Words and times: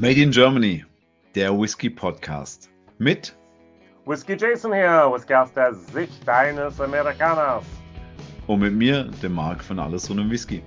Made 0.00 0.22
in 0.22 0.30
Germany, 0.30 0.84
der 1.34 1.50
Whisky 1.58 1.90
Podcast 1.90 2.70
mit 2.98 3.36
Whisky 4.06 4.36
Jason 4.38 4.72
hier, 4.72 5.10
Whisky 5.12 5.34
aus 5.34 5.52
der 5.52 5.74
Sicht 5.74 6.28
eines 6.28 6.80
Amerikaners. 6.80 7.64
Und 8.46 8.60
mit 8.60 8.74
mir, 8.74 9.10
dem 9.24 9.32
Marc 9.32 9.64
von 9.64 9.80
Alles 9.80 10.08
rund 10.08 10.20
um 10.20 10.30
Whisky. 10.30 10.62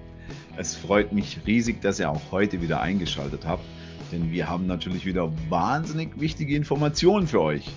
Es 0.58 0.76
freut 0.76 1.14
mich 1.14 1.40
riesig, 1.48 1.82
dass 1.82 2.02
ihr 2.02 2.10
auch 2.10 2.20
heute 2.30 2.62
wieder 2.62 2.82
eingeschaltet 2.82 3.46
habt, 3.48 3.64
denn 4.12 4.30
wir 4.34 4.50
haben 4.50 4.68
natürlich 4.68 5.06
wieder 5.06 5.32
wahnsinnig 5.48 6.20
wichtige 6.20 6.54
Informationen 6.54 7.26
für 7.26 7.40
euch. 7.40 7.70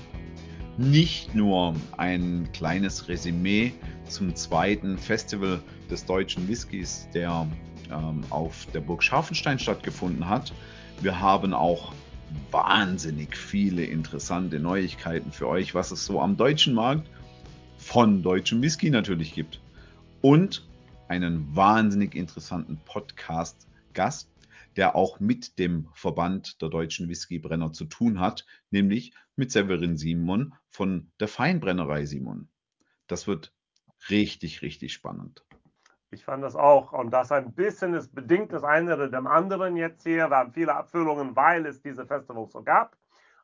Nicht 0.77 1.36
nur 1.36 1.77
ein 1.98 2.48
kleines 2.52 3.07
Resümee 3.07 3.73
zum 4.09 4.34
zweiten 4.34 4.98
Festival 4.98 5.61
des 5.89 6.05
deutschen 6.05 6.48
Whiskys, 6.48 7.09
der 7.14 7.46
ähm, 7.93 8.23
auf 8.30 8.66
der 8.75 8.80
Burg 8.80 9.05
Scharfenstein 9.05 9.61
stattgefunden 9.61 10.29
hat. 10.29 10.52
Wir 11.01 11.21
haben 11.21 11.53
auch 11.55 11.93
wahnsinnig 12.51 13.37
viele 13.37 13.85
interessante 13.85 14.59
Neuigkeiten 14.59 15.32
für 15.32 15.49
euch, 15.49 15.75
was 15.75 15.91
es 15.91 16.07
so 16.07 16.21
am 16.21 16.37
deutschen 16.37 16.75
Markt 16.75 17.09
von 17.79 18.23
deutschem 18.23 18.63
Whisky 18.63 18.91
natürlich 18.91 19.35
gibt. 19.35 19.61
Und 20.23 20.67
einen 21.09 21.54
wahnsinnig 21.54 22.15
interessanten 22.15 22.81
Podcast-Gast, 22.85 24.31
der 24.77 24.96
auch 24.96 25.21
mit 25.21 25.59
dem 25.59 25.89
Verband 25.93 26.61
der 26.63 26.71
deutschen 26.71 27.09
Whiskybrenner 27.09 27.73
zu 27.73 27.85
tun 27.85 28.21
hat, 28.21 28.46
nämlich 28.71 29.13
mit 29.37 29.53
Severin 29.53 29.96
Simon 29.96 30.54
von 30.71 31.11
der 31.21 31.29
Feinbrennerei 31.29 32.06
Simon. 32.06 32.48
Das 33.06 33.27
wird 33.27 33.53
richtig, 34.09 34.62
richtig 34.62 34.92
spannend. 34.92 35.44
Ich 36.14 36.25
fand 36.25 36.45
das 36.45 36.55
auch. 36.55 36.92
Und 36.92 37.11
das 37.11 37.33
ein 37.33 37.53
bisschen 37.55 37.92
ist 37.92 38.14
bedingt 38.14 38.53
das 38.53 38.62
eine 38.62 38.95
oder 38.95 39.09
dem 39.09 39.27
anderen 39.27 39.77
jetzt 39.77 40.05
hier. 40.05 40.31
Wir 40.31 40.37
haben 40.37 40.53
viele 40.53 40.73
Abfüllungen, 40.73 41.34
weil 41.34 41.67
es 41.67 41.83
diese 41.83 42.06
Festivals 42.06 42.53
so 42.53 42.62
gab. 42.62 42.97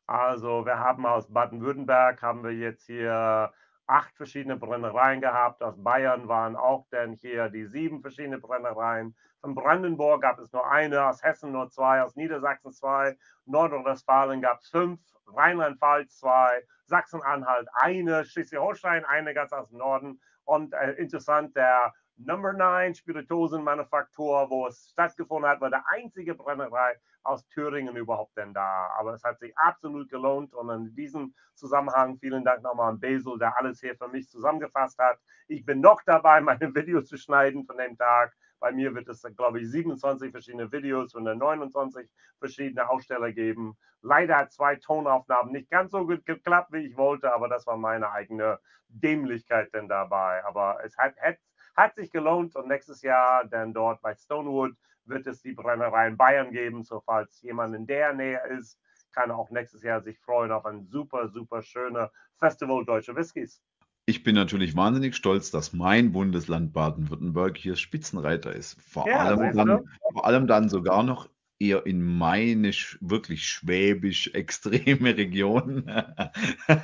Also 0.07 0.65
wir 0.65 0.79
haben 0.79 1.05
aus 1.05 1.33
Baden-Württemberg 1.33 2.23
haben 2.23 2.45
wir 2.45 2.53
jetzt 2.53 2.87
hier 2.87 3.53
acht 3.89 4.17
verschiedene 4.17 4.57
Brennereien 4.57 5.21
gehabt. 5.21 5.65
Aus 5.65 5.83
Bayern 5.83 6.29
waren 6.29 6.55
auch 6.55 6.87
dann 6.91 7.15
hier 7.15 7.49
die 7.49 7.67
sieben 7.67 8.03
verschiedene 8.03 8.39
Brennereien. 8.39 9.17
Von 9.41 9.57
Brandenburg 9.57 10.23
gab 10.23 10.39
es 10.39 10.53
nur 10.53 10.71
eine, 10.71 11.07
aus 11.07 11.25
Hessen 11.25 11.51
nur 11.51 11.71
zwei, 11.71 12.03
aus 12.03 12.15
Niedersachsen 12.15 12.73
zwei, 12.73 13.17
Nordrhein-Westfalen 13.47 14.43
gab 14.43 14.61
es 14.61 14.69
fünf, 14.69 15.01
Rheinland-Pfalz 15.27 16.19
zwei, 16.19 16.63
Sachsen-Anhalt 16.85 17.69
eine, 17.73 18.25
Schleswig-Holstein 18.25 19.05
eine 19.05 19.35
ganz 19.35 19.53
aus 19.53 19.71
dem 19.71 19.79
Norden. 19.79 20.21
Und 20.45 20.73
äh, 20.75 20.93
interessant, 20.93 21.57
der 21.57 21.95
Number 22.27 22.53
9 22.53 22.95
Spirituosenmanufaktur, 22.95 24.51
wo 24.51 24.67
es 24.67 24.91
stattgefunden 24.91 25.49
hat, 25.49 25.61
war 25.63 25.71
der 25.71 25.85
einzige 25.89 26.35
Brennerei 26.35 26.97
aus 27.23 27.47
Thüringen 27.49 27.97
überhaupt 27.97 28.37
denn 28.37 28.53
da. 28.53 28.91
Aber 28.99 29.15
es 29.15 29.25
hat 29.25 29.39
sich 29.39 29.57
absolut 29.57 30.11
gelohnt 30.11 30.53
und 30.53 30.69
in 30.69 30.95
diesem 30.95 31.35
Zusammenhang 31.55 32.19
vielen 32.19 32.45
Dank 32.45 32.63
nochmal 32.63 32.91
an 32.91 33.01
Basil, 33.01 33.39
der 33.39 33.57
alles 33.57 33.81
hier 33.81 33.97
für 33.97 34.09
mich 34.09 34.29
zusammengefasst 34.29 34.99
hat. 34.99 35.19
Ich 35.49 35.65
bin 35.65 35.81
noch 35.81 36.03
dabei, 36.05 36.41
meine 36.43 36.75
Videos 36.75 37.07
zu 37.07 37.17
schneiden 37.17 37.65
von 37.65 37.79
dem 37.79 37.97
Tag. 37.97 38.37
Bei 38.59 38.71
mir 38.71 38.95
wird 38.95 39.09
es, 39.09 39.23
glaube 39.37 39.61
ich, 39.61 39.71
27 39.71 40.31
verschiedene 40.31 40.71
Videos 40.71 41.15
und 41.15 41.25
29 41.25 42.07
verschiedene 42.39 42.91
Aussteller 42.91 43.33
geben. 43.33 43.79
Leider 44.03 44.37
hat 44.37 44.53
zwei 44.53 44.77
Tonaufnahmen 44.77 45.53
nicht 45.53 45.71
ganz 45.71 45.93
so 45.93 46.07
gut 46.07 46.27
geklappt, 46.27 46.71
wie 46.73 46.87
ich 46.87 46.97
wollte, 46.99 47.33
aber 47.33 47.49
das 47.49 47.67
war 47.67 47.79
meine 47.79 48.11
eigene 48.11 48.59
Dämlichkeit 48.89 49.73
denn 49.73 49.89
dabei. 49.89 50.45
Aber 50.45 50.79
es 50.85 50.97
hat, 50.99 51.17
hat 51.19 51.39
hat 51.81 51.95
sich 51.95 52.11
gelohnt 52.11 52.55
und 52.57 52.69
nächstes 52.69 53.03
Jahr 53.03 53.45
dann 53.47 53.73
dort 53.73 54.03
bei 54.03 54.15
Stonewood 54.15 54.75
wird 55.07 55.27
es 55.27 55.41
die 55.41 55.53
Brennerei 55.53 56.09
in 56.09 56.17
Bayern 56.17 56.53
geben. 56.53 56.85
So 56.85 57.01
falls 57.01 57.41
jemand 57.43 57.75
in 57.75 57.87
der 57.87 58.13
Nähe 58.13 58.41
ist, 58.59 58.79
kann 59.13 59.31
auch 59.31 59.51
nächstes 59.51 59.83
Jahr 59.83 60.03
sich 60.03 60.19
freuen 60.21 60.53
auf 60.53 60.67
ein 60.67 60.85
super, 60.85 61.29
super 61.29 61.63
schönes 61.63 62.11
Festival 62.37 62.85
Deutsche 62.85 63.17
Whiskys. 63.17 63.63
Ich 64.07 64.23
bin 64.23 64.35
natürlich 64.35 64.77
wahnsinnig 64.77 65.17
stolz, 65.17 65.51
dass 65.51 65.73
mein 65.73 66.13
Bundesland 66.13 66.73
Baden-Württemberg 66.73 67.57
hier 67.57 67.77
Spitzenreiter 67.77 68.55
ist. 68.55 68.81
Vor, 68.81 69.09
ja, 69.09 69.19
allem 69.19 69.57
dann, 69.57 69.85
vor 70.13 70.27
allem 70.27 70.47
dann 70.47 70.69
sogar 70.69 71.03
noch 71.03 71.29
eher 71.59 71.87
in 71.87 72.03
meine 72.03 72.71
wirklich 73.01 73.47
schwäbisch 73.47 74.29
extreme 74.35 75.17
Region. 75.17 75.91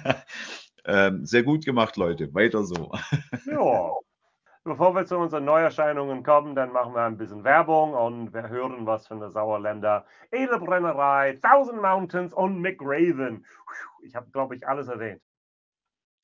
ähm, 0.84 1.26
sehr 1.26 1.42
gut 1.42 1.64
gemacht, 1.64 1.96
Leute. 1.96 2.32
Weiter 2.34 2.64
so. 2.64 2.92
Ja, 3.46 3.90
Bevor 4.66 4.96
wir 4.96 5.06
zu 5.06 5.16
unseren 5.16 5.44
Neuerscheinungen 5.44 6.24
kommen, 6.24 6.56
dann 6.56 6.72
machen 6.72 6.92
wir 6.92 7.02
ein 7.02 7.16
bisschen 7.16 7.44
Werbung 7.44 7.94
und 7.94 8.34
wir 8.34 8.48
hören 8.48 8.84
was 8.84 9.06
von 9.06 9.20
der 9.20 9.30
Sauerländer 9.30 10.04
Edelbrennerei, 10.32 11.38
Thousand 11.40 11.80
Mountains 11.80 12.34
und 12.34 12.60
McRaven. 12.60 13.44
Ich 14.02 14.16
habe, 14.16 14.26
glaube 14.32 14.56
ich, 14.56 14.66
alles 14.66 14.88
erwähnt. 14.88 15.20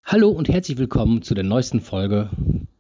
Hallo 0.05 0.29
und 0.29 0.49
herzlich 0.49 0.77
willkommen 0.77 1.23
zu 1.23 1.35
der 1.35 1.45
neuesten 1.45 1.81
Folge 1.81 2.31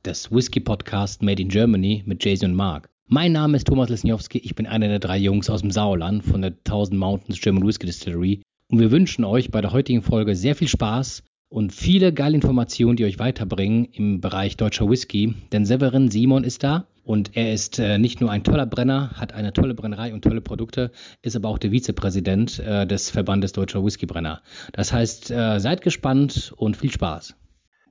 des 0.05 0.33
Whisky 0.33 0.59
Podcast 0.59 1.23
Made 1.23 1.41
in 1.41 1.49
Germany 1.49 2.03
mit 2.07 2.25
Jason 2.25 2.51
und 2.51 2.57
Mark. 2.57 2.89
Mein 3.07 3.31
Name 3.31 3.57
ist 3.57 3.69
Thomas 3.69 3.89
Lesniowski, 3.89 4.39
ich 4.39 4.57
bin 4.57 4.67
einer 4.67 4.89
der 4.89 4.99
drei 4.99 5.19
Jungs 5.19 5.49
aus 5.49 5.61
dem 5.61 5.71
Sauerland 5.71 6.25
von 6.25 6.43
der 6.43 6.61
Thousand 6.65 6.99
Mountains 6.99 7.41
German 7.41 7.65
Whisky 7.65 7.87
Distillery 7.87 8.43
und 8.69 8.81
wir 8.81 8.91
wünschen 8.91 9.25
euch 9.25 9.53
bei 9.53 9.61
der 9.61 9.73
heutigen 9.73 10.03
Folge 10.03 10.35
sehr 10.35 10.57
viel 10.57 10.67
Spaß 10.67 11.23
und 11.53 11.73
viele 11.73 12.15
geile 12.15 12.35
Informationen, 12.35 12.97
die 12.97 13.05
euch 13.05 13.19
weiterbringen 13.19 13.85
im 13.93 14.21
Bereich 14.21 14.57
deutscher 14.57 14.89
Whisky. 14.89 15.35
Denn 15.53 15.67
Severin 15.67 16.11
Simon 16.11 16.45
ist 16.45 16.65
da 16.65 16.87
und 17.05 17.37
er 17.37 17.53
ist 17.53 17.79
äh, 17.79 17.99
nicht 17.99 18.23
nur 18.23 18.31
ein 18.31 18.43
toller 18.43 18.65
Brenner, 18.65 19.11
hat 19.17 19.35
eine 19.35 19.53
tolle 19.53 19.75
Brennerei 19.75 20.15
und 20.15 20.23
tolle 20.25 20.41
Produkte, 20.41 20.91
ist 21.21 21.37
aber 21.37 21.49
auch 21.49 21.59
der 21.59 21.71
Vizepräsident 21.71 22.59
äh, 22.59 22.87
des 22.87 23.11
Verbandes 23.11 23.53
Deutscher 23.53 23.85
Whiskybrenner. 23.85 24.41
Das 24.73 24.95
heißt, 24.95 25.31
äh, 25.31 25.59
seid 25.59 25.83
gespannt 25.83 26.55
und 26.57 26.77
viel 26.77 26.91
Spaß. 26.91 27.37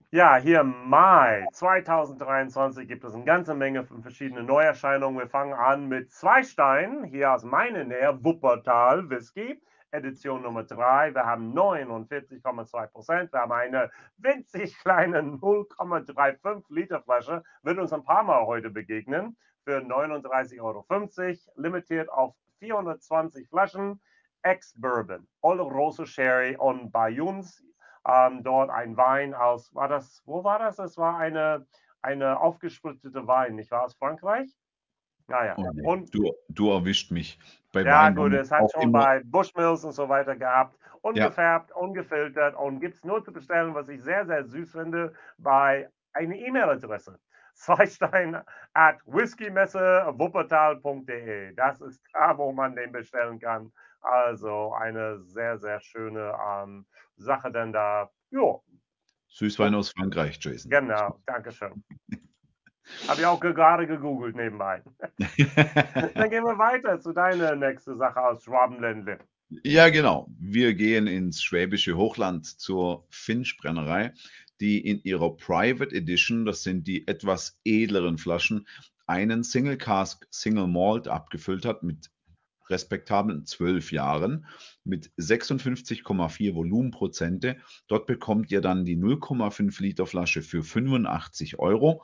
Ja, 0.10 0.38
hier 0.38 0.62
im 0.62 0.74
Mai 0.90 1.46
2023 1.54 2.88
gibt 2.88 3.04
es 3.04 3.14
eine 3.14 3.24
ganze 3.24 3.54
Menge 3.54 3.86
von 3.86 4.02
verschiedenen 4.02 4.48
Neuerscheinungen. 4.48 5.20
Wir 5.20 5.30
fangen 5.30 5.54
an 5.54 5.88
mit 5.88 6.12
Zweistein, 6.12 7.04
hier 7.06 7.32
aus 7.32 7.44
meiner 7.44 7.84
Nähe, 7.84 8.18
Wuppertal 8.22 9.10
Whisky. 9.10 9.62
Edition 9.92 10.42
Nummer 10.42 10.64
3. 10.64 11.14
Wir 11.14 11.26
haben 11.26 11.54
49,2 11.54 12.88
Prozent. 12.88 13.34
Wir 13.34 13.42
haben 13.42 13.52
eine 13.52 13.92
winzig 14.18 14.78
kleine 14.80 15.22
0,35 15.22 16.64
Liter 16.70 17.02
Flasche. 17.02 17.44
Wird 17.62 17.78
uns 17.78 17.94
ein 17.94 18.04
paar 18.04 18.24
Mal 18.24 18.46
heute 18.46 18.70
begegnen. 18.70 19.38
Für 19.64 19.78
39,50 19.80 20.62
Euro. 20.62 20.86
Limitiert 21.56 22.10
auf 22.10 22.36
420 22.60 23.48
Flaschen. 23.50 24.02
Ex-Bourbon. 24.44 25.28
Oloroso 25.42 26.06
Sherry 26.06 26.56
und 26.58 26.92
bei 26.92 27.22
uns 27.22 27.64
ähm, 28.08 28.44
dort 28.44 28.70
ein 28.70 28.98
Wein 28.98 29.34
aus, 29.34 29.74
war 29.76 29.88
das, 29.88 30.24
wo 30.26 30.44
war 30.44 30.60
das? 30.60 30.80
Es 30.80 30.98
war 30.98 31.18
eine, 31.18 31.68
eine 32.02 32.40
aufgespritzte 32.40 33.28
Wein, 33.28 33.56
nicht 33.56 33.72
wahr? 33.72 33.84
Aus 33.84 33.94
Frankreich? 33.96 34.50
Naja. 35.32 35.56
Oh 35.58 35.70
nee, 35.74 35.86
und, 35.86 36.14
du, 36.14 36.32
du 36.50 36.72
erwischt 36.72 37.12
mich. 37.12 37.40
Bei 37.72 37.84
ja, 37.84 38.10
gut, 38.10 38.34
es 38.34 38.52
hat 38.52 38.70
schon 38.72 38.82
immer. 38.84 39.00
bei 39.00 39.22
Bushmills 39.24 39.86
und 39.86 39.94
so 39.94 40.08
weiter 40.10 40.36
gehabt. 40.36 40.78
Ungefärbt, 41.02 41.72
ja. 41.72 41.78
ungefiltert 41.78 42.56
und 42.56 42.80
gibt 42.80 42.94
es 42.96 43.04
nur 43.04 43.24
zu 43.24 43.34
bestellen, 43.34 43.74
was 43.74 43.90
ich 43.90 44.04
sehr, 44.04 44.28
sehr 44.28 44.46
süß 44.46 44.74
finde, 44.74 45.14
bei 45.38 45.90
einer 46.14 46.36
E-Mail-Adresse. 46.36 47.18
Zweistein 47.54 48.42
at 48.74 49.00
whiskymesse-wuppertal.de. 49.06 51.54
Das 51.56 51.82
ist 51.82 52.04
da, 52.14 52.38
wo 52.38 52.52
man 52.52 52.76
den 52.76 52.92
bestellen 52.92 53.40
kann. 53.40 53.72
Also 54.02 54.74
eine 54.74 55.22
sehr, 55.22 55.58
sehr 55.60 55.80
schöne 55.80 56.36
ähm, 56.48 56.86
Sache 57.18 57.52
denn 57.52 57.74
da. 57.74 58.12
Jo. 58.30 58.64
Süßwein 59.28 59.74
aus 59.76 59.92
Frankreich, 59.92 60.40
Jason. 60.42 60.70
Genau, 60.70 61.20
danke 61.26 61.52
schön. 61.52 61.84
Habe 63.08 63.22
ich 63.22 63.28
auch 63.28 63.40
gerade 63.40 63.88
gegoogelt 63.88 64.36
nebenbei. 64.36 64.82
Dann 65.18 66.30
gehen 66.30 66.44
wir 66.44 66.58
weiter 66.58 67.00
zu 67.00 67.14
deiner 67.14 67.56
nächsten 67.56 67.98
Sache 67.98 68.22
aus 68.22 68.44
Schwabenländle. 68.44 69.20
Ja, 69.64 69.90
genau. 69.90 70.28
Wir 70.40 70.74
gehen 70.74 71.08
ins 71.08 71.44
schwäbische 71.44 71.98
Hochland 71.98 72.46
zur 72.46 73.06
Finchbrennerei, 73.10 74.14
die 74.62 74.80
in 74.80 75.02
ihrer 75.04 75.36
Private 75.36 75.94
Edition, 75.94 76.46
das 76.46 76.64
sind 76.64 76.88
die 76.88 77.08
etwas 77.08 77.60
edleren 77.66 78.18
Flaschen, 78.18 78.66
einen 79.08 79.44
Single 79.44 79.78
Cask 79.78 80.26
Single 80.30 80.68
Malt 80.68 81.10
abgefüllt 81.10 81.66
hat 81.66 81.84
mit 81.84 82.10
respektablen 82.70 83.46
zwölf 83.46 83.92
Jahren 83.92 84.46
mit 84.86 85.12
56,4 85.18 86.56
Volumenprozente. 86.56 87.58
Dort 87.88 88.08
bekommt 88.08 88.52
ihr 88.52 88.62
dann 88.62 88.86
die 88.86 88.98
0,5 88.98 89.82
Liter 89.82 90.08
Flasche 90.08 90.42
für 90.42 90.64
85 90.64 91.60
Euro 91.60 92.04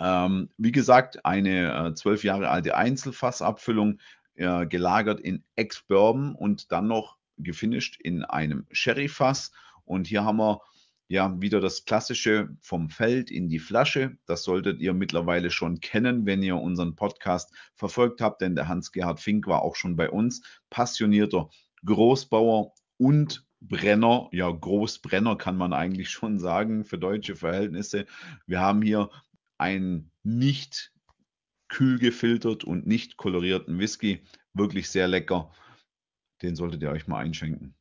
ähm, 0.00 0.48
wie 0.56 0.72
gesagt, 0.72 1.24
eine 1.24 1.92
zwölf 1.94 2.24
äh, 2.24 2.28
Jahre 2.28 2.48
alte 2.48 2.76
Einzelfassabfüllung, 2.76 3.98
äh, 4.34 4.66
gelagert 4.66 5.20
in 5.20 5.44
Ex-Bourbon 5.56 6.34
und 6.34 6.72
dann 6.72 6.88
noch 6.88 7.16
gefinisht 7.38 8.00
in 8.00 8.24
einem 8.24 8.66
Sherry-Fass. 8.70 9.52
Und 9.84 10.06
hier 10.06 10.24
haben 10.24 10.38
wir 10.38 10.60
ja, 11.08 11.38
wieder 11.42 11.60
das 11.60 11.84
Klassische 11.84 12.56
vom 12.62 12.88
Feld 12.88 13.30
in 13.30 13.50
die 13.50 13.58
Flasche. 13.58 14.16
Das 14.24 14.44
solltet 14.44 14.80
ihr 14.80 14.94
mittlerweile 14.94 15.50
schon 15.50 15.80
kennen, 15.80 16.24
wenn 16.24 16.42
ihr 16.42 16.56
unseren 16.56 16.96
Podcast 16.96 17.52
verfolgt 17.74 18.22
habt, 18.22 18.40
denn 18.40 18.54
der 18.54 18.68
Hans-Gerhard 18.68 19.20
Fink 19.20 19.46
war 19.46 19.60
auch 19.60 19.76
schon 19.76 19.94
bei 19.94 20.08
uns. 20.08 20.42
Passionierter 20.70 21.50
Großbauer 21.84 22.72
und 22.96 23.46
Brenner, 23.60 24.28
ja, 24.32 24.50
Großbrenner 24.50 25.36
kann 25.36 25.56
man 25.56 25.74
eigentlich 25.74 26.08
schon 26.08 26.38
sagen 26.38 26.84
für 26.84 26.98
deutsche 26.98 27.36
Verhältnisse. 27.36 28.06
Wir 28.46 28.60
haben 28.60 28.80
hier 28.80 29.10
einen 29.62 30.10
nicht 30.22 30.92
kühl 31.68 31.98
gefiltert 31.98 32.64
und 32.64 32.86
nicht 32.86 33.16
kolorierten 33.16 33.78
Whisky. 33.78 34.24
Wirklich 34.52 34.90
sehr 34.90 35.08
lecker. 35.08 35.50
Den 36.42 36.56
solltet 36.56 36.82
ihr 36.82 36.90
euch 36.90 37.08
mal 37.08 37.18
einschenken. 37.20 37.74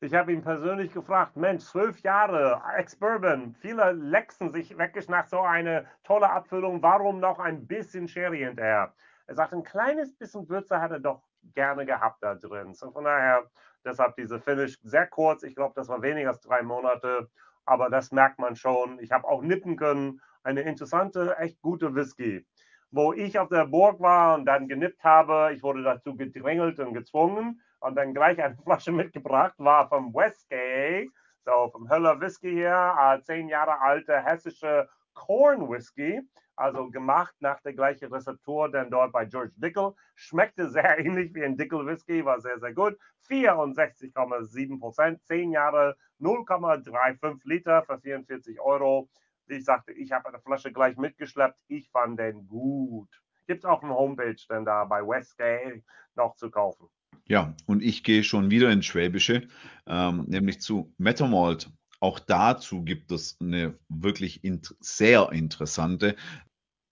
Ich 0.00 0.14
habe 0.14 0.32
ihn 0.32 0.42
persönlich 0.42 0.92
gefragt, 0.92 1.36
Mensch, 1.36 1.64
zwölf 1.64 1.98
Jahre, 2.00 2.62
Ex-Bourbon, 2.76 3.54
viele 3.60 3.92
lexen 3.92 4.52
sich 4.52 4.76
nach 5.08 5.26
so 5.26 5.40
eine 5.40 5.86
tolle 6.04 6.30
Abfüllung, 6.30 6.82
warum 6.82 7.18
noch 7.18 7.38
ein 7.38 7.66
bisschen 7.66 8.06
Sherry 8.06 8.40
hinterher? 8.40 8.94
Er 9.26 9.34
sagt, 9.34 9.54
ein 9.54 9.64
kleines 9.64 10.14
bisschen 10.14 10.48
Würze 10.48 10.80
hat 10.80 10.92
er 10.92 11.00
doch 11.00 11.22
gerne 11.54 11.86
gehabt 11.86 12.22
da 12.22 12.34
drin. 12.34 12.74
So 12.74 12.90
von 12.92 13.04
daher, 13.04 13.50
deshalb 13.84 14.16
diese 14.16 14.38
Finish 14.38 14.78
sehr 14.82 15.06
kurz, 15.06 15.42
ich 15.42 15.56
glaube, 15.56 15.72
das 15.74 15.88
war 15.88 16.02
weniger 16.02 16.28
als 16.28 16.40
drei 16.40 16.62
Monate, 16.62 17.30
aber 17.64 17.88
das 17.90 18.12
merkt 18.12 18.38
man 18.38 18.54
schon. 18.54 18.98
Ich 19.00 19.12
habe 19.12 19.26
auch 19.26 19.42
nippen 19.42 19.76
können, 19.76 20.20
eine 20.46 20.62
interessante, 20.62 21.36
echt 21.38 21.60
gute 21.60 21.94
Whisky. 21.94 22.46
Wo 22.90 23.12
ich 23.12 23.38
auf 23.38 23.48
der 23.48 23.66
Burg 23.66 24.00
war 24.00 24.36
und 24.36 24.46
dann 24.46 24.68
genippt 24.68 25.02
habe, 25.02 25.50
ich 25.52 25.62
wurde 25.62 25.82
dazu 25.82 26.16
gedrängelt 26.16 26.78
und 26.78 26.94
gezwungen, 26.94 27.60
und 27.80 27.96
dann 27.96 28.14
gleich 28.14 28.40
eine 28.42 28.56
Flasche 28.64 28.92
mitgebracht, 28.92 29.54
war 29.58 29.88
vom 29.88 30.14
Westgate, 30.14 31.10
so 31.44 31.68
vom 31.70 31.90
Höller 31.90 32.20
Whisky 32.20 32.52
hier, 32.52 32.94
äh, 33.00 33.20
zehn 33.22 33.48
Jahre 33.48 33.80
alte 33.80 34.24
hessische 34.24 34.88
Corn 35.14 35.68
Whisky, 35.68 36.20
also 36.56 36.90
gemacht 36.90 37.34
nach 37.40 37.60
der 37.62 37.74
gleichen 37.74 38.12
Rezeptur, 38.12 38.70
denn 38.70 38.90
dort 38.90 39.12
bei 39.12 39.24
George 39.24 39.52
Dickel. 39.56 39.94
Schmeckte 40.14 40.70
sehr 40.70 40.98
ähnlich 41.04 41.34
wie 41.34 41.44
ein 41.44 41.56
Dickel 41.56 41.86
Whisky, 41.86 42.24
war 42.24 42.40
sehr, 42.40 42.58
sehr 42.60 42.72
gut. 42.72 42.96
64,7 43.28 44.78
Prozent, 44.78 45.22
zehn 45.24 45.50
Jahre, 45.50 45.96
0,35 46.20 47.40
Liter 47.44 47.82
für 47.82 47.98
44 47.98 48.60
Euro. 48.60 49.08
Ich 49.48 49.64
sagte, 49.64 49.92
ich 49.92 50.12
habe 50.12 50.28
eine 50.28 50.40
Flasche 50.40 50.72
gleich 50.72 50.96
mitgeschleppt. 50.96 51.58
Ich 51.68 51.90
fand 51.90 52.18
den 52.18 52.46
gut. 52.46 53.08
Gibt 53.46 53.60
es 53.60 53.64
auch 53.64 53.82
eine 53.82 53.94
Homepage 53.94 54.36
denn 54.50 54.64
da 54.64 54.84
bei 54.84 55.06
Westgate 55.06 55.82
noch 56.16 56.34
zu 56.36 56.50
kaufen. 56.50 56.88
Ja, 57.28 57.54
und 57.66 57.82
ich 57.82 58.04
gehe 58.04 58.22
schon 58.22 58.50
wieder 58.50 58.70
ins 58.70 58.86
Schwäbische, 58.86 59.48
ähm, 59.86 60.24
nämlich 60.26 60.60
zu 60.60 60.92
Metamalt. 60.98 61.70
Auch 62.00 62.18
dazu 62.18 62.84
gibt 62.84 63.10
es 63.10 63.36
eine 63.40 63.78
wirklich 63.88 64.44
int 64.44 64.76
sehr 64.80 65.30
interessante 65.32 66.16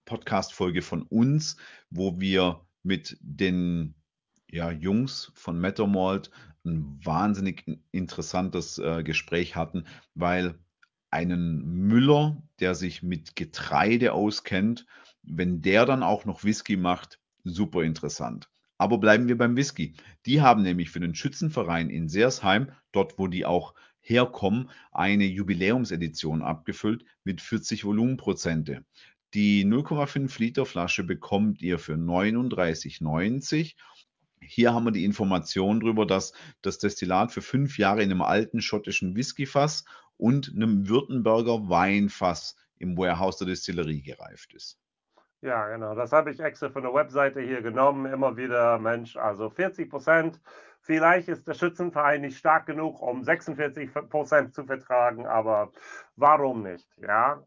Podcast-Folge 0.06 0.82
von 0.82 1.02
uns, 1.02 1.56
wo 1.90 2.20
wir 2.20 2.66
mit 2.82 3.16
den 3.20 3.94
ja, 4.50 4.70
Jungs 4.70 5.32
von 5.34 5.60
Metamalt 5.60 6.30
ein 6.64 6.98
wahnsinnig 7.04 7.64
interessantes 7.92 8.78
äh, 8.78 9.02
Gespräch 9.02 9.56
hatten, 9.56 9.86
weil 10.14 10.58
einen 11.14 11.86
Müller, 11.86 12.42
der 12.58 12.74
sich 12.74 13.04
mit 13.04 13.36
Getreide 13.36 14.12
auskennt, 14.12 14.84
wenn 15.22 15.62
der 15.62 15.86
dann 15.86 16.02
auch 16.02 16.24
noch 16.24 16.42
Whisky 16.42 16.76
macht, 16.76 17.20
super 17.44 17.82
interessant. 17.84 18.50
Aber 18.78 18.98
bleiben 18.98 19.28
wir 19.28 19.38
beim 19.38 19.56
Whisky. 19.56 19.94
Die 20.26 20.42
haben 20.42 20.62
nämlich 20.62 20.90
für 20.90 20.98
den 20.98 21.14
Schützenverein 21.14 21.88
in 21.88 22.08
Seersheim, 22.08 22.72
dort 22.90 23.16
wo 23.16 23.28
die 23.28 23.46
auch 23.46 23.74
herkommen, 24.00 24.70
eine 24.90 25.24
Jubiläumsedition 25.24 26.42
abgefüllt 26.42 27.04
mit 27.22 27.40
40 27.40 27.84
Volumenprozente. 27.84 28.84
Die 29.34 29.64
0,5 29.64 30.40
Liter 30.40 30.66
Flasche 30.66 31.04
bekommt 31.04 31.62
ihr 31.62 31.78
für 31.78 31.94
39,90. 31.94 33.76
Hier 34.40 34.74
haben 34.74 34.84
wir 34.84 34.90
die 34.90 35.04
Information 35.04 35.78
darüber, 35.78 36.06
dass 36.06 36.32
das 36.60 36.78
Destillat 36.78 37.30
für 37.30 37.40
fünf 37.40 37.78
Jahre 37.78 38.02
in 38.02 38.10
einem 38.10 38.22
alten 38.22 38.60
schottischen 38.60 39.14
Whiskyfass 39.14 39.84
und 40.16 40.52
einem 40.54 40.88
Württemberger 40.88 41.68
Weinfass 41.68 42.56
im 42.78 42.96
Warehouse 42.96 43.38
der 43.38 43.48
Distillerie 43.48 44.02
gereift 44.02 44.54
ist. 44.54 44.78
Ja, 45.40 45.68
genau. 45.68 45.94
Das 45.94 46.12
habe 46.12 46.30
ich 46.30 46.40
extra 46.40 46.70
von 46.70 46.82
der 46.82 46.94
Webseite 46.94 47.40
hier 47.40 47.60
genommen. 47.60 48.10
Immer 48.10 48.36
wieder, 48.36 48.78
Mensch, 48.78 49.16
also 49.16 49.50
40 49.50 49.90
Prozent. 49.90 50.40
Vielleicht 50.80 51.28
ist 51.28 51.46
der 51.46 51.54
Schützenverein 51.54 52.22
nicht 52.22 52.38
stark 52.38 52.66
genug, 52.66 53.00
um 53.00 53.22
46 53.22 53.92
Prozent 54.08 54.54
zu 54.54 54.64
vertragen, 54.64 55.26
aber 55.26 55.72
warum 56.16 56.62
nicht? 56.62 56.88
Ja. 56.98 57.42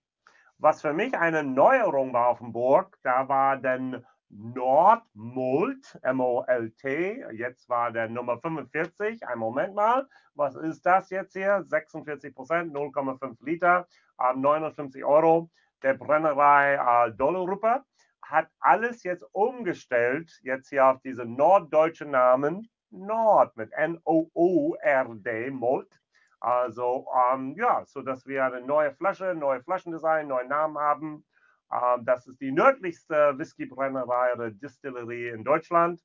Was 0.59 0.81
für 0.81 0.93
mich 0.93 1.15
eine 1.15 1.43
Neuerung 1.43 2.13
war 2.13 2.27
auf 2.29 2.39
dem 2.39 2.51
Burg, 2.51 2.97
da 3.03 3.27
war 3.29 3.57
dann 3.57 4.03
Nordmult, 4.29 5.99
M-O-L-T. 6.01 7.25
Jetzt 7.33 7.69
war 7.69 7.91
der 7.91 8.09
Nummer 8.09 8.39
45. 8.39 9.27
Ein 9.27 9.39
Moment 9.39 9.75
mal. 9.75 10.07
Was 10.35 10.55
ist 10.55 10.85
das 10.85 11.09
jetzt 11.09 11.33
hier? 11.33 11.63
46 11.67 12.35
Prozent, 12.35 12.73
0,5 12.73 13.37
Liter, 13.45 13.87
59 14.17 15.03
Euro 15.05 15.49
der 15.83 15.93
Brennerei 15.93 16.75
äh, 16.75 17.79
hat 18.21 18.49
alles 18.59 19.03
jetzt 19.03 19.23
umgestellt, 19.31 20.39
jetzt 20.43 20.69
hier 20.69 20.85
auf 20.85 21.01
diese 21.01 21.25
norddeutschen 21.25 22.11
Namen, 22.11 22.69
Nord 22.89 23.55
mit 23.55 23.71
N-O-O-R-D, 23.73 25.51
Molt. 25.51 26.01
Also 26.39 27.07
ähm, 27.31 27.55
ja, 27.57 27.83
so 27.85 28.01
dass 28.01 28.25
wir 28.27 28.45
eine 28.45 28.61
neue 28.61 28.91
Flasche, 28.93 29.33
neue 29.33 29.61
Flaschendesign, 29.61 30.27
neuen 30.27 30.49
Namen 30.49 30.77
haben. 30.77 31.25
Ähm, 31.71 32.05
das 32.05 32.27
ist 32.27 32.39
die 32.41 32.51
nördlichste 32.51 33.37
Whiskybrennerei 33.37 34.33
oder 34.33 34.51
Distillerie 34.51 35.29
in 35.29 35.43
Deutschland 35.43 36.01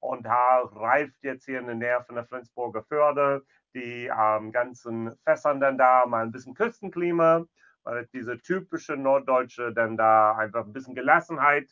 und 0.00 0.24
da 0.26 0.60
reift 0.60 1.22
jetzt 1.22 1.44
hier 1.46 1.60
in 1.60 1.66
der 1.66 1.74
Nähe 1.74 2.04
von 2.04 2.16
der 2.16 2.26
Flensburger 2.26 2.82
Förde 2.82 3.44
die 3.74 4.06
ähm, 4.06 4.52
ganzen 4.52 5.14
Fässern 5.24 5.60
dann 5.60 5.76
da, 5.76 6.06
mal 6.06 6.22
ein 6.22 6.32
bisschen 6.32 6.54
Küstenklima 6.54 7.44
weil 7.86 8.08
diese 8.12 8.36
typische 8.42 8.96
Norddeutsche 8.96 9.72
dann 9.72 9.96
da 9.96 10.36
einfach 10.36 10.66
ein 10.66 10.72
bisschen 10.72 10.96
Gelassenheit. 10.96 11.70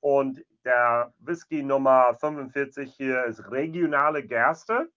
Und 0.00 0.40
der 0.64 1.12
Whisky 1.18 1.64
Nummer 1.64 2.14
45 2.20 2.94
hier 2.94 3.24
ist 3.24 3.50
regionale 3.50 4.24
Gerste. 4.24 4.88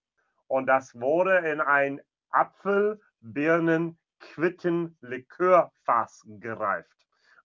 Und 0.46 0.68
das 0.68 0.94
wurde 0.94 1.38
in 1.40 1.62
ein 1.62 2.00
Apfel, 2.30 3.02
Birnen, 3.22 3.98
Quitten, 4.20 4.96
Likörfass 5.02 6.24
gereift. 6.28 6.96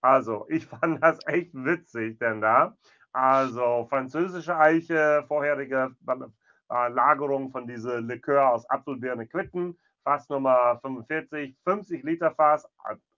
Also, 0.06 0.47
ich 0.49 0.67
fand 0.67 1.03
das 1.03 1.19
echt 1.26 1.53
witzig, 1.53 2.20
denn 2.20 2.41
da, 2.41 2.76
also 3.12 3.87
französische 3.91 4.56
Eiche, 4.56 5.25
vorherige 5.26 5.97
äh, 6.06 6.88
Lagerung 6.88 7.50
von 7.50 7.67
dieser 7.67 8.00
Likör 8.00 8.53
aus 8.53 8.70
Apfel, 8.70 8.98
Birne, 8.98 9.27
Quitten, 9.27 9.77
Fass 10.05 10.29
Nummer 10.29 10.79
45, 10.81 11.56
50 11.65 12.05
Liter 12.05 12.31
Fass, 12.31 12.69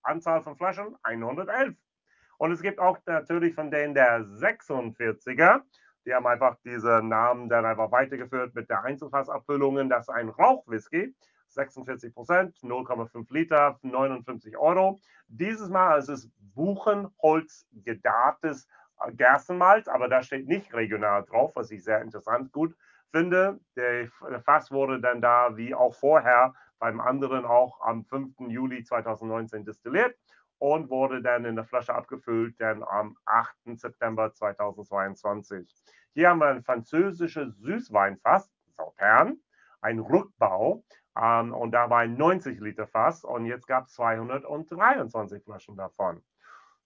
Anzahl 0.03 0.41
von 0.43 0.57
Flaschen 0.57 0.97
111. 1.03 1.77
Und 2.39 2.53
es 2.53 2.63
gibt 2.63 2.79
auch 2.79 2.97
natürlich 3.05 3.55
von 3.55 3.71
denen 3.71 3.95
der 3.95 4.23
46er, 4.23 5.61
die 6.07 6.15
haben 6.15 6.27
einfach 6.27 6.57
diese 6.65 7.03
Namen 7.03 7.51
dann 7.51 7.67
einfach 7.67 7.93
weitergeführt 7.93 8.55
mit 8.55 8.71
der 8.71 8.83
Einzelfassabfüllungen. 8.85 9.91
Das 9.91 10.09
ist 10.09 10.15
ein 10.15 10.31
Rauchwhisky, 10.31 11.15
46 11.49 12.15
Prozent, 12.15 12.57
0,5 12.63 13.33
Liter, 13.33 13.79
59 13.83 14.57
Euro. 14.57 15.01
Dieses 15.29 15.69
Mal 15.69 15.99
ist 15.99 16.09
es 16.09 16.31
Buchenholz 16.55 17.67
gedartes 17.73 18.69
Gerstenmalz, 19.13 19.89
aber 19.89 20.09
da 20.09 20.23
steht 20.23 20.49
nicht 20.49 20.75
regional 20.75 21.25
drauf, 21.25 21.53
was 21.55 21.71
ich 21.71 21.85
sehr 21.85 22.03
interessant 22.03 22.53
gut 22.53 22.77
finde. 23.11 23.61
Der 23.77 24.11
Fass 24.45 24.71
wurde 24.71 25.01
dann 25.01 25.21
da 25.21 25.57
wie 25.57 25.75
auch 25.75 25.95
vorher 25.95 26.55
beim 26.79 27.01
anderen 27.01 27.45
auch 27.45 27.81
am 27.81 28.05
5. 28.05 28.49
Juli 28.49 28.85
2019 28.85 29.65
destilliert 29.65 30.17
und 30.59 30.91
wurde 30.91 31.23
dann 31.23 31.45
in 31.45 31.57
der 31.57 31.65
Flasche 31.65 31.95
abgefüllt, 31.95 32.61
dann 32.61 32.83
am 32.83 33.17
8. 33.27 33.79
September 33.79 34.33
2022. 34.33 35.73
Hier 36.15 36.31
haben 36.31 36.41
wir 36.41 36.49
ein 36.49 36.63
französisches 36.63 37.57
Süßweinfass, 37.59 38.51
Sautern, 38.77 39.39
ein 39.81 40.01
Rückbau 40.01 40.83
ähm, 41.21 41.53
und 41.53 41.73
da 41.73 41.91
war 41.91 41.99
ein 42.01 42.17
90 42.17 42.61
Liter 42.61 42.87
Fass 42.87 43.25
und 43.25 43.47
jetzt 43.47 43.67
gab 43.67 43.87
es 43.87 43.95
223 43.95 45.43
Flaschen 45.43 45.77
davon. 45.77 46.23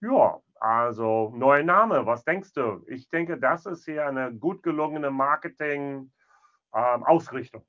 Ja, 0.01 0.41
also 0.59 1.35
neuer 1.37 1.63
Name, 1.63 2.07
was 2.07 2.25
denkst 2.25 2.55
du? 2.55 2.83
Ich 2.89 3.11
denke, 3.11 3.39
das 3.39 3.67
ist 3.67 3.85
hier 3.85 4.07
eine 4.07 4.33
gut 4.33 4.63
gelungene 4.63 5.11
Marketing-Ausrichtung. 5.11 7.61
Ähm, 7.61 7.67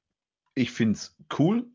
ich 0.56 0.72
finde 0.72 0.94
es 0.94 1.18
cool, 1.38 1.66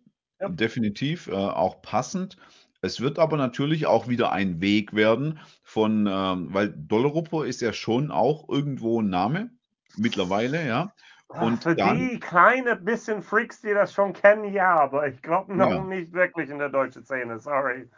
ja. 0.41 0.49
definitiv 0.49 1.29
äh, 1.29 1.35
auch 1.35 1.83
passend. 1.83 2.39
Es 2.81 3.01
wird 3.01 3.19
aber 3.19 3.37
natürlich 3.37 3.87
auch 3.87 4.07
wieder 4.09 4.33
ein 4.33 4.61
Weg 4.61 4.95
werden 4.95 5.41
von, 5.65 6.07
ähm, 6.09 6.55
weil 6.55 6.73
Dollerupo 6.77 7.43
ist 7.43 7.61
ja 7.61 7.73
schon 7.73 8.13
auch 8.13 8.49
irgendwo 8.49 9.03
ein 9.03 9.11
Name 9.11 9.51
mittlerweile, 9.97 10.65
ja. 10.67 10.93
Und 11.29 11.63
Für 11.63 11.77
dann, 11.77 11.99
die 11.99 12.21
kleine 12.21 12.75
bisschen 12.77 13.23
Freaks, 13.23 13.61
die 13.61 13.75
das 13.75 13.93
schon 13.93 14.15
kennen, 14.15 14.53
ja, 14.53 14.81
aber 14.81 15.09
ich 15.09 15.21
glaube 15.21 15.55
noch 15.55 15.71
ja. 15.71 15.85
nicht 15.85 16.13
wirklich 16.15 16.49
in 16.49 16.59
der 16.59 16.71
deutschen 16.71 17.05
Szene, 17.05 17.39
sorry. 17.39 17.89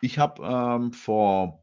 Ich 0.00 0.18
habe 0.18 0.42
ähm, 0.42 0.92
vor, 0.92 1.62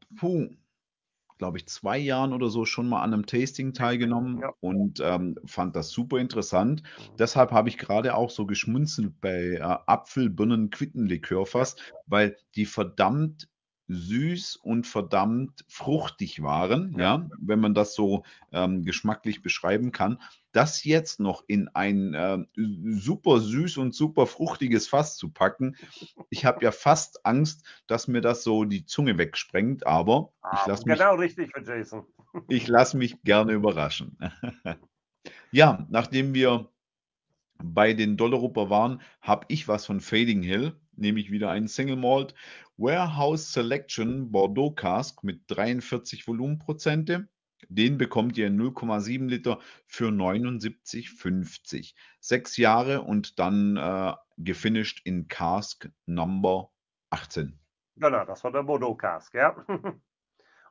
glaube 1.37 1.57
ich, 1.57 1.67
zwei 1.67 1.97
Jahren 1.97 2.33
oder 2.33 2.49
so 2.49 2.65
schon 2.65 2.89
mal 2.89 3.01
an 3.01 3.13
einem 3.13 3.25
Tasting 3.25 3.73
teilgenommen 3.73 4.41
ja. 4.41 4.53
und 4.59 4.99
ähm, 5.01 5.37
fand 5.45 5.75
das 5.75 5.89
super 5.89 6.19
interessant. 6.19 6.83
Mhm. 6.83 7.17
Deshalb 7.17 7.51
habe 7.51 7.69
ich 7.69 7.77
gerade 7.77 8.13
auch 8.13 8.29
so 8.29 8.45
geschmunzelt 8.45 9.19
bei 9.21 9.53
äh, 9.53 9.61
Apfel, 9.61 10.29
Birnen, 10.29 10.69
Quittenlikör 10.69 11.45
fast, 11.45 11.81
weil 12.07 12.37
die 12.55 12.65
verdammt 12.65 13.47
süß 13.87 14.57
und 14.57 14.85
verdammt 14.85 15.63
fruchtig 15.67 16.43
waren, 16.43 16.93
ja, 16.93 16.99
ja 16.99 17.29
wenn 17.39 17.59
man 17.59 17.73
das 17.73 17.95
so 17.95 18.23
ähm, 18.51 18.83
geschmacklich 18.83 19.41
beschreiben 19.41 19.91
kann. 19.91 20.21
Das 20.51 20.83
jetzt 20.83 21.19
noch 21.19 21.43
in 21.47 21.69
ein 21.69 22.13
äh, 22.13 22.45
super 22.55 23.39
süß 23.39 23.77
und 23.77 23.93
super 23.93 24.25
fruchtiges 24.25 24.87
Fass 24.87 25.15
zu 25.15 25.29
packen, 25.29 25.75
ich 26.29 26.45
habe 26.45 26.63
ja 26.63 26.71
fast 26.71 27.25
Angst, 27.25 27.65
dass 27.85 28.07
mir 28.07 28.21
das 28.21 28.43
so 28.43 28.65
die 28.65 28.85
Zunge 28.85 29.17
wegsprengt, 29.17 29.85
aber 29.85 30.33
ah, 30.41 30.59
ich 30.59 30.67
lasse 30.67 30.87
mich. 30.87 30.97
Genau 30.97 31.15
richtig 31.15 31.51
für 31.53 31.63
Jason. 31.63 32.05
ich 32.49 32.67
lasse 32.67 32.97
mich 32.97 33.21
gerne 33.23 33.53
überraschen. 33.53 34.17
ja, 35.51 35.85
nachdem 35.89 36.33
wir 36.33 36.69
bei 37.63 37.93
den 37.93 38.17
Dollaruper 38.17 38.69
waren, 38.69 39.01
habe 39.21 39.45
ich 39.49 39.67
was 39.67 39.85
von 39.85 39.99
Fading 39.99 40.41
Hill, 40.41 40.75
nämlich 40.97 41.31
wieder 41.31 41.49
einen 41.49 41.67
Single 41.67 41.95
Malt 41.95 42.33
Warehouse 42.77 43.53
Selection 43.53 44.31
Bordeaux 44.31 44.71
Cask 44.71 45.23
mit 45.23 45.41
43 45.47 46.27
Volumenprozente. 46.27 47.27
Den 47.69 47.97
bekommt 47.97 48.37
ihr 48.37 48.47
in 48.47 48.61
0,7 48.61 49.27
Liter 49.27 49.59
für 49.87 50.09
79,50. 50.09 51.95
Sechs 52.19 52.57
Jahre 52.57 53.01
und 53.01 53.39
dann 53.39 53.77
äh, 53.77 54.13
gefinished 54.37 55.01
in 55.05 55.27
Cask 55.27 55.89
Number 56.05 56.71
18. 57.09 57.59
Genau, 57.95 58.25
das 58.25 58.43
war 58.43 58.51
der 58.51 58.63
Bordeaux 58.63 58.95
Cask, 58.95 59.33
ja. 59.33 59.55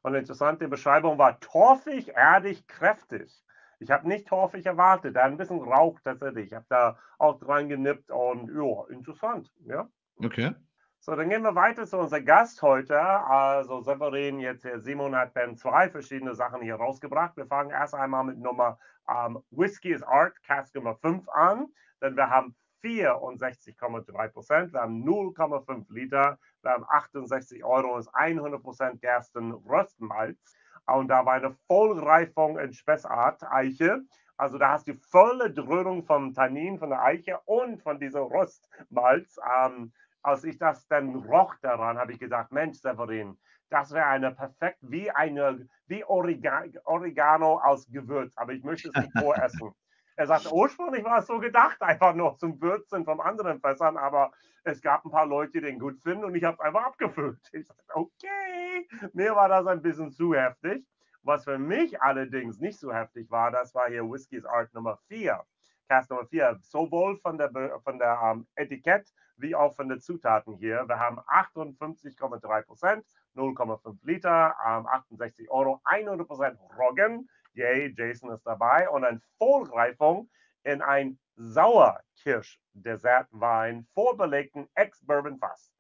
Und 0.02 0.12
eine 0.12 0.20
interessante 0.20 0.68
Beschreibung 0.68 1.18
war 1.18 1.40
torfig, 1.40 2.10
erdig, 2.14 2.68
kräftig. 2.68 3.42
Ich 3.80 3.90
habe 3.90 4.06
nicht 4.06 4.28
torfig 4.28 4.64
erwartet, 4.64 5.16
da 5.16 5.24
ein 5.24 5.36
bisschen 5.36 5.60
Rauch 5.60 5.98
tatsächlich. 5.98 6.46
Ich 6.46 6.54
habe 6.54 6.66
da 6.68 6.96
auch 7.18 7.40
dran 7.40 7.68
genippt 7.68 8.12
und 8.12 8.48
ja, 8.48 8.86
interessant, 8.88 9.52
ja. 9.66 9.88
Okay. 10.22 10.54
So, 11.00 11.14
dann 11.14 11.28
gehen 11.28 11.42
wir 11.42 11.54
weiter 11.54 11.86
zu 11.86 11.98
unserem 11.98 12.24
Gast 12.24 12.62
heute. 12.62 13.00
Also 13.00 13.80
Severin, 13.80 14.40
jetzt 14.40 14.62
hier 14.62 14.80
Simon 14.80 15.14
hat 15.14 15.36
dann 15.36 15.56
zwei 15.56 15.88
verschiedene 15.88 16.34
Sachen 16.34 16.62
hier 16.62 16.76
rausgebracht. 16.76 17.36
Wir 17.36 17.46
fangen 17.46 17.70
erst 17.70 17.94
einmal 17.94 18.24
mit 18.24 18.38
Nummer 18.38 18.78
ähm, 19.08 19.40
Whiskey 19.50 19.92
is 19.92 20.02
Art, 20.02 20.42
Cask 20.42 20.74
Nummer 20.74 20.96
5 20.96 21.28
an. 21.28 21.66
Denn 22.00 22.16
wir 22.16 22.28
haben 22.28 22.56
64,3 22.82 24.28
Prozent, 24.28 24.72
wir 24.72 24.80
haben 24.80 25.04
0,5 25.04 25.92
Liter, 25.92 26.38
wir 26.62 26.70
haben 26.72 26.84
68 26.88 27.64
Euro, 27.64 27.98
ist 27.98 28.08
100 28.14 28.62
Prozent 28.62 29.00
Gersten 29.00 29.52
Röstmalz. 29.52 30.56
Und 30.86 31.08
da 31.08 31.26
war 31.26 31.34
eine 31.34 31.56
Vollreifung 31.66 32.58
in 32.58 32.72
Spessart 32.72 33.42
Eiche. 33.44 34.02
Also 34.36 34.58
da 34.58 34.72
hast 34.72 34.86
du 34.86 34.94
volle 34.94 35.50
Dröhnung 35.50 36.04
vom 36.04 36.34
Tannin, 36.34 36.78
von 36.78 36.90
der 36.90 37.02
Eiche 37.02 37.40
und 37.46 37.82
von 37.82 37.98
dieser 37.98 38.20
Rostmalz. 38.20 39.38
Ähm, 39.64 39.92
als 40.26 40.42
ich 40.42 40.58
das 40.58 40.86
dann 40.88 41.14
roch 41.14 41.54
daran, 41.62 41.98
habe 41.98 42.12
ich 42.12 42.18
gesagt, 42.18 42.50
Mensch, 42.50 42.78
Severin, 42.78 43.38
das 43.70 43.92
wäre 43.92 44.06
eine 44.06 44.32
perfekt, 44.32 44.78
wie 44.80 45.08
eine, 45.08 45.68
wie 45.86 46.04
Oregano 46.04 47.60
aus 47.60 47.86
Gewürz, 47.88 48.32
aber 48.36 48.52
ich 48.52 48.64
möchte 48.64 48.88
es 48.88 48.94
nicht 48.96 49.12
voressen. 49.18 49.72
Er 50.16 50.26
sagte, 50.26 50.52
ursprünglich 50.52 51.04
war 51.04 51.18
es 51.18 51.26
so 51.26 51.38
gedacht, 51.38 51.80
einfach 51.80 52.12
nur 52.14 52.36
zum 52.38 52.60
Würzen 52.60 53.04
vom 53.04 53.20
anderen 53.20 53.60
Fässern, 53.60 53.96
aber 53.96 54.32
es 54.64 54.82
gab 54.82 55.04
ein 55.04 55.12
paar 55.12 55.26
Leute, 55.26 55.52
die 55.52 55.60
den 55.60 55.78
gut 55.78 56.00
finden 56.02 56.24
und 56.24 56.34
ich 56.34 56.42
habe 56.42 56.54
es 56.54 56.60
einfach 56.60 56.86
abgefüllt. 56.86 57.38
Ich 57.52 57.68
sagte, 57.68 57.84
okay, 57.94 58.88
mir 59.12 59.36
war 59.36 59.48
das 59.48 59.66
ein 59.66 59.82
bisschen 59.82 60.10
zu 60.10 60.34
heftig. 60.34 60.84
Was 61.22 61.44
für 61.44 61.58
mich 61.58 62.02
allerdings 62.02 62.58
nicht 62.58 62.80
so 62.80 62.92
heftig 62.92 63.30
war, 63.30 63.52
das 63.52 63.74
war 63.74 63.88
hier 63.88 64.02
Whiskey's 64.02 64.44
Art 64.44 64.74
Nummer 64.74 64.98
4. 65.08 65.40
Cast 65.88 66.10
Nummer 66.10 66.26
4, 66.26 66.58
sowohl 66.62 67.16
von 67.18 67.38
der, 67.38 67.50
von 67.84 67.98
der 67.98 68.20
um, 68.20 68.40
ähm, 68.40 68.46
Etikett 68.56 69.08
wie 69.38 69.54
auch 69.54 69.74
von 69.74 69.88
den 69.88 70.00
Zutaten 70.00 70.56
hier. 70.56 70.84
Wir 70.88 70.98
haben 70.98 71.20
58,3 71.20 72.62
Prozent, 72.62 73.04
0,5 73.34 73.96
Liter, 74.02 74.54
ähm, 74.66 74.86
68 74.86 75.50
Euro, 75.50 75.80
100 75.84 76.26
Prozent 76.26 76.58
Roggen. 76.78 77.28
Yay, 77.54 77.94
Jason 77.96 78.30
ist 78.30 78.46
dabei. 78.46 78.88
Und 78.90 79.04
eine 79.04 79.20
Vollreifung 79.38 80.28
in 80.62 80.82
ein 80.82 81.18
Sauerkirsch-Dessertwein 81.36 83.86
vorbelegten 83.94 84.68
Ex-Bourbon-Fass. 84.74 85.72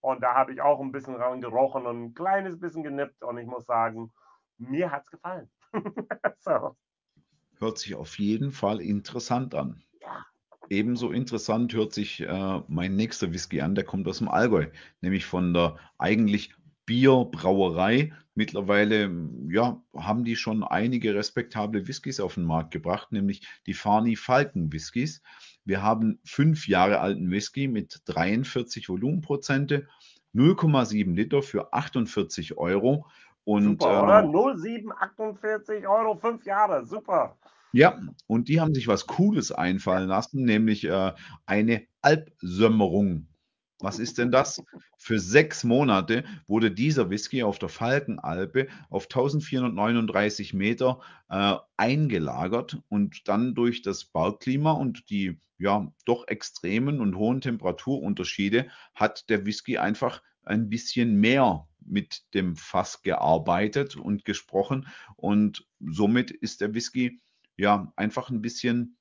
Und 0.00 0.22
da 0.22 0.34
habe 0.34 0.52
ich 0.52 0.60
auch 0.60 0.80
ein 0.80 0.92
bisschen 0.92 1.14
dran 1.14 1.40
gerochen 1.40 1.86
und 1.86 2.04
ein 2.04 2.14
kleines 2.14 2.58
bisschen 2.58 2.82
genippt. 2.82 3.22
Und 3.24 3.38
ich 3.38 3.46
muss 3.46 3.66
sagen, 3.66 4.12
mir 4.58 4.90
hat 4.90 5.04
es 5.04 5.10
gefallen. 5.10 5.50
so. 6.38 6.76
Hört 7.58 7.78
sich 7.78 7.94
auf 7.94 8.18
jeden 8.18 8.52
Fall 8.52 8.80
interessant 8.80 9.54
an. 9.54 9.82
Ebenso 10.70 11.10
interessant 11.10 11.72
hört 11.74 11.92
sich 11.92 12.20
äh, 12.20 12.60
mein 12.68 12.96
nächster 12.96 13.32
Whisky 13.32 13.60
an, 13.60 13.74
der 13.74 13.84
kommt 13.84 14.06
aus 14.08 14.18
dem 14.18 14.28
Allgäu, 14.28 14.66
nämlich 15.00 15.24
von 15.26 15.54
der 15.54 15.76
eigentlich 15.98 16.54
Bierbrauerei. 16.84 18.12
Mittlerweile 18.34 19.10
ja, 19.48 19.82
haben 19.94 20.24
die 20.24 20.36
schon 20.36 20.62
einige 20.62 21.14
respektable 21.14 21.86
Whiskys 21.86 22.20
auf 22.20 22.34
den 22.34 22.44
Markt 22.44 22.70
gebracht, 22.70 23.12
nämlich 23.12 23.46
die 23.66 23.74
Farney 23.74 24.16
Falken 24.16 24.72
Whiskys. 24.72 25.22
Wir 25.64 25.82
haben 25.82 26.18
fünf 26.24 26.66
Jahre 26.66 27.00
alten 27.00 27.30
Whisky 27.30 27.68
mit 27.68 28.00
43 28.06 28.88
Volumenprozente, 28.88 29.86
0,7 30.34 31.14
Liter 31.14 31.42
für 31.42 31.72
48 31.72 32.56
Euro. 32.56 33.06
Und, 33.44 33.80
super, 33.80 34.02
oder? 34.02 34.22
Ähm, 34.22 34.30
0,748 34.30 35.86
Euro, 35.86 36.16
fünf 36.16 36.44
Jahre, 36.44 36.86
super. 36.86 37.36
Ja, 37.72 38.00
und 38.26 38.48
die 38.48 38.60
haben 38.60 38.74
sich 38.74 38.88
was 38.88 39.06
Cooles 39.06 39.52
einfallen 39.52 40.08
lassen, 40.08 40.44
nämlich 40.44 40.84
äh, 40.84 41.12
eine 41.46 41.86
Alpsömmerung. 42.00 43.28
Was 43.80 43.98
ist 44.00 44.18
denn 44.18 44.32
das? 44.32 44.62
Für 44.96 45.20
sechs 45.20 45.62
Monate 45.62 46.24
wurde 46.48 46.70
dieser 46.72 47.10
Whisky 47.10 47.44
auf 47.44 47.58
der 47.60 47.68
Falkenalpe 47.68 48.66
auf 48.90 49.04
1439 49.04 50.52
Meter 50.52 51.00
äh, 51.28 51.54
eingelagert 51.76 52.78
und 52.88 53.28
dann 53.28 53.54
durch 53.54 53.82
das 53.82 54.04
Bergklima 54.04 54.72
und 54.72 55.08
die 55.10 55.38
ja 55.58 55.92
doch 56.04 56.26
extremen 56.26 57.00
und 57.00 57.16
hohen 57.16 57.40
Temperaturunterschiede 57.40 58.68
hat 58.94 59.28
der 59.28 59.46
Whisky 59.46 59.78
einfach 59.78 60.22
ein 60.42 60.68
bisschen 60.68 61.16
mehr 61.20 61.68
mit 61.80 62.22
dem 62.34 62.56
Fass 62.56 63.02
gearbeitet 63.02 63.96
und 63.96 64.24
gesprochen 64.24 64.88
und 65.16 65.66
somit 65.80 66.30
ist 66.30 66.60
der 66.60 66.74
Whisky 66.74 67.20
ja, 67.58 67.92
einfach 67.96 68.30
ein 68.30 68.40
bisschen 68.40 68.96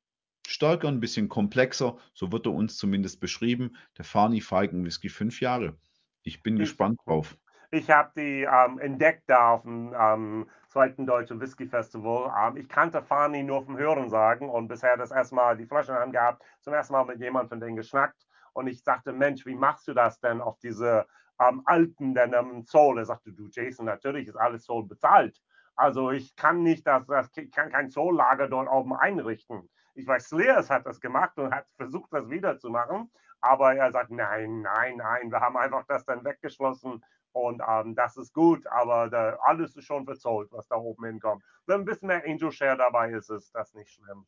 stärker, 0.45 0.87
ein 0.87 0.99
bisschen 0.99 1.29
komplexer. 1.29 1.97
So 2.13 2.31
wird 2.31 2.45
er 2.47 2.53
uns 2.53 2.77
zumindest 2.77 3.21
beschrieben. 3.21 3.77
Der 3.97 4.03
Farney 4.03 4.41
Falken 4.41 4.83
Whisky 4.83 5.09
fünf 5.09 5.39
Jahre. 5.39 5.77
Ich 6.23 6.43
bin 6.43 6.55
ich, 6.55 6.61
gespannt 6.61 6.99
drauf. 7.05 7.37
Ich 7.69 7.89
habe 7.89 8.11
die 8.17 8.43
ähm, 8.43 8.79
entdeckt 8.79 9.23
da 9.27 9.51
auf 9.51 9.61
dem 9.61 9.93
ähm, 9.97 10.49
zweiten 10.69 11.05
Deutschen 11.05 11.39
Whisky 11.39 11.67
Festival. 11.67 12.33
Ähm, 12.37 12.57
ich 12.57 12.67
kannte 12.67 13.01
Farney 13.03 13.43
nur 13.43 13.63
vom 13.63 13.77
Hören 13.77 14.09
sagen 14.09 14.49
und 14.49 14.67
bisher 14.67 14.97
das 14.97 15.11
erste 15.11 15.35
Mal 15.35 15.55
die 15.55 15.65
Flaschen 15.65 15.95
angehabt, 15.95 16.43
zum 16.61 16.73
ersten 16.73 16.93
Mal 16.93 17.05
mit 17.05 17.19
jemandem 17.19 17.49
von 17.49 17.59
denen 17.59 17.75
geschnackt. 17.75 18.25
Und 18.53 18.67
ich 18.67 18.81
sagte, 18.83 19.13
Mensch, 19.13 19.45
wie 19.45 19.55
machst 19.55 19.87
du 19.87 19.93
das 19.93 20.19
denn 20.19 20.41
auf 20.41 20.57
diese 20.59 21.05
ähm, 21.39 21.61
Alpen 21.65 22.15
denn 22.15 22.33
um, 22.33 22.65
Zoll? 22.65 22.97
Er 22.97 23.05
sagte, 23.05 23.31
du 23.31 23.49
Jason, 23.51 23.85
natürlich 23.85 24.27
ist 24.27 24.35
alles 24.35 24.63
Zoll 24.63 24.85
bezahlt. 24.85 25.39
Also 25.77 26.09
ich 26.09 26.35
kann 26.35 26.63
nicht 26.63 26.87
das, 26.87 27.05
das 27.05 27.29
ich 27.37 27.51
kann 27.51 27.71
kein 27.71 27.91
Zoollager 27.91 28.47
dort 28.47 28.67
oben 28.67 28.95
einrichten. 28.95 29.69
Ich 29.93 30.07
weiß, 30.07 30.27
Slears 30.27 30.71
hat 30.71 30.87
das 30.87 30.99
gemacht 30.99 31.37
und 31.37 31.53
hat 31.53 31.67
versucht, 31.75 32.11
das 32.11 32.29
wiederzumachen. 32.29 33.11
Aber 33.41 33.75
er 33.75 33.91
sagt, 33.91 34.09
nein, 34.09 34.61
nein, 34.61 34.97
nein, 34.97 35.31
wir 35.31 35.39
haben 35.39 35.55
einfach 35.55 35.85
das 35.87 36.03
dann 36.05 36.25
weggeschlossen 36.25 37.03
und 37.31 37.61
ähm, 37.67 37.93
das 37.93 38.17
ist 38.17 38.33
gut, 38.33 38.65
aber 38.65 39.09
da, 39.09 39.37
alles 39.43 39.75
ist 39.75 39.85
schon 39.85 40.05
verzollt, 40.05 40.51
was 40.51 40.67
da 40.67 40.75
oben 40.77 41.05
hinkommt. 41.05 41.43
Wenn 41.67 41.81
ein 41.81 41.85
bisschen 41.85 42.07
mehr 42.07 42.23
Angel 42.25 42.51
Share 42.51 42.77
dabei 42.77 43.11
ist, 43.11 43.29
ist 43.29 43.53
das 43.53 43.75
nicht 43.75 43.91
schlimm. 43.91 44.25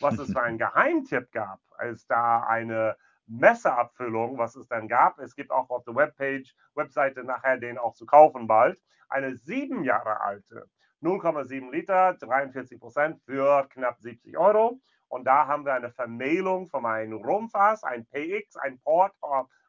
Was 0.00 0.18
es 0.18 0.30
für 0.30 0.42
einen 0.42 0.58
Geheimtipp 0.58 1.32
gab, 1.32 1.60
als 1.78 2.06
da 2.06 2.44
eine 2.44 2.96
Messeabfüllung, 3.26 4.36
was 4.36 4.56
es 4.56 4.68
dann 4.68 4.88
gab. 4.88 5.18
Es 5.20 5.34
gibt 5.34 5.50
auch 5.50 5.70
auf 5.70 5.84
der 5.84 5.94
Webpage, 5.94 6.54
Webseite 6.74 7.24
nachher 7.24 7.56
den 7.56 7.78
auch 7.78 7.94
zu 7.94 8.04
kaufen 8.04 8.46
bald. 8.46 8.78
Eine 9.08 9.36
sieben 9.36 9.82
Jahre 9.82 10.20
alte 10.20 10.68
0,7 11.02 11.70
Liter, 11.70 12.14
43 12.14 12.78
Prozent 12.78 13.20
für 13.24 13.66
knapp 13.70 14.00
70 14.00 14.36
Euro. 14.36 14.80
Und 15.08 15.24
da 15.24 15.46
haben 15.46 15.64
wir 15.64 15.74
eine 15.74 15.90
Vermählung 15.90 16.68
von 16.68 16.86
einem 16.86 17.24
Rumfass, 17.24 17.82
ein 17.82 18.06
PX, 18.06 18.56
ein 18.56 18.78
Port 18.80 19.12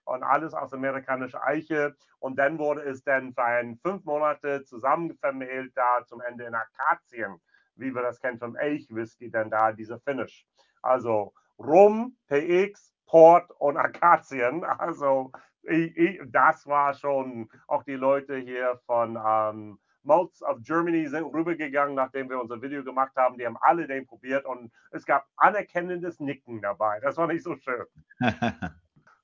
und 0.06 0.24
alles 0.24 0.54
aus 0.54 0.74
amerikanischer 0.74 1.44
Eiche. 1.44 1.96
Und 2.20 2.38
dann 2.38 2.60
wurde 2.60 2.82
es 2.82 3.04
dann 3.04 3.34
für 3.34 3.44
ein 3.44 3.78
fünf 3.78 4.06
Monate 4.06 4.64
zusammen 4.66 5.16
vermählt, 5.16 5.72
da 5.76 6.06
zum 6.06 6.22
Ende 6.22 6.46
in 6.46 6.54
Akazien 6.54 7.40
wie 7.76 7.94
wir 7.94 8.02
das 8.02 8.20
kennen 8.20 8.40
vom 8.40 8.56
Elch-Whisky, 8.56 9.30
denn 9.30 9.50
da 9.50 9.72
dieser 9.72 10.00
Finish. 10.00 10.46
Also 10.82 11.34
Rum, 11.58 12.18
PX, 12.28 12.94
Port 13.06 13.52
und 13.60 13.78
Akazien. 13.78 14.64
Also 14.80 15.32
ich, 15.64 15.96
ich, 15.96 16.22
das 16.28 16.66
war 16.66 16.94
schon 16.94 17.50
auch 17.68 17.84
die 17.84 17.96
Leute 17.96 18.38
hier 18.38 18.80
von 18.86 19.20
ähm, 19.24 19.80
Malts 20.04 20.42
of 20.44 20.62
Germany 20.64 21.08
sind 21.08 21.26
rübergegangen, 21.26 21.96
nachdem 21.96 22.30
wir 22.30 22.40
unser 22.40 22.62
Video 22.62 22.84
gemacht 22.84 23.16
haben. 23.16 23.38
Die 23.38 23.46
haben 23.46 23.58
alle 23.62 23.88
den 23.88 24.06
probiert 24.06 24.46
und 24.46 24.72
es 24.92 25.06
gab 25.06 25.28
anerkennendes 25.38 26.20
Nicken 26.20 26.62
dabei. 26.62 27.00
Das 27.02 27.18
war 27.18 27.28
nicht 27.28 27.44
so 27.44 27.56
schön. 27.56 27.86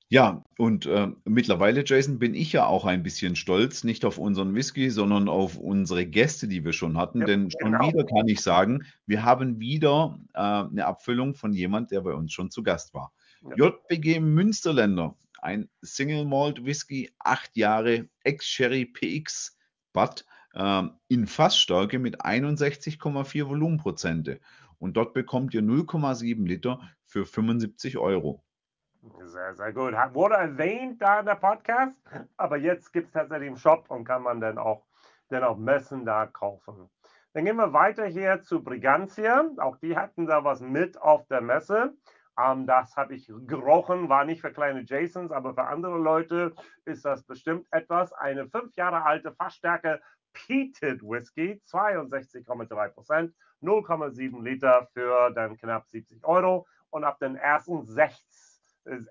Ja, 0.09 0.45
und 0.57 0.85
äh, 0.85 1.09
mittlerweile, 1.25 1.83
Jason, 1.85 2.17
bin 2.17 2.33
ich 2.33 2.53
ja 2.53 2.65
auch 2.65 2.85
ein 2.85 3.03
bisschen 3.03 3.35
stolz, 3.35 3.83
nicht 3.83 4.05
auf 4.05 4.17
unseren 4.17 4.55
Whisky, 4.55 4.89
sondern 4.89 5.27
auf 5.27 5.57
unsere 5.57 6.05
Gäste, 6.05 6.47
die 6.47 6.63
wir 6.63 6.71
schon 6.71 6.97
hatten. 6.97 7.19
Ja, 7.19 7.25
Denn 7.25 7.51
schon 7.51 7.73
genau. 7.73 7.89
wieder 7.89 8.05
kann 8.05 8.25
ich 8.29 8.39
sagen, 8.39 8.85
wir 9.05 9.25
haben 9.25 9.59
wieder 9.59 10.17
äh, 10.33 10.39
eine 10.39 10.85
Abfüllung 10.85 11.35
von 11.35 11.51
jemand, 11.51 11.91
der 11.91 11.99
bei 12.01 12.13
uns 12.13 12.31
schon 12.31 12.51
zu 12.51 12.63
Gast 12.63 12.93
war. 12.93 13.11
Ja. 13.57 13.67
JBG 13.67 14.21
Münsterländer, 14.21 15.17
ein 15.41 15.67
Single 15.81 16.23
Malt 16.23 16.63
Whisky, 16.63 17.11
acht 17.19 17.57
Jahre, 17.57 18.07
Ex-Sherry 18.23 18.85
PX 18.85 19.57
äh, 19.97 20.23
in 20.53 21.27
Fassstärke 21.27 21.99
mit 21.99 22.21
61,4 22.21 23.47
Volumenprozente. 23.47 24.39
Und 24.79 24.97
dort 24.97 25.13
bekommt 25.13 25.53
ihr 25.53 25.61
0,7 25.61 26.45
Liter 26.47 26.79
für 27.05 27.25
75 27.25 27.97
Euro. 27.97 28.43
Sehr, 29.23 29.55
sehr 29.55 29.73
gut. 29.73 29.93
Wurde 30.13 30.35
erwähnt 30.35 31.01
da 31.01 31.19
in 31.19 31.25
der 31.25 31.35
Podcast, 31.35 31.95
aber 32.37 32.57
jetzt 32.57 32.91
gibt 32.91 33.07
es 33.07 33.13
tatsächlich 33.13 33.49
im 33.49 33.57
Shop 33.57 33.85
und 33.89 34.03
kann 34.03 34.23
man 34.23 34.41
dann 34.41 34.57
auch, 34.57 34.85
dann 35.29 35.43
auch 35.43 35.57
Messen 35.57 36.05
da 36.05 36.25
kaufen. 36.25 36.89
Dann 37.33 37.45
gehen 37.45 37.57
wir 37.57 37.73
weiter 37.73 38.05
hier 38.05 38.41
zu 38.41 38.63
Brigantia. 38.63 39.45
Auch 39.57 39.77
die 39.77 39.95
hatten 39.95 40.25
da 40.25 40.43
was 40.43 40.59
mit 40.59 40.99
auf 40.99 41.27
der 41.27 41.41
Messe. 41.41 41.93
Ähm, 42.39 42.65
das 42.65 42.95
habe 42.95 43.15
ich 43.15 43.31
gerochen, 43.45 44.09
war 44.09 44.25
nicht 44.25 44.41
für 44.41 44.51
kleine 44.51 44.83
Jasons, 44.85 45.31
aber 45.31 45.53
für 45.53 45.65
andere 45.65 45.97
Leute 45.97 46.53
ist 46.85 47.05
das 47.05 47.23
bestimmt 47.23 47.67
etwas. 47.71 48.13
Eine 48.13 48.47
fünf 48.47 48.75
Jahre 48.75 49.03
alte 49.03 49.31
Fassstärke 49.33 50.01
Peated 50.45 51.01
Whisky, 51.01 51.61
62,3 51.71 52.89
Prozent, 52.89 53.33
0,7 53.61 54.43
Liter 54.43 54.87
für 54.93 55.31
dann 55.31 55.57
knapp 55.57 55.87
70 55.87 56.23
Euro 56.23 56.67
und 56.91 57.03
ab 57.03 57.21
ersten 57.21 57.85
16 57.85 58.47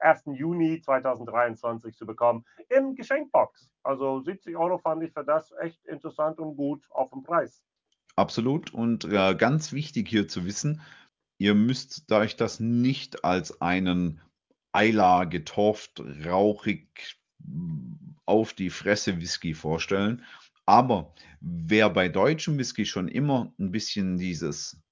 1. 0.00 0.22
Juni 0.38 0.80
2023 0.80 1.94
zu 1.94 2.06
bekommen 2.06 2.44
im 2.70 2.94
Geschenkbox. 2.94 3.70
Also 3.82 4.20
70 4.22 4.56
Euro 4.56 4.78
fand 4.78 5.02
ich 5.02 5.12
für 5.12 5.24
das 5.24 5.52
echt 5.60 5.84
interessant 5.84 6.38
und 6.38 6.56
gut 6.56 6.82
auf 6.90 7.10
dem 7.10 7.22
Preis. 7.22 7.62
Absolut. 8.16 8.72
Und 8.72 9.04
äh, 9.04 9.34
ganz 9.34 9.72
wichtig 9.72 10.08
hier 10.08 10.28
zu 10.28 10.46
wissen, 10.46 10.80
ihr 11.38 11.54
müsst 11.54 12.10
euch 12.10 12.36
das 12.36 12.60
nicht 12.60 13.24
als 13.24 13.60
einen 13.60 14.20
Eiler 14.72 15.26
getorft, 15.26 16.02
rauchig 16.24 17.18
auf 18.24 18.52
die 18.54 18.70
Fresse 18.70 19.20
Whisky 19.20 19.54
vorstellen. 19.54 20.24
Aber 20.66 21.14
wer 21.40 21.90
bei 21.90 22.08
deutschem 22.08 22.58
Whisky 22.58 22.84
schon 22.84 23.08
immer 23.08 23.52
ein 23.58 23.70
bisschen 23.70 24.18
dieses 24.18 24.82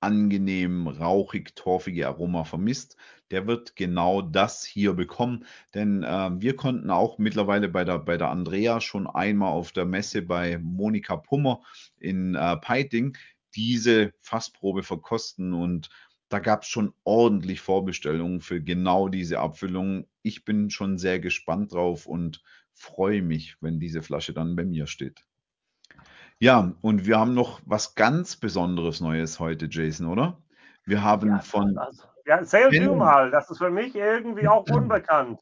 angenehm 0.00 0.88
rauchig, 0.88 1.54
torfige 1.54 2.08
Aroma 2.08 2.44
vermisst, 2.44 2.96
der 3.30 3.46
wird 3.46 3.76
genau 3.76 4.22
das 4.22 4.64
hier 4.64 4.94
bekommen. 4.94 5.44
Denn 5.74 6.02
äh, 6.02 6.30
wir 6.40 6.56
konnten 6.56 6.90
auch 6.90 7.18
mittlerweile 7.18 7.68
bei 7.68 7.84
der, 7.84 7.98
bei 7.98 8.16
der 8.16 8.30
Andrea 8.30 8.80
schon 8.80 9.06
einmal 9.06 9.52
auf 9.52 9.72
der 9.72 9.84
Messe 9.84 10.22
bei 10.22 10.58
Monika 10.58 11.16
Pummer 11.16 11.60
in 11.98 12.34
äh, 12.34 12.56
Peiting 12.56 13.16
diese 13.54 14.12
Fassprobe 14.20 14.82
verkosten 14.82 15.52
und 15.52 15.90
da 16.28 16.38
gab 16.38 16.62
es 16.62 16.68
schon 16.68 16.94
ordentlich 17.02 17.60
Vorbestellungen 17.60 18.40
für 18.40 18.62
genau 18.62 19.08
diese 19.08 19.40
Abfüllung. 19.40 20.06
Ich 20.22 20.44
bin 20.44 20.70
schon 20.70 20.96
sehr 20.96 21.18
gespannt 21.18 21.72
drauf 21.72 22.06
und 22.06 22.40
freue 22.80 23.20
mich, 23.20 23.56
wenn 23.60 23.78
diese 23.78 24.02
Flasche 24.02 24.32
dann 24.32 24.56
bei 24.56 24.64
mir 24.64 24.86
steht. 24.86 25.24
Ja, 26.38 26.72
und 26.80 27.06
wir 27.06 27.18
haben 27.18 27.34
noch 27.34 27.60
was 27.66 27.94
ganz 27.94 28.36
Besonderes 28.36 29.02
Neues 29.02 29.38
heute, 29.38 29.68
Jason, 29.70 30.06
oder? 30.06 30.42
Wir 30.86 31.02
haben 31.04 31.28
ja, 31.28 31.38
von. 31.40 31.76
Also, 31.76 32.04
ja, 32.24 32.38
erzähl 32.38 32.70
du 32.70 32.94
mal, 32.94 33.30
das 33.30 33.50
ist 33.50 33.58
für 33.58 33.70
mich 33.70 33.94
irgendwie 33.94 34.48
auch 34.48 34.64
unbekannt. 34.70 35.40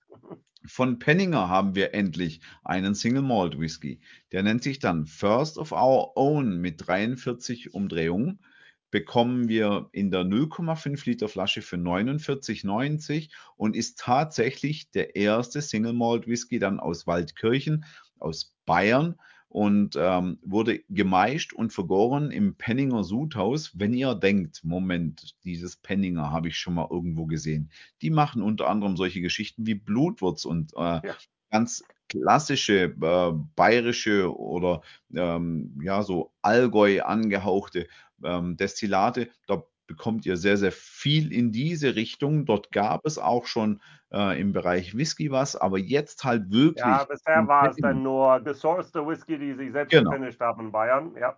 Von 0.67 0.99
Penninger 0.99 1.49
haben 1.49 1.77
wir 1.77 1.95
endlich 1.95 2.41
einen 2.65 2.97
Single 2.97 3.23
Malt 3.23 3.59
Whisky. 3.59 4.01
Der 4.33 4.43
nennt 4.43 4.65
sich 4.65 4.81
dann 4.81 5.07
First 5.07 5.59
of 5.59 5.71
Our 5.71 6.17
Own 6.17 6.61
mit 6.61 6.89
43 6.89 7.73
Umdrehungen. 7.73 8.41
Bekommen 8.91 9.49
wir 9.49 9.89
in 9.93 10.11
der 10.11 10.23
0,5 10.23 11.05
Liter 11.05 11.29
Flasche 11.29 11.63
für 11.63 11.77
49,90 11.77 13.31
und 13.57 13.77
ist 13.77 13.99
tatsächlich 13.99 14.91
der 14.91 15.17
erste 15.17 15.61
Single 15.61 15.93
Malt 15.93 16.27
Whisky 16.27 16.59
dann 16.59 16.81
aus 16.81 17.07
Waldkirchen, 17.07 17.85
aus 18.19 18.55
Bayern 18.65 19.17
und 19.49 19.97
ähm, 19.99 20.39
wurde 20.43 20.81
gemeischt 20.91 21.53
und 21.53 21.73
vergoren 21.73 22.31
im 22.31 22.55
Penninger 22.57 23.03
Sudhaus. 23.03 23.73
Wenn 23.75 23.95
ihr 23.95 24.15
denkt, 24.15 24.63
Moment, 24.63 25.37
dieses 25.45 25.77
Penninger 25.77 26.31
habe 26.31 26.49
ich 26.49 26.59
schon 26.59 26.75
mal 26.75 26.89
irgendwo 26.91 27.27
gesehen. 27.27 27.71
Die 28.03 28.11
machen 28.11 28.43
unter 28.43 28.69
anderem 28.69 28.97
solche 28.97 29.21
Geschichten 29.21 29.67
wie 29.67 29.75
Blutwurz 29.75 30.45
und 30.45 30.75
äh, 30.75 31.07
ja. 31.07 31.17
ganz 31.51 31.83
klassische 32.09 32.95
äh, 33.03 33.33
bayerische 33.55 34.35
oder 34.35 34.83
ähm, 35.15 35.79
ja 35.83 36.03
so 36.03 36.33
Allgäu 36.43 37.03
angehauchte 37.03 37.87
ähm, 38.25 38.57
Destillate. 38.57 39.29
Da 39.47 39.63
bekommt 39.89 40.27
ihr 40.27 40.37
sehr, 40.37 40.57
sehr 40.57 40.71
viel 40.71 41.33
in 41.33 41.51
diese 41.51 41.97
Richtung. 41.97 42.45
Dort 42.45 42.71
gab 42.71 43.05
es 43.07 43.19
auch 43.19 43.47
schon 43.47 43.81
äh, 44.13 44.41
im 44.41 44.53
Bereich 44.53 44.97
Whisky 44.97 45.33
was, 45.33 45.57
aber 45.57 45.79
jetzt 45.79 46.25
halt 46.25 46.51
wirklich. 46.51 46.85
Ja, 46.85 47.05
bisher 47.05 47.49
war 47.49 47.71
es 47.71 47.77
dann 47.77 48.03
nur 48.03 48.41
gesourced 48.41 48.95
Whisky, 48.95 49.39
die 49.39 49.55
sie 49.55 49.71
selbst 49.71 49.91
genau. 49.91 50.11
gefinisht 50.11 50.41
haben 50.41 50.67
in 50.67 50.73
Bayern. 50.73 51.15
Ja. 51.19 51.37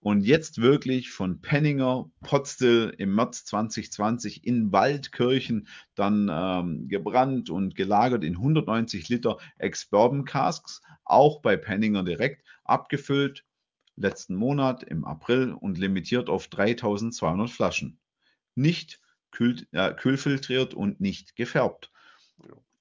Und 0.00 0.22
jetzt 0.22 0.60
wirklich 0.60 1.10
von 1.10 1.40
Penninger, 1.40 2.08
Potstill 2.22 2.94
im 2.98 3.16
März 3.16 3.44
2020 3.46 4.46
in 4.46 4.72
Waldkirchen 4.72 5.66
dann 5.96 6.30
ähm, 6.32 6.88
gebrannt 6.88 7.50
und 7.50 7.74
gelagert 7.74 8.22
in 8.22 8.36
190 8.36 9.08
Liter 9.08 9.38
Ex-Bourbon 9.58 10.24
Casks, 10.24 10.82
auch 11.04 11.42
bei 11.42 11.56
Penninger 11.56 12.04
direkt 12.04 12.44
abgefüllt 12.62 13.44
letzten 14.00 14.34
Monat 14.34 14.82
im 14.82 15.04
April 15.04 15.52
und 15.52 15.78
limitiert 15.78 16.28
auf 16.28 16.48
3200 16.48 17.50
Flaschen. 17.50 17.98
Nicht 18.54 19.00
kühl, 19.30 19.66
äh, 19.72 19.92
kühlfiltriert 19.94 20.74
und 20.74 21.00
nicht 21.00 21.36
gefärbt. 21.36 21.90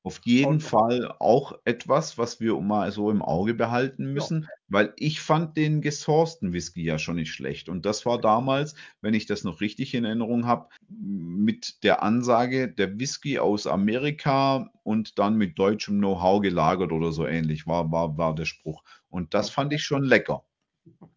Auf 0.08 0.22
jeden 0.24 0.62
Fall 0.62 1.14
auch 1.20 1.60
etwas, 1.66 2.18
was 2.18 2.40
wir 2.40 2.58
mal 2.62 2.94
so 2.94 3.12
im 3.12 3.22
Auge 3.22 3.54
behalten 3.54 4.14
müssen, 4.14 4.44
ja. 4.44 4.50
weil 4.70 4.94
ich 4.96 5.20
fand 5.20 5.58
den 5.58 5.82
gesourcten 5.82 6.54
Whisky 6.54 6.82
ja 6.82 6.98
schon 6.98 7.18
nicht 7.18 7.34
schlecht. 7.34 7.68
Und 7.68 7.86
das 7.86 8.06
war 8.06 8.18
damals, 8.22 8.74
wenn 9.02 9.14
ich 9.14 9.26
das 9.26 9.44
noch 9.44 9.60
richtig 9.60 9.94
in 9.94 10.06
Erinnerung 10.06 10.46
habe, 10.46 10.70
mit 10.88 11.84
der 11.84 12.04
Ansage, 12.04 12.70
der 12.70 12.98
Whisky 12.98 13.38
aus 13.38 13.68
Amerika 13.68 14.72
und 14.84 15.20
dann 15.20 15.36
mit 15.36 15.60
deutschem 15.60 15.98
Know-how 15.98 16.42
gelagert 16.42 16.94
oder 16.94 17.12
so 17.12 17.28
ähnlich, 17.28 17.68
war, 17.68 17.92
war, 17.92 18.18
war 18.18 18.34
der 18.34 18.46
Spruch. 18.46 18.86
Und 19.10 19.34
das 19.34 19.50
fand 19.50 19.74
ich 19.74 19.84
schon 19.84 20.06
lecker. 20.06 20.46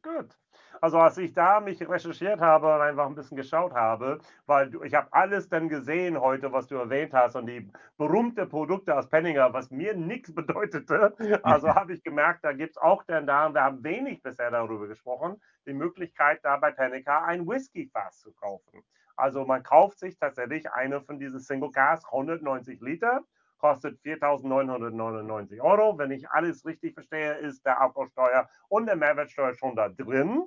Gut. 0.02 0.38
Also 0.80 0.98
als 0.98 1.18
ich 1.18 1.35
da 1.35 1.61
mich 1.61 1.87
recherchiert 1.87 2.40
habe 2.40 2.74
und 2.74 2.80
einfach 2.80 3.06
ein 3.06 3.14
bisschen 3.14 3.37
geschaut 3.37 3.74
habe, 3.74 4.18
weil 4.46 4.70
ich 4.85 4.94
habe 4.94 5.09
alles 5.12 5.48
dann 5.48 5.68
gesehen 5.68 6.18
heute, 6.20 6.52
was 6.52 6.68
du 6.68 6.76
erwähnt 6.76 7.12
hast 7.12 7.37
und 7.37 7.46
die 7.46 7.70
berühmte 7.98 8.46
Produkte 8.46 8.96
aus 8.96 9.09
Penninger, 9.09 9.52
was 9.52 9.70
mir 9.70 9.94
nichts 9.94 10.35
bedeutete. 10.35 11.14
Also 11.42 11.68
habe 11.74 11.92
ich 11.92 12.02
gemerkt, 12.02 12.44
da 12.44 12.52
gibt 12.52 12.72
es 12.72 12.76
auch 12.78 13.02
dann 13.04 13.26
da, 13.26 13.46
und 13.46 13.54
wir 13.54 13.62
haben 13.62 13.85
wenig 13.85 14.22
bisher 14.22 14.50
darüber 14.50 14.88
gesprochen, 14.88 15.40
die 15.66 15.74
Möglichkeit 15.74 16.40
da 16.42 16.56
bei 16.56 16.70
Pennica 16.70 17.24
ein 17.24 17.46
Whisky-Fass 17.46 18.20
zu 18.20 18.33
kaufen. 18.33 18.83
Also 19.16 19.44
man 19.44 19.62
kauft 19.62 19.98
sich 19.98 20.18
tatsächlich 20.18 20.70
eine 20.72 21.00
von 21.02 21.18
diesen 21.18 21.40
Single 21.40 21.72
Gas 21.72 22.04
190 22.06 22.80
Liter 22.80 23.22
kostet 23.61 24.01
4.999 24.01 25.61
Euro. 25.61 25.96
Wenn 25.99 26.11
ich 26.11 26.29
alles 26.31 26.64
richtig 26.64 26.94
verstehe, 26.94 27.35
ist 27.35 27.64
der 27.64 27.81
Abgausteuer 27.81 28.49
und 28.68 28.87
der 28.87 28.96
Mehrwertsteuer 28.96 29.55
schon 29.55 29.77
da 29.77 29.88
drin. 29.88 30.44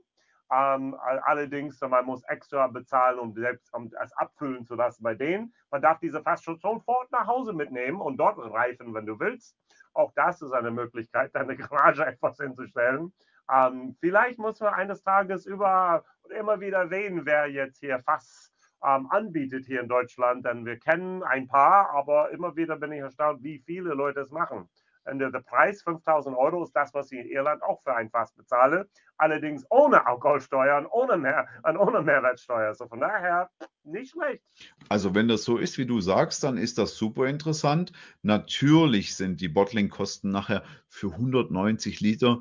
Ähm, 0.51 0.95
allerdings, 0.99 1.79
man 1.81 2.05
muss 2.05 2.23
extra 2.25 2.67
bezahlen, 2.67 3.17
um 3.17 3.33
selbst 3.33 3.73
um 3.73 3.89
es 3.99 4.13
abfüllen 4.13 4.65
zu 4.65 4.75
lassen 4.75 5.01
bei 5.01 5.15
denen. 5.15 5.53
Man 5.71 5.81
darf 5.81 5.99
diese 5.99 6.21
fast 6.21 6.43
schon 6.43 6.57
sofort 6.59 7.11
nach 7.11 7.25
Hause 7.25 7.53
mitnehmen 7.53 8.01
und 8.01 8.17
dort 8.17 8.37
reifen, 8.37 8.93
wenn 8.93 9.05
du 9.05 9.19
willst. 9.19 9.57
Auch 9.93 10.11
das 10.15 10.41
ist 10.41 10.51
eine 10.51 10.71
Möglichkeit, 10.71 11.31
deine 11.35 11.55
Garage 11.55 12.05
etwas 12.05 12.37
hinzustellen. 12.37 13.13
Ähm, 13.51 13.95
vielleicht 13.99 14.39
muss 14.39 14.59
man 14.59 14.73
eines 14.73 15.03
Tages 15.03 15.45
über 15.45 16.03
immer 16.29 16.59
wieder 16.59 16.79
erwähnen, 16.79 17.25
wer 17.25 17.47
jetzt 17.47 17.79
hier 17.79 17.99
fast 18.03 18.52
ähm, 18.85 19.07
anbietet 19.09 19.65
hier 19.65 19.81
in 19.81 19.87
Deutschland, 19.87 20.45
denn 20.45 20.65
wir 20.65 20.77
kennen 20.77 21.23
ein 21.23 21.47
paar, 21.47 21.89
aber 21.91 22.31
immer 22.31 22.55
wieder 22.55 22.77
bin 22.77 22.91
ich 22.91 22.99
erstaunt, 22.99 23.43
wie 23.43 23.59
viele 23.59 23.93
Leute 23.93 24.21
es 24.21 24.31
machen. 24.31 24.69
Und 25.05 25.19
der, 25.19 25.31
Preis 25.31 25.81
5000 25.81 26.35
Euro 26.37 26.63
ist 26.63 26.71
das, 26.73 26.93
was 26.93 27.11
ich 27.11 27.19
in 27.19 27.27
Irland 27.27 27.61
auch 27.61 27.81
für 27.83 27.93
ein 27.93 28.09
Fass 28.09 28.31
bezahle. 28.33 28.87
Allerdings 29.17 29.65
ohne 29.69 30.07
Alkoholsteuer 30.07 30.77
und 30.77 30.87
ohne, 30.87 31.17
mehr, 31.17 31.45
ohne 31.77 32.01
Mehrwertsteuer. 32.01 32.73
So 32.73 32.87
von 32.87 33.01
daher 33.01 33.49
nicht 33.83 34.11
schlecht. 34.11 34.43
Also 34.87 35.13
wenn 35.13 35.27
das 35.27 35.43
so 35.43 35.57
ist, 35.57 35.77
wie 35.77 35.85
du 35.85 35.99
sagst, 35.99 36.43
dann 36.43 36.57
ist 36.57 36.77
das 36.77 36.95
super 36.95 37.27
interessant. 37.27 37.91
Natürlich 38.21 39.15
sind 39.15 39.41
die 39.41 39.49
Bottling-Kosten 39.49 40.29
nachher 40.29 40.63
für 40.87 41.11
190 41.11 41.99
Liter 41.99 42.39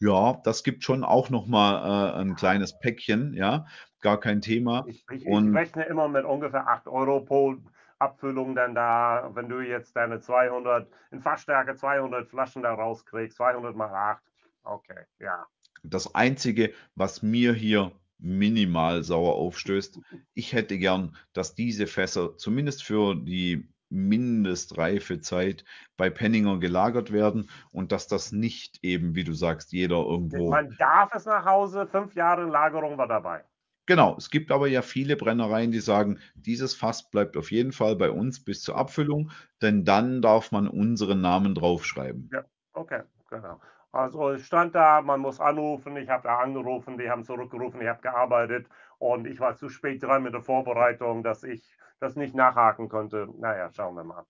ja, 0.00 0.40
das 0.44 0.64
gibt 0.64 0.84
schon 0.84 1.04
auch 1.04 1.30
noch 1.30 1.46
mal 1.46 2.12
äh, 2.12 2.20
ein 2.20 2.34
kleines 2.34 2.78
Päckchen, 2.78 3.32
ja, 3.32 3.66
gar 4.04 4.20
kein 4.20 4.40
Thema. 4.42 4.84
Ich, 4.86 5.04
ich, 5.10 5.22
ich 5.22 5.26
Und 5.26 5.56
rechne 5.56 5.84
immer 5.84 6.08
mit 6.08 6.24
ungefähr 6.24 6.68
8 6.68 6.86
Euro 6.86 7.20
pro 7.20 7.56
Abfüllung 7.98 8.54
dann 8.54 8.74
da, 8.74 9.30
wenn 9.34 9.48
du 9.48 9.60
jetzt 9.60 9.96
deine 9.96 10.20
200, 10.20 10.88
in 11.10 11.22
Fassstärke 11.22 11.74
200 11.74 12.28
Flaschen 12.28 12.62
da 12.62 12.74
rauskriegst, 12.74 13.38
200 13.38 13.74
mal 13.74 13.90
8. 13.90 14.22
Okay, 14.62 15.00
ja. 15.18 15.46
das 15.82 16.14
Einzige, 16.14 16.72
was 16.94 17.22
mir 17.22 17.54
hier 17.54 17.92
minimal 18.18 19.02
sauer 19.02 19.34
aufstößt, 19.34 20.00
ich 20.34 20.52
hätte 20.52 20.78
gern, 20.78 21.16
dass 21.32 21.54
diese 21.54 21.86
Fässer 21.86 22.36
zumindest 22.36 22.82
für 22.84 23.14
die 23.14 23.68
Mindestreifezeit 23.90 25.64
bei 25.96 26.10
Penninger 26.10 26.58
gelagert 26.58 27.12
werden 27.12 27.48
und 27.70 27.92
dass 27.92 28.06
das 28.06 28.32
nicht 28.32 28.82
eben, 28.82 29.14
wie 29.14 29.24
du 29.24 29.32
sagst, 29.32 29.72
jeder 29.72 29.96
irgendwo 29.96 30.50
Man 30.50 30.74
darf 30.78 31.14
es 31.14 31.26
nach 31.26 31.44
Hause, 31.44 31.86
fünf 31.86 32.14
Jahre 32.14 32.44
Lagerung 32.44 32.98
war 32.98 33.08
dabei. 33.08 33.44
Genau, 33.86 34.14
es 34.18 34.30
gibt 34.30 34.50
aber 34.50 34.66
ja 34.68 34.82
viele 34.82 35.16
Brennereien, 35.16 35.70
die 35.70 35.80
sagen, 35.80 36.18
dieses 36.34 36.74
Fass 36.74 37.10
bleibt 37.10 37.36
auf 37.36 37.50
jeden 37.50 37.72
Fall 37.72 37.96
bei 37.96 38.10
uns 38.10 38.42
bis 38.44 38.62
zur 38.62 38.76
Abfüllung, 38.76 39.30
denn 39.62 39.84
dann 39.84 40.22
darf 40.22 40.52
man 40.52 40.68
unseren 40.68 41.20
Namen 41.20 41.54
draufschreiben. 41.54 42.30
Ja, 42.32 42.44
okay, 42.72 43.02
genau. 43.30 43.60
Also 43.92 44.30
es 44.30 44.46
stand 44.46 44.74
da, 44.74 45.00
man 45.02 45.20
muss 45.20 45.40
anrufen, 45.40 45.96
ich 45.96 46.08
habe 46.08 46.24
da 46.24 46.38
angerufen, 46.38 46.98
die 46.98 47.08
haben 47.10 47.24
zurückgerufen, 47.24 47.80
ich 47.80 47.88
habe 47.88 48.00
gearbeitet 48.02 48.68
und 48.98 49.26
ich 49.26 49.38
war 49.38 49.54
zu 49.56 49.68
spät 49.68 50.02
dran 50.02 50.22
mit 50.22 50.34
der 50.34 50.42
Vorbereitung, 50.42 51.22
dass 51.22 51.44
ich 51.44 51.76
das 52.00 52.16
nicht 52.16 52.34
nachhaken 52.34 52.88
konnte. 52.88 53.28
Naja, 53.38 53.70
schauen 53.72 53.94
wir 53.94 54.04
mal. 54.04 54.24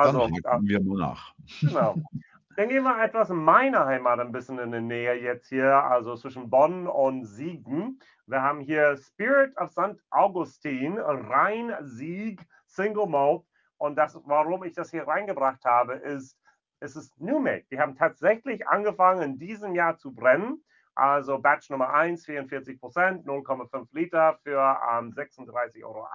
Dann 0.00 0.16
Also, 0.16 0.22
haken 0.22 0.66
wir 0.68 0.80
mal 0.82 0.98
nach. 0.98 1.34
Genau. 1.66 2.02
Dann 2.58 2.70
gehen 2.70 2.82
wir 2.82 3.00
etwas 3.00 3.30
in 3.30 3.36
meiner 3.36 3.86
Heimat 3.86 4.18
ein 4.18 4.32
bisschen 4.32 4.58
in 4.58 4.72
der 4.72 4.80
Nähe 4.80 5.14
jetzt 5.14 5.48
hier, 5.48 5.74
also 5.74 6.16
zwischen 6.16 6.50
Bonn 6.50 6.88
und 6.88 7.24
Siegen. 7.24 8.00
Wir 8.26 8.42
haben 8.42 8.58
hier 8.58 8.96
Spirit 8.96 9.56
of 9.58 9.70
St. 9.70 10.02
Augustin, 10.10 10.98
Rhein 10.98 11.72
Sieg, 11.82 12.44
Single 12.66 13.06
Malt. 13.06 13.44
Und 13.76 13.94
das, 13.94 14.20
warum 14.24 14.64
ich 14.64 14.72
das 14.72 14.90
hier 14.90 15.06
reingebracht 15.06 15.64
habe, 15.64 15.94
ist, 15.94 16.36
es 16.80 16.96
ist 16.96 17.20
New 17.20 17.38
Make. 17.38 17.66
Die 17.70 17.78
haben 17.78 17.94
tatsächlich 17.94 18.66
angefangen 18.66 19.22
in 19.22 19.38
diesem 19.38 19.76
Jahr 19.76 19.96
zu 19.96 20.12
brennen. 20.12 20.64
Also 20.96 21.38
Batch 21.38 21.70
Nummer 21.70 21.94
1, 21.94 22.26
44 22.26 22.80
Prozent, 22.80 23.24
0,5 23.24 23.86
Liter 23.92 24.36
für 24.42 24.58
ähm, 24.58 25.12
36,80 25.12 25.84
Euro. 25.84 26.08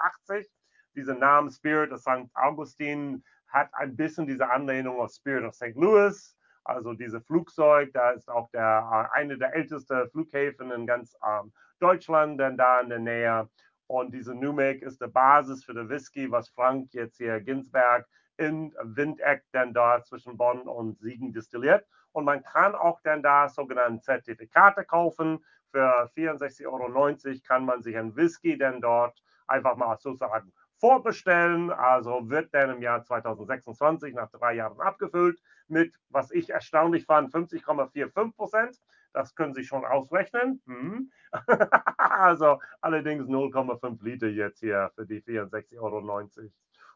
Dieser 0.95 1.15
Name 1.15 1.51
Spirit 1.51 1.91
of 1.91 2.01
St. 2.01 2.29
Augustin 2.34 3.23
hat 3.47 3.69
ein 3.73 3.95
bisschen 3.95 4.27
diese 4.27 4.49
Anlehnung 4.49 4.99
auf 4.99 5.12
Spirit 5.12 5.43
of 5.43 5.56
St. 5.56 5.75
Louis, 5.75 6.36
also 6.63 6.93
dieses 6.93 7.25
Flugzeug, 7.25 7.91
da 7.93 8.12
ist 8.12 8.29
auch 8.29 8.49
der, 8.51 9.10
äh, 9.13 9.17
eine 9.17 9.38
der 9.38 9.53
ältesten 9.53 10.10
Flughäfen 10.10 10.71
in 10.71 10.88
ganz 10.88 11.15
ähm, 11.25 11.51
Deutschland, 11.79 12.39
denn 12.39 12.58
da 12.58 12.79
in 12.79 12.89
der 12.89 12.99
Nähe. 12.99 13.49
Und 13.88 14.13
diese 14.13 14.34
Make 14.34 14.86
ist 14.86 15.01
die 15.01 15.08
Basis 15.08 15.65
für 15.65 15.73
den 15.73 15.89
Whisky, 15.89 16.32
was 16.32 16.49
Frank 16.49 16.93
jetzt 16.93 17.17
hier 17.17 17.41
Ginsberg 17.41 18.08
in 18.38 18.73
Windeck 18.82 19.43
dann 19.51 19.73
da 19.73 20.01
zwischen 20.03 20.38
Bonn 20.38 20.62
und 20.62 20.97
Siegen 20.99 21.34
destilliert. 21.34 21.86
Und 22.13 22.25
man 22.25 22.43
kann 22.43 22.75
auch 22.75 23.01
dann 23.01 23.21
da 23.21 23.49
sogenannte 23.49 24.01
Zertifikate 24.01 24.86
kaufen. 24.86 25.43
Für 25.71 26.10
64,90 26.15 26.65
Euro 26.65 27.39
kann 27.45 27.65
man 27.65 27.82
sich 27.82 27.97
ein 27.97 28.15
Whisky 28.15 28.58
dann 28.58 28.79
dort 28.79 29.21
einfach 29.47 29.75
mal 29.75 29.97
sozusagen 29.99 30.53
vorbestellen. 30.84 31.72
Also 31.72 32.30
wird 32.30 32.54
dann 32.54 32.72
im 32.72 32.82
Jahr 32.82 33.02
2026 33.02 34.13
nach 34.13 34.30
drei 34.30 34.56
Jahren 34.56 34.82
abgefüllt 34.82 35.41
mit, 35.69 35.98
was 36.10 36.30
ich 36.32 36.50
erstaunlich 36.50 37.06
fand, 37.06 37.34
50,45 37.34 38.36
Prozent. 38.36 38.82
Das 39.13 39.34
können 39.34 39.54
Sie 39.54 39.63
schon 39.63 39.86
ausrechnen. 39.86 40.62
Hm. 40.65 41.10
also 41.98 42.60
allerdings 42.82 43.28
0,5 43.28 44.04
Liter 44.04 44.28
jetzt 44.28 44.60
hier 44.60 44.91
für 44.96 45.06
die 45.06 45.22
64,90 45.22 45.80
Euro. 45.80 46.02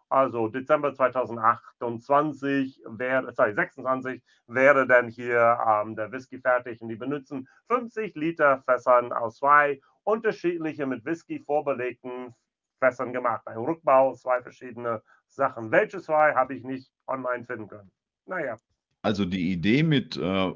Also 0.09 0.49
Dezember 0.49 0.93
2028 0.93 2.81
wäre, 2.87 3.31
sorry, 3.33 3.53
26 3.53 4.21
wäre 4.47 4.85
dann 4.85 5.07
hier 5.07 5.59
ähm, 5.65 5.95
der 5.95 6.11
Whisky 6.11 6.41
fertig 6.41 6.81
und 6.81 6.89
die 6.89 6.95
benutzen 6.97 7.47
50 7.67 8.15
Liter 8.15 8.61
Fässern 8.65 9.13
aus 9.13 9.37
zwei 9.37 9.79
unterschiedliche 10.03 10.85
mit 10.85 11.05
Whisky 11.05 11.39
vorbelegten 11.39 12.33
Fässern 12.79 13.13
gemacht. 13.13 13.47
Ein 13.47 13.57
Rückbau, 13.57 14.13
zwei 14.15 14.41
verschiedene 14.41 15.01
Sachen. 15.27 15.71
Welche 15.71 16.01
zwei 16.01 16.33
habe 16.33 16.55
ich 16.55 16.63
nicht 16.63 16.91
online 17.07 17.45
finden 17.45 17.67
können. 17.67 17.91
Naja. 18.25 18.57
Also 19.01 19.25
die 19.25 19.51
Idee 19.51 19.83
mit 19.83 20.17
äh, 20.17 20.53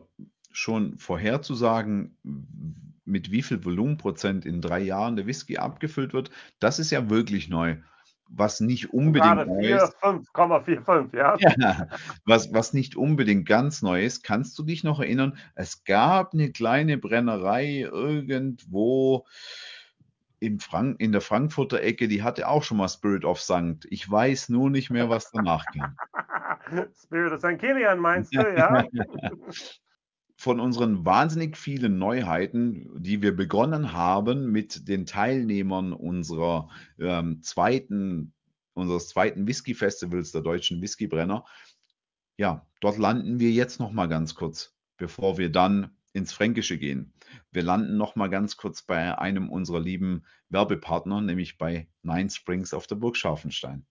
schon 0.52 0.98
vorherzusagen, 0.98 2.18
mit 3.06 3.32
wie 3.32 3.42
viel 3.42 3.64
Volumenprozent 3.64 4.46
in 4.46 4.62
drei 4.62 4.80
Jahren 4.80 5.16
der 5.16 5.26
Whisky 5.26 5.58
abgefüllt 5.58 6.14
wird, 6.14 6.32
das 6.60 6.80
ist 6.80 6.92
ja 6.92 7.10
wirklich 7.10 7.50
neu. 7.50 7.78
Was 8.34 8.62
nicht 8.62 8.94
unbedingt 8.94 9.48
neu 9.48 9.60
4, 9.60 9.76
ist, 9.76 9.98
5,45, 9.98 11.18
ja. 11.18 11.36
ja, 11.58 11.88
was, 12.26 12.54
was 12.54 12.74
nicht 12.74 12.96
unbedingt 12.96 13.46
ganz 13.46 13.82
neu 13.82 14.06
ist, 14.06 14.24
kannst 14.24 14.58
du 14.58 14.64
dich 14.64 14.86
noch 14.86 15.02
erinnern? 15.02 15.38
Es 15.54 15.84
gab 15.84 16.34
eine 16.34 16.52
kleine 16.52 16.98
Brennerei 16.98 17.82
irgendwo 17.82 19.26
im 20.42 20.60
Frank 20.60 21.00
in 21.00 21.12
der 21.12 21.22
Frankfurter 21.22 21.82
Ecke, 21.82 22.08
die 22.08 22.24
hatte 22.24 22.48
auch 22.48 22.64
schon 22.64 22.78
mal 22.78 22.90
Spirit 22.90 23.24
of 23.24 23.40
Sankt. 23.40 23.86
Ich 23.92 24.10
weiß 24.10 24.50
nur 24.50 24.72
nicht 24.72 24.90
mehr, 24.90 25.08
was 25.08 25.32
danach 25.32 25.64
kam. 25.68 25.96
Spirit 27.04 27.32
of 27.32 27.40
St. 27.40 27.60
Kilian 27.60 28.00
meinst 28.00 28.36
du, 28.36 28.40
ja? 28.40 28.86
von 30.36 30.60
unseren 30.60 31.06
wahnsinnig 31.06 31.56
vielen 31.56 32.00
Neuheiten, 32.00 32.90
die 33.00 33.22
wir 33.22 33.36
begonnen 33.36 33.94
haben 33.94 34.52
mit 34.52 34.88
den 34.88 35.06
Teilnehmern 35.06 35.94
unserer 35.94 36.70
ähm, 37.00 37.44
zweiten, 37.44 38.34
unseres 38.74 39.10
zweiten 39.10 39.46
Whisky-Festivals 39.46 40.32
der 40.32 40.42
deutschen 40.42 40.82
Whiskybrenner. 40.82 41.46
Ja, 42.38 42.66
dort 42.80 42.98
landen 42.98 43.40
wir 43.40 43.52
jetzt 43.52 43.80
noch 43.80 43.92
mal 43.92 44.08
ganz 44.08 44.34
kurz, 44.34 44.76
bevor 44.98 45.38
wir 45.38 45.52
dann 45.52 45.96
ins 46.14 46.34
Fränkische 46.34 46.78
gehen. 46.78 47.14
Wir 47.52 47.64
landen 47.64 47.98
noch 47.98 48.16
mal 48.16 48.28
ganz 48.28 48.58
kurz 48.58 48.82
bei 48.82 49.18
einem 49.18 49.50
unserer 49.50 49.80
lieben 49.80 50.24
Werbepartner, 50.50 51.22
nämlich 51.22 51.58
bei 51.58 51.88
Nine 52.04 52.30
Springs 52.30 52.74
auf 52.74 52.88
der 52.88 52.96
Burg 52.96 53.18
Scharfenstein. 53.18 53.86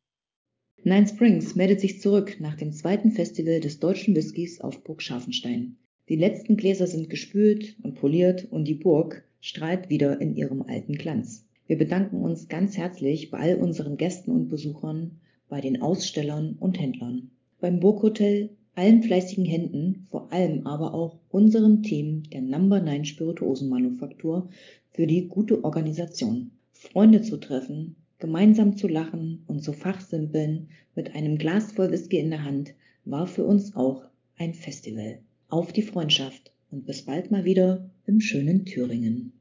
Nine 0.83 1.07
Springs 1.07 1.57
meldet 1.57 1.81
sich 1.81 2.01
zurück 2.01 2.39
nach 2.41 2.57
dem 2.57 2.73
zweiten 2.73 3.13
Festival 3.13 3.61
des 3.61 3.81
deutschen 3.81 4.15
Whiskys 4.17 4.61
auf 4.61 4.83
Burg 4.83 5.03
Scharfenstein. 5.03 5.77
Die 6.09 6.17
letzten 6.17 6.57
Gläser 6.57 6.87
sind 6.87 7.11
gespült 7.11 7.77
und 7.83 7.95
poliert 7.95 8.47
und 8.51 8.65
die 8.65 8.75
Burg 8.75 9.23
strahlt 9.41 9.91
wieder 9.91 10.21
in 10.21 10.35
ihrem 10.35 10.63
alten 10.63 10.95
Glanz. 10.95 11.47
Wir 11.67 11.79
bedanken 11.79 12.23
uns 12.23 12.49
ganz 12.49 12.77
herzlich 12.77 13.31
bei 13.31 13.39
all 13.39 13.55
unseren 13.57 13.97
Gästen 13.97 14.33
und 14.33 14.49
Besuchern, 14.49 15.21
bei 15.49 15.61
den 15.61 15.83
Ausstellern 15.83 16.57
und 16.59 16.81
Händlern, 16.81 17.31
beim 17.61 17.79
Burghotel, 17.79 18.57
allen 18.75 19.03
fleißigen 19.03 19.45
Händen, 19.45 20.07
vor 20.11 20.33
allem 20.33 20.67
aber 20.67 20.95
auch 20.95 21.19
unserem 21.31 21.83
Team 21.83 22.23
der 22.31 22.43
Number 22.43 22.81
9 22.81 23.05
Spirituosenmanufaktur 23.05 24.49
für 24.91 25.07
die 25.07 25.29
gute 25.29 25.65
Organisation. 25.65 26.51
Freunde 26.73 27.23
zu 27.23 27.37
treffen, 27.37 27.97
gemeinsam 28.19 28.77
zu 28.77 28.89
lachen 28.89 29.43
und 29.47 29.63
zu 29.63 29.73
fachsimpeln 29.73 30.69
mit 30.95 31.15
einem 31.15 31.39
Glas 31.39 31.73
voll 31.73 31.91
Whisky 31.91 32.19
in 32.19 32.31
der 32.31 32.45
Hand 32.45 32.75
war 33.05 33.27
für 33.27 33.45
uns 33.45 33.77
auch 33.77 34.05
ein 34.37 34.55
Festival. 34.55 35.21
Auf 35.49 35.73
die 35.73 35.83
Freundschaft 35.83 36.53
und 36.71 36.87
bis 36.87 37.03
bald 37.03 37.31
mal 37.31 37.45
wieder 37.45 37.91
im 38.07 38.21
schönen 38.21 38.65
Thüringen. 38.65 39.33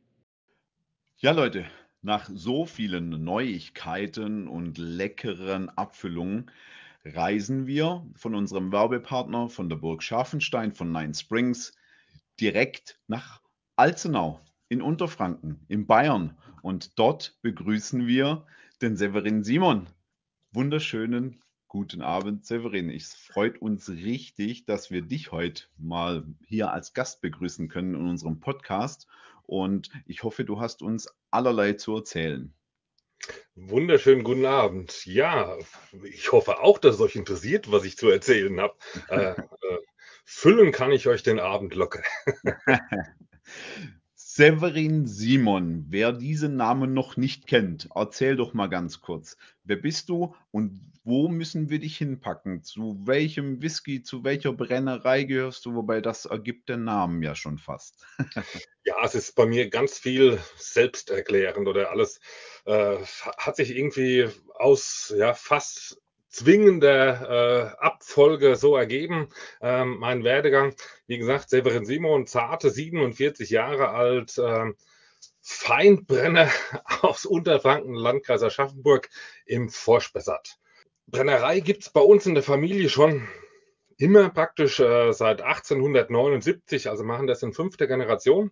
Ja, 1.17 1.31
Leute, 1.31 1.65
nach 2.01 2.29
so 2.33 2.65
vielen 2.65 3.23
Neuigkeiten 3.23 4.47
und 4.47 4.77
leckeren 4.77 5.69
Abfüllungen 5.69 6.49
reisen 7.05 7.67
wir 7.67 8.05
von 8.15 8.35
unserem 8.35 8.71
Werbepartner 8.71 9.49
von 9.49 9.69
der 9.69 9.77
Burg 9.77 10.03
Scharfenstein 10.03 10.73
von 10.73 10.91
Nine 10.91 11.13
Springs 11.13 11.73
direkt 12.39 12.99
nach 13.07 13.41
Alzenau 13.75 14.41
in 14.67 14.81
Unterfranken, 14.81 15.65
in 15.67 15.87
Bayern. 15.87 16.37
Und 16.61 16.99
dort 16.99 17.37
begrüßen 17.41 18.07
wir 18.07 18.45
den 18.81 18.95
Severin 18.95 19.43
Simon. 19.43 19.87
Wunderschönen 20.51 21.41
guten 21.67 22.01
Abend, 22.01 22.45
Severin. 22.45 22.89
Es 22.89 23.13
freut 23.13 23.61
uns 23.61 23.89
richtig, 23.89 24.65
dass 24.65 24.91
wir 24.91 25.01
dich 25.01 25.31
heute 25.31 25.65
mal 25.77 26.25
hier 26.47 26.71
als 26.71 26.93
Gast 26.93 27.21
begrüßen 27.21 27.69
können 27.69 27.95
in 27.95 28.07
unserem 28.07 28.39
Podcast. 28.39 29.07
Und 29.43 29.89
ich 30.05 30.23
hoffe, 30.23 30.45
du 30.45 30.59
hast 30.59 30.81
uns 30.81 31.07
allerlei 31.31 31.73
zu 31.73 31.95
erzählen. 31.95 32.53
Wunderschönen 33.55 34.23
guten 34.23 34.45
Abend. 34.45 35.05
Ja, 35.05 35.57
ich 36.03 36.31
hoffe 36.31 36.59
auch, 36.59 36.77
dass 36.77 36.95
es 36.95 37.01
euch 37.01 37.15
interessiert, 37.15 37.71
was 37.71 37.83
ich 37.83 37.97
zu 37.97 38.09
erzählen 38.09 38.59
habe. 38.59 38.75
Äh, 39.09 39.31
äh, 39.31 39.35
füllen 40.25 40.71
kann 40.71 40.91
ich 40.91 41.07
euch 41.07 41.23
den 41.23 41.39
Abend 41.39 41.75
locker. 41.75 42.03
Severin 44.39 45.05
Simon, 45.05 45.87
wer 45.89 46.13
diesen 46.13 46.55
Namen 46.55 46.93
noch 46.93 47.17
nicht 47.17 47.45
kennt, 47.45 47.89
erzähl 47.93 48.37
doch 48.37 48.53
mal 48.53 48.67
ganz 48.67 49.01
kurz. 49.01 49.35
Wer 49.65 49.75
bist 49.75 50.07
du 50.07 50.33
und 50.51 50.79
wo 51.03 51.27
müssen 51.27 51.69
wir 51.69 51.79
dich 51.79 51.97
hinpacken? 51.97 52.63
Zu 52.63 53.05
welchem 53.05 53.61
Whisky, 53.61 54.01
zu 54.01 54.23
welcher 54.23 54.53
Brennerei 54.53 55.25
gehörst 55.25 55.65
du? 55.65 55.75
Wobei 55.75 55.99
das 55.99 56.23
ergibt 56.23 56.69
den 56.69 56.85
Namen 56.85 57.21
ja 57.21 57.35
schon 57.35 57.57
fast. 57.57 58.05
ja, 58.85 58.95
es 59.03 59.13
ist 59.13 59.35
bei 59.35 59.45
mir 59.45 59.69
ganz 59.69 59.99
viel 59.99 60.39
selbsterklärend 60.55 61.67
oder 61.67 61.91
alles 61.91 62.21
äh, 62.63 62.95
hat 63.37 63.57
sich 63.57 63.75
irgendwie 63.75 64.29
aus 64.53 65.13
ja, 65.17 65.33
fast 65.33 66.01
zwingender 66.29 67.75
äh, 67.79 67.83
Abfolge 67.83 68.55
so 68.55 68.75
ergeben, 68.75 69.29
ähm, 69.61 69.97
mein 69.99 70.23
Werdegang. 70.23 70.75
Wie 71.07 71.17
gesagt, 71.17 71.49
Severin 71.49 71.85
Simon, 71.85 72.27
zarte 72.27 72.69
47 72.69 73.49
Jahre 73.49 73.89
alt, 73.89 74.37
äh, 74.37 74.71
Feindbrenner 75.41 76.49
aus 77.01 77.25
Unterfranken, 77.25 77.95
Landkreis 77.95 78.43
Aschaffenburg 78.43 79.09
im 79.45 79.69
Vorspessart. 79.69 80.57
Brennerei 81.07 81.59
gibt 81.59 81.83
es 81.83 81.89
bei 81.89 82.01
uns 82.01 82.27
in 82.27 82.35
der 82.35 82.43
Familie 82.43 82.89
schon 82.89 83.27
immer 83.97 84.29
praktisch 84.29 84.79
äh, 84.79 85.11
seit 85.11 85.41
1879, 85.41 86.89
also 86.89 87.03
machen 87.03 87.27
das 87.27 87.41
in 87.41 87.53
fünfter 87.53 87.87
Generation. 87.87 88.51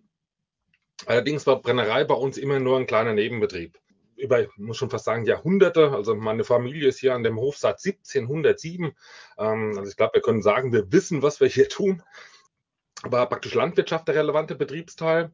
Allerdings 1.06 1.46
war 1.46 1.62
Brennerei 1.62 2.02
bei 2.02 2.14
uns 2.14 2.36
immer 2.36 2.58
nur 2.58 2.76
ein 2.76 2.88
kleiner 2.88 3.14
Nebenbetrieb 3.14 3.78
über, 4.18 4.42
ich 4.42 4.48
muss 4.56 4.76
schon 4.76 4.90
fast 4.90 5.04
sagen, 5.04 5.24
Jahrhunderte. 5.24 5.92
Also 5.92 6.14
meine 6.14 6.44
Familie 6.44 6.88
ist 6.88 6.98
hier 6.98 7.14
an 7.14 7.22
dem 7.22 7.38
Hof 7.38 7.56
seit 7.56 7.84
1707. 7.84 8.92
Ähm, 9.38 9.74
also 9.76 9.90
ich 9.90 9.96
glaube, 9.96 10.14
wir 10.14 10.22
können 10.22 10.42
sagen, 10.42 10.72
wir 10.72 10.92
wissen, 10.92 11.22
was 11.22 11.40
wir 11.40 11.48
hier 11.48 11.68
tun. 11.68 12.02
War 13.04 13.28
praktisch 13.28 13.54
Landwirtschaft 13.54 14.08
der 14.08 14.16
relevante 14.16 14.54
Betriebsteil. 14.54 15.30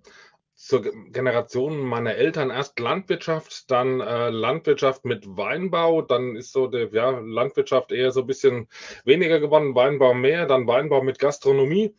Zur 0.56 0.82
Generation 1.10 1.80
meiner 1.80 2.14
Eltern 2.14 2.50
erst 2.50 2.78
Landwirtschaft, 2.78 3.68
dann 3.72 4.00
äh, 4.00 4.30
Landwirtschaft 4.30 5.04
mit 5.04 5.26
Weinbau, 5.26 6.00
dann 6.02 6.36
ist 6.36 6.52
so 6.52 6.68
die 6.68 6.88
ja, 6.92 7.10
Landwirtschaft 7.10 7.90
eher 7.90 8.12
so 8.12 8.20
ein 8.20 8.28
bisschen 8.28 8.68
weniger 9.04 9.40
geworden, 9.40 9.74
Weinbau 9.74 10.14
mehr, 10.14 10.46
dann 10.46 10.68
Weinbau 10.68 11.02
mit 11.02 11.18
Gastronomie. 11.18 11.96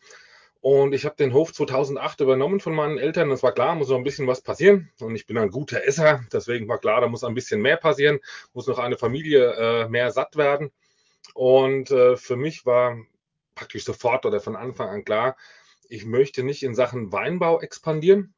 Und 0.68 0.94
ich 0.94 1.04
habe 1.04 1.14
den 1.14 1.32
Hof 1.32 1.52
2008 1.52 2.22
übernommen 2.22 2.58
von 2.58 2.74
meinen 2.74 2.98
Eltern. 2.98 3.30
Es 3.30 3.44
war 3.44 3.52
klar, 3.52 3.76
muss 3.76 3.88
noch 3.88 3.98
ein 3.98 4.02
bisschen 4.02 4.26
was 4.26 4.40
passieren. 4.40 4.90
Und 4.98 5.14
ich 5.14 5.24
bin 5.24 5.38
ein 5.38 5.52
guter 5.52 5.84
Esser. 5.86 6.24
Deswegen 6.32 6.66
war 6.66 6.78
klar, 6.78 7.00
da 7.00 7.06
muss 7.06 7.22
ein 7.22 7.34
bisschen 7.34 7.62
mehr 7.62 7.76
passieren. 7.76 8.18
Muss 8.52 8.66
noch 8.66 8.80
eine 8.80 8.96
Familie 8.96 9.52
äh, 9.52 9.88
mehr 9.88 10.10
satt 10.10 10.34
werden. 10.34 10.72
Und 11.34 11.92
äh, 11.92 12.16
für 12.16 12.34
mich 12.34 12.66
war 12.66 12.98
praktisch 13.54 13.84
sofort 13.84 14.26
oder 14.26 14.40
von 14.40 14.56
Anfang 14.56 14.88
an 14.88 15.04
klar, 15.04 15.36
ich 15.88 16.04
möchte 16.04 16.42
nicht 16.42 16.64
in 16.64 16.74
Sachen 16.74 17.12
Weinbau 17.12 17.60
expandieren. 17.60 18.34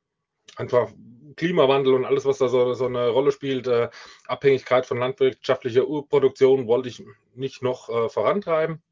Einfach 0.56 0.92
Klimawandel 1.36 1.94
und 1.94 2.04
alles, 2.04 2.26
was 2.26 2.36
da 2.36 2.48
so, 2.48 2.74
so 2.74 2.84
eine 2.84 3.08
Rolle 3.08 3.32
spielt, 3.32 3.66
äh, 3.68 3.88
Abhängigkeit 4.26 4.84
von 4.84 4.98
landwirtschaftlicher 4.98 5.88
Urproduktion 5.88 6.66
wollte 6.66 6.90
ich 6.90 7.02
nicht 7.34 7.62
noch 7.62 7.88
äh, 7.88 8.10
vorantreiben. 8.10 8.82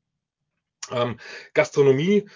Ähm, 0.92 1.18
Gastronomie 1.55 2.29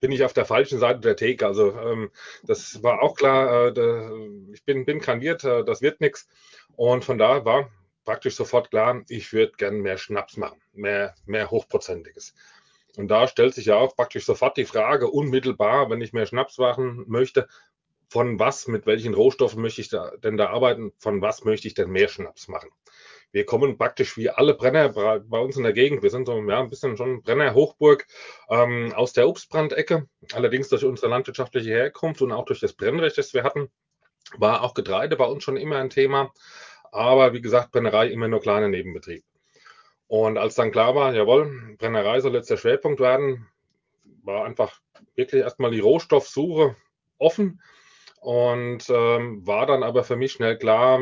bin 0.00 0.12
ich 0.12 0.24
auf 0.24 0.32
der 0.32 0.44
falschen 0.44 0.78
Seite 0.78 1.00
der 1.00 1.16
Theke. 1.16 1.46
Also 1.46 1.72
ähm, 1.78 2.10
das 2.42 2.82
war 2.82 3.02
auch 3.02 3.14
klar. 3.14 3.68
Äh, 3.68 3.72
da, 3.72 4.10
ich 4.52 4.64
bin, 4.64 4.84
bin 4.84 5.00
kein 5.00 5.20
Wirt, 5.20 5.44
äh, 5.44 5.64
das 5.64 5.82
wird 5.82 6.00
nichts. 6.00 6.28
Und 6.76 7.04
von 7.04 7.18
da 7.18 7.44
war 7.44 7.70
praktisch 8.04 8.36
sofort 8.36 8.70
klar, 8.70 9.02
ich 9.08 9.32
würde 9.32 9.52
gern 9.56 9.80
mehr 9.80 9.98
Schnaps 9.98 10.36
machen, 10.36 10.60
mehr, 10.72 11.14
mehr 11.26 11.50
Hochprozentiges. 11.50 12.34
Und 12.96 13.08
da 13.08 13.26
stellt 13.26 13.54
sich 13.54 13.66
ja 13.66 13.76
auch 13.76 13.96
praktisch 13.96 14.26
sofort 14.26 14.56
die 14.56 14.64
Frage, 14.64 15.08
unmittelbar, 15.08 15.88
wenn 15.88 16.00
ich 16.00 16.12
mehr 16.12 16.26
Schnaps 16.26 16.58
machen 16.58 17.04
möchte, 17.06 17.48
von 18.08 18.38
was, 18.38 18.66
mit 18.66 18.84
welchen 18.84 19.14
Rohstoffen 19.14 19.62
möchte 19.62 19.80
ich 19.80 19.88
da, 19.88 20.12
denn 20.18 20.36
da 20.36 20.50
arbeiten, 20.50 20.92
von 20.98 21.22
was 21.22 21.44
möchte 21.44 21.66
ich 21.66 21.74
denn 21.74 21.90
mehr 21.90 22.08
Schnaps 22.08 22.48
machen? 22.48 22.68
Wir 23.32 23.46
kommen 23.46 23.78
praktisch 23.78 24.16
wie 24.16 24.30
alle 24.30 24.54
Brenner 24.54 24.90
bei 24.90 25.38
uns 25.38 25.56
in 25.56 25.62
der 25.62 25.72
Gegend. 25.72 26.02
Wir 26.02 26.10
sind 26.10 26.26
so 26.26 26.38
ja, 26.42 26.60
ein 26.60 26.68
bisschen 26.68 26.96
schon 26.96 27.22
Brenner-Hochburg 27.22 28.06
ähm, 28.50 28.92
aus 28.94 29.14
der 29.14 29.26
Obstbrandecke. 29.28 30.06
Allerdings 30.34 30.68
durch 30.68 30.84
unsere 30.84 31.08
landwirtschaftliche 31.08 31.70
Herkunft 31.70 32.20
und 32.20 32.30
auch 32.30 32.44
durch 32.44 32.60
das 32.60 32.74
Brennrecht, 32.74 33.16
das 33.16 33.32
wir 33.32 33.42
hatten, 33.42 33.70
war 34.36 34.62
auch 34.62 34.74
Getreide 34.74 35.16
bei 35.16 35.24
uns 35.24 35.42
schon 35.44 35.56
immer 35.56 35.78
ein 35.78 35.90
Thema. 35.90 36.32
Aber 36.92 37.32
wie 37.32 37.40
gesagt, 37.40 37.72
Brennerei 37.72 38.08
immer 38.08 38.28
nur 38.28 38.40
kleiner 38.40 38.68
Nebenbetrieb. 38.68 39.24
Und 40.08 40.36
als 40.36 40.54
dann 40.54 40.70
klar 40.70 40.94
war, 40.94 41.14
jawohl, 41.14 41.76
Brennerei 41.78 42.20
soll 42.20 42.34
jetzt 42.34 42.50
der 42.50 42.58
Schwerpunkt 42.58 43.00
werden, 43.00 43.48
war 44.22 44.44
einfach 44.44 44.78
wirklich 45.14 45.40
erstmal 45.40 45.70
die 45.70 45.80
Rohstoffsuche 45.80 46.76
offen 47.16 47.62
und 48.20 48.84
ähm, 48.90 49.46
war 49.46 49.64
dann 49.64 49.82
aber 49.82 50.04
für 50.04 50.16
mich 50.16 50.32
schnell 50.32 50.58
klar, 50.58 51.00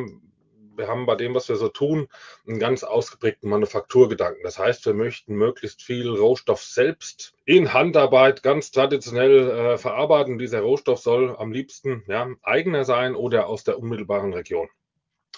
wir 0.77 0.89
haben 0.89 1.07
bei 1.07 1.15
dem, 1.15 1.35
was 1.35 1.49
wir 1.49 1.57
so 1.57 1.69
tun, 1.69 2.09
einen 2.47 2.59
ganz 2.59 2.85
ausgeprägten 2.85 3.51
Manufakturgedanken. 3.51 4.43
Das 4.43 4.59
heißt, 4.59 4.87
wir 4.87 4.95
möchten 4.95 5.35
möglichst 5.35 5.83
viel 5.83 6.09
Rohstoff 6.09 6.63
selbst 6.63 7.35
in 7.45 7.73
Handarbeit 7.73 8.43
ganz 8.43 8.71
traditionell 8.71 9.51
äh, 9.51 9.79
verarbeiten. 9.79 10.39
Dieser 10.39 10.61
Rohstoff 10.61 11.01
soll 11.01 11.37
am 11.37 11.53
liebsten 11.53 12.05
ja, 12.07 12.29
eigener 12.43 12.85
sein 12.85 13.15
oder 13.15 13.47
aus 13.47 13.65
der 13.65 13.79
unmittelbaren 13.79 14.33
Region. 14.33 14.69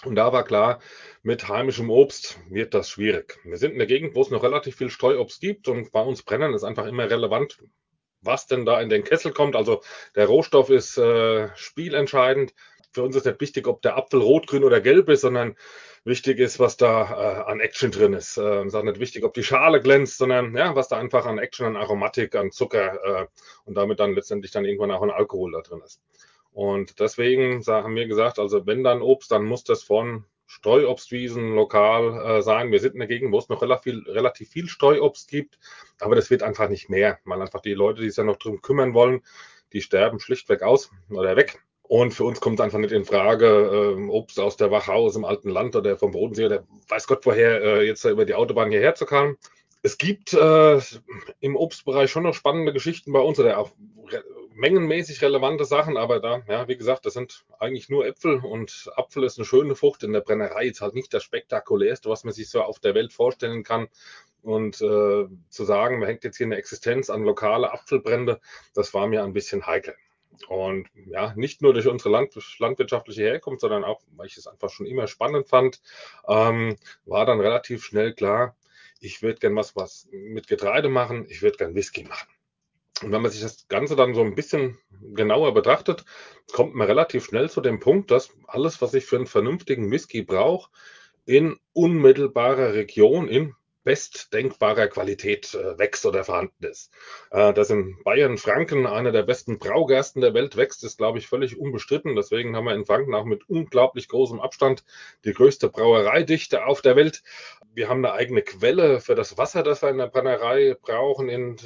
Und 0.05 0.15
da 0.15 0.33
war 0.33 0.43
klar, 0.43 0.79
mit 1.21 1.47
heimischem 1.47 1.89
Obst 1.89 2.39
wird 2.49 2.73
das 2.73 2.89
schwierig. 2.89 3.39
Wir 3.43 3.57
sind 3.57 3.71
in 3.71 3.77
der 3.77 3.87
Gegend, 3.87 4.15
wo 4.15 4.21
es 4.21 4.31
noch 4.31 4.43
relativ 4.43 4.75
viel 4.75 4.89
Streuobst 4.89 5.39
gibt 5.39 5.67
und 5.67 5.91
bei 5.91 6.01
uns 6.01 6.23
brennen 6.23 6.53
ist 6.53 6.63
einfach 6.63 6.85
immer 6.87 7.09
relevant, 7.09 7.57
was 8.21 8.47
denn 8.47 8.65
da 8.65 8.81
in 8.81 8.89
den 8.89 9.03
Kessel 9.03 9.31
kommt. 9.31 9.55
Also 9.55 9.81
der 10.15 10.25
Rohstoff 10.25 10.69
ist 10.69 10.97
äh, 10.97 11.49
spielentscheidend 11.55 12.53
für 12.93 13.03
uns 13.03 13.15
ist 13.15 13.25
nicht 13.25 13.41
wichtig, 13.41 13.67
ob 13.67 13.81
der 13.81 13.97
Apfel 13.97 14.21
rot, 14.21 14.47
grün 14.47 14.63
oder 14.63 14.81
gelb 14.81 15.09
ist, 15.09 15.21
sondern 15.21 15.55
wichtig 16.05 16.39
ist, 16.39 16.59
was 16.59 16.77
da 16.77 17.01
äh, 17.01 17.51
an 17.51 17.59
Action 17.59 17.91
drin 17.91 18.13
ist. 18.13 18.37
Äh, 18.37 18.61
es 18.61 18.67
ist 18.67 18.75
auch 18.75 18.83
nicht 18.83 18.99
wichtig, 18.99 19.23
ob 19.23 19.33
die 19.33 19.43
Schale 19.43 19.81
glänzt, 19.81 20.17
sondern 20.17 20.55
ja, 20.55 20.75
was 20.75 20.87
da 20.87 20.97
einfach 20.97 21.25
an 21.25 21.39
Action, 21.39 21.65
an 21.65 21.75
Aromatik, 21.75 22.35
an 22.35 22.51
Zucker 22.51 22.99
äh, 23.03 23.27
und 23.65 23.75
damit 23.75 23.99
dann 23.99 24.13
letztendlich 24.13 24.51
dann 24.51 24.65
irgendwann 24.65 24.91
auch 24.91 25.01
an 25.01 25.11
Alkohol 25.11 25.51
da 25.51 25.61
drin 25.61 25.81
ist. 25.83 26.01
Und 26.51 26.99
deswegen 26.99 27.65
haben 27.65 27.95
wir 27.95 28.07
gesagt, 28.07 28.37
also 28.37 28.67
wenn 28.67 28.83
dann 28.83 29.01
Obst, 29.01 29.31
dann 29.31 29.43
muss 29.43 29.63
das 29.63 29.81
von 29.81 30.25
Streuobstwiesen 30.45 31.55
lokal 31.55 32.37
äh, 32.37 32.41
sein. 32.43 32.71
Wir 32.71 32.79
sind 32.79 32.93
in 32.93 32.99
der 32.99 33.07
Gegend, 33.07 33.31
wo 33.31 33.39
es 33.39 33.49
noch 33.49 33.63
relativ 33.63 34.03
viel, 34.03 34.11
relativ 34.11 34.49
viel 34.49 34.67
Streuobst 34.67 35.27
gibt, 35.29 35.57
aber 35.99 36.15
das 36.15 36.29
wird 36.29 36.43
einfach 36.43 36.69
nicht 36.69 36.89
mehr, 36.89 37.17
weil 37.25 37.41
einfach 37.41 37.61
die 37.61 37.73
Leute, 37.73 38.01
die 38.01 38.09
sich 38.09 38.17
ja 38.17 38.23
noch 38.23 38.37
drum 38.37 38.61
kümmern 38.61 38.93
wollen, 38.93 39.23
die 39.71 39.81
sterben 39.81 40.19
schlichtweg 40.19 40.61
aus 40.61 40.91
oder 41.09 41.35
weg. 41.35 41.63
Und 41.93 42.15
für 42.15 42.23
uns 42.23 42.41
kommt 42.41 42.59
einfach 42.59 42.79
nicht 42.79 42.91
in 42.91 43.05
Frage, 43.05 43.45
äh, 43.45 44.09
Obst 44.09 44.39
aus 44.39 44.57
der 44.57 44.71
Wachau, 44.71 45.05
aus 45.05 45.13
dem 45.13 45.25
alten 45.25 45.49
Land 45.49 45.75
oder 45.75 45.95
vom 45.95 46.09
Bodensee 46.09 46.45
oder 46.45 46.63
weiß 46.87 47.05
Gott 47.05 47.23
woher 47.23 47.61
äh, 47.61 47.85
jetzt 47.85 48.03
über 48.05 48.25
die 48.25 48.33
Autobahn 48.33 48.71
hierher 48.71 48.95
zu 48.95 49.05
kommen. 49.05 49.37
Es 49.83 49.99
gibt 49.99 50.33
äh, 50.33 50.81
im 51.39 51.55
Obstbereich 51.55 52.09
schon 52.09 52.23
noch 52.23 52.33
spannende 52.33 52.73
Geschichten 52.73 53.13
bei 53.13 53.19
uns 53.19 53.39
oder 53.39 53.59
auch 53.59 53.73
re 54.07 54.23
mengenmäßig 54.55 55.21
relevante 55.21 55.65
Sachen, 55.65 55.95
aber 55.97 56.19
da, 56.19 56.41
ja, 56.47 56.67
wie 56.67 56.77
gesagt, 56.77 57.05
das 57.05 57.13
sind 57.13 57.45
eigentlich 57.59 57.89
nur 57.89 58.07
Äpfel 58.07 58.39
und 58.39 58.89
Apfel 58.95 59.23
ist 59.23 59.37
eine 59.37 59.45
schöne 59.45 59.75
Frucht 59.75 60.01
in 60.01 60.13
der 60.13 60.21
Brennerei. 60.21 60.65
Ist 60.65 60.81
halt 60.81 60.95
nicht 60.95 61.13
das 61.13 61.21
spektakulärste, 61.21 62.09
was 62.09 62.23
man 62.23 62.33
sich 62.33 62.49
so 62.49 62.63
auf 62.63 62.79
der 62.79 62.95
Welt 62.95 63.13
vorstellen 63.13 63.63
kann. 63.63 63.87
Und 64.41 64.81
äh, 64.81 65.27
zu 65.49 65.63
sagen, 65.63 65.99
man 65.99 66.07
hängt 66.07 66.23
jetzt 66.23 66.37
hier 66.37 66.47
eine 66.47 66.57
Existenz 66.57 67.11
an 67.11 67.21
lokale 67.21 67.71
Apfelbrände, 67.71 68.41
das 68.73 68.95
war 68.95 69.05
mir 69.05 69.23
ein 69.23 69.33
bisschen 69.33 69.67
heikel. 69.67 69.93
Und 70.47 70.87
ja, 70.93 71.33
nicht 71.35 71.61
nur 71.61 71.73
durch 71.73 71.87
unsere 71.87 72.09
Land 72.09 72.33
landwirtschaftliche 72.59 73.23
Herkunft, 73.23 73.61
sondern 73.61 73.83
auch, 73.83 74.01
weil 74.15 74.27
ich 74.27 74.37
es 74.37 74.47
einfach 74.47 74.69
schon 74.69 74.85
immer 74.85 75.07
spannend 75.07 75.47
fand, 75.47 75.81
ähm, 76.27 76.77
war 77.05 77.25
dann 77.25 77.39
relativ 77.39 77.83
schnell 77.83 78.13
klar, 78.13 78.55
ich 78.99 79.21
würde 79.21 79.39
gern 79.39 79.55
was, 79.55 79.75
was 79.75 80.07
mit 80.11 80.47
Getreide 80.47 80.89
machen, 80.89 81.25
ich 81.29 81.41
würde 81.41 81.57
gern 81.57 81.75
Whisky 81.75 82.03
machen. 82.03 82.29
Und 83.01 83.11
wenn 83.11 83.21
man 83.21 83.31
sich 83.31 83.41
das 83.41 83.67
Ganze 83.67 83.95
dann 83.95 84.13
so 84.13 84.21
ein 84.21 84.35
bisschen 84.35 84.77
genauer 85.13 85.53
betrachtet, 85.53 86.05
kommt 86.53 86.73
man 86.73 86.87
relativ 86.87 87.25
schnell 87.25 87.49
zu 87.49 87.59
dem 87.59 87.79
Punkt, 87.79 88.11
dass 88.11 88.31
alles, 88.47 88.81
was 88.81 88.93
ich 88.93 89.05
für 89.05 89.17
einen 89.17 89.27
vernünftigen 89.27 89.91
Whisky 89.91 90.21
brauche, 90.21 90.69
in 91.25 91.57
unmittelbarer 91.73 92.73
Region 92.73 93.27
in 93.27 93.55
bestdenkbarer 93.83 94.87
Qualität 94.87 95.53
äh, 95.53 95.77
wächst 95.77 96.05
oder 96.05 96.23
vorhanden 96.23 96.65
ist. 96.65 96.91
Äh, 97.31 97.53
dass 97.53 97.69
in 97.69 97.97
Bayern 98.03 98.37
Franken 98.37 98.87
einer 98.87 99.11
der 99.11 99.23
besten 99.23 99.59
Braugersten 99.59 100.21
der 100.21 100.33
Welt 100.33 100.55
wächst, 100.55 100.83
ist, 100.83 100.97
glaube 100.97 101.19
ich, 101.19 101.27
völlig 101.27 101.57
unbestritten. 101.59 102.15
Deswegen 102.15 102.55
haben 102.55 102.65
wir 102.65 102.75
in 102.75 102.85
Franken 102.85 103.13
auch 103.13 103.25
mit 103.25 103.49
unglaublich 103.49 104.07
großem 104.07 104.39
Abstand 104.39 104.83
die 105.25 105.33
größte 105.33 105.69
Brauereidichte 105.69 106.65
auf 106.65 106.81
der 106.81 106.95
Welt. 106.95 107.23
Wir 107.73 107.89
haben 107.89 108.05
eine 108.05 108.13
eigene 108.13 108.41
Quelle 108.41 109.01
für 109.01 109.15
das 109.15 109.37
Wasser, 109.37 109.63
das 109.63 109.81
wir 109.81 109.89
in 109.89 109.97
der 109.97 110.07
Brennerei 110.07 110.75
brauchen, 110.81 111.29
in 111.29 111.57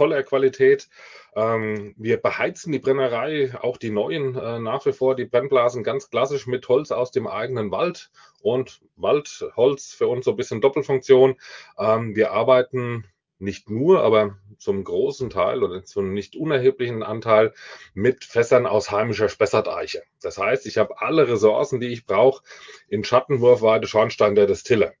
toller 0.00 0.22
Qualität. 0.22 0.88
Ähm, 1.36 1.94
wir 1.98 2.16
beheizen 2.16 2.72
die 2.72 2.78
Brennerei, 2.78 3.52
auch 3.60 3.76
die 3.76 3.90
neuen 3.90 4.34
äh, 4.34 4.58
nach 4.58 4.86
wie 4.86 4.94
vor, 4.94 5.14
die 5.14 5.26
Brennblasen 5.26 5.84
ganz 5.84 6.08
klassisch 6.08 6.46
mit 6.46 6.66
Holz 6.68 6.90
aus 6.90 7.10
dem 7.10 7.26
eigenen 7.26 7.70
Wald 7.70 8.10
und 8.40 8.80
Waldholz 8.96 9.92
für 9.92 10.08
uns 10.08 10.24
so 10.24 10.30
ein 10.30 10.38
bisschen 10.38 10.62
Doppelfunktion. 10.62 11.36
Ähm, 11.78 12.16
wir 12.16 12.32
arbeiten 12.32 13.04
nicht 13.38 13.68
nur, 13.68 14.02
aber 14.02 14.38
zum 14.56 14.84
großen 14.84 15.28
Teil 15.28 15.62
oder 15.62 15.84
zum 15.84 16.14
nicht 16.14 16.34
unerheblichen 16.34 17.02
Anteil 17.02 17.52
mit 17.92 18.24
Fässern 18.24 18.66
aus 18.66 18.90
heimischer 18.90 19.28
Spessarteiche. 19.28 20.02
Das 20.22 20.38
heißt, 20.38 20.64
ich 20.64 20.78
habe 20.78 20.98
alle 21.02 21.28
Ressourcen, 21.28 21.78
die 21.78 21.88
ich 21.88 22.06
brauche, 22.06 22.42
in 22.88 23.04
Schattenwurfweite 23.04 23.86
Schornstein 23.86 24.34
der 24.34 24.46
Destille. 24.46 24.94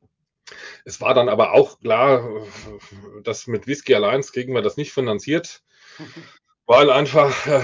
Es 0.84 1.00
war 1.00 1.14
dann 1.14 1.28
aber 1.28 1.52
auch 1.52 1.80
klar, 1.80 2.46
dass 3.22 3.46
mit 3.46 3.66
Whisky 3.66 3.94
allein 3.94 4.22
kriegen 4.22 4.54
wir 4.54 4.62
das 4.62 4.76
nicht 4.76 4.92
finanziert, 4.92 5.62
weil 6.66 6.90
einfach 6.90 7.46
äh, 7.46 7.62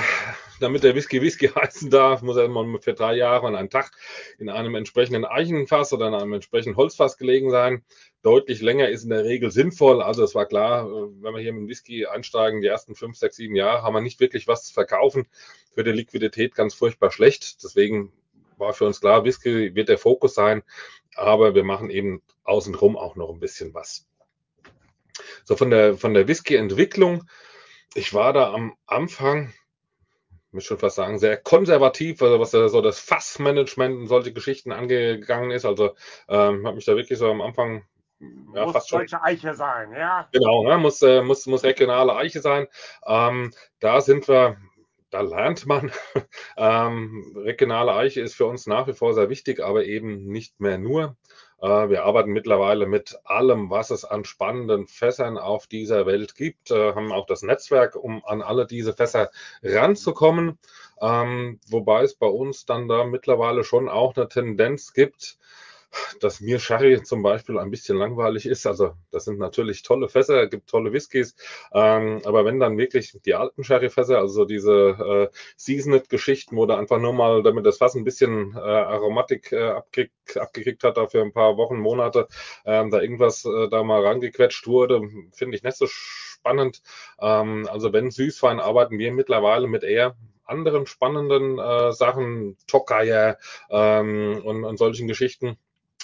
damit 0.60 0.84
der 0.84 0.94
Whisky 0.94 1.20
Whisky 1.20 1.48
heißen 1.48 1.90
darf, 1.90 2.22
muss 2.22 2.36
er 2.36 2.44
immer 2.44 2.80
für 2.80 2.94
drei 2.94 3.14
Jahre 3.14 3.46
und 3.46 3.54
einen 3.54 3.70
Tag 3.70 3.90
in 4.38 4.48
einem 4.48 4.74
entsprechenden 4.74 5.24
Eichenfass 5.24 5.92
oder 5.92 6.08
in 6.08 6.14
einem 6.14 6.32
entsprechenden 6.32 6.76
Holzfass 6.76 7.16
gelegen 7.16 7.50
sein. 7.50 7.84
Deutlich 8.22 8.60
länger 8.60 8.88
ist 8.88 9.04
in 9.04 9.10
der 9.10 9.24
Regel 9.24 9.50
sinnvoll. 9.50 10.02
Also 10.02 10.24
es 10.24 10.34
war 10.34 10.46
klar, 10.46 10.86
wenn 10.90 11.34
wir 11.34 11.40
hier 11.40 11.52
mit 11.52 11.68
Whisky 11.68 12.06
einsteigen, 12.06 12.60
die 12.60 12.68
ersten 12.68 12.94
fünf, 12.94 13.16
sechs, 13.16 13.36
sieben 13.36 13.54
Jahre 13.54 13.82
haben 13.82 13.94
wir 13.94 14.00
nicht 14.00 14.20
wirklich 14.20 14.48
was 14.48 14.64
zu 14.64 14.72
verkaufen. 14.72 15.26
Für 15.74 15.84
die 15.84 15.92
Liquidität 15.92 16.54
ganz 16.54 16.74
furchtbar 16.74 17.10
schlecht. 17.10 17.62
Deswegen 17.62 18.12
war 18.56 18.72
für 18.72 18.86
uns 18.86 19.00
klar, 19.00 19.24
Whisky 19.24 19.74
wird 19.74 19.88
der 19.88 19.98
Fokus 19.98 20.34
sein, 20.34 20.62
aber 21.14 21.54
wir 21.54 21.64
machen 21.64 21.90
eben 21.90 22.22
außenrum 22.46 22.96
auch 22.96 23.16
noch 23.16 23.30
ein 23.30 23.40
bisschen 23.40 23.74
was. 23.74 24.08
So 25.44 25.56
von 25.56 25.70
der, 25.70 25.96
von 25.96 26.14
der 26.14 26.28
Whisky-Entwicklung. 26.28 27.28
Ich 27.94 28.12
war 28.12 28.32
da 28.32 28.52
am 28.52 28.76
Anfang 28.86 29.52
ich 30.58 30.66
schon 30.66 30.78
fast 30.78 30.96
sagen, 30.96 31.18
sehr 31.18 31.36
konservativ, 31.36 32.22
also 32.22 32.40
was 32.40 32.50
so 32.50 32.80
das 32.80 32.98
Fassmanagement 32.98 33.96
und 33.98 34.06
solche 34.06 34.32
Geschichten 34.32 34.72
angegangen 34.72 35.50
ist. 35.50 35.64
Also 35.64 35.94
ähm, 36.28 36.66
habe 36.66 36.76
mich 36.76 36.84
da 36.84 36.96
wirklich 36.96 37.18
so 37.18 37.30
am 37.30 37.40
Anfang 37.40 37.84
ja, 38.54 38.64
muss 38.64 38.72
fast 38.72 38.92
deutsche 38.92 39.16
schon, 39.16 39.20
Eiche 39.22 39.54
sein, 39.54 39.92
ja. 39.92 40.28
Genau, 40.32 40.64
ne, 40.64 40.78
muss, 40.78 41.02
äh, 41.02 41.22
muss, 41.22 41.46
muss 41.46 41.64
regionale 41.64 42.16
Eiche 42.16 42.40
sein. 42.40 42.66
Ähm, 43.06 43.52
da 43.80 44.00
sind 44.00 44.26
wir, 44.26 44.56
da 45.10 45.20
lernt 45.20 45.66
man. 45.66 45.92
ähm, 46.56 47.34
regionale 47.36 47.92
Eiche 47.92 48.22
ist 48.22 48.34
für 48.34 48.46
uns 48.46 48.66
nach 48.66 48.86
wie 48.86 48.94
vor 48.94 49.12
sehr 49.12 49.28
wichtig, 49.28 49.60
aber 49.60 49.84
eben 49.84 50.26
nicht 50.26 50.60
mehr 50.60 50.78
nur. 50.78 51.16
Äh, 51.66 51.90
wir 51.90 52.04
arbeiten 52.04 52.30
mittlerweile 52.30 52.86
mit 52.86 53.18
allem, 53.24 53.70
was 53.70 53.90
es 53.90 54.04
an 54.04 54.24
spannenden 54.24 54.86
Fässern 54.86 55.36
auf 55.36 55.66
dieser 55.66 56.06
Welt 56.06 56.36
gibt, 56.36 56.70
äh, 56.70 56.94
haben 56.94 57.10
auch 57.10 57.26
das 57.26 57.42
Netzwerk, 57.42 57.96
um 57.96 58.24
an 58.24 58.40
alle 58.40 58.66
diese 58.66 58.92
Fässer 58.92 59.30
ranzukommen. 59.64 60.58
Ähm, 61.00 61.58
wobei 61.68 62.04
es 62.04 62.14
bei 62.14 62.28
uns 62.28 62.66
dann 62.66 62.86
da 62.86 63.04
mittlerweile 63.04 63.64
schon 63.64 63.88
auch 63.88 64.16
eine 64.16 64.28
Tendenz 64.28 64.92
gibt, 64.92 65.38
dass 66.20 66.40
mir 66.40 66.58
Sherry 66.58 67.02
zum 67.02 67.22
Beispiel 67.22 67.58
ein 67.58 67.70
bisschen 67.70 67.96
langweilig 67.98 68.46
ist. 68.46 68.66
Also 68.66 68.94
das 69.10 69.24
sind 69.24 69.38
natürlich 69.38 69.82
tolle 69.82 70.08
Fässer, 70.08 70.46
gibt 70.46 70.68
tolle 70.68 70.92
Whiskys, 70.92 71.34
ähm, 71.72 72.20
aber 72.24 72.44
wenn 72.44 72.60
dann 72.60 72.78
wirklich 72.78 73.18
die 73.24 73.34
alten 73.34 73.64
Sherry-Fässer, 73.64 74.18
also 74.18 74.44
diese 74.44 75.30
äh, 75.32 75.36
Seasoned-Geschichten, 75.56 76.56
wo 76.56 76.66
da 76.66 76.78
einfach 76.78 76.98
nur 76.98 77.12
mal, 77.12 77.42
damit 77.42 77.66
das 77.66 77.78
Fass 77.78 77.94
ein 77.94 78.04
bisschen 78.04 78.54
äh, 78.54 78.58
Aromatik 78.58 79.52
äh, 79.52 79.70
abkriegt, 79.70 80.36
abgekriegt 80.36 80.84
hat, 80.84 80.96
da 80.96 81.06
für 81.06 81.22
ein 81.22 81.32
paar 81.32 81.56
Wochen, 81.56 81.78
Monate, 81.78 82.28
ähm, 82.64 82.90
da 82.90 83.00
irgendwas 83.00 83.44
äh, 83.44 83.68
da 83.68 83.82
mal 83.82 84.04
rangequetscht 84.04 84.66
wurde, 84.66 85.02
finde 85.32 85.56
ich 85.56 85.62
nicht 85.62 85.76
so 85.76 85.86
spannend. 85.86 86.82
Ähm, 87.20 87.68
also 87.70 87.92
wenn 87.92 88.10
Süßwein 88.10 88.60
arbeiten 88.60 88.98
wir 88.98 89.12
mittlerweile 89.12 89.66
mit 89.66 89.84
eher 89.84 90.16
anderen 90.44 90.86
spannenden 90.86 91.58
äh, 91.58 91.92
Sachen, 91.92 92.56
Tokaier 92.66 93.38
ähm, 93.70 94.40
und, 94.44 94.64
und 94.64 94.76
solchen 94.78 95.08
Geschichten. 95.08 95.58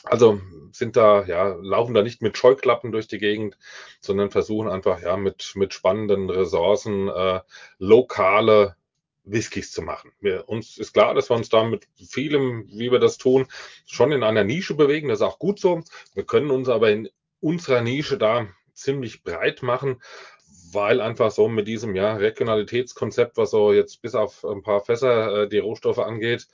Also 0.04 0.40
sind 0.72 0.96
da, 0.96 1.24
ja, 1.24 1.56
laufen 1.60 1.94
da 1.94 2.02
nicht 2.02 2.22
mit 2.22 2.36
Scheuklappen 2.36 2.92
durch 2.92 3.06
die 3.06 3.18
Gegend, 3.18 3.56
sondern 4.00 4.30
versuchen 4.30 4.68
einfach, 4.68 5.00
ja, 5.00 5.16
mit, 5.16 5.52
mit 5.54 5.74
spannenden 5.74 6.30
Ressourcen 6.30 7.08
äh, 7.08 7.40
lokale 7.78 8.76
Whiskys 9.24 9.70
zu 9.72 9.82
machen. 9.82 10.12
Wir, 10.20 10.48
uns 10.48 10.78
ist 10.78 10.92
klar, 10.92 11.14
dass 11.14 11.30
wir 11.30 11.36
uns 11.36 11.48
da 11.48 11.64
mit 11.64 11.86
vielem, 11.96 12.66
wie 12.68 12.90
wir 12.90 12.98
das 12.98 13.18
tun, 13.18 13.46
schon 13.86 14.12
in 14.12 14.22
einer 14.22 14.44
Nische 14.44 14.74
bewegen. 14.74 15.08
Das 15.08 15.20
ist 15.20 15.26
auch 15.26 15.38
gut 15.38 15.60
so. 15.60 15.82
Wir 16.14 16.24
können 16.24 16.50
uns 16.50 16.68
aber 16.68 16.90
in 16.90 17.08
unserer 17.40 17.82
Nische 17.82 18.18
da 18.18 18.48
ziemlich 18.72 19.22
breit 19.22 19.62
machen, 19.62 20.02
weil 20.72 21.00
einfach 21.00 21.30
so 21.30 21.48
mit 21.48 21.68
diesem 21.68 21.94
ja, 21.94 22.14
Regionalitätskonzept, 22.14 23.36
was 23.36 23.50
so 23.50 23.72
jetzt 23.72 24.02
bis 24.02 24.14
auf 24.14 24.44
ein 24.44 24.62
paar 24.62 24.80
Fässer 24.80 25.42
äh, 25.42 25.48
die 25.48 25.58
Rohstoffe 25.58 25.98
angeht, 25.98 26.48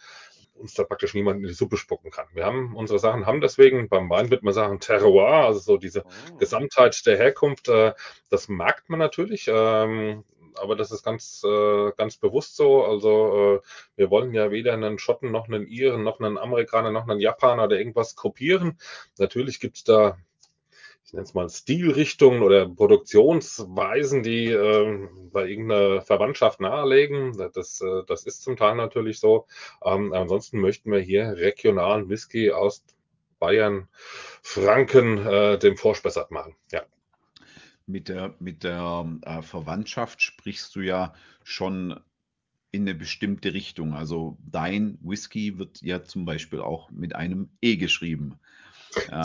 uns 0.58 0.74
da 0.74 0.84
praktisch 0.84 1.14
niemand 1.14 1.40
in 1.40 1.48
die 1.48 1.54
Suppe 1.54 1.76
spucken 1.76 2.10
kann. 2.10 2.26
Wir 2.32 2.44
haben 2.44 2.74
unsere 2.74 2.98
Sachen, 2.98 3.26
haben 3.26 3.40
deswegen, 3.40 3.88
beim 3.88 4.10
Wein 4.10 4.30
wird 4.30 4.42
man 4.42 4.54
sagen 4.54 4.80
Terroir, 4.80 5.46
also 5.46 5.60
so 5.60 5.76
diese 5.76 6.04
oh. 6.04 6.36
Gesamtheit 6.38 7.06
der 7.06 7.16
Herkunft, 7.16 7.68
äh, 7.68 7.94
das 8.30 8.48
merkt 8.48 8.88
man 8.88 8.98
natürlich. 8.98 9.48
Ähm, 9.48 10.24
aber 10.60 10.76
das 10.76 10.90
ist 10.90 11.04
ganz, 11.04 11.42
äh, 11.44 11.92
ganz 11.96 12.16
bewusst 12.16 12.56
so. 12.56 12.84
Also 12.84 13.60
äh, 13.62 13.68
wir 13.96 14.10
wollen 14.10 14.34
ja 14.34 14.50
weder 14.50 14.72
einen 14.72 14.98
Schotten 14.98 15.30
noch 15.30 15.48
einen 15.48 15.66
Iren 15.66 16.02
noch 16.02 16.20
einen 16.20 16.38
Amerikaner 16.38 16.90
noch 16.90 17.08
einen 17.08 17.20
Japaner 17.20 17.64
oder 17.64 17.78
irgendwas 17.78 18.16
kopieren. 18.16 18.78
Natürlich 19.18 19.60
gibt 19.60 19.76
es 19.76 19.84
da 19.84 20.18
ich 21.08 21.14
nenne 21.14 21.24
es 21.24 21.32
mal 21.32 21.48
Stilrichtungen 21.48 22.42
oder 22.42 22.68
Produktionsweisen, 22.68 24.22
die 24.22 24.48
äh, 24.48 25.08
bei 25.32 25.48
irgendeiner 25.48 26.02
Verwandtschaft 26.02 26.60
nahelegen. 26.60 27.34
Das, 27.54 27.80
äh, 27.80 28.02
das 28.06 28.24
ist 28.24 28.42
zum 28.42 28.58
Teil 28.58 28.74
natürlich 28.74 29.18
so. 29.18 29.46
Ähm, 29.82 30.12
ansonsten 30.12 30.60
möchten 30.60 30.92
wir 30.92 30.98
hier 30.98 31.38
regionalen 31.38 32.10
Whisky 32.10 32.52
aus 32.52 32.84
Bayern, 33.38 33.88
Franken 34.42 35.26
äh, 35.26 35.58
dem 35.58 35.78
Vorspessert 35.78 36.30
machen. 36.30 36.54
Ja. 36.72 36.82
Mit 37.86 38.10
der, 38.10 38.34
mit 38.38 38.62
der 38.62 39.10
äh, 39.22 39.40
Verwandtschaft 39.40 40.20
sprichst 40.20 40.76
du 40.76 40.80
ja 40.80 41.14
schon 41.42 41.98
in 42.70 42.82
eine 42.82 42.94
bestimmte 42.94 43.54
Richtung. 43.54 43.94
Also 43.94 44.36
dein 44.44 44.98
Whisky 45.00 45.56
wird 45.56 45.80
ja 45.80 46.04
zum 46.04 46.26
Beispiel 46.26 46.60
auch 46.60 46.90
mit 46.90 47.16
einem 47.16 47.48
E 47.62 47.76
geschrieben. 47.76 48.38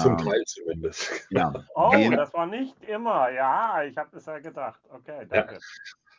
Zum 0.02 0.18
Teil 0.18 0.44
zumindest. 0.46 1.28
Ja. 1.30 1.54
Oh, 1.76 1.92
das 2.12 2.34
war 2.34 2.46
nicht 2.46 2.76
immer. 2.88 3.32
Ja, 3.32 3.84
ich 3.84 3.98
habe 3.98 4.16
es 4.18 4.26
ja 4.26 4.40
gedacht. 4.40 4.80
Okay, 4.90 5.26
danke. 5.30 5.56
Ja. 5.56 5.60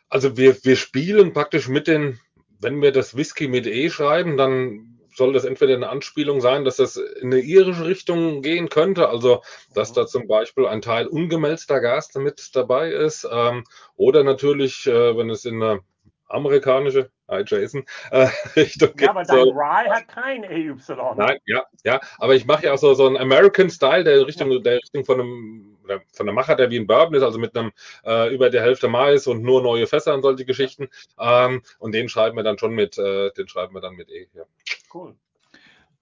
Also 0.09 0.37
wir, 0.37 0.63
wir 0.63 0.75
spielen 0.75 1.33
praktisch 1.33 1.67
mit 1.67 1.87
den, 1.87 2.19
wenn 2.59 2.81
wir 2.81 2.91
das 2.91 3.15
Whisky 3.15 3.47
mit 3.47 3.67
E 3.67 3.89
schreiben, 3.89 4.37
dann 4.37 4.95
soll 5.15 5.33
das 5.33 5.45
entweder 5.45 5.75
eine 5.75 5.89
Anspielung 5.89 6.41
sein, 6.41 6.65
dass 6.65 6.75
das 6.75 6.97
in 6.97 7.33
eine 7.33 7.41
irische 7.41 7.85
Richtung 7.85 8.41
gehen 8.41 8.69
könnte, 8.69 9.09
also 9.09 9.41
dass 9.73 9.91
mhm. 9.91 9.95
da 9.95 10.07
zum 10.07 10.27
Beispiel 10.27 10.67
ein 10.67 10.81
Teil 10.81 11.07
ungemälzter 11.07 11.79
Gas 11.79 12.13
mit 12.15 12.55
dabei 12.55 12.91
ist, 12.91 13.27
ähm, 13.31 13.63
oder 13.95 14.23
natürlich, 14.23 14.85
äh, 14.87 15.17
wenn 15.17 15.29
es 15.29 15.45
in 15.45 15.63
eine 15.63 15.79
amerikanische, 16.27 17.11
hi 17.29 17.43
Jason, 17.45 17.83
äh, 18.11 18.27
Richtung 18.55 18.91
Ja, 18.99 19.09
aber 19.09 19.23
dein 19.23 19.45
so, 19.45 19.51
Rye 19.51 19.89
hat 19.89 20.07
kein 20.07 20.43
EY. 20.43 20.75
Nein, 21.15 21.39
ja, 21.45 21.63
ja, 21.83 21.99
aber 22.17 22.35
ich 22.35 22.45
mache 22.45 22.65
ja 22.65 22.73
auch 22.73 22.77
so, 22.77 22.93
so 22.93 23.07
einen 23.07 23.17
American 23.17 23.69
Style, 23.69 24.03
der 24.03 24.25
Richtung, 24.25 24.51
ja. 24.51 24.59
der 24.59 24.77
Richtung 24.77 25.05
von 25.05 25.19
einem, 25.19 25.77
von 26.13 26.25
der 26.25 26.33
Macher, 26.33 26.55
der 26.55 26.69
wie 26.69 26.79
ein 26.79 26.87
Bourbon 26.87 27.15
ist, 27.15 27.23
also 27.23 27.39
mit 27.39 27.55
einem 27.55 27.71
äh, 28.05 28.33
über 28.33 28.49
der 28.49 28.61
Hälfte 28.61 28.87
Mais 28.87 29.27
und 29.27 29.43
nur 29.43 29.61
neue 29.61 29.87
Fässer 29.87 30.13
und 30.13 30.21
solche 30.21 30.45
Geschichten. 30.45 30.89
Ähm, 31.19 31.61
und 31.79 31.93
den 31.93 32.09
schreiben 32.09 32.37
wir 32.37 32.43
dann 32.43 32.57
schon 32.57 32.73
mit, 32.73 32.97
äh, 32.97 33.31
den 33.31 33.47
schreiben 33.47 33.73
wir 33.73 33.81
dann 33.81 33.95
mit 33.95 34.09
E. 34.09 34.27
Ja. 34.33 34.43
Cool. 34.93 35.15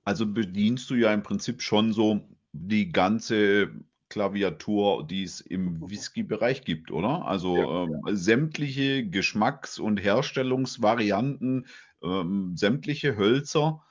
Also 0.05 0.25
bedienst 0.25 0.89
du 0.89 0.95
ja 0.95 1.13
im 1.13 1.23
Prinzip 1.23 1.61
schon 1.61 1.93
so 1.93 2.21
die 2.51 2.91
ganze 2.91 3.71
Klaviatur, 4.13 5.07
die 5.07 5.23
es 5.23 5.41
im 5.41 5.89
Whisky-Bereich 5.89 6.63
gibt, 6.63 6.91
oder? 6.91 7.25
Also 7.25 7.57
ja, 7.57 7.83
ähm, 7.83 8.01
ja. 8.05 8.15
sämtliche 8.15 9.09
Geschmacks- 9.09 9.79
und 9.79 9.97
Herstellungsvarianten, 9.97 11.65
ähm, 12.03 12.55
sämtliche 12.55 13.17
Hölzer. 13.17 13.83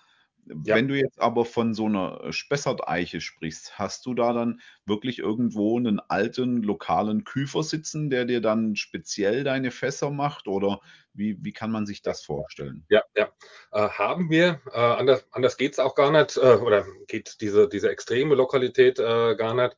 Ja. 0.46 0.76
Wenn 0.76 0.86
du 0.86 0.96
jetzt 0.96 1.20
aber 1.20 1.44
von 1.44 1.74
so 1.74 1.86
einer 1.86 2.32
Spessart-Eiche 2.32 3.20
sprichst, 3.20 3.78
hast 3.80 4.06
du 4.06 4.14
da 4.14 4.32
dann 4.32 4.60
wirklich 4.86 5.18
irgendwo 5.18 5.76
einen 5.76 5.98
alten 5.98 6.62
lokalen 6.62 7.24
Küfer 7.24 7.64
sitzen, 7.64 8.08
der 8.08 8.24
dir 8.24 8.40
dann 8.40 8.76
speziell 8.76 9.42
deine 9.42 9.72
Fässer 9.72 10.10
macht? 10.10 10.46
Oder 10.46 10.80
wie, 11.14 11.36
wie 11.44 11.52
kann 11.52 11.70
man 11.70 11.86
sich 11.86 12.02
das 12.02 12.24
vorstellen? 12.24 12.84
Ja, 12.88 13.02
ja. 13.16 13.28
Äh, 13.72 13.88
haben 13.88 14.30
wir. 14.30 14.60
Äh, 14.72 14.78
anders 14.78 15.26
anders 15.32 15.56
geht 15.56 15.72
es 15.72 15.78
auch 15.78 15.94
gar 15.94 16.10
nicht. 16.10 16.36
Äh, 16.36 16.56
oder 16.56 16.86
geht 17.06 17.40
diese, 17.40 17.68
diese 17.68 17.90
extreme 17.90 18.34
Lokalität 18.34 18.98
äh, 18.98 19.34
gar 19.36 19.54
nicht. 19.54 19.76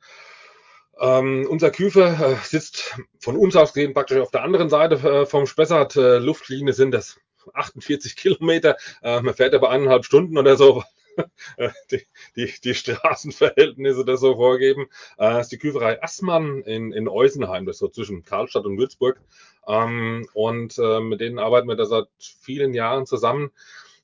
Ähm, 1.01 1.47
unser 1.49 1.71
Küfer 1.71 2.33
äh, 2.33 2.37
sitzt 2.43 2.99
von 3.19 3.37
uns 3.37 3.57
aus 3.57 3.73
gesehen 3.73 3.95
praktisch 3.95 4.19
auf 4.19 4.31
der 4.31 4.43
anderen 4.43 4.69
Seite 4.69 4.95
äh, 4.97 5.27
vom 5.27 5.47
Spessart. 5.47 5.97
Äh, 5.97 6.19
Luftlinie 6.19 6.73
sind 6.73 6.93
das 6.93 7.19
48 7.53 8.17
Kilometer. 8.17 8.77
Äh, 9.03 9.21
man 9.23 9.35
fährt 9.35 9.55
aber 9.55 9.71
eineinhalb 9.71 10.05
Stunden 10.05 10.39
oder 10.39 10.57
so, 10.57 10.85
die, 11.91 12.03
die, 12.37 12.53
die 12.63 12.75
Straßenverhältnisse 12.75 14.05
das 14.05 14.21
so 14.21 14.37
vorgeben. 14.37 14.87
Äh, 15.19 15.41
ist 15.41 15.51
die 15.51 15.59
Küferei 15.59 16.03
Assmann 16.03 16.63
in, 16.63 16.93
in 16.93 17.09
Eusenheim, 17.09 17.67
das 17.67 17.77
ist 17.77 17.81
so 17.81 17.89
zwischen 17.89 18.25
Karlstadt 18.25 18.65
und 18.65 18.79
Würzburg. 18.79 19.21
Ähm, 19.67 20.29
und 20.33 20.79
äh, 20.79 21.01
mit 21.01 21.21
denen 21.21 21.39
arbeiten 21.39 21.69
wir 21.69 21.77
da 21.77 21.87
seit 21.87 22.09
vielen 22.19 22.75
Jahren 22.75 23.07
zusammen. 23.07 23.51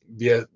Wir 0.07 0.49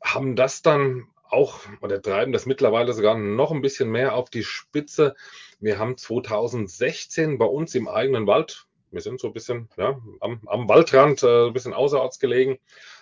haben 0.00 0.36
das 0.36 0.62
dann 0.62 1.06
auch 1.30 1.60
oder 1.80 2.00
treiben 2.00 2.32
das 2.32 2.46
mittlerweile 2.46 2.92
sogar 2.92 3.16
noch 3.16 3.50
ein 3.50 3.62
bisschen 3.62 3.90
mehr 3.90 4.14
auf 4.14 4.30
die 4.30 4.44
Spitze. 4.44 5.14
Wir 5.60 5.78
haben 5.78 5.96
2016 5.96 7.38
bei 7.38 7.46
uns 7.46 7.74
im 7.74 7.88
eigenen 7.88 8.26
Wald, 8.26 8.66
wir 8.90 9.00
sind 9.00 9.20
so 9.20 9.28
ein 9.28 9.32
bisschen 9.34 9.68
ja, 9.76 10.00
am, 10.20 10.40
am 10.46 10.68
Waldrand, 10.68 11.22
äh, 11.22 11.46
ein 11.46 11.52
bisschen 11.52 11.74
außerorts 11.74 12.18
gelegen 12.18 12.58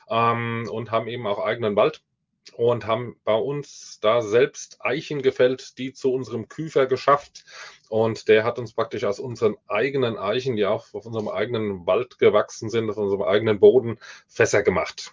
ähm, 0.09 0.69
und 0.71 0.91
haben 0.91 1.09
eben 1.09 1.27
auch 1.27 1.39
eigenen 1.39 1.77
Wald 1.77 2.03
und 2.55 2.87
haben 2.87 3.17
bei 3.25 3.35
uns 3.35 3.99
da 4.01 4.23
selbst 4.23 4.79
Eichen 4.81 5.23
gefällt, 5.23 5.79
die 5.79 5.93
zu 5.93 6.13
unserem 6.13 6.49
Küfer 6.49 6.87
geschafft. 6.87 7.45
Und 7.89 8.29
der 8.29 8.45
hat 8.45 8.59
uns 8.59 8.73
praktisch 8.73 9.05
aus 9.05 9.19
unseren 9.19 9.57
eigenen 9.67 10.17
Eichen, 10.17 10.57
die 10.57 10.67
auch 10.67 10.93
auf 10.95 11.07
unserem 11.07 11.29
eigenen 11.29 11.87
Wald 11.87 12.19
gewachsen 12.19 12.71
sind, 12.71 12.91
auf 12.91 12.97
unserem 12.97 13.23
eigenen 13.23 13.61
Boden, 13.61 13.99
Fässer 14.29 14.63
gemacht. 14.63 15.13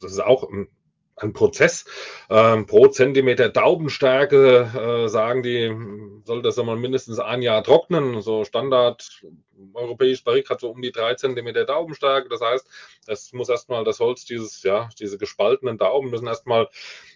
Das 0.00 0.12
ist 0.12 0.20
auch 0.20 0.48
ein 0.48 0.68
ein 1.22 1.32
Prozess. 1.32 1.84
Ähm, 2.28 2.66
pro 2.66 2.88
Zentimeter 2.88 3.48
Daubenstärke, 3.48 5.04
äh, 5.04 5.08
sagen 5.08 5.42
die, 5.42 5.74
soll 6.24 6.42
das 6.42 6.58
einmal 6.58 6.76
mindestens 6.76 7.18
ein 7.18 7.42
Jahr 7.42 7.62
trocknen. 7.62 8.20
So 8.22 8.44
Standard 8.44 9.22
europäisch 9.74 10.24
Barrik 10.24 10.48
hat 10.50 10.60
so 10.60 10.70
um 10.70 10.82
die 10.82 10.92
drei 10.92 11.14
Zentimeter 11.14 11.64
Daubenstärke. 11.64 12.28
Das 12.28 12.40
heißt, 12.40 12.66
das 13.06 13.32
muss 13.32 13.48
erstmal 13.48 13.84
das 13.84 14.00
Holz, 14.00 14.24
dieses, 14.24 14.62
ja, 14.62 14.88
diese 14.98 15.18
gespaltenen 15.18 15.78
Dauben 15.78 16.10
müssen 16.10 16.26
erstmal 16.26 16.68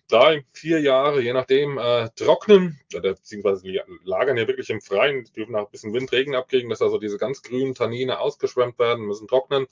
drei, 0.09 0.45
vier 0.53 0.81
Jahre, 0.81 1.21
je 1.21 1.33
nachdem, 1.33 1.79
äh, 1.79 2.11
trocknen, 2.17 2.79
oder 2.95 3.15
beziehungsweise 3.15 3.67
lagern 4.05 4.37
ja 4.37 4.47
wirklich 4.47 4.71
im 4.71 4.81
Freien, 4.81 5.25
die 5.25 5.33
dürfen 5.33 5.57
auch 5.57 5.67
ein 5.67 5.71
bisschen 5.71 5.95
Windregen 5.95 6.35
abkriegen, 6.35 6.69
dass 6.69 6.83
also 6.83 6.99
diese 6.99 7.19
ganz 7.19 7.43
grünen 7.43 7.75
Tannine 7.75 8.21
ausgeschwemmt 8.21 8.79
werden, 8.79 9.07
müssen 9.07 9.29
trocknen. 9.29 9.67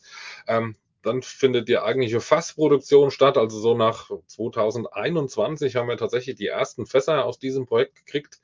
Ähm, 0.47 0.77
dann 1.03 1.23
findet 1.23 1.69
die 1.69 1.79
eigentliche 1.79 2.21
Fassproduktion 2.21 3.11
statt. 3.11 3.37
Also 3.37 3.59
so 3.59 3.77
nach 3.77 4.11
2021 4.27 5.77
haben 5.77 5.89
wir 5.89 5.97
tatsächlich 5.97 6.37
die 6.37 6.47
ersten 6.47 6.87
Fässer 6.87 7.25
aus 7.25 7.39
diesem 7.39 7.67
Projekt 7.67 7.97
gekriegt. 7.97 8.41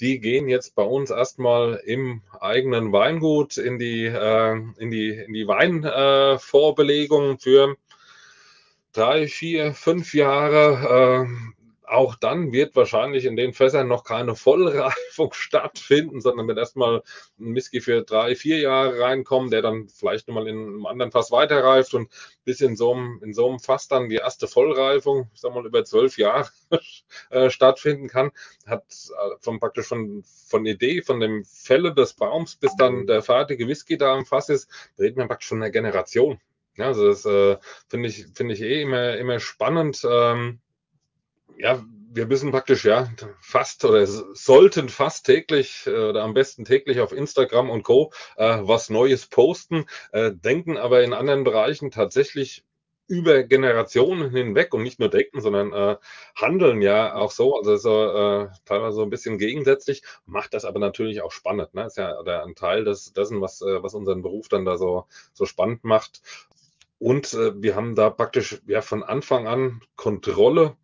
Die 0.00 0.20
gehen 0.20 0.48
jetzt 0.48 0.74
bei 0.74 0.84
uns 0.84 1.10
erstmal 1.10 1.74
im 1.84 2.22
eigenen 2.40 2.92
Weingut 2.92 3.56
in 3.56 3.78
die, 3.78 4.04
äh, 4.04 4.56
in 4.78 4.90
die, 4.90 5.10
in 5.10 5.32
die 5.32 5.48
Weinvorbelegung 5.48 7.34
äh, 7.34 7.38
für 7.38 7.76
drei, 8.92 9.26
vier, 9.26 9.74
fünf 9.74 10.14
Jahre. 10.14 11.26
Äh, 11.26 11.55
auch 11.88 12.16
dann 12.16 12.52
wird 12.52 12.74
wahrscheinlich 12.76 13.24
in 13.24 13.36
den 13.36 13.52
Fässern 13.52 13.88
noch 13.88 14.04
keine 14.04 14.34
Vollreifung 14.34 15.32
stattfinden, 15.32 16.20
sondern 16.20 16.48
wird 16.48 16.58
erstmal 16.58 17.02
ein 17.38 17.54
Whisky 17.54 17.80
für 17.80 18.02
drei, 18.02 18.34
vier 18.34 18.58
Jahre 18.58 19.00
reinkommen, 19.00 19.50
der 19.50 19.62
dann 19.62 19.88
vielleicht 19.88 20.28
nochmal 20.28 20.48
in 20.48 20.56
einem 20.56 20.86
anderen 20.86 21.12
Fass 21.12 21.30
weiterreift 21.30 21.94
und 21.94 22.10
bis 22.44 22.60
in 22.60 22.76
so 22.76 22.92
einem, 22.92 23.20
in 23.22 23.34
so 23.34 23.48
einem 23.48 23.58
Fass 23.58 23.88
dann 23.88 24.08
die 24.08 24.16
erste 24.16 24.48
Vollreifung, 24.48 25.30
ich 25.34 25.40
sag 25.40 25.54
mal, 25.54 25.66
über 25.66 25.84
zwölf 25.84 26.18
Jahre 26.18 26.48
äh, 27.30 27.50
stattfinden 27.50 28.08
kann, 28.08 28.30
hat 28.66 28.84
äh, 28.84 29.36
von 29.40 29.60
praktisch 29.60 29.86
von, 29.86 30.24
von 30.48 30.66
Idee, 30.66 31.02
von 31.02 31.20
dem 31.20 31.44
Fälle 31.44 31.94
des 31.94 32.14
Baums 32.14 32.56
bis 32.56 32.74
dann 32.76 33.06
der 33.06 33.22
fertige 33.22 33.68
Whisky 33.68 33.96
da 33.96 34.16
im 34.16 34.26
Fass 34.26 34.48
ist, 34.48 34.68
reden 34.98 35.18
wir 35.18 35.26
praktisch 35.26 35.48
von 35.48 35.62
einer 35.62 35.70
Generation. 35.70 36.40
Ja, 36.76 36.86
also 36.88 37.08
das 37.08 37.24
äh, 37.24 37.56
finde 37.88 38.08
ich, 38.08 38.26
finde 38.34 38.54
ich 38.54 38.60
eh 38.60 38.82
immer, 38.82 39.16
immer 39.16 39.40
spannend. 39.40 40.06
Ähm, 40.08 40.60
ja, 41.58 41.84
wir 42.12 42.26
müssen 42.26 42.50
praktisch 42.50 42.84
ja 42.84 43.08
fast 43.40 43.84
oder 43.84 44.06
sollten 44.06 44.88
fast 44.88 45.26
täglich 45.26 45.86
äh, 45.86 45.90
oder 45.90 46.22
am 46.22 46.34
besten 46.34 46.64
täglich 46.64 47.00
auf 47.00 47.12
Instagram 47.12 47.70
und 47.70 47.82
Co. 47.82 48.12
Äh, 48.36 48.58
was 48.62 48.90
Neues 48.90 49.26
posten, 49.26 49.86
äh, 50.12 50.32
denken 50.32 50.78
aber 50.78 51.02
in 51.02 51.12
anderen 51.12 51.44
Bereichen 51.44 51.90
tatsächlich 51.90 52.64
über 53.08 53.44
Generationen 53.44 54.30
hinweg 54.30 54.74
und 54.74 54.82
nicht 54.82 54.98
nur 54.98 55.08
denken, 55.08 55.40
sondern 55.40 55.72
äh, 55.72 55.96
handeln 56.34 56.82
ja 56.82 57.14
auch 57.14 57.30
so, 57.30 57.56
also 57.56 57.76
so, 57.76 58.04
äh, 58.04 58.48
teilweise 58.64 58.96
so 58.96 59.02
ein 59.02 59.10
bisschen 59.10 59.38
gegensätzlich, 59.38 60.02
macht 60.24 60.54
das 60.54 60.64
aber 60.64 60.80
natürlich 60.80 61.22
auch 61.22 61.30
spannend. 61.30 61.72
Ne? 61.74 61.86
Ist 61.86 61.98
ja 61.98 62.18
ein 62.18 62.56
Teil 62.56 62.84
des, 62.84 63.12
dessen, 63.12 63.40
was, 63.40 63.62
äh, 63.62 63.82
was 63.82 63.94
unseren 63.94 64.22
Beruf 64.22 64.48
dann 64.48 64.64
da 64.64 64.76
so, 64.76 65.06
so 65.34 65.44
spannend 65.46 65.84
macht. 65.84 66.20
Und 66.98 67.34
äh, 67.34 67.60
wir 67.62 67.76
haben 67.76 67.94
da 67.94 68.10
praktisch 68.10 68.60
ja 68.66 68.80
von 68.80 69.04
Anfang 69.04 69.46
an 69.46 69.82
Kontrolle 69.96 70.76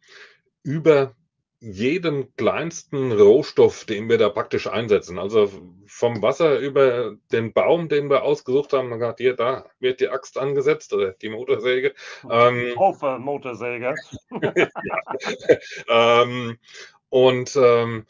über 0.63 1.15
jeden 1.63 2.35
kleinsten 2.35 3.13
Rohstoff, 3.13 3.85
den 3.85 4.09
wir 4.09 4.19
da 4.19 4.31
praktisch 4.31 4.67
einsetzen. 4.67 5.17
Also 5.19 5.49
vom 5.87 6.21
Wasser 6.21 6.59
über 6.59 7.15
den 7.31 7.53
Baum, 7.53 7.89
den 7.89 8.11
wir 8.11 8.25
ausgesucht 8.25 8.73
haben, 8.73 8.89
man 8.89 8.99
sagt, 8.99 9.21
hier, 9.21 9.37
da 9.37 9.67
wird 9.79 10.01
die 10.01 10.09
Axt 10.09 10.39
angesetzt 10.39 10.93
oder 10.93 11.13
die 11.13 11.29
Motorsäge. 11.29 11.95
Ähm, 12.29 12.75
hoffe, 12.77 13.17
Motorsäge. 13.21 13.95
ähm, 15.89 16.59
und 17.11 17.57
ähm, 17.57 18.07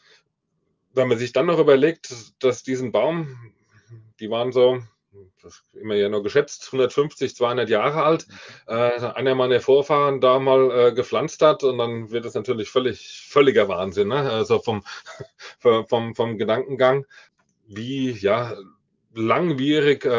wenn 0.93 1.07
man 1.07 1.19
sich 1.19 1.31
dann 1.31 1.45
noch 1.45 1.59
überlegt, 1.59 2.11
dass 2.39 2.63
diesen 2.63 2.91
Baum, 2.91 3.53
die 4.19 4.31
waren 4.31 4.51
so 4.51 4.81
immer 5.73 5.95
ja 5.95 6.09
nur 6.09 6.23
geschätzt, 6.23 6.67
150, 6.67 7.35
200 7.35 7.69
Jahre 7.69 8.03
alt, 8.03 8.27
äh, 8.67 8.73
einer 8.73 9.35
meiner 9.35 9.59
Vorfahren 9.59 10.21
da 10.21 10.39
mal 10.39 10.71
äh, 10.71 10.93
gepflanzt 10.93 11.41
hat 11.41 11.63
und 11.63 11.77
dann 11.77 12.11
wird 12.11 12.25
es 12.25 12.33
natürlich 12.33 12.69
völlig, 12.69 13.25
völliger 13.27 13.67
Wahnsinn, 13.67 14.09
ne? 14.09 14.29
also 14.29 14.59
vom, 14.59 14.83
vom, 15.87 16.15
vom 16.15 16.37
Gedankengang, 16.37 17.05
wie, 17.67 18.11
ja, 18.11 18.55
langwierig 19.13 20.05
äh, 20.05 20.09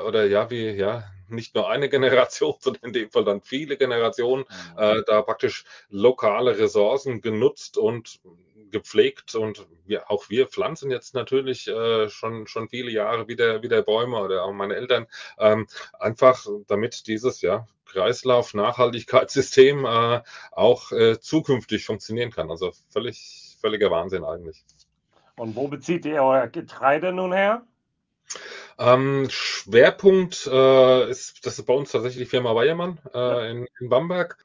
oder 0.00 0.26
ja, 0.26 0.50
wie, 0.50 0.70
ja, 0.70 1.04
nicht 1.28 1.54
nur 1.54 1.68
eine 1.68 1.88
Generation, 1.90 2.54
sondern 2.58 2.84
in 2.84 2.92
dem 2.92 3.10
Fall 3.10 3.24
dann 3.24 3.42
viele 3.42 3.76
Generationen, 3.76 4.44
mhm. 4.48 4.78
äh, 4.78 5.02
da 5.06 5.22
praktisch 5.22 5.64
lokale 5.90 6.58
Ressourcen 6.58 7.20
genutzt 7.20 7.78
und 7.78 8.20
gepflegt 8.70 9.34
und 9.34 9.66
wir, 9.86 10.10
auch 10.10 10.28
wir 10.28 10.46
pflanzen 10.46 10.90
jetzt 10.90 11.14
natürlich 11.14 11.68
äh, 11.68 12.08
schon, 12.08 12.46
schon 12.46 12.68
viele 12.68 12.90
Jahre 12.90 13.28
wieder, 13.28 13.62
wieder 13.62 13.82
Bäume 13.82 14.18
oder 14.18 14.44
auch 14.44 14.52
meine 14.52 14.76
Eltern, 14.76 15.06
ähm, 15.38 15.66
einfach 15.98 16.46
damit 16.66 17.06
dieses 17.06 17.40
ja, 17.40 17.66
Kreislauf-Nachhaltigkeitssystem 17.86 19.84
äh, 19.84 20.20
auch 20.52 20.92
äh, 20.92 21.18
zukünftig 21.20 21.84
funktionieren 21.84 22.30
kann. 22.30 22.50
Also 22.50 22.72
völlig, 22.90 23.56
völliger 23.60 23.90
Wahnsinn 23.90 24.24
eigentlich. 24.24 24.64
Und 25.36 25.56
wo 25.56 25.68
bezieht 25.68 26.04
ihr 26.04 26.22
euer 26.22 26.48
Getreide 26.48 27.12
nun 27.12 27.32
her? 27.32 27.62
Ähm, 28.78 29.26
Schwerpunkt 29.30 30.46
äh, 30.46 31.10
ist, 31.10 31.44
das 31.46 31.58
ist 31.58 31.64
bei 31.64 31.74
uns 31.74 31.90
tatsächlich 31.90 32.24
die 32.24 32.30
Firma 32.30 32.54
Weiermann 32.54 32.98
äh, 33.14 33.50
in, 33.50 33.66
in 33.80 33.88
Bamberg. 33.88 34.36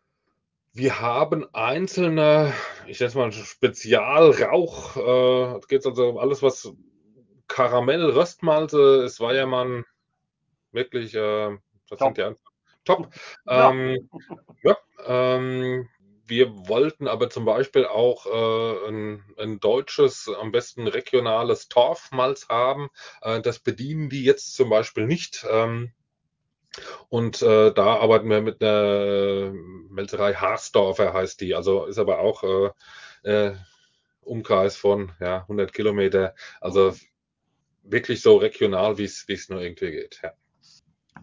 Wir 0.76 1.00
haben 1.00 1.46
einzelne, 1.54 2.52
ich 2.88 3.00
nenne 3.00 3.08
es 3.08 3.16
mal 3.16 3.32
Spezialrauch, 3.32 4.98
äh, 4.98 5.60
geht 5.68 5.86
also 5.86 6.20
alles, 6.20 6.42
was 6.42 6.74
Karamell, 7.48 8.10
Röstmalte, 8.10 9.04
ist 9.06 9.20
Weiermann 9.20 9.86
wirklich, 10.72 11.14
äh, 11.14 11.58
das 11.90 12.00
top. 12.00 12.08
sind 12.08 12.18
die 12.18 12.24
einfach 12.24 12.52
top. 12.86 13.14
Ja. 13.46 13.70
Ähm, 13.70 14.10
ja, 14.64 14.78
ähm, 15.06 15.90
wir 16.26 16.68
wollten 16.68 17.08
aber 17.08 17.30
zum 17.30 17.46
Beispiel 17.46 17.86
auch 17.86 18.26
äh, 18.26 18.88
ein, 18.88 19.24
ein, 19.38 19.60
deutsches, 19.60 20.28
am 20.40 20.52
besten 20.52 20.88
regionales 20.88 21.68
Torfmalz 21.68 22.50
haben. 22.50 22.90
Äh, 23.22 23.42
das 23.42 23.60
bedienen 23.60 24.10
die 24.10 24.24
jetzt 24.24 24.56
zum 24.56 24.70
Beispiel 24.70 25.06
nicht. 25.06 25.46
Ähm, 25.50 25.92
und 27.10 27.42
äh, 27.42 27.74
da 27.74 27.98
arbeiten 27.98 28.30
wir 28.30 28.42
mit 28.42 28.64
einer 28.64 29.54
Melzerei 29.90 30.34
Harsdorfer 30.34 31.14
heißt 31.14 31.42
die. 31.42 31.56
Also 31.56 31.86
ist 31.86 32.00
aber 32.00 32.20
auch 32.20 32.44
äh, 32.44 33.30
äh, 33.30 33.56
Umkreis 34.22 34.76
von 34.76 35.12
ja, 35.20 35.42
100 35.42 35.74
Kilometer. 35.74 36.34
Also 36.62 36.96
wirklich 37.84 38.22
so 38.22 38.38
regional, 38.38 38.98
wie 38.98 39.04
es 39.04 39.50
nur 39.50 39.62
irgendwie 39.62 39.92
geht. 39.92 40.20
Ja. 40.24 40.32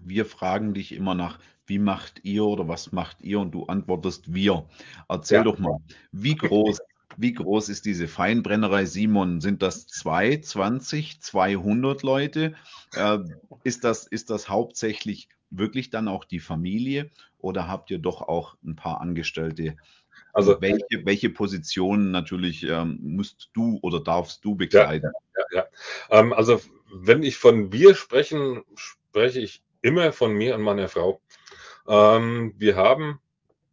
Wir 0.03 0.25
fragen 0.25 0.75
dich 0.75 0.93
immer 0.93 1.15
nach, 1.15 1.39
wie 1.67 1.79
macht 1.79 2.25
ihr 2.25 2.45
oder 2.45 2.69
was 2.69 2.93
macht 2.93 3.21
ihr? 3.21 3.41
Und 3.41 3.53
du 3.53 3.67
antwortest 3.67 4.33
wir. 4.33 4.69
Erzähl 5.09 5.39
ja. 5.39 5.45
doch 5.45 5.59
mal, 5.59 5.79
wie 6.13 6.37
groß, 6.37 6.79
wie 7.17 7.33
groß 7.33 7.69
ist 7.69 7.87
diese 7.87 8.09
Feinbrennerei 8.09 8.85
Simon? 8.85 9.41
Sind 9.41 9.63
das 9.63 9.87
zwei, 9.87 10.37
20, 10.37 11.21
200 11.21 12.03
Leute? 12.03 12.55
Äh, 12.95 13.19
ist, 13.65 13.85
das, 13.85 14.07
ist 14.07 14.31
das 14.31 14.49
hauptsächlich 14.49 15.29
wirklich 15.51 15.91
dann 15.91 16.09
auch 16.09 16.25
die 16.25 16.41
Familie 16.41 17.11
oder 17.39 17.69
habt 17.69 17.91
ihr 17.91 17.99
doch 17.99 18.23
auch 18.23 18.57
ein 18.65 18.77
paar 18.77 19.01
Angestellte? 19.01 19.77
Also 20.33 20.61
welche, 20.61 21.05
welche 21.05 21.31
Positionen 21.31 22.11
natürlich 22.11 22.63
ähm, 22.63 22.99
musst 23.03 23.51
du 23.53 23.79
oder 23.83 24.01
darfst 24.01 24.45
du 24.45 24.55
bekleiden? 24.55 25.11
Ja, 25.37 25.43
ja, 25.51 25.65
ja. 26.11 26.19
Ähm, 26.19 26.33
also 26.33 26.61
wenn 26.93 27.23
ich 27.23 27.37
von 27.37 27.73
wir 27.73 27.95
sprechen, 27.95 28.63
spreche 28.75 29.41
ich 29.41 29.63
immer 29.83 30.13
von 30.13 30.33
mir 30.33 30.55
und 30.55 30.63
meiner 30.63 30.89
Frau. 30.89 31.21
Ähm, 31.89 32.55
wir 32.59 32.77
haben 32.77 33.21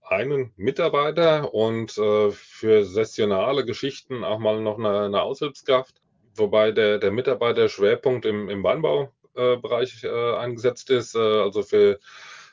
einen 0.01 0.53
Mitarbeiter 0.55 1.53
und 1.53 1.97
äh, 1.97 2.31
für 2.31 2.85
sessionale 2.85 3.65
Geschichten 3.65 4.23
auch 4.23 4.39
mal 4.39 4.61
noch 4.61 4.79
eine, 4.79 5.01
eine 5.01 5.21
Aushilfskraft, 5.21 6.01
wobei 6.35 6.71
der, 6.71 6.97
der 6.97 7.11
Mitarbeiter-Schwerpunkt 7.11 8.25
im, 8.25 8.49
im 8.49 8.63
Weinbaubereich 8.63 9.11
äh, 9.37 10.35
eingesetzt 10.35 10.89
ist, 10.89 11.15
äh, 11.15 11.19
also 11.19 11.63
für 11.63 11.99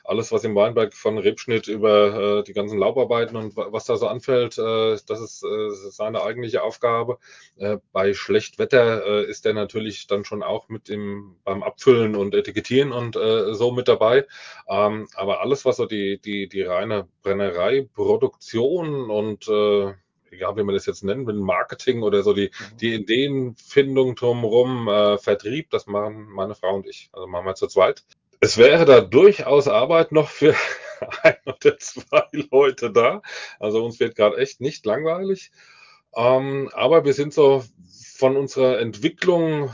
alles, 0.07 0.31
was 0.31 0.43
im 0.43 0.55
Weinberg 0.55 0.93
von 0.93 1.17
Rebschnitt 1.17 1.67
über 1.67 2.39
äh, 2.39 2.43
die 2.43 2.53
ganzen 2.53 2.77
Laubarbeiten 2.77 3.35
und 3.35 3.55
was 3.55 3.85
da 3.85 3.95
so 3.97 4.07
anfällt, 4.07 4.57
äh, 4.57 4.97
das 5.07 5.19
ist 5.19 5.43
äh, 5.43 5.69
seine 5.71 6.21
eigentliche 6.21 6.63
Aufgabe. 6.63 7.17
Äh, 7.57 7.77
bei 7.91 8.13
Schlechtwetter 8.13 9.25
ist 9.25 9.45
er 9.45 9.53
natürlich 9.53 10.07
dann 10.07 10.25
schon 10.25 10.43
auch 10.43 10.69
mit 10.69 10.89
im, 10.89 11.37
beim 11.43 11.63
Abfüllen 11.63 12.15
und 12.15 12.35
Etikettieren 12.35 12.91
und 12.91 13.15
so 13.15 13.71
mit 13.71 13.87
dabei. 13.87 14.25
Ähm, 14.67 15.07
aber 15.15 15.41
alles, 15.41 15.65
was 15.65 15.77
so 15.77 15.85
die, 15.85 16.19
die, 16.19 16.47
die 16.47 16.61
reine 16.61 17.07
Brennerei, 17.21 17.87
Produktion 17.93 19.09
und 19.09 19.49
egal 20.31 20.55
wie 20.57 20.63
man 20.63 20.75
das 20.75 20.85
jetzt 20.85 21.03
nennt, 21.03 21.25
mit 21.25 21.35
Marketing 21.35 22.03
oder 22.03 22.23
so 22.23 22.33
die, 22.33 22.51
mhm. 22.51 22.77
die 22.77 22.93
Ideenfindung 22.95 24.15
drumherum, 24.15 24.87
äh, 24.87 25.17
Vertrieb, 25.17 25.69
das 25.69 25.87
machen 25.87 26.27
meine 26.29 26.55
Frau 26.55 26.75
und 26.75 26.87
ich. 26.87 27.09
Also 27.13 27.27
machen 27.27 27.45
wir 27.45 27.55
zu 27.55 27.67
zweit 27.67 28.03
es 28.45 28.57
wäre 28.57 28.85
da 28.85 29.01
durchaus 29.01 29.67
Arbeit 29.67 30.11
noch 30.11 30.29
für 30.29 30.55
ein 31.23 31.37
oder 31.45 31.77
zwei 31.79 32.23
Leute 32.31 32.91
da. 32.91 33.21
Also 33.59 33.83
uns 33.83 33.99
wird 33.99 34.15
gerade 34.15 34.37
echt 34.37 34.61
nicht 34.61 34.85
langweilig. 34.85 35.51
Ähm, 36.15 36.69
aber 36.73 37.05
wir 37.05 37.13
sind 37.13 37.33
so 37.33 37.63
von 38.17 38.37
unserer 38.37 38.79
Entwicklung 38.79 39.65
äh, 39.67 39.71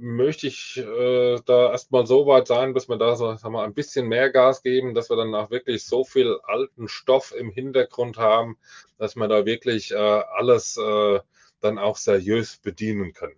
möchte 0.00 0.46
ich 0.46 0.78
äh, 0.78 1.38
da 1.44 1.72
erstmal 1.72 2.06
so 2.06 2.26
weit 2.26 2.46
sein, 2.46 2.72
bis 2.72 2.88
wir 2.88 2.96
da 2.96 3.16
so 3.16 3.36
sagen 3.36 3.52
wir, 3.52 3.62
ein 3.62 3.74
bisschen 3.74 4.08
mehr 4.08 4.30
Gas 4.30 4.62
geben, 4.62 4.94
dass 4.94 5.10
wir 5.10 5.16
dann 5.16 5.34
auch 5.34 5.50
wirklich 5.50 5.84
so 5.84 6.02
viel 6.02 6.38
alten 6.44 6.88
Stoff 6.88 7.34
im 7.36 7.50
Hintergrund 7.50 8.16
haben, 8.16 8.56
dass 8.96 9.16
wir 9.16 9.28
da 9.28 9.44
wirklich 9.44 9.92
äh, 9.92 9.96
alles 9.96 10.78
äh, 10.78 11.20
dann 11.60 11.78
auch 11.78 11.98
seriös 11.98 12.56
bedienen 12.56 13.12
können. 13.12 13.36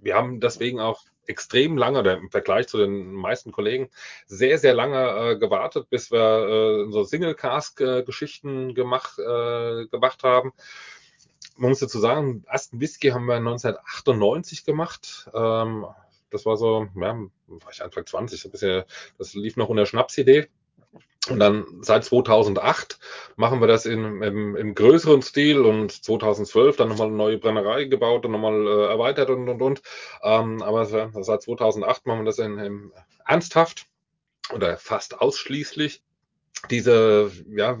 Wir 0.00 0.14
haben 0.14 0.38
deswegen 0.38 0.78
auch 0.78 1.02
extrem 1.26 1.76
lange, 1.76 1.98
oder 1.98 2.16
im 2.16 2.30
Vergleich 2.30 2.68
zu 2.68 2.78
den 2.78 3.12
meisten 3.12 3.50
Kollegen, 3.50 3.90
sehr, 4.26 4.58
sehr 4.58 4.74
lange 4.74 5.32
äh, 5.32 5.36
gewartet, 5.36 5.90
bis 5.90 6.12
wir 6.12 6.86
äh, 6.86 6.92
so 6.92 7.02
Single-Cask-Geschichten 7.02 8.74
gemacht, 8.74 9.18
äh, 9.18 9.86
gemacht 9.86 10.22
haben. 10.22 10.52
Man 11.56 11.70
muss 11.70 11.80
dazu 11.80 11.98
sagen, 11.98 12.44
ersten 12.46 12.80
Whisky 12.80 13.08
haben 13.08 13.26
wir 13.26 13.36
1998 13.36 14.64
gemacht. 14.64 15.30
Ähm, 15.34 15.86
das 16.30 16.44
war 16.44 16.56
so, 16.56 16.88
ja, 16.94 17.18
war 17.46 17.72
ich 17.72 17.82
Anfang 17.82 18.04
20, 18.04 18.50
das 19.18 19.34
lief 19.34 19.56
noch 19.56 19.68
unter 19.68 19.86
Schnapsidee. 19.86 20.48
Und 21.28 21.40
dann 21.40 21.64
seit 21.80 22.04
2008 22.04 22.98
machen 23.36 23.60
wir 23.60 23.66
das 23.66 23.84
in, 23.84 24.22
im, 24.22 24.54
im 24.54 24.74
größeren 24.74 25.22
Stil 25.22 25.60
und 25.62 25.90
2012 25.90 26.76
dann 26.76 26.88
nochmal 26.88 27.08
eine 27.08 27.16
neue 27.16 27.38
Brennerei 27.38 27.84
gebaut 27.84 28.24
und 28.24 28.32
nochmal 28.32 28.66
äh, 28.66 28.86
erweitert 28.86 29.30
und 29.30 29.48
und 29.48 29.60
und. 29.60 29.82
Ähm, 30.22 30.62
aber 30.62 30.84
seit 30.84 31.42
2008 31.42 32.06
machen 32.06 32.20
wir 32.20 32.26
das 32.26 32.38
in, 32.38 32.58
in 32.58 32.92
ernsthaft 33.26 33.86
oder 34.54 34.76
fast 34.76 35.20
ausschließlich. 35.20 36.02
Diese, 36.70 37.32
ja, 37.48 37.78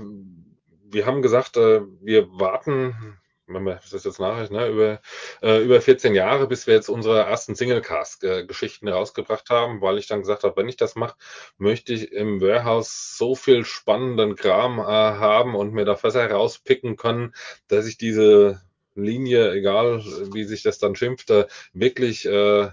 wir 0.90 1.06
haben 1.06 1.22
gesagt, 1.22 1.56
äh, 1.56 1.82
wir 2.00 2.28
warten 2.32 3.18
wenn 3.46 3.64
wir 3.64 3.80
das 3.90 4.04
jetzt 4.04 4.20
nachricht, 4.20 4.50
ne, 4.50 4.68
über, 4.68 5.00
äh, 5.42 5.62
über 5.62 5.80
14 5.80 6.14
Jahre, 6.14 6.46
bis 6.46 6.66
wir 6.66 6.74
jetzt 6.74 6.88
unsere 6.88 7.20
ersten 7.20 7.54
Singlecast-Geschichten 7.54 8.88
rausgebracht 8.88 9.50
haben, 9.50 9.80
weil 9.80 9.98
ich 9.98 10.06
dann 10.06 10.20
gesagt 10.20 10.44
habe, 10.44 10.56
wenn 10.56 10.68
ich 10.68 10.76
das 10.76 10.96
mache, 10.96 11.16
möchte 11.58 11.92
ich 11.92 12.12
im 12.12 12.40
Warehouse 12.40 13.16
so 13.16 13.34
viel 13.34 13.64
spannenden 13.64 14.36
Kram 14.36 14.78
äh, 14.78 14.82
haben 14.82 15.54
und 15.54 15.72
mir 15.72 15.84
da 15.84 15.96
Fässer 15.96 16.30
rauspicken 16.30 16.96
können, 16.96 17.34
dass 17.68 17.86
ich 17.86 17.98
diese 17.98 18.62
Linie, 18.94 19.52
egal 19.52 20.02
wie 20.32 20.44
sich 20.44 20.62
das 20.62 20.78
dann 20.78 20.96
schimpft, 20.96 21.30
äh, 21.30 21.46
wirklich 21.72 22.26
äh, 22.26 22.68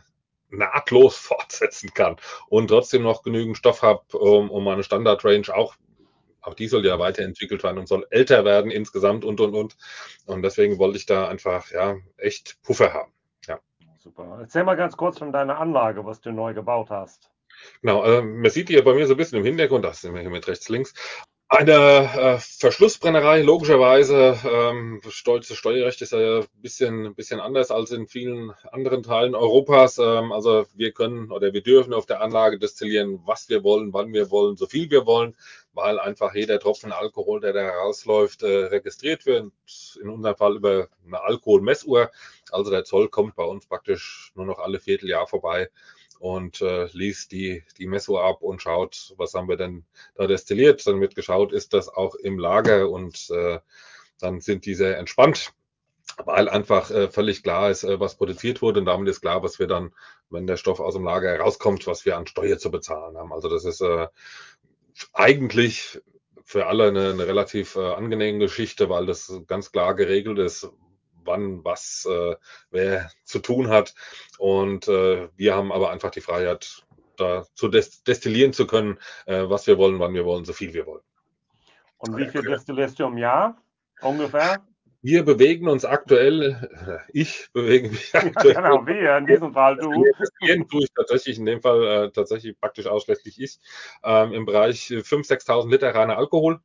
nahtlos 0.49 1.15
fortsetzen 1.17 1.93
kann 1.93 2.17
und 2.47 2.69
trotzdem 2.69 3.03
noch 3.03 3.23
genügend 3.23 3.57
Stoff 3.57 3.81
habe, 3.81 4.17
um, 4.17 4.49
um 4.49 4.63
meine 4.63 4.83
Standard-Range 4.83 5.53
auch 5.53 5.75
auch 6.43 6.53
die 6.53 6.67
soll 6.67 6.85
ja 6.85 6.99
weiterentwickelt 6.99 7.63
werden 7.63 7.79
und 7.79 7.87
soll 7.87 8.05
älter 8.09 8.45
werden 8.45 8.69
insgesamt 8.69 9.25
und, 9.25 9.39
und, 9.39 9.53
und. 9.55 9.77
Und 10.25 10.41
deswegen 10.43 10.77
wollte 10.77 10.97
ich 10.97 11.05
da 11.05 11.27
einfach, 11.27 11.71
ja, 11.71 11.95
echt 12.17 12.61
Puffer 12.63 12.93
haben. 12.93 13.11
Ja. 13.47 13.59
Super. 13.97 14.37
Erzähl 14.41 14.63
mal 14.63 14.75
ganz 14.75 14.97
kurz 14.97 15.17
von 15.17 15.31
deiner 15.31 15.57
Anlage, 15.57 16.05
was 16.05 16.21
du 16.21 16.31
neu 16.31 16.53
gebaut 16.53 16.89
hast. 16.89 17.31
Genau, 17.81 18.03
äh, 18.03 18.21
man 18.21 18.51
sieht 18.51 18.69
die 18.69 18.73
ja 18.73 18.81
bei 18.81 18.93
mir 18.93 19.07
so 19.07 19.13
ein 19.13 19.17
bisschen 19.17 19.39
im 19.39 19.45
Hintergrund, 19.45 19.85
das 19.85 20.01
sind 20.01 20.13
wir 20.13 20.21
hier 20.21 20.29
mit 20.29 20.47
rechts, 20.47 20.69
links. 20.69 20.93
Eine 21.55 22.09
äh, 22.17 22.39
Verschlussbrennerei, 22.39 23.43
logischerweise. 23.43 24.39
Ähm, 24.43 25.01
stolze 25.09 25.55
Steuerrecht 25.55 26.01
ist 26.01 26.11
ja 26.11 26.39
ein 26.39 26.47
bisschen, 26.63 27.13
bisschen 27.13 27.39
anders 27.39 27.69
als 27.69 27.91
in 27.91 28.07
vielen 28.07 28.49
anderen 28.71 29.03
Teilen 29.03 29.35
Europas. 29.35 29.99
Ähm, 29.99 30.31
also 30.31 30.65
wir 30.73 30.93
können 30.93 31.31
oder 31.31 31.53
wir 31.53 31.61
dürfen 31.61 31.93
auf 31.93 32.07
der 32.07 32.21
Anlage 32.21 32.57
destillieren, 32.57 33.21
was 33.25 33.49
wir 33.49 33.63
wollen, 33.63 33.93
wann 33.93 34.11
wir 34.13 34.31
wollen, 34.31 34.57
so 34.57 34.65
viel 34.65 34.89
wir 34.89 35.05
wollen, 35.05 35.35
weil 35.73 35.99
einfach 35.99 36.33
jeder 36.33 36.59
Tropfen 36.59 36.91
Alkohol, 36.91 37.39
der 37.39 37.53
da 37.53 37.61
herausläuft, 37.61 38.41
äh, 38.41 38.47
registriert 38.47 39.27
wird. 39.27 39.51
In 40.01 40.09
unserem 40.09 40.35
Fall 40.35 40.55
über 40.55 40.87
eine 41.05 41.21
Alkoholmessuhr. 41.21 42.09
Also 42.49 42.71
der 42.71 42.83
Zoll 42.83 43.09
kommt 43.09 43.35
bei 43.35 43.43
uns 43.43 43.67
praktisch 43.67 44.31
nur 44.33 44.47
noch 44.47 44.57
alle 44.57 44.79
Vierteljahr 44.79 45.27
vorbei 45.27 45.69
und 46.23 46.61
äh, 46.61 46.85
liest 46.93 47.33
die, 47.33 47.65
die 47.77 47.85
Messur 47.85 48.23
ab 48.23 48.43
und 48.43 48.61
schaut, 48.61 49.13
was 49.17 49.33
haben 49.33 49.49
wir 49.49 49.57
denn 49.57 49.83
da 50.15 50.25
destilliert. 50.25 50.87
Dann 50.87 51.01
wird 51.01 51.15
geschaut, 51.15 51.51
ist 51.51 51.73
das 51.73 51.89
auch 51.89 52.15
im 52.15 52.39
Lager 52.39 52.89
und 52.89 53.29
äh, 53.29 53.59
dann 54.21 54.39
sind 54.39 54.65
die 54.65 54.73
sehr 54.73 54.97
entspannt, 54.97 55.51
weil 56.23 56.47
einfach 56.47 56.91
äh, 56.91 57.09
völlig 57.09 57.43
klar 57.43 57.69
ist, 57.69 57.83
äh, 57.83 57.99
was 57.99 58.15
produziert 58.15 58.61
wurde 58.61 58.79
und 58.79 58.85
damit 58.85 59.09
ist 59.09 59.19
klar, 59.19 59.43
was 59.43 59.59
wir 59.59 59.67
dann, 59.67 59.93
wenn 60.29 60.47
der 60.47 60.55
Stoff 60.55 60.79
aus 60.79 60.93
dem 60.93 61.03
Lager 61.03 61.27
herauskommt, 61.29 61.87
was 61.87 62.05
wir 62.05 62.15
an 62.15 62.25
Steuer 62.25 62.57
zu 62.57 62.71
bezahlen 62.71 63.17
haben. 63.17 63.33
Also 63.33 63.49
das 63.49 63.65
ist 63.65 63.81
äh, 63.81 64.07
eigentlich 65.11 65.99
für 66.45 66.67
alle 66.67 66.87
eine, 66.87 67.09
eine 67.09 67.27
relativ 67.27 67.75
äh, 67.75 67.81
angenehme 67.81 68.39
Geschichte, 68.39 68.87
weil 68.87 69.05
das 69.05 69.41
ganz 69.47 69.73
klar 69.73 69.93
geregelt 69.93 70.39
ist, 70.39 70.69
wann 71.25 71.63
was 71.63 72.07
äh, 72.09 72.35
wer 72.71 73.11
zu 73.23 73.39
tun 73.39 73.69
hat. 73.69 73.93
Und 74.37 74.87
äh, 74.87 75.29
wir 75.35 75.55
haben 75.55 75.71
aber 75.71 75.91
einfach 75.91 76.11
die 76.11 76.21
Freiheit, 76.21 76.83
da 77.17 77.45
zu 77.55 77.67
destillieren 77.67 78.53
zu 78.53 78.67
können, 78.67 78.97
äh, 79.25 79.43
was 79.45 79.67
wir 79.67 79.77
wollen, 79.77 79.99
wann 79.99 80.13
wir 80.13 80.25
wollen, 80.25 80.45
so 80.45 80.53
viel 80.53 80.73
wir 80.73 80.85
wollen. 80.85 81.03
Und 81.97 82.17
wie 82.17 82.27
viel 82.27 82.41
destillierst 82.41 82.99
du 82.99 83.05
im 83.05 83.17
Jahr 83.17 83.57
ungefähr? 84.01 84.61
Wir 85.05 85.23
bewegen 85.23 85.67
uns 85.67 85.83
aktuell, 85.83 86.69
äh, 86.87 87.11
ich 87.11 87.49
bewege 87.51 87.89
mich 87.89 88.15
aktuell. 88.15 88.53
Ja, 88.53 88.61
genau, 88.61 88.87
wir, 88.87 89.17
in 89.17 89.27
diesem 89.27 89.53
Fall 89.53 89.75
du. 89.75 90.05
Destillieren 90.17 90.67
tue 90.67 90.83
ich 90.83 90.93
tatsächlich, 90.95 91.37
in 91.37 91.45
dem 91.45 91.61
Fall 91.61 91.85
äh, 91.85 92.11
tatsächlich 92.11 92.57
praktisch 92.57 92.87
ausschließlich 92.87 93.39
ich, 93.41 93.59
ähm, 94.03 94.31
im 94.31 94.45
Bereich 94.45 94.87
5.000, 94.87 95.27
6.000 95.45 95.69
Liter 95.69 95.93
reiner 95.93 96.17
Alkohol. 96.17 96.61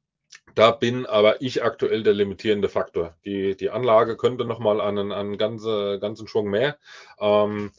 Da 0.59 0.73
bin 0.73 1.07
aber 1.07 1.41
ich 1.41 1.63
aktuell 1.63 2.03
der 2.03 2.15
limitierende 2.15 2.69
Faktor. 2.69 3.15
Die, 3.25 3.57
die 3.57 3.71
Anlage 3.71 4.17
könnte 4.17 4.45
nochmal 4.45 4.81
einen, 4.81 5.13
einen 5.13 5.39
ganze, 5.39 6.01
ganzen 6.01 6.27
Schwung 6.27 6.51
mehr. 6.51 6.79
Ähm, 7.21 7.71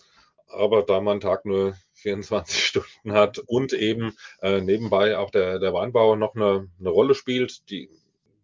aber 0.47 0.83
da 0.83 1.01
man 1.01 1.19
Tag 1.19 1.43
nur 1.43 1.75
24 1.95 2.65
Stunden 2.65 3.11
hat 3.11 3.39
und 3.39 3.73
eben 3.73 4.15
äh, 4.41 4.61
nebenbei 4.61 5.17
auch 5.17 5.29
der, 5.29 5.59
der 5.59 5.73
Weinbau 5.73 6.15
noch 6.15 6.35
eine, 6.35 6.69
eine 6.79 6.89
Rolle 6.89 7.15
spielt, 7.15 7.69
die, 7.69 7.89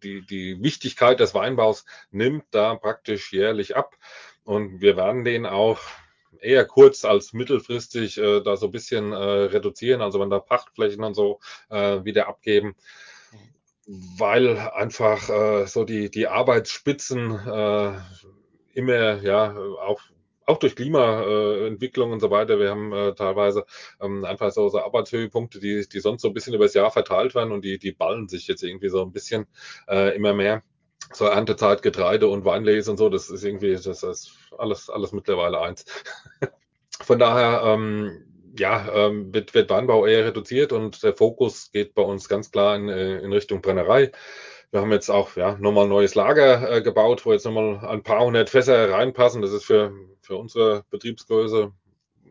die, 0.02 0.20
die 0.26 0.62
Wichtigkeit 0.62 1.18
des 1.18 1.32
Weinbaus 1.32 1.86
nimmt 2.10 2.44
da 2.50 2.74
praktisch 2.74 3.32
jährlich 3.32 3.74
ab. 3.74 3.94
Und 4.44 4.82
wir 4.82 4.98
werden 4.98 5.24
den 5.24 5.46
auch 5.46 5.80
eher 6.42 6.66
kurz 6.66 7.06
als 7.06 7.32
mittelfristig 7.32 8.18
äh, 8.18 8.42
da 8.42 8.58
so 8.58 8.66
ein 8.66 8.72
bisschen 8.72 9.12
äh, 9.12 9.16
reduzieren, 9.16 10.02
also 10.02 10.20
wenn 10.20 10.28
da 10.28 10.40
Pachtflächen 10.40 11.04
und 11.04 11.14
so 11.14 11.40
äh, 11.70 12.04
wieder 12.04 12.28
abgeben 12.28 12.76
weil 13.86 14.58
einfach 14.58 15.28
äh, 15.28 15.66
so 15.66 15.84
die, 15.84 16.10
die 16.10 16.26
Arbeitsspitzen 16.26 17.30
äh, 17.30 17.92
immer, 18.74 19.22
ja, 19.22 19.56
auch, 19.56 20.00
auch 20.44 20.58
durch 20.58 20.76
Klimaentwicklung 20.76 22.10
äh, 22.10 22.12
und 22.12 22.20
so 22.20 22.30
weiter, 22.30 22.58
wir 22.58 22.70
haben 22.70 22.92
äh, 22.92 23.14
teilweise 23.14 23.64
ähm, 24.00 24.24
einfach 24.24 24.50
so, 24.50 24.68
so 24.68 24.80
Arbeitshöhepunkte, 24.80 25.60
die, 25.60 25.88
die 25.88 26.00
sonst 26.00 26.22
so 26.22 26.28
ein 26.28 26.34
bisschen 26.34 26.54
übers 26.54 26.74
Jahr 26.74 26.90
verteilt 26.90 27.34
werden 27.34 27.52
und 27.52 27.64
die, 27.64 27.78
die 27.78 27.92
ballen 27.92 28.28
sich 28.28 28.48
jetzt 28.48 28.62
irgendwie 28.62 28.88
so 28.88 29.02
ein 29.02 29.12
bisschen 29.12 29.46
äh, 29.88 30.14
immer 30.16 30.34
mehr. 30.34 30.62
So 31.12 31.26
Erntezeit, 31.26 31.82
Getreide 31.82 32.26
und 32.26 32.44
Weinlese 32.44 32.90
und 32.90 32.96
so, 32.96 33.08
das 33.08 33.30
ist 33.30 33.44
irgendwie, 33.44 33.72
das 33.72 33.86
ist 33.86 34.36
alles, 34.58 34.90
alles 34.90 35.12
mittlerweile 35.12 35.60
eins. 35.60 35.84
Von 37.00 37.20
daher, 37.20 37.62
ähm, 37.64 38.35
ja, 38.58 38.88
ähm, 38.92 39.32
wird, 39.32 39.54
wird 39.54 39.70
Weinbau 39.70 40.06
eher 40.06 40.26
reduziert 40.26 40.72
und 40.72 41.02
der 41.02 41.14
Fokus 41.14 41.70
geht 41.72 41.94
bei 41.94 42.02
uns 42.02 42.28
ganz 42.28 42.50
klar 42.50 42.76
in, 42.76 42.88
äh, 42.88 43.18
in 43.18 43.32
Richtung 43.32 43.60
Brennerei. 43.60 44.12
Wir 44.70 44.80
haben 44.80 44.92
jetzt 44.92 45.10
auch 45.10 45.36
ja, 45.36 45.56
nochmal 45.58 45.84
ein 45.84 45.90
neues 45.90 46.14
Lager 46.14 46.70
äh, 46.70 46.82
gebaut, 46.82 47.24
wo 47.24 47.32
jetzt 47.32 47.44
nochmal 47.44 47.78
ein 47.86 48.02
paar 48.02 48.24
hundert 48.24 48.50
Fässer 48.50 48.90
reinpassen. 48.90 49.42
Das 49.42 49.52
ist 49.52 49.64
für, 49.64 49.92
für 50.22 50.36
unsere 50.36 50.84
Betriebsgröße 50.90 51.72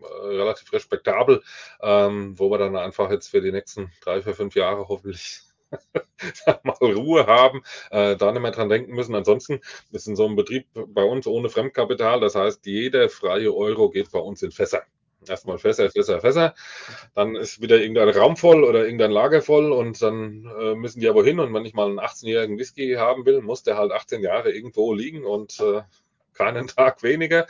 äh, 0.02 0.28
relativ 0.28 0.72
respektabel, 0.74 1.42
ähm, 1.82 2.38
wo 2.38 2.50
wir 2.50 2.58
dann 2.58 2.76
einfach 2.76 3.10
jetzt 3.12 3.30
für 3.30 3.42
die 3.42 3.52
nächsten 3.52 3.92
drei, 4.02 4.22
vier, 4.22 4.36
fünf 4.36 4.56
Jahre 4.56 4.88
hoffentlich 4.88 5.42
mal 6.64 6.76
Ruhe 6.82 7.26
haben, 7.26 7.64
äh, 7.92 8.16
da 8.16 8.32
nicht 8.32 8.42
mehr 8.42 8.52
dran 8.52 8.70
denken 8.70 8.94
müssen. 8.94 9.16
Ansonsten 9.16 9.62
ist 9.92 10.08
in 10.08 10.16
so 10.16 10.26
einem 10.26 10.36
Betrieb 10.36 10.68
bei 10.74 11.04
uns 11.04 11.28
ohne 11.28 11.50
Fremdkapital, 11.50 12.20
das 12.20 12.36
heißt, 12.36 12.66
jeder 12.66 13.10
freie 13.10 13.54
Euro 13.54 13.90
geht 13.90 14.12
bei 14.12 14.20
uns 14.20 14.44
in 14.44 14.52
Fässer. 14.52 14.84
Erstmal 15.30 15.58
Fässer, 15.58 15.90
Fässer, 15.90 16.22
Fässer. 16.22 16.54
Dann 17.14 17.36
ist 17.36 17.62
wieder 17.62 17.80
irgendein 17.80 18.10
Raum 18.10 18.38
voll 18.38 18.64
oder 18.64 18.84
irgendein 18.84 19.12
Lager 19.12 19.42
voll 19.42 19.72
und 19.72 20.02
dann 20.02 20.50
äh, 20.60 20.76
müssen 20.76 21.00
die 21.00 21.08
aber 21.08 21.24
hin. 21.24 21.40
Und 21.40 21.54
wenn 21.54 21.66
ich 21.66 21.74
mal 21.74 21.90
einen 21.90 22.00
18-jährigen 22.00 22.58
Whisky 22.58 22.94
haben 22.94 23.26
will, 23.26 23.42
muss 23.42 23.64
der 23.64 23.78
halt 23.78 23.92
18 23.92 24.22
Jahre 24.22 24.52
irgendwo 24.52 24.94
liegen 24.94 25.26
und 25.26 25.60
äh, 25.60 25.82
keinen 26.34 26.68
Tag 26.76 27.04
weniger. 27.04 27.48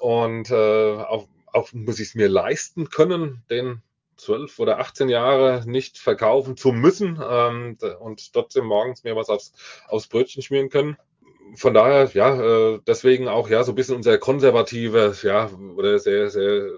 Und 0.00 0.50
äh, 0.50 0.54
auch, 0.54 1.28
auch 1.52 1.72
muss 1.72 2.00
ich 2.00 2.08
es 2.08 2.14
mir 2.14 2.28
leisten 2.28 2.90
können, 2.90 3.42
den 3.50 3.82
12 4.16 4.58
oder 4.58 4.78
18 4.78 5.08
Jahre 5.08 5.64
nicht 5.66 5.98
verkaufen 5.98 6.56
zu 6.56 6.72
müssen 6.72 7.20
ähm, 7.22 7.76
und 8.00 8.32
trotzdem 8.32 8.66
morgens 8.66 9.04
mir 9.04 9.16
was 9.16 9.28
aufs, 9.28 9.52
aufs 9.88 10.06
Brötchen 10.06 10.42
schmieren 10.42 10.70
können. 10.70 10.96
Von 11.56 11.74
daher, 11.74 12.10
ja, 12.14 12.74
äh, 12.74 12.80
deswegen 12.86 13.28
auch 13.28 13.48
ja 13.48 13.64
so 13.64 13.72
ein 13.72 13.74
bisschen 13.74 13.96
unser 13.96 14.18
konservative, 14.18 15.14
ja, 15.22 15.50
oder 15.76 15.98
sehr, 15.98 16.30
sehr 16.30 16.70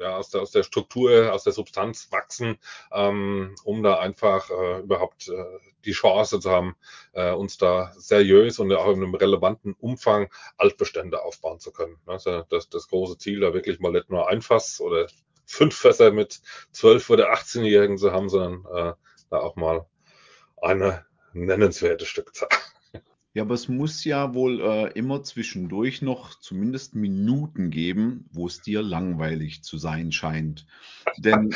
ja, 0.00 0.16
aus, 0.16 0.30
der, 0.30 0.40
aus 0.40 0.50
der 0.50 0.62
Struktur, 0.62 1.32
aus 1.32 1.44
der 1.44 1.52
Substanz 1.52 2.10
wachsen, 2.10 2.58
ähm, 2.92 3.54
um 3.64 3.82
da 3.82 3.98
einfach 3.98 4.50
äh, 4.50 4.80
überhaupt 4.80 5.28
äh, 5.28 5.44
die 5.84 5.92
Chance 5.92 6.40
zu 6.40 6.50
haben, 6.50 6.76
äh, 7.12 7.32
uns 7.32 7.58
da 7.58 7.92
seriös 7.96 8.58
und 8.58 8.72
auch 8.72 8.88
in 8.88 9.02
einem 9.02 9.14
relevanten 9.14 9.74
Umfang 9.74 10.30
Altbestände 10.56 11.22
aufbauen 11.22 11.60
zu 11.60 11.72
können. 11.72 11.98
Also 12.06 12.42
das, 12.48 12.68
das 12.68 12.88
große 12.88 13.18
Ziel, 13.18 13.40
da 13.40 13.54
wirklich 13.54 13.80
mal 13.80 13.92
nicht 13.92 14.10
nur 14.10 14.28
ein 14.28 14.42
Fass 14.42 14.80
oder 14.80 15.06
fünf 15.46 15.76
Fässer 15.76 16.12
mit 16.12 16.40
zwölf 16.72 17.10
oder 17.10 17.32
18-Jährigen 17.32 17.98
zu 17.98 18.12
haben, 18.12 18.28
sondern 18.28 18.64
äh, 18.74 18.94
da 19.30 19.38
auch 19.38 19.56
mal 19.56 19.86
eine 20.60 21.04
nennenswerte 21.32 22.06
Stückzahl. 22.06 22.48
Ja, 23.32 23.44
aber 23.44 23.54
es 23.54 23.68
muss 23.68 24.04
ja 24.04 24.34
wohl 24.34 24.60
äh, 24.60 24.92
immer 24.98 25.22
zwischendurch 25.22 26.02
noch 26.02 26.34
zumindest 26.40 26.96
Minuten 26.96 27.70
geben, 27.70 28.28
wo 28.32 28.48
es 28.48 28.60
dir 28.60 28.82
langweilig 28.82 29.62
zu 29.62 29.78
sein 29.78 30.10
scheint. 30.10 30.66
Denn 31.16 31.54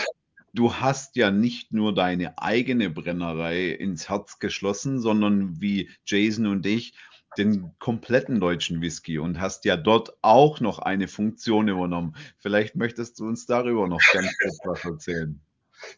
du 0.53 0.75
hast 0.75 1.16
ja 1.16 1.33
nicht 1.33 1.72
nur 1.72 1.93
deine 1.93 2.39
eigene 2.39 2.91
Brennerei 2.91 3.70
ins 3.70 4.09
Herz 4.09 4.39
geschlossen, 4.39 5.01
sondern 5.01 5.61
wie 5.61 5.91
Jason 6.05 6.47
und 6.47 6.64
ich 6.64 6.95
den 7.37 7.72
kompletten 7.81 8.39
deutschen 8.39 8.81
Whisky 8.81 9.18
und 9.18 9.41
hast 9.41 9.64
ja 9.64 9.77
dort 9.77 10.16
auch 10.22 10.61
noch 10.61 10.79
eine 10.79 11.09
Funktion 11.09 11.66
übernommen. 11.66 12.14
Vielleicht 12.39 12.77
möchtest 12.77 13.18
du 13.18 13.27
uns 13.27 13.47
darüber 13.47 13.89
noch 13.89 14.01
ganz 14.12 14.33
kurz 14.39 14.59
was 14.64 14.85
erzählen. 14.85 15.41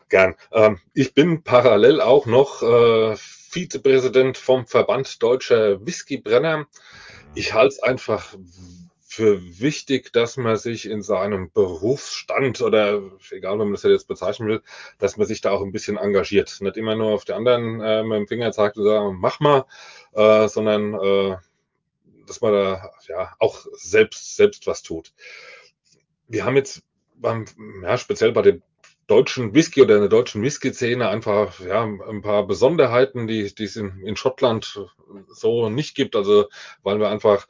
Gern. 0.09 0.35
Ähm, 0.53 0.79
ich 0.95 1.15
bin 1.15 1.43
parallel 1.43 2.01
auch 2.01 2.27
noch 2.27 2.63
äh, 2.63 3.17
Vizepräsident 3.17 4.39
vom 4.39 4.67
Verband 4.67 5.23
Deutscher 5.23 5.85
Whiskybrenner. 5.85 6.67
Ich 7.35 7.55
halte 7.55 7.75
es 7.75 7.83
einfach 7.83 8.35
für 9.17 9.41
wichtig, 9.61 10.13
dass 10.13 10.37
man 10.37 10.57
sich 10.57 10.85
in 10.85 11.01
seinem 11.01 11.51
Berufsstand 11.51 12.61
oder 12.61 13.01
egal, 13.31 13.55
wie 13.55 13.65
man 13.65 13.73
das 13.73 13.83
jetzt 13.85 14.09
bezeichnen 14.09 14.47
will, 14.47 14.63
dass 14.99 15.17
man 15.17 15.27
sich 15.27 15.41
da 15.41 15.53
auch 15.53 15.63
ein 15.63 15.73
bisschen 15.73 15.97
engagiert. 15.97 16.55
Nicht 16.61 16.77
immer 16.77 16.97
nur 16.97 17.15
auf 17.15 17.25
die 17.25 17.33
anderen 17.33 17.81
äh, 17.81 18.03
mit 18.03 18.19
dem 18.19 18.29
Finger 18.29 18.53
zeigt 18.53 18.77
und 18.77 18.85
sagt, 18.85 19.15
mach 19.19 19.41
mal, 19.41 19.65
äh, 20.13 20.49
sondern 20.49 20.95
äh, 20.95 21.37
dass 22.27 22.43
man 22.43 22.53
da 22.53 22.91
ja 23.09 23.35
auch 23.39 23.65
selbst, 23.73 24.37
selbst 24.37 24.67
was 24.67 24.83
tut. 24.83 25.15
Wir 26.29 26.45
haben 26.45 26.57
jetzt 26.57 26.83
beim, 27.15 27.47
ja, 27.83 27.97
speziell 27.97 28.33
bei 28.33 28.43
den 28.43 28.63
deutschen 29.07 29.55
Whisky 29.55 29.83
oder 29.83 29.99
der 29.99 30.09
deutschen 30.09 30.43
Whisky-Szene 30.43 31.09
einfach 31.09 31.61
ja, 31.61 31.85
ein 31.85 32.23
paar 32.23 32.47
Besonderheiten, 32.47 33.27
die, 33.27 33.55
die 33.55 33.65
es 33.65 33.77
in, 33.77 34.01
in 34.01 34.17
Schottland 34.17 34.81
so 35.29 35.69
nicht 35.69 35.95
gibt. 35.95 36.17
Also 36.17 36.49
weil 36.83 36.99
wir 36.99 37.09
einfach 37.09 37.47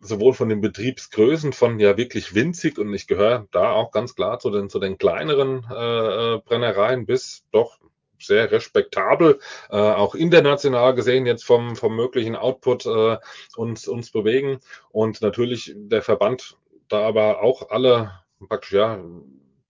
sowohl 0.00 0.34
von 0.34 0.48
den 0.48 0.60
Betriebsgrößen 0.60 1.52
von 1.52 1.80
ja 1.80 1.96
wirklich 1.96 2.34
winzig 2.34 2.78
und 2.78 2.92
ich 2.92 3.06
gehöre 3.06 3.46
da 3.50 3.72
auch 3.72 3.90
ganz 3.90 4.14
klar 4.14 4.38
zu 4.38 4.50
den, 4.50 4.68
zu 4.68 4.78
den 4.78 4.98
kleineren 4.98 5.66
äh, 5.70 6.34
äh 6.34 6.40
Brennereien 6.44 7.06
bis 7.06 7.44
doch 7.52 7.78
sehr 8.18 8.50
respektabel, 8.50 9.40
äh, 9.70 9.76
auch 9.76 10.14
international 10.14 10.94
gesehen 10.94 11.26
jetzt 11.26 11.44
vom, 11.44 11.76
vom 11.76 11.96
möglichen 11.96 12.36
Output 12.36 12.86
äh, 12.86 13.18
uns, 13.56 13.88
uns 13.88 14.10
bewegen. 14.10 14.60
Und 14.90 15.20
natürlich 15.20 15.72
der 15.74 16.02
Verband 16.02 16.56
da 16.88 17.06
aber 17.06 17.42
auch 17.42 17.70
alle 17.70 18.12
praktisch 18.48 18.72
ja 18.72 19.02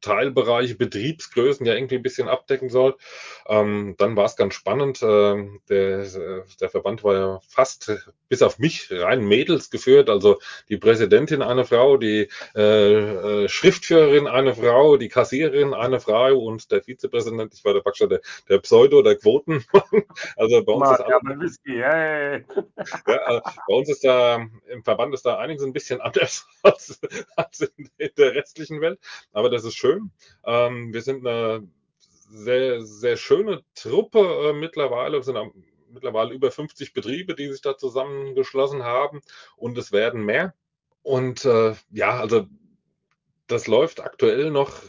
Teilbereiche, 0.05 0.75
Betriebsgrößen 0.75 1.65
ja 1.67 1.75
irgendwie 1.75 1.97
ein 1.97 2.03
bisschen 2.03 2.29
abdecken 2.29 2.69
soll. 2.69 2.97
Ähm, 3.47 3.95
dann 3.99 4.17
war 4.17 4.27
es 4.27 4.37
ganz 4.37 4.55
spannend. 4.55 5.03
Äh, 5.03 5.49
der, 5.69 6.07
der 6.61 6.69
Verband 6.69 7.03
war 7.05 7.15
ja 7.15 7.41
fast 7.49 7.91
bis 8.29 8.43
auf 8.43 8.59
mich 8.59 8.89
rein 8.91 9.25
Mädels 9.25 9.71
geführt. 9.71 10.11
Also 10.11 10.39
die 10.69 10.77
Präsidentin 10.77 11.41
eine 11.41 11.65
Frau, 11.65 11.97
die 11.97 12.29
äh, 12.55 13.45
äh, 13.45 13.49
Schriftführerin 13.49 14.27
eine 14.27 14.55
Frau, 14.55 14.97
die 14.97 15.09
Kassiererin 15.09 15.73
eine 15.73 16.01
Frau 16.01 16.37
und 16.39 16.71
der 16.71 16.83
Vizepräsident, 16.83 17.55
ich 17.55 17.65
war 17.65 17.75
der 17.75 17.81
praktisch 17.81 18.09
der, 18.09 18.21
der 18.49 18.59
Pseudo, 18.59 19.03
der 19.03 19.17
Quoten. 19.17 19.65
also 20.37 20.65
bei 20.65 20.73
uns, 20.73 20.91
ist 20.91 21.01
alles, 21.01 21.41
Whisky, 21.41 21.81
hey. 21.81 22.45
ja, 23.07 23.17
also 23.25 23.41
bei 23.69 23.75
uns 23.75 23.89
ist 23.89 24.05
da 24.05 24.47
im 24.69 24.85
Verband 24.85 25.15
ist 25.15 25.25
da 25.25 25.39
einiges 25.39 25.65
ein 25.65 25.73
bisschen 25.73 26.01
anders 26.03 26.47
als, 26.63 27.01
als 27.37 27.61
in 27.77 28.11
der 28.19 28.35
restlichen 28.35 28.81
Welt. 28.81 28.99
Aber 29.33 29.49
das 29.49 29.65
ist 29.65 29.77
schön 29.77 29.94
schön. 29.95 30.11
Ähm, 30.45 30.93
wir 30.93 31.03
sind 31.03 31.27
eine 31.27 31.67
sehr, 32.31 32.83
sehr 32.85 33.17
schöne 33.17 33.63
Truppe 33.75 34.51
äh, 34.51 34.53
mittlerweile. 34.53 35.19
Wir 35.19 35.23
sind 35.23 35.37
am, 35.37 35.53
mittlerweile 35.91 36.35
über 36.35 36.51
50 36.51 36.93
Betriebe, 36.93 37.35
die 37.35 37.51
sich 37.51 37.61
da 37.61 37.77
zusammengeschlossen 37.77 38.83
haben 38.83 39.21
und 39.57 39.79
es 39.79 39.93
werden 39.93 40.25
mehr. 40.25 40.55
Und 41.03 41.45
äh, 41.45 41.75
ja, 41.91 42.19
also 42.19 42.47
das 43.47 43.67
läuft 43.67 44.01
aktuell 44.01 44.51
noch 44.51 44.83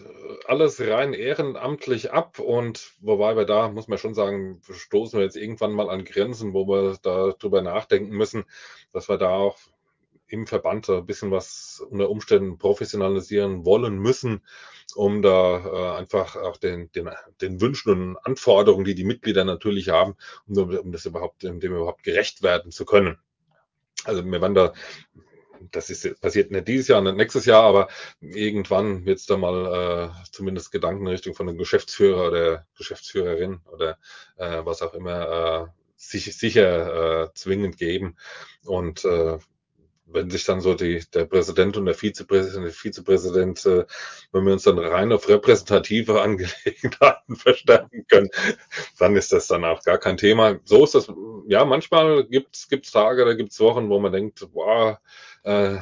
alles 0.47 0.79
rein 0.79 1.13
ehrenamtlich 1.13 2.11
ab 2.11 2.39
und 2.39 2.93
wobei 3.01 3.35
wir 3.35 3.45
da, 3.45 3.69
muss 3.69 3.87
man 3.87 3.97
schon 3.97 4.13
sagen, 4.13 4.61
stoßen 4.69 5.19
wir 5.19 5.25
jetzt 5.25 5.35
irgendwann 5.35 5.73
mal 5.73 5.89
an 5.89 6.05
Grenzen, 6.05 6.53
wo 6.53 6.65
wir 6.67 6.97
darüber 7.01 7.61
nachdenken 7.61 8.15
müssen, 8.15 8.45
dass 8.93 9.09
wir 9.09 9.17
da 9.17 9.29
auch 9.31 9.57
im 10.27 10.47
Verband 10.47 10.89
ein 10.89 11.05
bisschen 11.05 11.31
was 11.31 11.83
unter 11.89 12.09
Umständen 12.09 12.57
professionalisieren 12.57 13.65
wollen 13.65 13.97
müssen, 13.99 14.41
um 14.95 15.21
da 15.21 15.57
äh, 15.57 15.97
einfach 15.99 16.35
auch 16.35 16.57
den, 16.57 16.91
den, 16.91 17.09
den 17.41 17.61
Wünschen 17.61 17.91
und 17.91 18.17
Anforderungen, 18.17 18.85
die 18.85 18.95
die 18.95 19.03
Mitglieder 19.03 19.45
natürlich 19.45 19.89
haben, 19.89 20.15
um, 20.47 20.57
um 20.57 20.91
das 20.91 21.05
überhaupt, 21.05 21.43
dem 21.43 21.59
überhaupt 21.59 22.03
gerecht 22.03 22.43
werden 22.43 22.71
zu 22.71 22.85
können. 22.85 23.17
Also 24.03 24.23
wir 24.23 24.41
werden 24.41 24.55
da 24.55 24.73
das 25.71 25.89
ist 25.89 26.19
passiert 26.21 26.51
nicht 26.51 26.67
dieses 26.67 26.87
Jahr, 26.87 27.01
nicht 27.01 27.17
nächstes 27.17 27.45
Jahr, 27.45 27.63
aber 27.63 27.87
irgendwann 28.19 29.05
wird 29.05 29.19
es 29.19 29.25
da 29.25 29.37
mal 29.37 30.11
äh, 30.11 30.29
zumindest 30.31 30.71
Gedanken 30.71 31.03
in 31.03 31.11
Richtung 31.11 31.33
von 31.33 31.47
einem 31.47 31.57
Geschäftsführer 31.57 32.27
oder 32.27 32.67
Geschäftsführerin 32.77 33.61
oder 33.71 33.97
äh, 34.37 34.61
was 34.63 34.81
auch 34.81 34.93
immer 34.93 35.69
äh, 35.69 35.81
sich, 35.95 36.35
sicher 36.37 37.23
äh, 37.23 37.33
zwingend 37.33 37.77
geben. 37.77 38.17
Und 38.65 39.05
äh, 39.05 39.37
wenn 40.05 40.29
sich 40.29 40.45
dann 40.45 40.61
so 40.61 40.73
die, 40.73 41.03
der 41.13 41.25
Präsident 41.25 41.77
und 41.77 41.85
der 41.85 41.95
Vizepräsident, 41.95 42.65
der 42.65 42.73
Vizepräsident, 42.73 43.65
äh, 43.65 43.85
wenn 44.31 44.45
wir 44.45 44.53
uns 44.53 44.63
dann 44.63 44.79
rein 44.79 45.11
auf 45.11 45.27
repräsentative 45.27 46.21
Angelegenheiten 46.23 47.35
verstärken 47.35 48.05
können, 48.07 48.29
dann 48.99 49.15
ist 49.15 49.31
das 49.31 49.47
dann 49.47 49.65
auch 49.65 49.83
gar 49.83 49.97
kein 49.97 50.17
Thema. 50.17 50.59
So 50.63 50.83
ist 50.83 50.95
das, 50.95 51.11
ja, 51.47 51.65
manchmal 51.65 52.25
gibt's 52.25 52.67
gibt's 52.67 52.91
Tage, 52.91 53.25
da 53.25 53.33
gibt's 53.33 53.59
Wochen, 53.59 53.89
wo 53.89 53.99
man 53.99 54.11
denkt, 54.11 54.47
boah, 54.53 54.99
äh, 55.43 55.77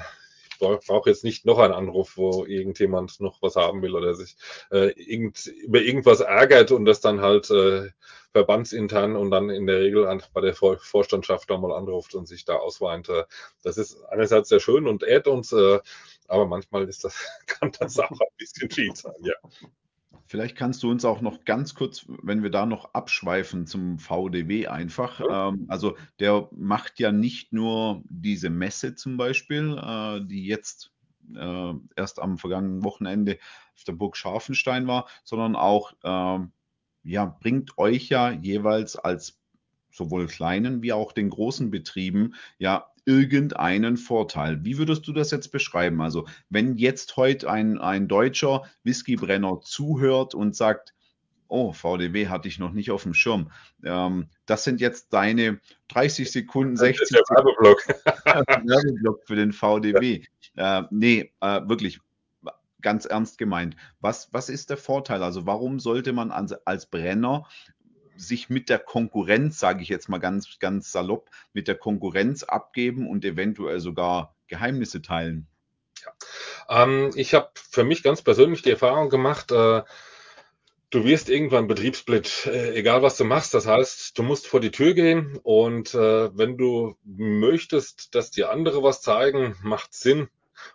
brauche 0.85 1.09
jetzt 1.09 1.23
nicht 1.23 1.45
noch 1.45 1.59
einen 1.59 1.73
Anruf, 1.73 2.17
wo 2.17 2.45
irgendjemand 2.45 3.19
noch 3.19 3.41
was 3.41 3.55
haben 3.55 3.81
will 3.81 3.95
oder 3.95 4.15
sich 4.15 4.35
äh, 4.71 4.91
irgend, 4.91 5.45
über 5.47 5.81
irgendwas 5.81 6.19
ärgert 6.19 6.71
und 6.71 6.85
das 6.85 7.01
dann 7.01 7.21
halt 7.21 7.49
äh, 7.49 7.89
verbandsintern 8.31 9.15
und 9.15 9.31
dann 9.31 9.49
in 9.49 9.67
der 9.67 9.79
Regel 9.79 10.07
an, 10.07 10.23
bei 10.33 10.41
der 10.41 10.55
Vorstandschaft 10.55 11.49
da 11.49 11.57
mal 11.57 11.71
anruft 11.71 12.15
und 12.15 12.27
sich 12.27 12.45
da 12.45 12.55
ausweint. 12.55 13.09
Äh, 13.09 13.25
das 13.61 13.77
ist 13.77 14.03
einerseits 14.05 14.49
sehr 14.49 14.59
schön 14.59 14.87
und 14.87 15.03
ehrt 15.03 15.27
uns, 15.27 15.51
äh, 15.51 15.79
aber 16.27 16.45
manchmal 16.45 16.87
ist 16.89 17.03
das, 17.03 17.15
kann 17.47 17.71
das 17.79 17.99
auch 17.99 18.09
ein 18.09 18.37
bisschen 18.37 18.69
viel 18.69 18.95
sein, 18.95 19.13
ja. 19.21 19.35
Vielleicht 20.33 20.55
kannst 20.55 20.81
du 20.81 20.89
uns 20.89 21.05
auch 21.05 21.21
noch 21.21 21.45
ganz 21.45 21.75
kurz, 21.75 22.07
wenn 22.07 22.41
wir 22.41 22.49
da 22.49 22.65
noch 22.65 22.95
abschweifen 22.95 23.67
zum 23.67 23.99
VDW 23.99 24.65
einfach. 24.65 25.19
Ja. 25.19 25.49
Ähm, 25.49 25.67
also 25.67 25.95
der 26.19 26.49
macht 26.57 26.99
ja 26.99 27.11
nicht 27.11 27.53
nur 27.53 28.01
diese 28.05 28.49
Messe 28.49 28.95
zum 28.95 29.15
Beispiel, 29.15 29.77
äh, 29.77 30.25
die 30.25 30.47
jetzt 30.47 30.91
äh, 31.35 31.73
erst 31.95 32.19
am 32.19 32.39
vergangenen 32.39 32.83
Wochenende 32.83 33.37
auf 33.75 33.83
der 33.83 33.91
Burg 33.93 34.17
Scharfenstein 34.17 34.87
war, 34.87 35.07
sondern 35.23 35.55
auch 35.55 35.93
äh, 36.01 36.47
ja, 37.03 37.25
bringt 37.25 37.77
euch 37.77 38.09
ja 38.09 38.31
jeweils 38.31 38.95
als 38.95 39.39
sowohl 39.91 40.25
kleinen 40.25 40.81
wie 40.81 40.93
auch 40.93 41.11
den 41.11 41.29
großen 41.29 41.69
Betrieben 41.69 42.33
ja 42.57 42.91
irgendeinen 43.05 43.97
Vorteil. 43.97 44.63
Wie 44.63 44.77
würdest 44.77 45.07
du 45.07 45.13
das 45.13 45.31
jetzt 45.31 45.51
beschreiben? 45.51 46.01
Also, 46.01 46.27
wenn 46.49 46.77
jetzt 46.77 47.17
heute 47.17 47.49
ein, 47.49 47.79
ein 47.79 48.07
deutscher 48.07 48.63
Whiskybrenner 48.83 49.61
zuhört 49.61 50.35
und 50.35 50.55
sagt, 50.55 50.93
oh, 51.47 51.71
VDW 51.71 52.29
hatte 52.29 52.47
ich 52.47 52.57
noch 52.57 52.71
nicht 52.71 52.89
auf 52.89 53.03
dem 53.03 53.13
Schirm. 53.13 53.51
Ähm, 53.83 54.27
das 54.45 54.63
sind 54.63 54.81
jetzt 54.81 55.13
deine 55.13 55.59
30 55.89 56.31
Sekunden, 56.31 56.75
60 56.75 57.07
Sekunden. 57.09 57.45
Werbeblock. 57.45 57.87
Werbeblock 58.67 59.23
für 59.25 59.35
den 59.35 59.51
VDW. 59.51 60.23
Äh, 60.55 60.83
nee, 60.89 61.31
äh, 61.41 61.61
wirklich, 61.67 61.99
ganz 62.83 63.05
ernst 63.05 63.39
gemeint. 63.39 63.75
Was, 63.99 64.31
was 64.31 64.49
ist 64.49 64.69
der 64.69 64.77
Vorteil? 64.77 65.23
Also 65.23 65.47
warum 65.47 65.79
sollte 65.79 66.13
man 66.13 66.31
als, 66.31 66.53
als 66.67 66.85
Brenner 66.85 67.47
sich 68.17 68.49
mit 68.49 68.69
der 68.69 68.79
Konkurrenz, 68.79 69.59
sage 69.59 69.81
ich 69.81 69.89
jetzt 69.89 70.09
mal 70.09 70.19
ganz, 70.19 70.59
ganz 70.59 70.91
salopp, 70.91 71.29
mit 71.53 71.67
der 71.67 71.75
Konkurrenz 71.75 72.43
abgeben 72.43 73.09
und 73.09 73.25
eventuell 73.25 73.79
sogar 73.79 74.35
Geheimnisse 74.47 75.01
teilen? 75.01 75.47
Ja. 76.03 76.83
Ähm, 76.83 77.11
ich 77.15 77.33
habe 77.33 77.49
für 77.55 77.83
mich 77.83 78.03
ganz 78.03 78.21
persönlich 78.21 78.61
die 78.61 78.71
Erfahrung 78.71 79.09
gemacht, 79.09 79.51
äh, 79.51 79.83
du 80.93 81.03
wirst 81.05 81.29
irgendwann 81.29 81.67
Betriebssplit, 81.67 82.45
äh, 82.45 82.75
egal 82.75 83.01
was 83.01 83.17
du 83.17 83.23
machst. 83.23 83.53
Das 83.53 83.65
heißt, 83.65 84.17
du 84.17 84.23
musst 84.23 84.47
vor 84.47 84.59
die 84.59 84.71
Tür 84.71 84.93
gehen 84.93 85.39
und 85.41 85.93
äh, 85.95 86.37
wenn 86.37 86.57
du 86.57 86.95
möchtest, 87.03 88.13
dass 88.13 88.29
die 88.29 88.45
andere 88.45 88.83
was 88.83 89.01
zeigen, 89.01 89.55
macht 89.63 89.93
Sinn, 89.93 90.29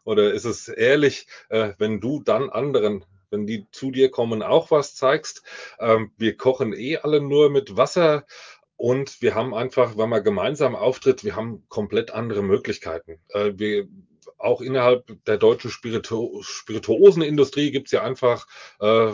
oder 0.05 0.33
ist 0.33 0.45
es 0.45 0.69
ehrlich, 0.69 1.27
äh, 1.49 1.73
wenn 1.79 2.01
du 2.01 2.21
dann 2.23 2.51
anderen 2.51 3.05
wenn 3.31 3.47
die 3.47 3.67
zu 3.71 3.91
dir 3.91 4.11
kommen, 4.11 4.43
auch 4.43 4.71
was 4.71 4.95
zeigst. 4.95 5.43
Ähm, 5.79 6.13
wir 6.17 6.37
kochen 6.37 6.73
eh 6.73 6.99
alle 6.99 7.21
nur 7.21 7.51
mit 7.51 7.77
Wasser 7.77 8.25
und 8.77 9.21
wir 9.23 9.35
haben 9.35 9.55
einfach, 9.55 9.97
wenn 9.99 10.09
man 10.09 10.23
gemeinsam 10.23 10.77
auftritt, 10.77 11.25
wir 11.25 11.35
haben 11.35 11.65
komplett 11.69 12.13
andere 12.13 12.43
Möglichkeiten. 12.43 13.19
Äh, 13.31 13.53
wir, 13.57 13.89
auch 14.39 14.61
innerhalb 14.61 15.05
der 15.25 15.37
deutschen 15.37 15.71
Spiritu 15.71 16.43
Spirituosenindustrie 16.43 17.73
gibt 17.73 17.89
es 17.89 17.93
ja 17.93 18.03
einfach 18.03 18.47
äh, 18.81 19.11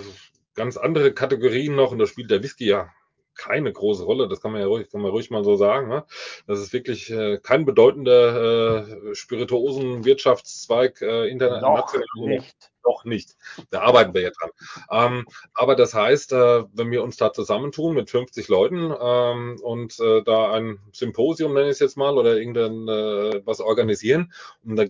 ganz 0.54 0.76
andere 0.76 1.12
Kategorien 1.12 1.74
noch 1.74 1.92
und 1.92 1.98
da 1.98 2.06
spielt 2.06 2.30
der 2.30 2.42
Whisky 2.42 2.66
ja 2.66 2.92
keine 3.34 3.72
große 3.72 4.04
Rolle. 4.04 4.28
Das 4.28 4.40
kann 4.40 4.52
man 4.52 4.60
ja 4.60 4.66
ruhig, 4.66 4.90
kann 4.90 5.00
man 5.00 5.10
ruhig 5.10 5.30
mal 5.30 5.44
so 5.44 5.56
sagen. 5.56 5.88
Ne? 5.88 6.04
Das 6.46 6.60
ist 6.60 6.72
wirklich 6.72 7.10
äh, 7.10 7.38
kein 7.38 7.64
bedeutender 7.64 8.86
äh, 8.86 9.14
Spirituosenwirtschaftszweig 9.14 11.02
äh, 11.02 11.28
international. 11.28 11.86
Noch 12.16 12.26
nicht. 12.26 12.70
Noch 12.84 13.04
nicht. 13.04 13.36
Da 13.70 13.80
arbeiten 13.80 14.14
wir 14.14 14.22
ja 14.22 14.30
dran. 14.30 14.50
Ähm, 14.90 15.26
aber 15.54 15.76
das 15.76 15.94
heißt, 15.94 16.32
äh, 16.32 16.64
wenn 16.72 16.90
wir 16.90 17.02
uns 17.02 17.16
da 17.16 17.32
zusammentun 17.32 17.94
mit 17.94 18.10
50 18.10 18.48
Leuten 18.48 18.92
ähm, 19.00 19.58
und 19.62 19.98
äh, 20.00 20.22
da 20.22 20.52
ein 20.52 20.78
Symposium, 20.92 21.54
nenne 21.54 21.66
ich 21.66 21.72
es 21.72 21.78
jetzt 21.80 21.96
mal, 21.96 22.18
oder 22.18 22.36
irgendein 22.36 22.88
äh, 22.88 23.42
was 23.44 23.60
organisieren, 23.60 24.32
und 24.64 24.76
da 24.76 24.84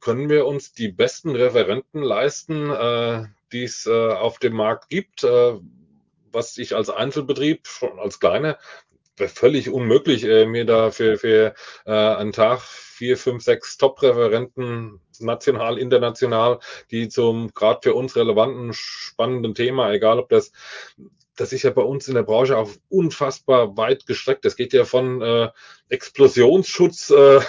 können 0.00 0.28
wir 0.28 0.46
uns 0.46 0.72
die 0.72 0.88
besten 0.88 1.34
Referenten 1.34 2.02
leisten, 2.02 2.70
äh, 2.70 3.24
die 3.52 3.64
es 3.64 3.86
äh, 3.86 4.12
auf 4.12 4.38
dem 4.38 4.54
Markt 4.54 4.88
gibt, 4.88 5.24
äh, 5.24 5.58
was 6.30 6.58
ich 6.58 6.76
als 6.76 6.90
Einzelbetrieb, 6.90 7.66
schon 7.66 7.98
als 7.98 8.20
kleiner, 8.20 8.58
völlig 9.26 9.70
unmöglich, 9.70 10.22
äh, 10.24 10.46
mir 10.46 10.64
da 10.64 10.92
für, 10.92 11.18
für 11.18 11.54
äh, 11.84 11.90
einen 11.90 12.30
Tag 12.32 12.60
vier, 12.60 13.16
fünf, 13.16 13.42
sechs 13.42 13.76
Top-Referenten, 13.76 15.00
national, 15.18 15.78
international, 15.78 16.60
die 16.90 17.08
zum 17.08 17.52
gerade 17.54 17.80
für 17.82 17.94
uns 17.94 18.14
relevanten, 18.14 18.72
spannenden 18.72 19.54
Thema, 19.54 19.92
egal 19.92 20.20
ob 20.20 20.28
das 20.28 20.52
das 21.38 21.52
ist 21.52 21.62
ja 21.62 21.70
bei 21.70 21.82
uns 21.82 22.08
in 22.08 22.14
der 22.14 22.24
Branche 22.24 22.56
auch 22.56 22.70
unfassbar 22.88 23.76
weit 23.76 24.06
gestreckt. 24.06 24.44
Das 24.44 24.56
geht 24.56 24.72
ja 24.72 24.84
von 24.84 25.22
äh, 25.22 25.48
Explosionsschutz 25.88 27.10
äh, 27.10 27.40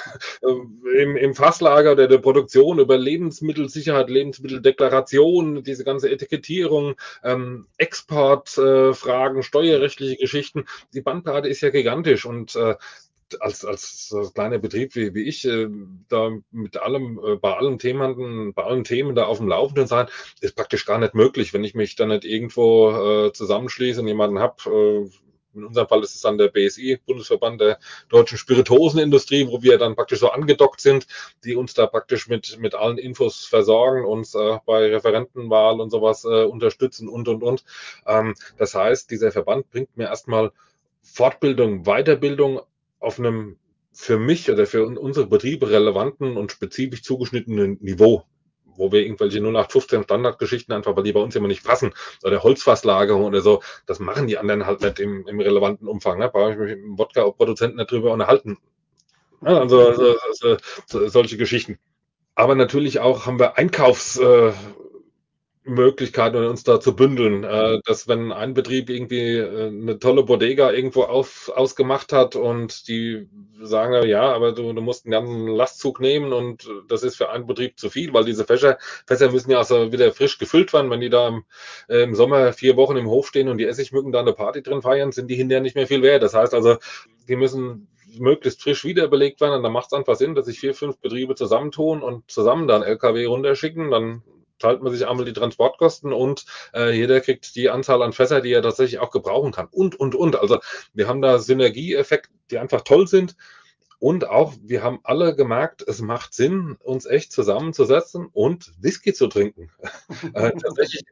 im, 0.41 1.17
im 1.17 1.33
Fasslager 1.33 1.93
oder 1.93 2.07
der 2.07 2.19
Produktion 2.19 2.79
über 2.79 2.97
Lebensmittelsicherheit, 2.97 4.09
Lebensmitteldeklaration, 4.09 5.63
diese 5.63 5.83
ganze 5.83 6.11
Etikettierung, 6.11 6.95
ähm, 7.23 7.67
Exportfragen, 7.77 9.39
äh, 9.39 9.43
steuerrechtliche 9.43 10.17
Geschichten. 10.17 10.65
Die 10.93 11.01
Bandbreite 11.01 11.47
ist 11.47 11.61
ja 11.61 11.71
gigantisch 11.71 12.25
und 12.25 12.55
äh, 12.55 12.75
als, 13.39 13.65
als 13.65 14.13
kleiner 14.33 14.57
Betrieb 14.57 14.95
wie, 14.95 15.13
wie 15.13 15.23
ich, 15.23 15.45
äh, 15.45 15.67
da 16.07 16.31
mit 16.51 16.77
allem, 16.77 17.19
äh, 17.23 17.35
bei 17.35 17.55
allen 17.55 17.79
Themen, 17.79 18.53
bei 18.53 18.63
allen 18.63 18.83
Themen 18.83 19.15
da 19.15 19.25
auf 19.25 19.37
dem 19.37 19.47
Laufenden 19.47 19.87
sein, 19.87 20.07
ist 20.41 20.55
praktisch 20.55 20.85
gar 20.85 20.97
nicht 20.97 21.13
möglich, 21.13 21.53
wenn 21.53 21.63
ich 21.63 21.75
mich 21.75 21.95
dann 21.95 22.09
nicht 22.09 22.25
irgendwo 22.25 22.91
äh, 23.27 23.33
zusammenschließe 23.33 24.01
und 24.01 24.07
jemanden 24.07 24.39
habe, 24.39 24.55
äh, 24.65 25.09
in 25.55 25.65
unserem 25.65 25.87
Fall 25.87 26.03
ist 26.03 26.15
es 26.15 26.21
dann 26.21 26.37
der 26.37 26.49
BSI, 26.49 26.99
Bundesverband 27.05 27.61
der 27.61 27.79
deutschen 28.09 28.37
Spirituosenindustrie, 28.37 29.47
wo 29.47 29.61
wir 29.61 29.77
dann 29.77 29.95
praktisch 29.95 30.19
so 30.19 30.29
angedockt 30.29 30.79
sind, 30.81 31.07
die 31.43 31.55
uns 31.55 31.73
da 31.73 31.87
praktisch 31.87 32.27
mit, 32.27 32.57
mit 32.59 32.75
allen 32.75 32.97
Infos 32.97 33.45
versorgen, 33.45 34.05
uns 34.05 34.35
äh, 34.35 34.59
bei 34.65 34.89
Referentenwahl 34.89 35.81
und 35.81 35.89
sowas 35.89 36.23
äh, 36.23 36.43
unterstützen 36.43 37.07
und, 37.07 37.27
und, 37.27 37.43
und. 37.43 37.63
Ähm, 38.05 38.35
das 38.57 38.75
heißt, 38.75 39.09
dieser 39.09 39.31
Verband 39.31 39.69
bringt 39.71 39.95
mir 39.97 40.05
erstmal 40.05 40.51
Fortbildung, 41.01 41.83
Weiterbildung 41.83 42.61
auf 42.99 43.19
einem 43.19 43.57
für 43.91 44.17
mich 44.17 44.49
oder 44.49 44.65
für 44.65 44.85
unsere 44.85 45.27
Betriebe 45.27 45.69
relevanten 45.69 46.37
und 46.37 46.51
spezifisch 46.51 47.03
zugeschnittenen 47.03 47.77
Niveau, 47.81 48.23
wo 48.65 48.91
wir 48.91 49.01
irgendwelche 49.01 49.39
0815 49.39 50.03
Standardgeschichten 50.03 50.73
einfach, 50.73 50.95
weil 50.95 51.03
die 51.03 51.11
bei 51.11 51.19
uns 51.19 51.35
immer 51.35 51.47
nicht 51.47 51.63
passen, 51.63 51.93
oder 52.23 52.43
Holzfasslagerung 52.43 53.23
oder 53.23 53.41
so, 53.41 53.61
das 53.85 53.99
machen 53.99 54.27
die 54.27 54.37
anderen 54.37 54.65
halt 54.65 54.81
nicht 54.81 54.99
im, 54.99 55.27
im 55.27 55.39
relevanten 55.39 55.87
Umfang. 55.87 56.19
Ne? 56.19 56.29
Brauche 56.29 56.51
ich 56.51 56.57
mich 56.57 56.75
mit 56.75 56.83
dem 56.83 56.97
Wodka-Produzenten 56.97 57.85
drüber 57.85 58.11
unterhalten. 58.11 58.57
Ja, 59.41 59.59
also, 59.59 59.89
also, 59.89 60.15
also, 60.27 61.07
solche 61.07 61.37
Geschichten. 61.37 61.79
Aber 62.35 62.55
natürlich 62.55 62.99
auch 62.99 63.25
haben 63.25 63.39
wir 63.39 63.57
Einkaufs, 63.57 64.17
äh, 64.17 64.53
Möglichkeiten, 65.69 66.37
uns 66.45 66.63
da 66.63 66.79
zu 66.79 66.95
bündeln. 66.95 67.43
Äh, 67.43 67.79
dass 67.85 68.07
wenn 68.07 68.31
ein 68.31 68.53
Betrieb 68.53 68.89
irgendwie 68.89 69.37
äh, 69.37 69.67
eine 69.67 69.99
tolle 69.99 70.23
Bodega 70.23 70.71
irgendwo 70.71 71.03
auf, 71.03 71.51
ausgemacht 71.55 72.11
hat 72.11 72.35
und 72.35 72.87
die 72.87 73.27
sagen, 73.61 74.07
ja, 74.07 74.33
aber 74.33 74.51
du, 74.51 74.73
du 74.73 74.81
musst 74.81 75.05
einen 75.05 75.11
ganzen 75.11 75.47
Lastzug 75.47 75.99
nehmen 75.99 76.33
und 76.33 76.69
das 76.87 77.03
ist 77.03 77.17
für 77.17 77.29
einen 77.29 77.47
Betrieb 77.47 77.79
zu 77.79 77.89
viel, 77.89 78.13
weil 78.13 78.25
diese 78.25 78.45
Fässer, 78.45 78.77
Fässer 79.05 79.31
müssen 79.31 79.51
ja 79.51 79.59
also 79.59 79.91
wieder 79.91 80.11
frisch 80.11 80.37
gefüllt 80.37 80.73
werden. 80.73 80.89
Wenn 80.89 81.01
die 81.01 81.09
da 81.09 81.27
im, 81.27 81.43
äh, 81.87 82.03
im 82.03 82.15
Sommer 82.15 82.53
vier 82.53 82.75
Wochen 82.75 82.97
im 82.97 83.07
Hof 83.07 83.27
stehen 83.27 83.49
und 83.49 83.57
die 83.57 83.65
Essigmücken 83.65 84.11
da 84.11 84.19
eine 84.19 84.33
Party 84.33 84.61
drin 84.63 84.81
feiern, 84.81 85.11
sind 85.11 85.27
die 85.27 85.35
hinterher 85.35 85.61
nicht 85.61 85.75
mehr 85.75 85.87
viel 85.87 86.01
wert. 86.01 86.23
Das 86.23 86.33
heißt 86.33 86.53
also, 86.53 86.77
die 87.27 87.35
müssen 87.35 87.87
möglichst 88.17 88.63
frisch 88.63 88.85
wiederbelegt 88.85 89.41
werden. 89.41 89.55
Und 89.55 89.63
dann 89.63 89.71
macht 89.71 89.87
es 89.87 89.93
einfach 89.93 90.15
Sinn, 90.15 90.35
dass 90.35 90.45
sich 90.45 90.59
vier, 90.59 90.73
fünf 90.73 90.97
Betriebe 90.99 91.35
zusammentun 91.35 92.01
und 92.01 92.29
zusammen 92.29 92.67
dann 92.67 92.83
LKW 92.83 93.25
runterschicken. 93.25 93.91
Dann 93.91 94.23
teilt 94.59 94.81
man 94.81 94.93
sich 94.93 95.07
einmal 95.07 95.25
die 95.25 95.33
Transportkosten 95.33 96.13
und 96.13 96.45
äh, 96.73 96.91
jeder 96.91 97.21
kriegt 97.21 97.55
die 97.55 97.69
Anzahl 97.69 98.01
an 98.01 98.13
Fässer, 98.13 98.41
die 98.41 98.51
er 98.51 98.61
tatsächlich 98.61 98.99
auch 98.99 99.11
gebrauchen 99.11 99.51
kann. 99.51 99.67
Und, 99.71 99.99
und, 99.99 100.15
und. 100.15 100.35
Also 100.35 100.59
wir 100.93 101.07
haben 101.07 101.21
da 101.21 101.39
Synergieeffekte, 101.39 102.29
die 102.51 102.57
einfach 102.57 102.81
toll 102.81 103.07
sind. 103.07 103.35
Und 103.99 104.29
auch, 104.29 104.53
wir 104.61 104.81
haben 104.81 104.99
alle 105.03 105.35
gemerkt, 105.35 105.83
es 105.85 105.99
macht 105.99 106.33
Sinn, 106.33 106.77
uns 106.81 107.05
echt 107.05 107.33
zusammenzusetzen 107.33 108.27
und 108.31 108.71
Whisky 108.79 109.13
zu 109.13 109.27
trinken. 109.27 109.69
äh, 110.33 110.51
tatsächlich 110.51 111.03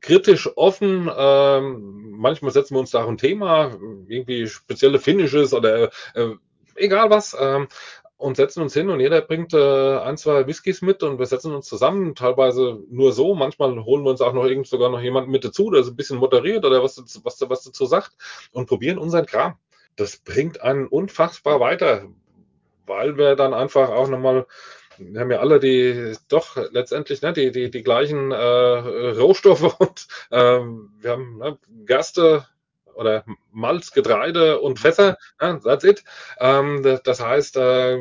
kritisch 0.00 0.48
offen. 0.56 1.10
Ähm, 1.14 2.12
manchmal 2.16 2.52
setzen 2.52 2.74
wir 2.74 2.80
uns 2.80 2.92
da 2.92 3.02
auch 3.02 3.08
ein 3.08 3.18
Thema, 3.18 3.76
irgendwie 4.06 4.46
spezielle 4.46 5.00
Finishes 5.00 5.52
oder 5.52 5.90
äh, 6.14 6.34
egal 6.76 7.10
was. 7.10 7.36
Ähm, 7.38 7.68
und 8.18 8.36
setzen 8.36 8.62
uns 8.62 8.74
hin 8.74 8.90
und 8.90 8.98
jeder 8.98 9.20
bringt 9.22 9.54
äh, 9.54 9.98
ein, 9.98 10.16
zwei 10.16 10.46
Whiskys 10.46 10.82
mit 10.82 11.04
und 11.04 11.20
wir 11.20 11.26
setzen 11.26 11.54
uns 11.54 11.66
zusammen, 11.66 12.16
teilweise 12.16 12.82
nur 12.90 13.12
so, 13.12 13.34
manchmal 13.34 13.84
holen 13.84 14.02
wir 14.02 14.10
uns 14.10 14.20
auch 14.20 14.32
noch 14.32 14.44
irgend 14.44 14.66
sogar 14.66 14.90
noch 14.90 15.00
jemanden 15.00 15.30
mit 15.30 15.44
dazu, 15.44 15.70
der 15.70 15.84
so 15.84 15.92
ein 15.92 15.96
bisschen 15.96 16.18
moderiert 16.18 16.64
oder 16.64 16.82
was, 16.82 17.00
was, 17.22 17.48
was 17.48 17.62
dazu 17.62 17.86
sagt 17.86 18.12
und 18.52 18.66
probieren 18.68 18.98
unseren 18.98 19.24
Kram. 19.24 19.54
Das 19.94 20.16
bringt 20.16 20.60
einen 20.60 20.88
unfassbar 20.88 21.60
weiter, 21.60 22.06
weil 22.86 23.16
wir 23.16 23.36
dann 23.36 23.54
einfach 23.54 23.88
auch 23.90 24.08
nochmal, 24.08 24.46
wir 24.98 25.20
haben 25.20 25.30
ja 25.30 25.38
alle 25.38 25.60
die, 25.60 26.14
doch 26.28 26.56
letztendlich 26.72 27.22
ne, 27.22 27.32
die, 27.32 27.52
die, 27.52 27.70
die 27.70 27.82
gleichen 27.84 28.32
äh, 28.32 28.36
Rohstoffe 28.36 29.74
und 29.78 30.08
äh, 30.30 30.58
wir 30.58 31.10
haben 31.12 31.38
ne, 31.38 31.58
Gerste, 31.86 32.46
oder 32.98 33.24
Malz, 33.52 33.92
Getreide 33.92 34.60
und 34.60 34.78
Fässer. 34.78 35.16
Ja, 35.40 35.58
that's 35.58 35.84
it. 35.84 36.04
Ähm, 36.40 36.82
das 37.04 37.20
heißt, 37.20 37.56
äh, 37.56 37.98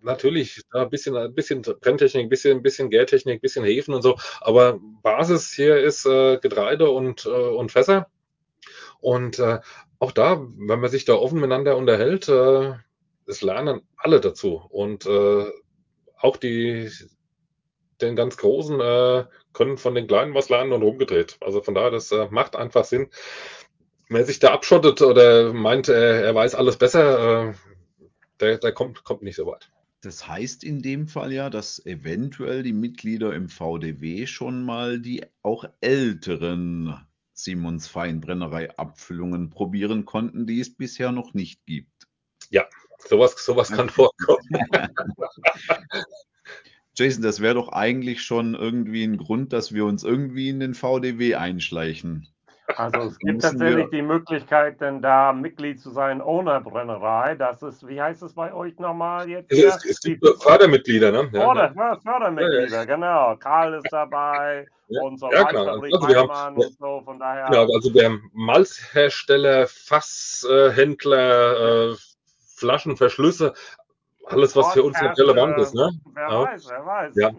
natürlich 0.00 0.62
ein 0.72 0.90
bisschen, 0.90 1.16
ein 1.16 1.34
bisschen 1.34 1.62
Brenntechnik, 1.62 2.24
ein 2.24 2.28
bisschen, 2.28 2.58
ein 2.58 2.62
bisschen 2.62 2.90
Gärtechnik, 2.90 3.38
ein 3.38 3.40
bisschen 3.40 3.64
Hefen 3.64 3.94
und 3.94 4.02
so. 4.02 4.16
Aber 4.40 4.80
Basis 5.02 5.52
hier 5.52 5.78
ist 5.78 6.06
äh, 6.06 6.38
Getreide 6.38 6.90
und, 6.90 7.26
äh, 7.26 7.28
und 7.28 7.70
Fässer. 7.70 8.08
Und 9.00 9.38
äh, 9.38 9.60
auch 9.98 10.12
da, 10.12 10.40
wenn 10.40 10.80
man 10.80 10.90
sich 10.90 11.04
da 11.04 11.14
offen 11.14 11.40
miteinander 11.40 11.76
unterhält, 11.76 12.28
äh, 12.28 12.72
es 13.26 13.42
lernen 13.42 13.82
alle 13.96 14.20
dazu. 14.20 14.62
Und 14.70 15.06
äh, 15.06 15.46
auch 16.18 16.38
die, 16.38 16.90
den 18.00 18.16
ganz 18.16 18.38
Großen 18.38 18.80
äh, 18.80 19.24
können 19.52 19.76
von 19.76 19.94
den 19.94 20.06
Kleinen 20.06 20.34
was 20.34 20.48
lernen 20.48 20.72
und 20.72 20.82
umgedreht. 20.82 21.36
Also 21.40 21.62
von 21.62 21.74
daher, 21.74 21.90
das 21.90 22.12
äh, 22.12 22.28
macht 22.30 22.56
einfach 22.56 22.84
Sinn 22.84 23.10
wer 24.14 24.24
sich 24.24 24.38
da 24.38 24.52
abschottet 24.52 25.02
oder 25.02 25.52
meint, 25.52 25.88
er, 25.88 26.24
er 26.24 26.34
weiß 26.34 26.54
alles 26.54 26.76
besser, 26.76 27.50
äh, 27.50 27.54
der, 28.40 28.58
der 28.58 28.72
kommt, 28.72 29.04
kommt 29.04 29.22
nicht 29.22 29.36
so 29.36 29.46
weit. 29.46 29.70
Das 30.00 30.28
heißt 30.28 30.64
in 30.64 30.82
dem 30.82 31.08
Fall 31.08 31.32
ja, 31.32 31.50
dass 31.50 31.84
eventuell 31.84 32.62
die 32.62 32.72
Mitglieder 32.72 33.34
im 33.34 33.48
VDW 33.48 34.26
schon 34.26 34.62
mal 34.62 35.00
die 35.00 35.24
auch 35.42 35.64
älteren 35.80 36.94
Simons 37.32 37.88
Feinbrennerei 37.88 38.76
Abfüllungen 38.76 39.50
probieren 39.50 40.04
konnten, 40.04 40.46
die 40.46 40.60
es 40.60 40.74
bisher 40.74 41.10
noch 41.10 41.34
nicht 41.34 41.64
gibt. 41.66 42.06
Ja, 42.50 42.66
sowas, 42.98 43.34
sowas 43.44 43.72
kann 43.72 43.88
vorkommen. 43.90 44.40
Jason, 46.96 47.22
das 47.22 47.40
wäre 47.40 47.54
doch 47.54 47.70
eigentlich 47.70 48.22
schon 48.22 48.54
irgendwie 48.54 49.02
ein 49.02 49.16
Grund, 49.16 49.52
dass 49.52 49.72
wir 49.72 49.84
uns 49.84 50.04
irgendwie 50.04 50.48
in 50.50 50.60
den 50.60 50.74
VDW 50.74 51.34
einschleichen. 51.34 52.28
Also 52.76 53.00
es 53.02 53.18
gibt 53.18 53.42
tatsächlich 53.42 53.90
die 53.90 54.02
Möglichkeit, 54.02 54.80
denn 54.80 55.02
da 55.02 55.32
Mitglied 55.32 55.80
zu 55.80 55.90
sein 55.90 56.22
ohne 56.22 56.60
Brennerei. 56.60 57.34
Das 57.34 57.62
ist, 57.62 57.86
wie 57.86 58.00
heißt 58.00 58.22
es 58.22 58.34
bei 58.34 58.54
euch 58.54 58.78
nochmal 58.78 59.28
jetzt? 59.28 59.52
Es, 59.52 59.84
es 59.84 60.00
gibt 60.00 60.26
Fördermitglieder, 60.42 61.12
ne? 61.12 61.28
Ja, 61.32 61.44
Förder, 61.44 61.74
ja. 61.76 61.98
Fördermitglieder, 62.02 62.68
ja, 62.68 62.76
ja. 62.76 62.84
genau. 62.84 63.36
Karl 63.36 63.74
ist 63.74 63.92
dabei 63.92 64.66
und 64.88 65.18
so 65.18 65.30
ja, 65.30 65.42
genau. 65.44 65.80
also 65.80 66.08
wir 66.08 66.16
haben, 66.16 66.56
und 66.56 66.78
so, 66.78 67.02
von 67.04 67.18
daher. 67.18 67.46
Genau, 67.46 67.66
also 67.74 67.90
der 67.90 68.18
Malzhersteller, 68.32 69.66
Fasshändler, 69.66 71.90
äh, 71.90 71.94
Flaschenverschlüsse, 72.56 73.52
alles, 74.26 74.56
was 74.56 74.72
für 74.72 74.82
uns 74.82 75.00
relevant 75.00 75.58
ist. 75.58 75.74
Ne? 75.74 75.90
Wer 76.14 76.28
weiß, 76.28 76.68
wer 76.70 76.86
weiß. 76.86 77.14
Ja. 77.16 77.30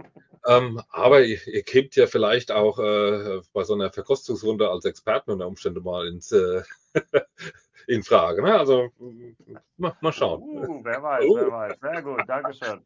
Ähm, 0.47 0.81
aber 0.91 1.21
ihr, 1.21 1.39
ihr 1.47 1.63
kämt 1.63 1.95
ja 1.95 2.07
vielleicht 2.07 2.51
auch 2.51 2.77
äh, 2.79 3.41
bei 3.53 3.63
so 3.63 3.73
einer 3.73 3.91
Verkostungsrunde 3.91 4.69
als 4.69 4.85
Experten 4.85 5.31
unter 5.31 5.47
Umständen 5.47 5.83
mal 5.83 6.07
ins, 6.07 6.31
äh, 6.31 6.61
in 7.87 8.03
Frage. 8.03 8.43
Ne? 8.43 8.57
Also 8.57 8.89
mal, 9.77 9.95
mal 10.01 10.13
schauen. 10.13 10.41
Uh, 10.43 10.83
wer 10.83 11.01
weiß, 11.01 11.25
uh. 11.25 11.35
wer 11.35 11.51
weiß. 11.51 11.79
Sehr 11.79 12.01
gut, 12.01 12.21
Dankeschön. 12.27 12.85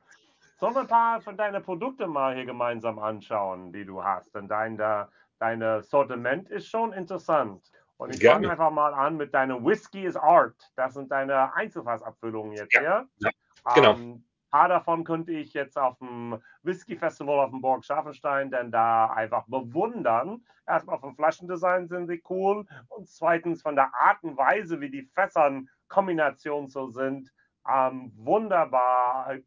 Sollen 0.58 0.74
wir 0.74 0.82
ein 0.82 0.88
paar 0.88 1.22
von 1.22 1.38
deinen 1.38 1.64
Produkten 1.64 2.10
mal 2.10 2.36
hier 2.36 2.46
gemeinsam 2.46 3.00
anschauen, 3.00 3.72
die 3.72 3.86
du 3.86 4.04
hast? 4.04 4.34
Denn 4.36 4.48
dein, 4.48 4.78
dein 5.40 5.84
Sortiment 5.84 6.50
ist 6.50 6.68
schon 6.68 6.92
interessant. 6.92 7.72
Und 8.00 8.16
ich 8.16 8.26
fange 8.26 8.50
einfach 8.50 8.72
mal 8.72 8.94
an 8.94 9.18
mit 9.18 9.34
deinem 9.34 9.66
Whiskey 9.66 10.06
is 10.06 10.16
Art. 10.16 10.56
Das 10.78 10.94
sind 10.94 11.12
deine 11.12 11.54
Einzelfassabfüllungen 11.54 12.54
jetzt 12.54 12.74
ja, 12.74 12.80
hier. 12.80 13.08
Ja, 13.18 13.30
genau. 13.76 13.94
Ähm, 13.94 14.24
paar 14.50 14.68
davon 14.68 15.04
könnte 15.04 15.32
ich 15.32 15.54
jetzt 15.54 15.78
auf 15.78 15.98
dem 16.00 16.42
Whisky 16.64 16.96
Festival 16.98 17.40
auf 17.40 17.52
dem 17.52 17.62
Burg 17.62 17.86
Scharfenstein 17.86 18.52
dann 18.52 18.72
da 18.72 19.08
einfach 19.08 19.46
bewundern. 19.48 20.44
Erstmal 20.68 21.00
vom 21.00 21.16
Flaschendesign 21.16 21.88
sind 21.88 22.08
sie 22.08 22.22
cool 22.30 22.66
und 22.90 23.08
zweitens 23.08 23.62
von 23.62 23.76
der 23.76 23.92
Art 23.94 24.24
und 24.24 24.38
Weise, 24.38 24.80
wie 24.82 24.90
die 24.90 25.10
Fässern 25.14 25.70
Kombination 25.88 26.70
so 26.70 26.88
sind, 26.88 27.32
ähm, 27.68 28.12
wunderbar. 28.16 29.38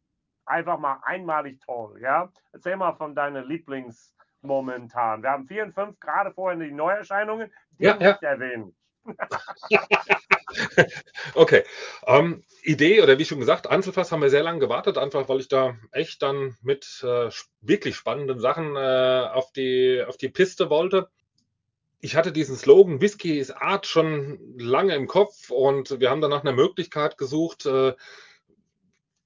Einfach 0.44 0.78
mal 0.78 0.98
einmalig 1.04 1.60
toll, 1.60 2.00
ja. 2.00 2.30
Erzähl 2.52 2.76
mal 2.76 2.94
von 2.94 3.14
deinen 3.14 3.46
Lieblings 3.46 4.12
momentan. 4.40 5.22
Wir 5.22 5.30
haben 5.30 5.46
4 5.46 5.64
und 5.64 5.72
5 5.72 6.00
gerade 6.00 6.32
vorhin 6.32 6.60
die 6.60 6.72
Neuerscheinungen, 6.72 7.50
die 7.78 7.84
ja, 7.84 7.96
nicht 7.96 8.22
erwähnen. 8.22 8.74
okay. 11.34 11.64
Ähm, 12.06 12.44
Idee 12.62 13.02
oder 13.02 13.18
wie 13.18 13.24
schon 13.24 13.40
gesagt, 13.40 13.66
Einzelfass 13.66 14.12
haben 14.12 14.22
wir 14.22 14.30
sehr 14.30 14.44
lange 14.44 14.60
gewartet, 14.60 14.96
einfach 14.96 15.28
weil 15.28 15.40
ich 15.40 15.48
da 15.48 15.76
echt 15.90 16.22
dann 16.22 16.56
mit 16.62 17.02
äh, 17.02 17.30
wirklich 17.60 17.96
spannenden 17.96 18.38
Sachen 18.38 18.76
äh, 18.76 19.28
auf, 19.32 19.52
die, 19.52 20.02
auf 20.06 20.16
die 20.16 20.28
Piste 20.28 20.70
wollte. 20.70 21.08
Ich 22.00 22.16
hatte 22.16 22.32
diesen 22.32 22.56
Slogan 22.56 23.00
Whisky 23.00 23.38
ist 23.38 23.52
Art 23.52 23.86
schon 23.86 24.38
lange 24.58 24.94
im 24.94 25.06
Kopf 25.06 25.50
und 25.50 26.00
wir 26.00 26.10
haben 26.10 26.20
dann 26.20 26.30
nach 26.30 26.42
einer 26.42 26.52
Möglichkeit 26.52 27.18
gesucht, 27.18 27.66
äh, 27.66 27.94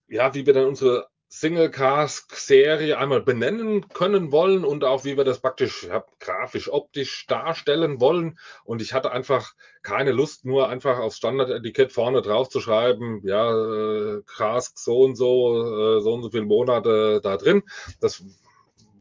ja, 0.09 0.35
wie 0.35 0.47
wir 0.47 0.53
dann 0.55 0.67
unsere 0.67 1.09
Single 1.29 1.71
Cask 1.71 2.35
Serie 2.37 2.99
einmal 2.99 3.21
benennen 3.21 3.89
können 3.89 4.31
wollen 4.33 4.65
und 4.65 4.85
auch 4.85 5.05
wie 5.05 5.17
wir 5.17 5.25
das 5.25 5.41
praktisch 5.41 5.85
ja, 5.85 6.05
grafisch, 6.21 6.73
optisch 6.73 7.27
darstellen 7.27 8.01
wollen. 8.01 8.39
Und 8.65 8.81
ich 8.81 8.95
hatte 8.95 9.11
einfach 9.11 9.55
keine 9.83 10.13
Lust, 10.13 10.45
nur 10.45 10.69
einfach 10.69 10.99
aufs 10.99 11.17
Standardetikett 11.17 11.93
vorne 11.93 12.23
drauf 12.23 12.49
zu 12.49 12.61
schreiben, 12.61 13.21
ja, 13.25 13.51
äh, 13.51 14.23
Cask 14.27 14.79
so 14.79 15.01
und 15.01 15.17
so, 15.17 15.99
äh, 15.99 16.01
so 16.01 16.15
und 16.15 16.23
so 16.23 16.31
viele 16.31 16.45
Monate 16.45 17.21
da 17.23 17.37
drin. 17.37 17.63
Das 18.01 18.23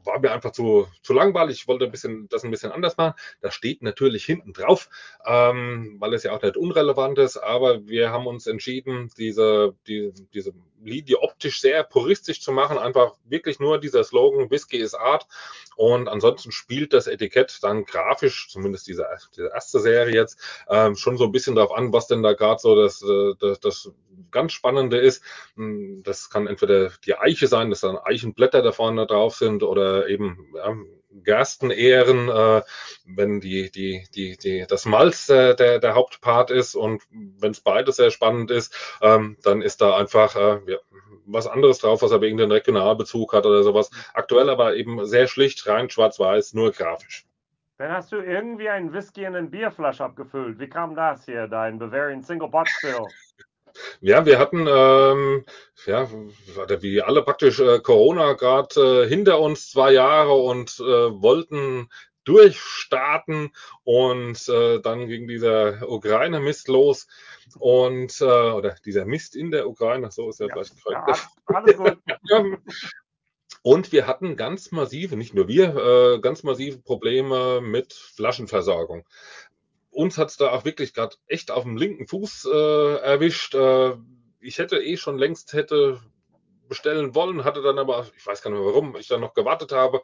war 0.05 0.19
mir 0.19 0.31
einfach 0.31 0.51
zu, 0.51 0.87
zu 1.01 1.13
langweilig. 1.13 1.57
Ich 1.61 1.67
wollte 1.67 1.85
ein 1.85 1.91
bisschen, 1.91 2.27
das 2.29 2.43
ein 2.43 2.51
bisschen 2.51 2.71
anders 2.71 2.97
machen. 2.97 3.15
Das 3.41 3.53
steht 3.53 3.81
natürlich 3.81 4.25
hinten 4.25 4.53
drauf, 4.53 4.89
ähm, 5.25 5.97
weil 5.99 6.13
es 6.13 6.23
ja 6.23 6.31
auch 6.33 6.41
nicht 6.41 6.57
unrelevant 6.57 7.17
ist. 7.17 7.37
Aber 7.37 7.87
wir 7.87 8.11
haben 8.11 8.27
uns 8.27 8.47
entschieden, 8.47 9.11
diese, 9.17 9.75
die, 9.87 10.13
diese 10.33 10.53
Linie 10.83 11.19
optisch 11.21 11.61
sehr 11.61 11.83
puristisch 11.83 12.41
zu 12.41 12.51
machen. 12.51 12.77
Einfach 12.77 13.13
wirklich 13.25 13.59
nur 13.59 13.79
dieser 13.79 14.03
Slogan 14.03 14.49
Whisky 14.49 14.77
is 14.77 14.93
Art. 14.93 15.27
Und 15.75 16.07
ansonsten 16.07 16.51
spielt 16.51 16.93
das 16.93 17.07
Etikett 17.07 17.59
dann 17.61 17.85
grafisch, 17.85 18.49
zumindest 18.49 18.87
diese, 18.87 19.05
diese 19.35 19.49
erste 19.53 19.79
Serie 19.79 20.13
jetzt, 20.13 20.39
ähm, 20.69 20.95
schon 20.95 21.17
so 21.17 21.25
ein 21.25 21.31
bisschen 21.31 21.55
darauf 21.55 21.73
an, 21.73 21.91
was 21.91 22.07
denn 22.07 22.23
da 22.23 22.33
gerade 22.33 22.59
so 22.59 22.75
das, 22.75 23.01
äh, 23.01 23.33
das, 23.39 23.59
das 23.59 23.91
ganz 24.31 24.53
Spannende 24.53 24.97
ist. 24.97 25.23
Hm, 25.55 26.03
das 26.03 26.29
kann 26.29 26.47
entweder 26.47 26.91
die 27.05 27.15
Eiche 27.15 27.47
sein, 27.47 27.69
dass 27.69 27.81
dann 27.81 27.97
Eichenblätter 27.97 28.61
da 28.61 28.71
vorne 28.71 29.05
drauf 29.07 29.35
sind 29.35 29.63
oder 29.63 30.07
eben 30.07 30.53
ja, 30.55 30.75
Gerstenähren, 31.23 32.29
äh, 32.29 32.61
wenn 33.05 33.39
die, 33.39 33.71
die, 33.71 34.07
die, 34.13 34.37
die, 34.37 34.65
das 34.67 34.85
Malz 34.85 35.29
äh, 35.29 35.55
der, 35.55 35.79
der 35.79 35.95
Hauptpart 35.95 36.51
ist 36.51 36.75
und 36.75 37.03
wenn 37.11 37.51
es 37.51 37.61
beides 37.61 37.97
sehr 37.97 38.11
spannend 38.11 38.51
ist, 38.51 38.73
ähm, 39.01 39.37
dann 39.43 39.61
ist 39.61 39.81
da 39.81 39.97
einfach 39.97 40.35
äh, 40.35 40.59
ja, 40.71 40.77
was 41.25 41.47
anderes 41.47 41.79
drauf, 41.79 42.01
was 42.01 42.11
aber 42.11 42.25
irgendeinen 42.25 42.51
Regionalbezug 42.51 43.33
hat 43.33 43.45
oder 43.45 43.63
sowas. 43.63 43.89
Aktuell 44.13 44.49
aber 44.49 44.75
eben 44.75 45.05
sehr 45.05 45.27
schlicht, 45.27 45.67
rein 45.67 45.89
schwarz-weiß, 45.89 46.53
nur 46.53 46.71
grafisch. 46.71 47.25
Dann 47.77 47.91
hast 47.91 48.11
du 48.11 48.17
irgendwie 48.17 48.69
einen 48.69 48.93
Whisky 48.93 49.25
in 49.25 49.35
eine 49.35 49.47
Bierflasche 49.47 50.03
abgefüllt. 50.03 50.59
Wie 50.59 50.69
kam 50.69 50.95
das 50.95 51.25
hier, 51.25 51.47
dein 51.47 51.77
Bavarian 51.77 52.23
Single 52.23 52.49
Pot 52.49 52.69
Still? 52.69 53.07
Ja, 54.01 54.25
wir 54.25 54.39
hatten, 54.39 54.67
ähm, 54.69 55.45
ja, 55.85 56.09
wie 56.81 57.01
alle 57.01 57.23
praktisch 57.23 57.59
äh, 57.59 57.79
Corona 57.79 58.33
gerade 58.33 59.03
äh, 59.03 59.07
hinter 59.07 59.39
uns 59.39 59.69
zwei 59.69 59.91
Jahre 59.93 60.33
und 60.33 60.79
äh, 60.79 60.83
wollten 60.83 61.89
durchstarten 62.23 63.51
und 63.83 64.49
äh, 64.49 64.79
dann 64.81 65.07
ging 65.07 65.27
dieser 65.27 65.87
Ukraine-Mist 65.89 66.67
los 66.67 67.07
und 67.59 68.19
äh, 68.19 68.25
oder 68.25 68.75
dieser 68.83 69.05
Mist 69.05 69.35
in 69.35 69.51
der 69.51 69.67
Ukraine, 69.67 70.11
so 70.11 70.29
ist 70.29 70.39
ja, 70.39 70.47
ja 70.47 70.53
vielleicht 70.53 70.83
korrekt. 70.83 71.07
Ja, 71.07 71.55
alles 71.55 71.77
gut. 71.77 71.97
Und 73.61 73.91
wir 73.91 74.05
hatten 74.05 74.35
ganz 74.35 74.71
massive, 74.71 75.17
nicht 75.17 75.33
nur 75.33 75.47
wir, 75.47 75.75
äh, 75.75 76.19
ganz 76.19 76.43
massive 76.43 76.77
Probleme 76.83 77.61
mit 77.61 77.93
Flaschenversorgung 77.93 79.07
uns 79.95 80.17
hat 80.17 80.29
es 80.29 80.37
da 80.37 80.51
auch 80.51 80.65
wirklich 80.65 80.93
gerade 80.93 81.15
echt 81.27 81.51
auf 81.51 81.63
dem 81.63 81.77
linken 81.77 82.07
Fuß 82.07 82.49
äh, 82.51 82.97
erwischt. 82.97 83.55
Äh, 83.55 83.95
ich 84.39 84.59
hätte 84.59 84.77
eh 84.77 84.97
schon 84.97 85.17
längst 85.17 85.53
hätte 85.53 85.99
bestellen 86.67 87.15
wollen, 87.15 87.43
hatte 87.43 87.61
dann 87.61 87.79
aber, 87.79 88.07
ich 88.17 88.25
weiß 88.25 88.41
gar 88.41 88.51
nicht 88.51 88.59
mehr 88.59 88.67
warum, 88.67 88.95
ich 88.97 89.07
dann 89.07 89.21
noch 89.21 89.33
gewartet 89.33 89.71
habe. 89.71 90.01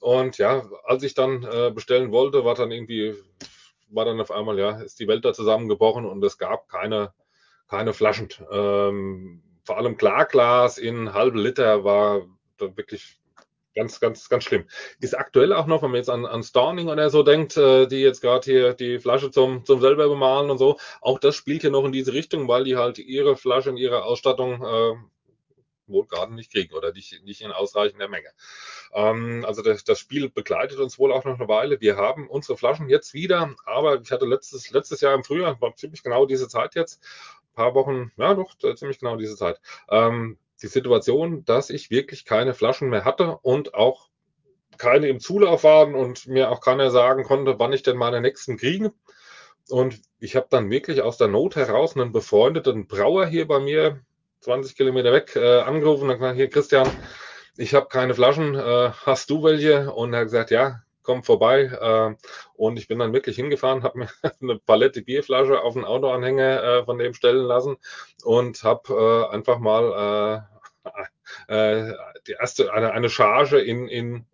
Und 0.00 0.38
ja, 0.38 0.68
als 0.84 1.02
ich 1.02 1.14
dann 1.14 1.42
äh, 1.44 1.70
bestellen 1.74 2.12
wollte, 2.12 2.44
war 2.44 2.54
dann 2.54 2.70
irgendwie, 2.70 3.14
war 3.88 4.04
dann 4.04 4.20
auf 4.20 4.30
einmal, 4.30 4.58
ja, 4.58 4.80
ist 4.80 5.00
die 5.00 5.08
Welt 5.08 5.24
da 5.24 5.32
zusammengebrochen 5.32 6.04
und 6.04 6.22
es 6.22 6.38
gab 6.38 6.68
keine, 6.68 7.12
keine 7.68 7.92
Flaschen. 7.92 8.28
Ähm, 8.50 9.42
vor 9.64 9.78
allem 9.78 9.96
Klarglas 9.96 10.78
in 10.78 11.14
halbe 11.14 11.40
Liter 11.40 11.84
war 11.84 12.22
wirklich 12.58 13.18
Ganz, 13.74 13.98
ganz, 13.98 14.28
ganz 14.28 14.44
schlimm. 14.44 14.66
Ist 15.00 15.18
aktuell 15.18 15.52
auch 15.52 15.66
noch, 15.66 15.82
wenn 15.82 15.90
man 15.90 15.98
jetzt 15.98 16.10
an, 16.10 16.26
an 16.26 16.44
Storning 16.44 16.88
oder 16.88 17.10
so 17.10 17.24
denkt, 17.24 17.56
äh, 17.56 17.86
die 17.86 18.02
jetzt 18.02 18.20
gerade 18.20 18.44
hier 18.44 18.74
die 18.74 19.00
Flasche 19.00 19.32
zum, 19.32 19.64
zum 19.64 19.80
selber 19.80 20.08
bemalen 20.08 20.50
und 20.50 20.58
so, 20.58 20.78
auch 21.00 21.18
das 21.18 21.34
spielt 21.34 21.62
hier 21.62 21.70
noch 21.70 21.84
in 21.84 21.92
diese 21.92 22.12
Richtung, 22.12 22.46
weil 22.46 22.64
die 22.64 22.76
halt 22.76 22.98
ihre 22.98 23.36
Flasche 23.36 23.70
und 23.70 23.76
ihre 23.76 24.04
Ausstattung 24.04 24.62
äh, 24.62 24.94
wohl 25.86 26.06
gerade 26.06 26.34
nicht 26.34 26.52
kriegen 26.52 26.74
oder 26.74 26.92
nicht, 26.92 27.22
nicht 27.24 27.40
in 27.40 27.50
ausreichender 27.50 28.08
Menge. 28.08 28.28
Ähm, 28.92 29.44
also 29.46 29.62
das, 29.62 29.84
das, 29.84 29.98
Spiel 29.98 30.30
begleitet 30.30 30.78
uns 30.78 30.98
wohl 30.98 31.12
auch 31.12 31.24
noch 31.24 31.38
eine 31.38 31.48
Weile. 31.48 31.80
Wir 31.80 31.96
haben 31.96 32.28
unsere 32.28 32.56
Flaschen 32.56 32.88
jetzt 32.88 33.14
wieder, 33.14 33.54
aber 33.66 34.00
ich 34.00 34.10
hatte 34.10 34.26
letztes, 34.26 34.70
letztes 34.70 35.00
Jahr 35.00 35.14
im 35.14 35.24
Frühjahr, 35.24 35.60
war 35.60 35.74
ziemlich 35.76 36.02
genau 36.02 36.26
diese 36.26 36.48
Zeit 36.48 36.74
jetzt, 36.74 37.02
paar 37.54 37.74
Wochen, 37.74 38.12
ja 38.16 38.34
doch, 38.34 38.56
ziemlich 38.76 38.98
genau 38.98 39.16
diese 39.16 39.36
Zeit, 39.36 39.60
ähm, 39.88 40.38
die 40.64 40.68
Situation, 40.68 41.44
dass 41.44 41.70
ich 41.70 41.90
wirklich 41.90 42.24
keine 42.24 42.54
Flaschen 42.54 42.88
mehr 42.88 43.04
hatte 43.04 43.38
und 43.42 43.74
auch 43.74 44.08
keine 44.78 45.08
im 45.08 45.20
Zulauf 45.20 45.62
waren 45.62 45.94
und 45.94 46.26
mir 46.26 46.50
auch 46.50 46.60
keiner 46.60 46.90
sagen 46.90 47.22
konnte, 47.22 47.58
wann 47.58 47.72
ich 47.72 47.82
denn 47.82 47.96
meine 47.96 48.20
nächsten 48.20 48.56
kriege. 48.56 48.92
Und 49.68 50.00
ich 50.18 50.36
habe 50.36 50.46
dann 50.50 50.70
wirklich 50.70 51.02
aus 51.02 51.18
der 51.18 51.28
Not 51.28 51.56
heraus 51.56 51.96
einen 51.96 52.12
befreundeten 52.12 52.86
Brauer 52.86 53.26
hier 53.26 53.46
bei 53.46 53.60
mir, 53.60 54.00
20 54.40 54.76
Kilometer 54.76 55.12
weg, 55.12 55.36
äh, 55.36 55.60
angerufen 55.60 56.10
und 56.10 56.16
gesagt, 56.18 56.36
hier 56.36 56.50
Christian, 56.50 56.88
ich 57.56 57.74
habe 57.74 57.86
keine 57.88 58.14
Flaschen, 58.14 58.54
äh, 58.54 58.90
hast 59.04 59.30
du 59.30 59.42
welche? 59.44 59.92
Und 59.92 60.12
er 60.12 60.20
hat 60.20 60.26
gesagt, 60.26 60.50
ja, 60.50 60.80
komm 61.02 61.22
vorbei. 61.22 61.64
Äh, 61.64 62.16
und 62.54 62.78
ich 62.78 62.88
bin 62.88 62.98
dann 62.98 63.12
wirklich 63.12 63.36
hingefahren, 63.36 63.84
habe 63.84 63.98
mir 63.98 64.08
eine 64.42 64.58
Palette 64.58 65.02
Bierflasche 65.02 65.60
auf 65.60 65.74
den 65.74 65.84
Autoanhänger 65.84 66.62
äh, 66.62 66.84
von 66.84 66.98
dem 66.98 67.14
stellen 67.14 67.44
lassen 67.44 67.76
und 68.24 68.64
habe 68.64 69.28
äh, 69.30 69.34
einfach 69.34 69.58
mal 69.60 70.48
äh, 71.48 71.92
die 72.26 72.32
erste, 72.32 72.72
eine, 72.72 72.92
eine 72.92 73.08
Charge 73.08 73.58
in, 73.60 73.88
in 73.88 74.26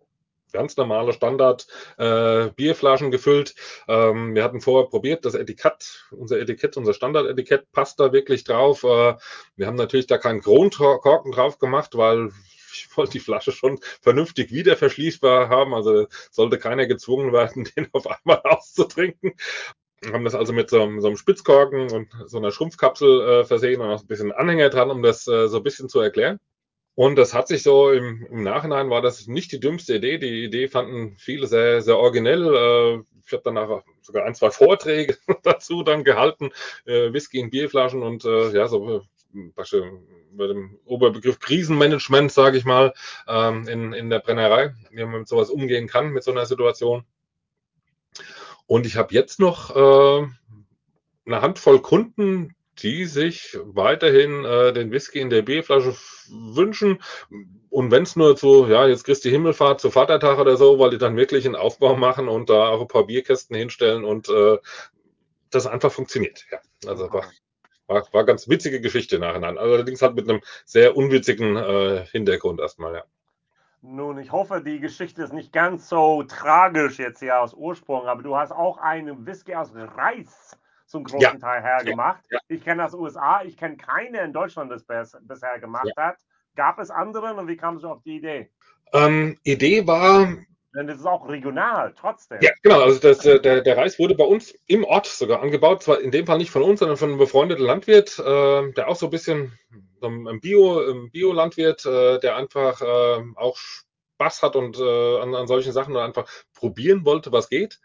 ganz 0.51 0.77
normale 0.77 1.13
Standard 1.13 1.67
äh, 1.97 2.49
Bierflaschen 2.55 3.11
gefüllt. 3.11 3.55
Ähm, 3.87 4.35
wir 4.35 4.43
hatten 4.43 4.61
vorher 4.61 4.89
probiert, 4.89 5.25
das 5.25 5.33
Etikett, 5.33 6.05
unser 6.11 6.39
Etikett, 6.39 6.77
unser 6.77 6.93
Standardetikett 6.93 7.71
passt 7.71 7.99
da 7.99 8.13
wirklich 8.13 8.43
drauf. 8.43 8.83
Äh, 8.83 9.15
wir 9.55 9.67
haben 9.67 9.75
natürlich 9.75 10.07
da 10.07 10.17
keinen 10.17 10.41
Kronkorken 10.41 11.31
drauf 11.31 11.57
gemacht, 11.59 11.95
weil 11.95 12.31
ich 12.73 12.87
wollte 12.95 13.13
die 13.13 13.19
Flasche 13.19 13.51
schon 13.51 13.79
vernünftig 14.01 14.51
wieder 14.51 14.77
verschließbar 14.77 15.49
haben. 15.49 15.73
Also 15.73 16.07
sollte 16.31 16.57
keiner 16.57 16.85
gezwungen 16.85 17.33
werden, 17.33 17.63
den 17.75 17.87
auf 17.93 18.07
einmal 18.07 18.41
auszutrinken. 18.43 19.33
Haben 20.05 20.25
das 20.25 20.33
also 20.33 20.51
mit 20.51 20.69
so, 20.69 20.77
so, 20.99 21.07
einem 21.07 21.17
Spitzkorken 21.17 21.91
und 21.91 22.09
so 22.25 22.37
einer 22.37 22.51
Schrumpfkapsel 22.51 23.21
äh, 23.21 23.45
versehen 23.45 23.81
und 23.81 23.89
auch 23.89 24.01
ein 24.01 24.07
bisschen 24.07 24.31
Anhänger 24.31 24.69
dran, 24.69 24.89
um 24.89 25.03
das 25.03 25.27
äh, 25.27 25.47
so 25.47 25.57
ein 25.57 25.63
bisschen 25.63 25.89
zu 25.89 25.99
erklären. 25.99 26.39
Und 26.95 27.15
das 27.15 27.33
hat 27.33 27.47
sich 27.47 27.63
so 27.63 27.91
im, 27.91 28.25
im, 28.29 28.43
Nachhinein 28.43 28.89
war 28.89 29.01
das 29.01 29.27
nicht 29.27 29.51
die 29.51 29.59
dümmste 29.59 29.95
Idee. 29.95 30.17
Die 30.17 30.43
Idee 30.43 30.67
fanden 30.67 31.15
viele 31.17 31.47
sehr, 31.47 31.81
sehr 31.81 31.97
originell. 31.97 32.43
Äh, 32.53 33.03
ich 33.25 33.31
habe 33.31 33.43
danach 33.45 33.83
sogar 34.01 34.25
ein, 34.25 34.35
zwei 34.35 34.49
Vorträge 34.51 35.17
dazu 35.43 35.83
dann 35.83 36.03
gehalten, 36.03 36.49
äh, 36.85 37.13
Whisky 37.13 37.39
in 37.39 37.49
Bierflaschen 37.49 38.03
und 38.03 38.25
äh, 38.25 38.51
ja, 38.51 38.67
so 38.67 39.03
bei 39.33 40.47
dem 40.47 40.77
Oberbegriff 40.85 41.39
Krisenmanagement, 41.39 42.31
sage 42.31 42.57
ich 42.57 42.65
mal, 42.65 42.93
ähm, 43.27 43.67
in, 43.67 43.93
in 43.93 44.09
der 44.09 44.19
Brennerei, 44.19 44.73
wie 44.91 45.03
man 45.05 45.19
mit 45.19 45.27
sowas 45.27 45.49
umgehen 45.49 45.87
kann, 45.87 46.09
mit 46.09 46.23
so 46.23 46.31
einer 46.31 46.45
Situation. 46.45 47.05
Und 48.71 48.85
ich 48.85 48.95
habe 48.95 49.13
jetzt 49.13 49.37
noch 49.37 49.75
äh, 49.75 50.27
eine 51.25 51.41
Handvoll 51.41 51.81
Kunden, 51.81 52.55
die 52.79 53.03
sich 53.03 53.57
weiterhin 53.65 54.45
äh, 54.45 54.71
den 54.71 54.91
Whisky 54.91 55.19
in 55.19 55.29
der 55.29 55.41
Bierflasche 55.41 55.93
wünschen. 56.29 57.03
Und 57.69 57.91
wenn 57.91 58.03
es 58.03 58.15
nur 58.15 58.37
zu, 58.37 58.67
ja, 58.67 58.87
jetzt 58.87 59.03
Christi 59.03 59.29
Himmelfahrt 59.29 59.81
zu 59.81 59.91
Vatertag 59.91 60.39
oder 60.39 60.55
so, 60.55 60.79
weil 60.79 60.91
die 60.91 60.97
dann 60.97 61.17
wirklich 61.17 61.45
einen 61.45 61.57
Aufbau 61.57 61.97
machen 61.97 62.29
und 62.29 62.49
da 62.49 62.69
auch 62.69 62.79
ein 62.79 62.87
paar 62.87 63.07
Bierkästen 63.07 63.57
hinstellen 63.57 64.05
und 64.05 64.29
äh, 64.29 64.57
das 65.49 65.67
einfach 65.67 65.91
funktioniert. 65.91 66.45
Ja, 66.49 66.61
also 66.87 67.11
war, 67.11 67.25
war, 67.87 68.07
war 68.13 68.23
ganz 68.23 68.47
witzige 68.47 68.79
Geschichte 68.79 69.19
nacheinander. 69.19 69.59
Allerdings 69.59 70.01
halt 70.01 70.15
mit 70.15 70.29
einem 70.29 70.39
sehr 70.63 70.95
unwitzigen 70.95 71.57
äh, 71.57 72.05
Hintergrund 72.09 72.61
erstmal, 72.61 72.93
ja. 72.93 73.03
Nun, 73.81 74.19
ich 74.19 74.31
hoffe, 74.31 74.61
die 74.61 74.79
Geschichte 74.79 75.23
ist 75.23 75.33
nicht 75.33 75.51
ganz 75.51 75.89
so 75.89 76.21
tragisch 76.23 76.99
jetzt 76.99 77.19
hier 77.19 77.39
aus 77.39 77.53
Ursprung, 77.53 78.05
aber 78.07 78.21
du 78.21 78.37
hast 78.37 78.51
auch 78.51 78.77
einen 78.77 79.25
Whisky 79.25 79.55
aus 79.55 79.71
Reis 79.73 80.55
zum 80.85 81.03
großen 81.03 81.19
ja. 81.19 81.35
Teil 81.35 81.63
hergemacht. 81.63 82.23
Ja. 82.29 82.37
Ja. 82.37 82.55
Ich 82.55 82.63
kenne 82.63 82.83
das 82.83 82.93
USA, 82.93 83.41
ich 83.43 83.57
kenne 83.57 83.77
keine 83.77 84.21
in 84.21 84.33
Deutschland, 84.33 84.71
das 84.71 84.85
bisher 84.85 85.59
gemacht 85.59 85.91
hat. 85.97 86.17
Gab 86.55 86.77
es 86.79 86.91
andere 86.91 87.33
und 87.33 87.47
wie 87.47 87.57
kamst 87.57 87.83
du 87.83 87.89
auf 87.89 88.03
die 88.03 88.17
Idee? 88.17 88.51
Ähm, 88.93 89.39
Idee 89.43 89.87
war, 89.87 90.27
denn 90.75 90.87
das 90.87 90.99
ist 90.99 91.05
auch 91.05 91.27
regional, 91.27 91.93
trotzdem. 91.97 92.39
Ja, 92.41 92.51
genau. 92.61 92.81
Also 92.81 92.99
das, 92.99 93.25
äh, 93.25 93.41
der, 93.41 93.61
der 93.61 93.77
Reis 93.77 93.99
wurde 93.99 94.15
bei 94.15 94.23
uns 94.23 94.53
im 94.67 94.85
Ort 94.85 95.05
sogar 95.05 95.41
angebaut. 95.41 95.83
Zwar 95.83 95.99
in 95.99 96.11
dem 96.11 96.25
Fall 96.25 96.37
nicht 96.37 96.51
von 96.51 96.61
uns, 96.61 96.79
sondern 96.79 96.97
von 96.97 97.09
einem 97.09 97.17
befreundeten 97.17 97.65
Landwirt, 97.65 98.19
äh, 98.19 98.71
der 98.71 98.87
auch 98.87 98.95
so 98.95 99.07
ein 99.07 99.11
bisschen 99.11 99.57
ein 100.07 100.39
Bio, 100.39 101.09
Bio-Landwirt, 101.11 101.85
äh, 101.85 102.19
der 102.19 102.35
einfach 102.35 102.81
äh, 102.81 103.23
auch 103.35 103.57
Spaß 103.57 104.41
hat 104.43 104.55
und 104.55 104.77
äh, 104.79 105.19
an, 105.19 105.35
an 105.35 105.47
solchen 105.47 105.73
Sachen 105.73 105.95
und 105.95 106.01
einfach 106.01 106.27
probieren 106.53 107.05
wollte, 107.05 107.31
was 107.31 107.49
geht. 107.49 107.79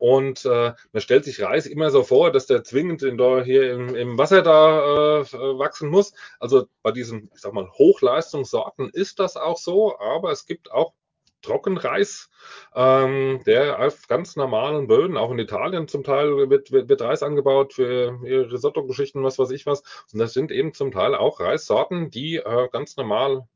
Und 0.00 0.46
äh, 0.46 0.72
man 0.92 1.02
stellt 1.02 1.26
sich 1.26 1.42
Reis 1.42 1.66
immer 1.66 1.90
so 1.90 2.02
vor, 2.02 2.32
dass 2.32 2.46
der 2.46 2.64
zwingend 2.64 3.02
in 3.02 3.18
hier 3.44 3.70
im, 3.70 3.94
im 3.94 4.16
Wasser 4.16 4.40
da 4.40 5.20
äh, 5.20 5.24
wachsen 5.58 5.90
muss. 5.90 6.14
Also 6.38 6.68
bei 6.82 6.90
diesen, 6.90 7.30
ich 7.34 7.40
sag 7.42 7.52
mal, 7.52 7.70
Hochleistungssorten 7.70 8.88
ist 8.88 9.18
das 9.18 9.36
auch 9.36 9.58
so, 9.58 9.98
aber 9.98 10.30
es 10.30 10.46
gibt 10.46 10.72
auch 10.72 10.94
Trockenreis, 11.42 12.30
ähm, 12.74 13.40
der 13.46 13.78
auf 13.78 14.06
ganz 14.08 14.36
normalen 14.36 14.86
Böden, 14.86 15.16
auch 15.16 15.30
in 15.30 15.38
Italien 15.38 15.88
zum 15.88 16.04
Teil 16.04 16.50
wird, 16.50 16.72
wird, 16.72 16.88
wird 16.88 17.02
Reis 17.02 17.22
angebaut 17.22 17.74
für 17.74 18.18
Risotto-Geschichten, 18.22 19.22
was 19.22 19.38
weiß 19.38 19.50
ich 19.50 19.66
was. 19.66 19.82
Und 20.12 20.18
das 20.18 20.32
sind 20.32 20.50
eben 20.50 20.74
zum 20.74 20.90
Teil 20.92 21.14
auch 21.14 21.40
Reissorten, 21.40 22.10
die 22.10 22.36
äh, 22.36 22.68
ganz 22.70 22.96
normal 22.96 23.46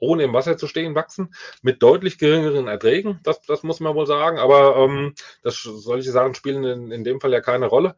ohne 0.00 0.22
im 0.22 0.32
Wasser 0.32 0.56
zu 0.56 0.68
stehen 0.68 0.94
wachsen, 0.94 1.34
mit 1.60 1.82
deutlich 1.82 2.18
geringeren 2.18 2.68
Erträgen, 2.68 3.18
das, 3.24 3.42
das 3.42 3.64
muss 3.64 3.80
man 3.80 3.96
wohl 3.96 4.06
sagen, 4.06 4.38
aber 4.38 4.76
ähm, 4.76 5.14
das, 5.42 5.60
solche 5.60 6.12
Sachen 6.12 6.36
spielen 6.36 6.62
in, 6.62 6.90
in 6.92 7.02
dem 7.02 7.20
Fall 7.20 7.32
ja 7.32 7.40
keine 7.40 7.66
Rolle 7.66 7.96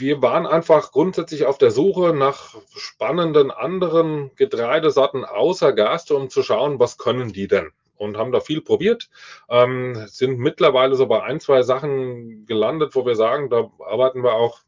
wir 0.00 0.22
waren 0.22 0.46
einfach 0.46 0.92
grundsätzlich 0.92 1.44
auf 1.44 1.58
der 1.58 1.70
Suche 1.70 2.14
nach 2.14 2.56
spannenden 2.74 3.50
anderen 3.50 4.34
Getreidesorten 4.34 5.24
außer 5.24 5.72
Gerste, 5.72 6.16
um 6.16 6.30
zu 6.30 6.42
schauen, 6.42 6.78
was 6.78 6.96
können 6.96 7.32
die 7.32 7.46
denn? 7.46 7.70
Und 8.00 8.16
haben 8.16 8.32
da 8.32 8.40
viel 8.40 8.62
probiert. 8.62 9.10
Ähm, 9.48 10.06
sind 10.08 10.38
mittlerweile 10.38 10.96
so 10.96 11.06
bei 11.06 11.22
ein, 11.22 11.38
zwei 11.38 11.62
Sachen 11.62 12.46
gelandet, 12.46 12.94
wo 12.94 13.04
wir 13.04 13.14
sagen, 13.14 13.50
da 13.50 13.70
arbeiten 13.78 14.24
wir 14.24 14.34
auch 14.34 14.60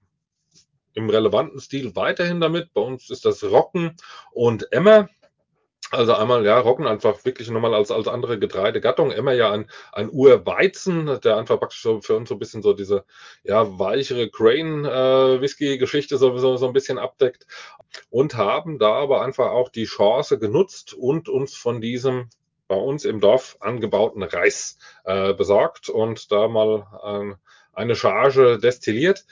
im 0.95 1.09
relevanten 1.09 1.59
Stil 1.59 1.97
weiterhin 1.97 2.41
damit. 2.41 2.75
Bei 2.75 2.83
uns 2.83 3.09
ist 3.09 3.25
das 3.25 3.43
Rocken 3.43 3.97
und 4.33 4.71
Emmer. 4.73 5.09
Also 5.91 6.15
einmal, 6.15 6.45
ja, 6.47 6.59
Roggen 6.59 6.87
einfach 6.87 7.25
wirklich 7.25 7.51
nochmal 7.51 7.75
als, 7.75 7.91
als 7.91 8.09
andere 8.09 8.39
Getreidegattung. 8.39 9.11
Emmer 9.11 9.33
ja 9.33 9.51
ein, 9.51 9.71
ein 9.93 10.11
Urweizen, 10.11 11.19
der 11.23 11.37
einfach 11.37 11.59
praktisch 11.59 11.83
für 11.83 12.17
uns 12.17 12.29
so 12.29 12.35
ein 12.35 12.39
bisschen 12.39 12.63
so 12.63 12.73
diese, 12.73 13.05
ja, 13.45 13.79
weichere 13.79 14.31
Crane-Whisky-Geschichte 14.31 16.15
äh, 16.15 16.19
so, 16.19 16.37
so, 16.39 16.57
so 16.57 16.67
ein 16.67 16.73
bisschen 16.73 16.99
abdeckt. 16.99 17.47
Und 18.11 18.37
haben 18.37 18.79
da 18.79 18.93
aber 18.93 19.23
einfach 19.23 19.51
auch 19.51 19.71
die 19.71 19.85
Chance 19.85 20.39
genutzt 20.39 20.95
und 20.95 21.29
uns 21.29 21.55
von 21.55 21.81
diesem 21.83 22.29
bei 22.73 22.79
uns 22.79 23.05
im 23.05 23.21
Dorf 23.21 23.59
angebauten 23.61 24.23
Reis 24.23 24.79
äh, 25.05 25.35
besorgt 25.35 25.91
und 25.91 26.33
da 26.33 26.49
mal 26.49 26.87
äh, 27.05 27.35
eine 27.75 27.95
Charge 27.95 28.59
destilliert. 28.59 29.27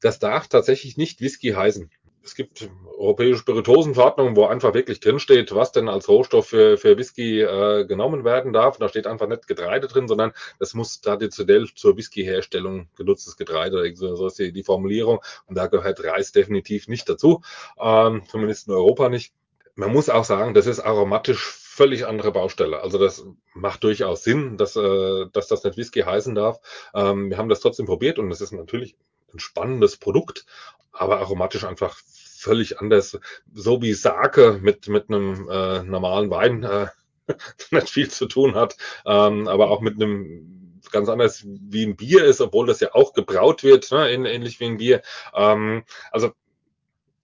Das 0.00 0.20
darf 0.20 0.46
tatsächlich 0.46 0.96
nicht 0.96 1.20
Whisky 1.20 1.50
heißen. 1.50 1.90
Es 2.22 2.36
gibt 2.36 2.70
europäische 2.96 3.38
Spirituosenverordnungen, 3.38 4.36
wo 4.36 4.46
einfach 4.46 4.72
wirklich 4.72 5.00
drinsteht, 5.00 5.52
was 5.52 5.72
denn 5.72 5.88
als 5.88 6.08
Rohstoff 6.08 6.46
für, 6.46 6.78
für 6.78 6.96
Whisky 6.96 7.40
äh, 7.40 7.86
genommen 7.86 8.24
werden 8.24 8.52
darf. 8.52 8.78
da 8.78 8.88
steht 8.88 9.08
einfach 9.08 9.26
nicht 9.26 9.48
Getreide 9.48 9.88
drin, 9.88 10.06
sondern 10.06 10.30
das 10.60 10.74
muss 10.74 11.00
traditionell 11.00 11.66
zur 11.74 11.96
Whisky-Herstellung 11.96 12.88
genutztes 12.96 13.36
Getreide, 13.36 13.92
so 13.96 14.28
ist 14.28 14.38
die, 14.38 14.52
die 14.52 14.62
Formulierung. 14.62 15.18
Und 15.46 15.58
da 15.58 15.66
gehört 15.66 16.04
Reis 16.04 16.30
definitiv 16.30 16.86
nicht 16.86 17.08
dazu, 17.08 17.42
ähm, 17.80 18.22
zumindest 18.30 18.68
in 18.68 18.74
Europa 18.74 19.08
nicht. 19.08 19.32
Man 19.74 19.92
muss 19.92 20.08
auch 20.08 20.24
sagen, 20.24 20.54
das 20.54 20.68
ist 20.68 20.78
aromatisch 20.78 21.65
völlig 21.76 22.06
andere 22.06 22.32
Baustelle. 22.32 22.80
Also 22.80 22.96
das 22.96 23.26
macht 23.52 23.84
durchaus 23.84 24.24
Sinn, 24.24 24.56
dass, 24.56 24.76
äh, 24.76 25.26
dass 25.32 25.46
das 25.48 25.62
nicht 25.62 25.76
Whisky 25.76 26.00
heißen 26.00 26.34
darf. 26.34 26.58
Ähm, 26.94 27.28
wir 27.28 27.36
haben 27.36 27.50
das 27.50 27.60
trotzdem 27.60 27.84
probiert 27.84 28.18
und 28.18 28.30
es 28.30 28.40
ist 28.40 28.52
natürlich 28.52 28.96
ein 29.34 29.38
spannendes 29.38 29.98
Produkt, 29.98 30.46
aber 30.90 31.18
aromatisch 31.18 31.64
einfach 31.64 31.98
völlig 32.38 32.80
anders. 32.80 33.18
So 33.52 33.82
wie 33.82 33.92
Sake 33.92 34.58
mit, 34.62 34.88
mit 34.88 35.10
einem 35.10 35.50
äh, 35.50 35.82
normalen 35.82 36.30
Wein 36.30 36.62
äh, 36.62 36.86
nicht 37.70 37.90
viel 37.90 38.10
zu 38.10 38.26
tun 38.26 38.54
hat, 38.54 38.76
ähm, 39.04 39.46
aber 39.46 39.70
auch 39.70 39.82
mit 39.82 39.96
einem 39.96 40.80
ganz 40.92 41.10
anders 41.10 41.44
wie 41.44 41.84
ein 41.84 41.96
Bier 41.96 42.24
ist, 42.24 42.40
obwohl 42.40 42.66
das 42.66 42.80
ja 42.80 42.94
auch 42.94 43.12
gebraut 43.12 43.64
wird, 43.64 43.90
ne, 43.90 44.10
ähnlich 44.10 44.60
wie 44.60 44.66
ein 44.66 44.78
Bier. 44.78 45.02
Ähm, 45.34 45.84
also 46.10 46.30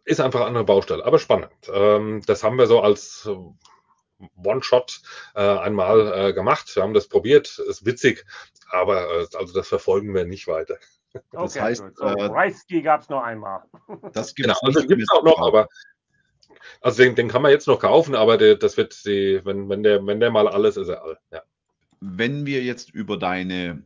ist 0.05 0.20
einfach 0.20 0.40
eine 0.40 0.48
andere 0.48 0.64
Baustelle, 0.64 1.07
aber 1.07 1.18
spannend. 1.18 1.53
Ähm, 1.72 2.22
das 2.26 2.42
haben 2.42 2.59
wir 2.59 2.66
so 2.66 2.80
als 2.80 3.30
One-Shot 4.36 5.00
äh, 5.34 5.40
einmal 5.40 6.28
äh, 6.28 6.32
gemacht. 6.32 6.74
Wir 6.74 6.82
haben 6.82 6.94
das 6.94 7.08
probiert, 7.08 7.58
ist 7.58 7.84
witzig, 7.84 8.24
aber 8.70 9.02
äh, 9.02 9.26
also 9.36 9.52
das 9.52 9.68
verfolgen 9.68 10.14
wir 10.14 10.24
nicht 10.24 10.46
weiter. 10.46 10.76
Das 11.30 11.56
okay, 11.56 11.60
heißt, 11.60 11.84
so, 11.94 12.04
äh, 12.04 12.24
Reisky 12.24 12.82
gab 12.82 13.02
es 13.02 13.08
noch 13.08 13.22
einmal. 13.22 13.62
Das 14.12 14.34
gibt's 14.34 14.34
genau, 14.34 14.56
also 14.62 14.86
gibt 14.86 15.02
es 15.02 15.10
auch 15.10 15.22
noch, 15.22 15.38
aber 15.38 15.68
also 16.80 17.02
den, 17.02 17.14
den, 17.14 17.28
kann 17.28 17.42
man 17.42 17.50
jetzt 17.50 17.66
noch 17.66 17.78
kaufen, 17.78 18.14
aber 18.14 18.38
der, 18.38 18.56
das 18.56 18.76
wird 18.76 19.04
die, 19.04 19.40
wenn, 19.44 19.68
wenn 19.68 19.82
der, 19.82 20.04
wenn 20.06 20.20
der 20.20 20.30
mal 20.30 20.48
alles 20.48 20.76
ist, 20.76 20.88
er 20.88 21.02
all. 21.02 21.18
Ja. 21.30 21.42
Wenn 22.00 22.46
wir 22.46 22.62
jetzt 22.62 22.90
über 22.90 23.16
deine 23.16 23.82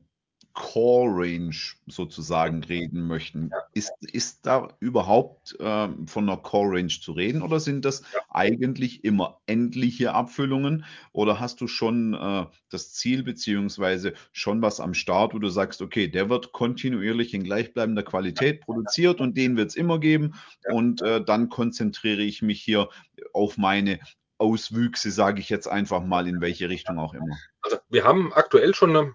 Core 0.56 1.10
Range 1.10 1.54
sozusagen 1.86 2.64
reden 2.64 3.06
möchten. 3.06 3.50
Ja. 3.52 3.58
Ist, 3.74 3.92
ist 4.00 4.46
da 4.46 4.68
überhaupt 4.80 5.54
äh, 5.60 5.88
von 6.06 6.28
einer 6.28 6.38
Core 6.38 6.78
Range 6.78 6.88
zu 6.88 7.12
reden 7.12 7.42
oder 7.42 7.60
sind 7.60 7.84
das 7.84 8.00
ja. 8.14 8.20
eigentlich 8.30 9.04
immer 9.04 9.38
endliche 9.44 10.14
Abfüllungen 10.14 10.86
oder 11.12 11.40
hast 11.40 11.60
du 11.60 11.68
schon 11.68 12.14
äh, 12.14 12.46
das 12.70 12.94
Ziel 12.94 13.22
beziehungsweise 13.22 14.14
schon 14.32 14.62
was 14.62 14.80
am 14.80 14.94
Start, 14.94 15.34
wo 15.34 15.38
du 15.38 15.50
sagst, 15.50 15.82
okay, 15.82 16.08
der 16.08 16.30
wird 16.30 16.52
kontinuierlich 16.52 17.34
in 17.34 17.44
gleichbleibender 17.44 18.02
Qualität 18.02 18.62
produziert 18.62 19.20
und 19.20 19.36
den 19.36 19.58
wird 19.58 19.68
es 19.68 19.76
immer 19.76 20.00
geben 20.00 20.36
ja. 20.66 20.72
und 20.72 21.02
äh, 21.02 21.22
dann 21.22 21.50
konzentriere 21.50 22.22
ich 22.22 22.40
mich 22.40 22.62
hier 22.62 22.88
auf 23.34 23.58
meine 23.58 24.00
Auswüchse, 24.38 25.10
sage 25.10 25.40
ich 25.40 25.50
jetzt 25.50 25.68
einfach 25.68 26.02
mal, 26.02 26.26
in 26.26 26.40
welche 26.40 26.70
Richtung 26.70 26.98
auch 26.98 27.12
immer. 27.12 27.36
Also 27.60 27.76
wir 27.90 28.04
haben 28.04 28.32
aktuell 28.32 28.74
schon 28.74 28.96
eine 28.96 29.14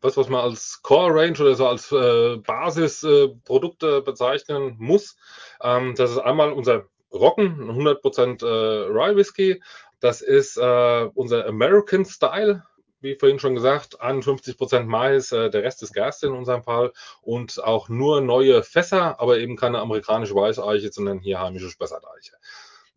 was, 0.00 0.16
was 0.16 0.28
man 0.28 0.40
als 0.40 0.80
Core 0.82 1.14
Range 1.14 1.38
oder 1.40 1.54
so 1.54 1.66
als 1.66 1.90
äh, 1.92 2.36
Basisprodukte 2.36 3.98
äh, 3.98 4.00
bezeichnen 4.00 4.76
muss. 4.78 5.16
Ähm, 5.62 5.94
das 5.96 6.10
ist 6.12 6.18
einmal 6.18 6.52
unser 6.52 6.84
Rocken, 7.12 7.70
100% 7.70 8.44
äh, 8.44 8.86
Rye 8.90 9.16
Whisky. 9.16 9.62
Das 10.00 10.20
ist 10.20 10.56
äh, 10.56 11.08
unser 11.14 11.46
American 11.46 12.04
Style 12.04 12.62
wie 13.00 13.14
vorhin 13.14 13.38
schon 13.38 13.54
gesagt, 13.54 14.00
51% 14.00 14.84
Mais, 14.84 15.32
äh, 15.32 15.50
der 15.50 15.62
Rest 15.62 15.82
ist 15.82 15.92
Gerste 15.92 16.26
in 16.26 16.32
unserem 16.32 16.62
Fall 16.62 16.92
und 17.22 17.62
auch 17.62 17.88
nur 17.88 18.20
neue 18.20 18.62
Fässer, 18.62 19.20
aber 19.20 19.38
eben 19.38 19.56
keine 19.56 19.78
amerikanische 19.78 20.34
Weißeiche, 20.34 20.90
sondern 20.92 21.20
hier 21.20 21.40
heimische 21.40 21.70
Spessarteiche. 21.70 22.32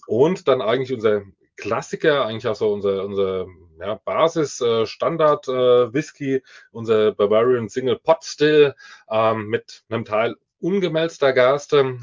Und 0.08 0.48
dann 0.48 0.62
eigentlich 0.62 0.94
unser 0.94 1.22
Klassiker, 1.62 2.26
eigentlich 2.26 2.48
auch 2.48 2.56
so 2.56 2.74
unser, 2.74 3.06
unser 3.06 3.46
ja, 3.80 4.02
Basis-Standard-Whisky, 4.04 6.34
äh, 6.34 6.38
äh, 6.38 6.42
unser 6.72 7.12
Bavarian 7.14 7.70
Single 7.70 8.00
Pot 8.00 8.24
Still 8.24 8.74
ähm, 9.10 9.48
mit 9.48 9.84
einem 9.90 10.04
Teil 10.04 10.36
ungemälzter 10.60 11.34
Gerste. 11.34 12.00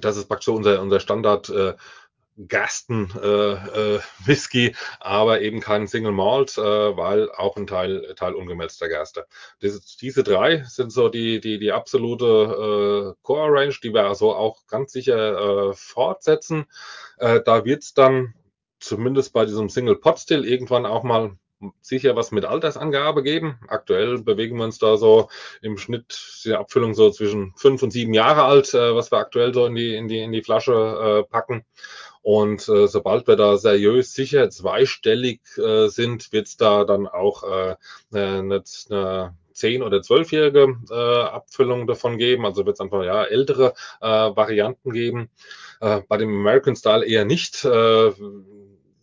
Das 0.00 0.16
ist 0.16 0.26
praktisch 0.26 0.46
so 0.46 0.54
unser, 0.54 0.80
unser 0.80 1.00
Standard 1.00 1.50
äh, 1.50 1.74
Gasten 2.48 3.10
äh, 3.22 3.26
äh, 3.26 4.00
Whisky, 4.24 4.74
aber 5.00 5.42
eben 5.42 5.60
kein 5.60 5.86
Single 5.86 6.12
Malt, 6.12 6.56
äh, 6.56 6.62
weil 6.62 7.30
auch 7.30 7.56
ein 7.56 7.66
Teil, 7.66 8.14
Teil 8.16 8.34
ungemälzter 8.34 8.88
Gerste. 8.88 9.26
Diese, 9.60 9.82
diese 10.00 10.22
drei 10.22 10.64
sind 10.66 10.92
so 10.92 11.10
die, 11.10 11.40
die, 11.40 11.58
die 11.58 11.72
absolute 11.72 13.14
äh, 13.14 13.22
Core 13.22 13.52
Range, 13.52 13.74
die 13.82 13.92
wir 13.92 14.04
also 14.04 14.34
auch 14.34 14.66
ganz 14.66 14.92
sicher 14.92 15.70
äh, 15.70 15.74
fortsetzen. 15.74 16.64
Äh, 17.18 17.40
da 17.44 17.66
wird's 17.66 17.92
dann 17.92 18.34
zumindest 18.82 19.32
bei 19.32 19.44
diesem 19.44 19.68
Single 19.68 19.96
Pot 19.96 20.18
Still 20.18 20.44
irgendwann 20.44 20.86
auch 20.86 21.02
mal 21.02 21.36
sicher 21.80 22.16
was 22.16 22.32
mit 22.32 22.44
Altersangabe 22.44 23.22
geben. 23.22 23.58
Aktuell 23.68 24.18
bewegen 24.22 24.56
wir 24.56 24.64
uns 24.64 24.78
da 24.78 24.96
so 24.96 25.28
im 25.60 25.78
Schnitt 25.78 26.42
die 26.44 26.54
Abfüllung 26.54 26.94
so 26.94 27.10
zwischen 27.10 27.52
fünf 27.56 27.82
und 27.82 27.92
sieben 27.92 28.14
Jahre 28.14 28.44
alt, 28.44 28.74
äh, 28.74 28.94
was 28.94 29.12
wir 29.12 29.18
aktuell 29.18 29.54
so 29.54 29.66
in 29.66 29.74
die, 29.74 29.94
in 29.94 30.08
die, 30.08 30.20
in 30.20 30.32
die 30.32 30.42
Flasche 30.42 30.72
äh, 30.72 31.30
packen. 31.30 31.64
Und 32.22 32.68
äh, 32.68 32.86
sobald 32.86 33.26
wir 33.26 33.36
da 33.36 33.56
seriös 33.56 34.14
sicher 34.14 34.48
zweistellig 34.50 35.40
äh, 35.58 35.88
sind, 35.88 36.32
wird 36.32 36.46
es 36.46 36.56
da 36.56 36.84
dann 36.84 37.08
auch 37.08 37.42
äh, 37.42 37.76
eine, 38.12 38.62
eine 38.90 39.34
zehn- 39.52 39.82
oder 39.82 40.02
zwölfjährige 40.02 40.76
äh, 40.90 40.94
Abfüllung 40.94 41.86
davon 41.86 42.18
geben. 42.18 42.46
Also 42.46 42.64
wird 42.64 42.76
es 42.76 42.80
einfach 42.80 43.04
ja 43.04 43.24
ältere 43.24 43.74
äh, 44.00 44.06
Varianten 44.06 44.92
geben. 44.92 45.30
Äh, 45.80 46.02
bei 46.08 46.16
dem 46.16 46.30
American 46.30 46.76
Style 46.76 47.04
eher 47.04 47.24
nicht. 47.24 47.64
Äh, 47.64 48.12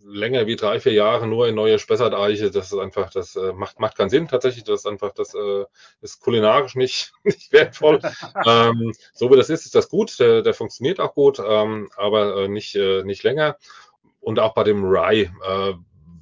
länger 0.10 0.48
wie 0.48 0.56
drei, 0.56 0.80
vier 0.80 0.94
Jahre 0.94 1.28
nur 1.28 1.48
in 1.48 1.56
neue 1.56 1.80
Spessart-Eiche, 1.80 2.52
das 2.52 2.72
ist 2.72 2.78
einfach, 2.78 3.10
das 3.12 3.36
äh, 3.36 3.54
macht, 3.54 3.80
macht 3.80 3.98
keinen 3.98 4.10
Sinn 4.10 4.28
tatsächlich. 4.28 4.64
Das 4.64 4.82
ist 4.82 4.86
einfach, 4.88 5.14
das 5.14 5.34
äh, 5.34 5.66
ist 6.02 6.22
kulinarisch 6.22 6.76
nicht, 6.76 7.14
nicht 7.24 7.52
wertvoll. 7.52 8.00
ähm, 8.46 8.94
so 9.14 9.32
wie 9.32 9.38
das 9.38 9.50
ist, 9.50 9.66
ist 9.66 9.76
das 9.76 9.90
gut, 9.90 10.20
der, 10.20 10.42
der 10.42 10.54
funktioniert 10.54 11.00
auch 11.00 11.14
gut, 11.14 11.40
ähm, 11.46 11.90
aber 11.96 12.44
äh, 12.44 12.48
nicht, 12.48 12.76
äh, 12.76 13.04
nicht 13.04 13.24
länger. 13.24 13.58
Und 14.20 14.40
auch 14.40 14.54
bei 14.54 14.64
dem 14.64 14.84
Rye 14.84 15.32
äh, 15.48 15.74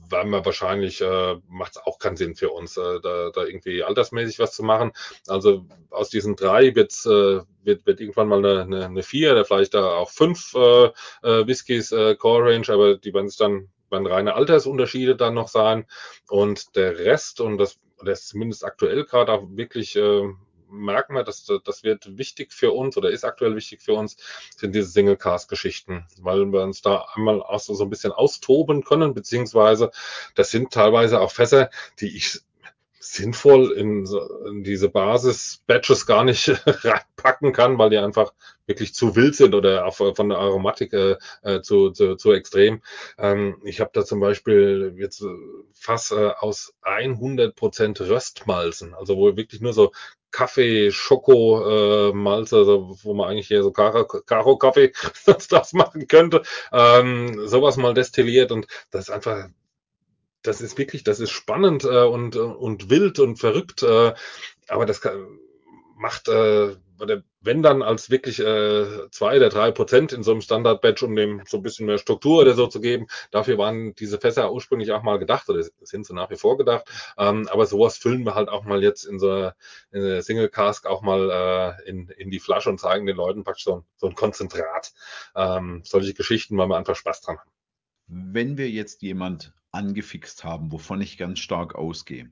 werden 0.09 0.31
wir 0.31 0.45
wahrscheinlich, 0.45 1.01
äh, 1.01 1.35
macht 1.49 1.73
es 1.75 1.81
auch 1.85 1.99
keinen 1.99 2.17
Sinn 2.17 2.35
für 2.35 2.49
uns, 2.51 2.77
äh, 2.77 2.99
da, 3.01 3.31
da 3.31 3.43
irgendwie 3.43 3.83
altersmäßig 3.83 4.39
was 4.39 4.53
zu 4.53 4.63
machen. 4.63 4.91
Also 5.27 5.65
aus 5.89 6.09
diesen 6.09 6.35
drei 6.35 6.75
wird's, 6.75 7.05
äh, 7.05 7.41
wird, 7.63 7.85
wird 7.85 7.99
irgendwann 7.99 8.27
mal 8.27 8.39
eine, 8.39 8.61
eine, 8.61 8.85
eine 8.85 9.03
vier 9.03 9.31
oder 9.31 9.45
vielleicht 9.45 9.73
da 9.73 9.95
auch 9.95 10.09
fünf 10.09 10.53
äh, 10.55 10.85
äh, 11.23 11.47
Whiskys 11.47 11.91
äh, 11.91 12.15
Core 12.15 12.51
Range, 12.51 12.69
aber 12.69 12.95
die 12.95 13.13
werden 13.13 13.27
es 13.27 13.38
dann 13.38 13.69
werden 13.89 14.07
reine 14.07 14.35
Altersunterschiede 14.35 15.15
dann 15.15 15.33
noch 15.33 15.47
sein. 15.47 15.85
Und 16.29 16.75
der 16.75 16.97
Rest, 16.97 17.41
und 17.41 17.57
das, 17.57 17.79
das 18.03 18.21
ist 18.21 18.27
zumindest 18.29 18.65
aktuell 18.65 19.05
gerade 19.05 19.31
auch 19.31 19.43
wirklich, 19.49 19.95
äh, 19.95 20.23
merken 20.69 21.13
wir, 21.13 21.23
dass 21.23 21.45
das 21.45 21.83
wird 21.83 22.17
wichtig 22.17 22.51
für 22.51 22.71
uns 22.71 22.97
oder 22.97 23.09
ist 23.09 23.23
aktuell 23.23 23.55
wichtig 23.55 23.81
für 23.81 23.93
uns, 23.93 24.17
sind 24.55 24.75
diese 24.75 24.89
Single-Cast-Geschichten, 24.89 26.05
weil 26.19 26.45
wir 26.51 26.61
uns 26.61 26.81
da 26.81 27.05
einmal 27.13 27.41
auch 27.41 27.59
so, 27.59 27.73
so 27.73 27.85
ein 27.85 27.89
bisschen 27.89 28.11
austoben 28.11 28.83
können, 28.83 29.13
beziehungsweise 29.13 29.91
das 30.35 30.51
sind 30.51 30.71
teilweise 30.71 31.21
auch 31.21 31.31
Fässer, 31.31 31.69
die 31.99 32.15
ich 32.15 32.41
sinnvoll 33.18 33.72
in, 33.74 34.07
in 34.47 34.63
diese 34.63 34.89
Basis-Batches 34.89 36.05
gar 36.05 36.24
nicht 36.24 36.49
reinpacken 36.65 37.51
kann, 37.53 37.78
weil 37.78 37.89
die 37.89 37.97
einfach 37.97 38.34
wirklich 38.65 38.93
zu 38.93 39.15
wild 39.15 39.36
sind 39.36 39.55
oder 39.55 39.91
von 39.91 40.30
der 40.30 40.38
Aromatik 40.38 40.93
äh, 40.93 41.15
äh, 41.41 41.61
zu, 41.61 41.91
zu, 41.91 42.15
zu 42.15 42.32
extrem. 42.34 42.82
Ähm, 43.18 43.61
ich 43.63 43.80
habe 43.80 43.91
da 43.93 44.05
zum 44.05 44.20
Beispiel 44.20 44.95
jetzt 44.97 45.22
äh, 45.22 45.28
Fass 45.74 46.11
äh, 46.11 46.32
aus 46.39 46.74
100% 46.84 48.07
Röstmalzen, 48.07 48.93
also 48.93 49.18
wo 49.18 49.36
wirklich 49.36 49.61
nur 49.61 49.74
so 49.74 49.91
Kaffee, 50.32 50.91
Schoko, 50.91 52.09
äh, 52.09 52.13
Malze, 52.13 52.57
also 52.57 52.97
wo 53.01 53.13
man 53.13 53.30
eigentlich 53.30 53.47
hier 53.47 53.63
so 53.63 53.72
Karo-Kaffee 53.72 54.91
das 55.49 55.74
machen 55.74 56.07
könnte, 56.07 56.43
ähm, 56.72 57.47
sowas 57.47 57.78
mal 57.78 57.93
destilliert 57.93 58.51
und 58.51 58.68
das 58.91 59.05
ist 59.05 59.09
einfach 59.09 59.47
das 60.47 60.61
ist 60.61 60.77
wirklich, 60.77 61.03
das 61.03 61.19
ist 61.19 61.31
spannend 61.31 61.83
äh, 61.83 62.03
und, 62.03 62.35
und 62.35 62.89
wild 62.89 63.19
und 63.19 63.37
verrückt, 63.37 63.83
äh, 63.83 64.13
aber 64.67 64.85
das 64.85 65.01
kann, 65.01 65.39
macht, 65.97 66.27
äh, 66.29 66.75
wenn 67.41 67.61
dann 67.61 67.81
als 67.83 68.09
wirklich 68.09 68.39
äh, 68.39 69.09
zwei 69.11 69.37
oder 69.37 69.49
drei 69.49 69.71
Prozent 69.71 70.13
in 70.13 70.23
so 70.23 70.31
einem 70.31 70.41
Standard-Batch, 70.41 71.03
um 71.03 71.15
dem 71.15 71.43
so 71.47 71.57
ein 71.57 71.63
bisschen 71.63 71.85
mehr 71.85 71.99
Struktur 71.99 72.41
oder 72.41 72.53
so 72.53 72.67
zu 72.67 72.81
geben. 72.81 73.07
Dafür 73.31 73.57
waren 73.57 73.93
diese 73.95 74.19
Fässer 74.19 74.51
ursprünglich 74.51 74.91
auch 74.91 75.03
mal 75.03 75.19
gedacht 75.19 75.47
oder 75.49 75.63
sind 75.81 76.05
sie 76.05 76.13
nach 76.15 76.29
wie 76.31 76.37
vor 76.37 76.57
gedacht. 76.57 76.85
Ähm, 77.17 77.47
aber 77.51 77.65
sowas 77.67 77.97
füllen 77.97 78.23
wir 78.23 78.35
halt 78.35 78.49
auch 78.49 78.63
mal 78.63 78.83
jetzt 78.83 79.05
in 79.05 79.19
so 79.19 79.51
eine 79.91 80.21
Single 80.23 80.49
Cask 80.49 80.87
auch 80.87 81.03
mal 81.03 81.77
äh, 81.85 81.89
in, 81.89 82.09
in 82.09 82.31
die 82.31 82.39
Flasche 82.39 82.69
und 82.69 82.79
zeigen 82.79 83.05
den 83.05 83.17
Leuten 83.17 83.43
praktisch 83.43 83.65
so 83.65 83.75
ein, 83.77 83.83
so 83.95 84.07
ein 84.07 84.15
Konzentrat. 84.15 84.93
Ähm, 85.35 85.81
solche 85.85 86.13
Geschichten, 86.13 86.57
weil 86.57 86.67
wir 86.67 86.77
einfach 86.77 86.95
Spaß 86.95 87.21
dran 87.21 87.37
haben. 87.37 87.56
Wenn 88.07 88.57
wir 88.57 88.69
jetzt 88.69 89.01
jemand 89.01 89.53
angefixt 89.71 90.43
haben, 90.43 90.71
wovon 90.71 91.01
ich 91.01 91.17
ganz 91.17 91.39
stark 91.39 91.75
ausgehe, 91.75 92.31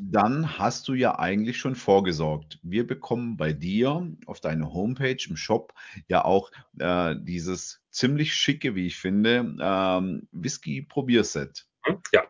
dann 0.00 0.58
hast 0.58 0.88
du 0.88 0.94
ja 0.94 1.18
eigentlich 1.18 1.58
schon 1.58 1.74
vorgesorgt. 1.74 2.58
Wir 2.62 2.86
bekommen 2.86 3.36
bei 3.36 3.52
dir 3.52 4.10
auf 4.26 4.40
deiner 4.40 4.72
Homepage 4.72 5.18
im 5.28 5.36
Shop 5.36 5.74
ja 6.08 6.24
auch 6.24 6.50
äh, 6.78 7.14
dieses 7.20 7.80
ziemlich 7.90 8.34
schicke, 8.34 8.74
wie 8.74 8.86
ich 8.86 8.96
finde, 8.96 9.54
ähm, 9.60 10.28
Whisky-Probierset. 10.32 11.66
Hm, 11.82 11.98
ja. 12.12 12.24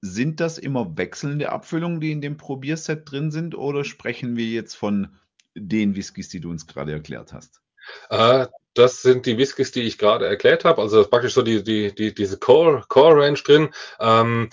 Sind 0.00 0.40
das 0.40 0.58
immer 0.58 0.98
wechselnde 0.98 1.50
Abfüllungen, 1.50 2.00
die 2.00 2.12
in 2.12 2.20
dem 2.20 2.36
Probierset 2.36 3.10
drin 3.10 3.30
sind, 3.30 3.54
oder 3.54 3.84
sprechen 3.84 4.36
wir 4.36 4.46
jetzt 4.46 4.74
von 4.74 5.16
den 5.54 5.96
Whiskys, 5.96 6.28
die 6.28 6.40
du 6.40 6.50
uns 6.50 6.66
gerade 6.66 6.92
erklärt 6.92 7.32
hast? 7.32 7.62
Äh, 8.10 8.46
das 8.74 9.02
sind 9.02 9.26
die 9.26 9.38
Whiskys, 9.38 9.72
die 9.72 9.82
ich 9.82 9.98
gerade 9.98 10.26
erklärt 10.26 10.64
habe. 10.64 10.82
Also 10.82 10.96
das 10.96 11.06
ist 11.06 11.10
praktisch 11.10 11.34
so 11.34 11.42
die, 11.42 11.62
die, 11.62 11.94
die, 11.94 12.14
diese 12.14 12.38
Core, 12.38 12.84
Core 12.88 13.22
Range 13.22 13.38
drin. 13.38 13.70
Ähm, 14.00 14.50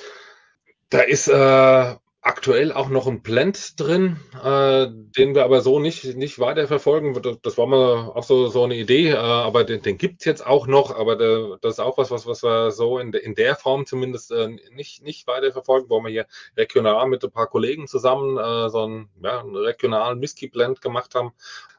da 0.90 1.02
ist 1.02 1.28
äh, 1.28 1.96
aktuell 2.24 2.72
auch 2.72 2.90
noch 2.90 3.08
ein 3.08 3.24
Blend 3.24 3.80
drin, 3.80 4.20
äh, 4.44 4.88
den 4.90 5.34
wir 5.34 5.44
aber 5.44 5.62
so 5.62 5.80
nicht, 5.80 6.16
nicht 6.16 6.38
weiterverfolgen. 6.38 7.20
Das, 7.20 7.42
das 7.42 7.58
war 7.58 7.66
mal 7.66 8.12
auch 8.14 8.24
so, 8.24 8.48
so 8.48 8.64
eine 8.64 8.76
Idee, 8.76 9.10
äh, 9.10 9.16
aber 9.16 9.64
den, 9.64 9.82
den 9.82 9.98
gibt's 9.98 10.26
jetzt 10.26 10.46
auch 10.46 10.68
noch, 10.68 10.96
aber 10.96 11.16
der, 11.16 11.58
das 11.62 11.74
ist 11.74 11.80
auch 11.80 11.98
was, 11.98 12.12
was, 12.12 12.28
was 12.28 12.44
wir 12.44 12.70
so 12.70 13.00
in, 13.00 13.12
de, 13.12 13.22
in 13.22 13.34
der 13.34 13.56
Form 13.56 13.88
zumindest 13.88 14.32
äh, 14.32 14.50
nicht, 14.72 15.02
nicht 15.02 15.26
weiterverfolgen, 15.26 15.90
wo 15.90 16.00
wir 16.02 16.12
hier 16.12 16.28
regional 16.56 17.08
mit 17.08 17.24
ein 17.24 17.32
paar 17.32 17.48
Kollegen 17.48 17.88
zusammen 17.88 18.38
äh, 18.38 18.70
so 18.70 18.84
einen, 18.84 19.10
ja, 19.24 19.40
einen 19.40 19.56
regionalen 19.56 20.22
Whisky-Blend 20.22 20.80
gemacht 20.82 21.16
haben, 21.16 21.32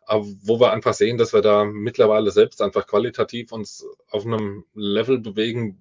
wo 0.08 0.60
wir 0.60 0.72
einfach 0.72 0.94
sehen, 0.94 1.18
dass 1.18 1.32
wir 1.32 1.42
da 1.42 1.64
mittlerweile 1.64 2.30
selbst 2.30 2.60
einfach 2.60 2.86
qualitativ 2.86 3.52
uns 3.52 3.86
auf 4.10 4.26
einem 4.26 4.64
Level 4.74 5.18
bewegen, 5.18 5.78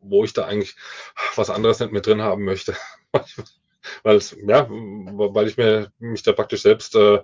wo 0.00 0.24
ich 0.24 0.32
da 0.32 0.46
eigentlich 0.46 0.76
was 1.36 1.50
anderes 1.50 1.80
nicht 1.80 1.92
mehr 1.92 2.02
drin 2.02 2.22
haben 2.22 2.44
möchte. 2.44 2.74
weil 4.02 4.20
ja, 4.46 4.66
weil 4.68 5.48
ich 5.48 5.56
mir 5.56 5.92
mich 5.98 6.22
da 6.22 6.32
praktisch 6.32 6.62
selbst 6.62 6.94
äh, 6.96 7.20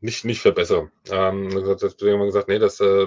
nicht, 0.00 0.24
nicht 0.24 0.40
verbessere. 0.40 0.90
Ähm, 1.10 1.50
deswegen 1.50 2.12
haben 2.12 2.20
wir 2.20 2.26
gesagt, 2.26 2.48
nee, 2.48 2.58
das, 2.58 2.80
äh, 2.80 3.06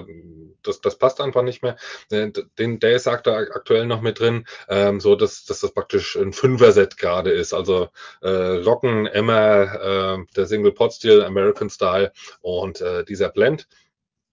das, 0.62 0.80
das 0.80 0.96
passt 0.96 1.20
einfach 1.20 1.42
nicht 1.42 1.62
mehr. 1.62 1.76
Den, 2.10 2.32
der 2.80 2.98
da 2.98 3.36
aktuell 3.36 3.86
noch 3.86 4.00
mit 4.00 4.20
drin, 4.20 4.46
ähm, 4.68 5.00
so 5.00 5.16
dass, 5.16 5.44
dass 5.44 5.60
das 5.60 5.72
praktisch 5.72 6.16
ein 6.16 6.32
Fünfer-Set 6.32 6.96
gerade 6.96 7.30
ist. 7.30 7.52
Also 7.52 7.88
äh, 8.20 8.28
Rocken, 8.28 9.06
Emma, 9.06 9.62
äh, 9.62 10.24
der 10.36 10.46
Single 10.46 10.72
Pot 10.72 10.94
Steel, 10.94 11.22
American 11.24 11.70
Style 11.70 12.12
und 12.40 12.80
äh, 12.80 13.04
dieser 13.04 13.28
Blend 13.28 13.66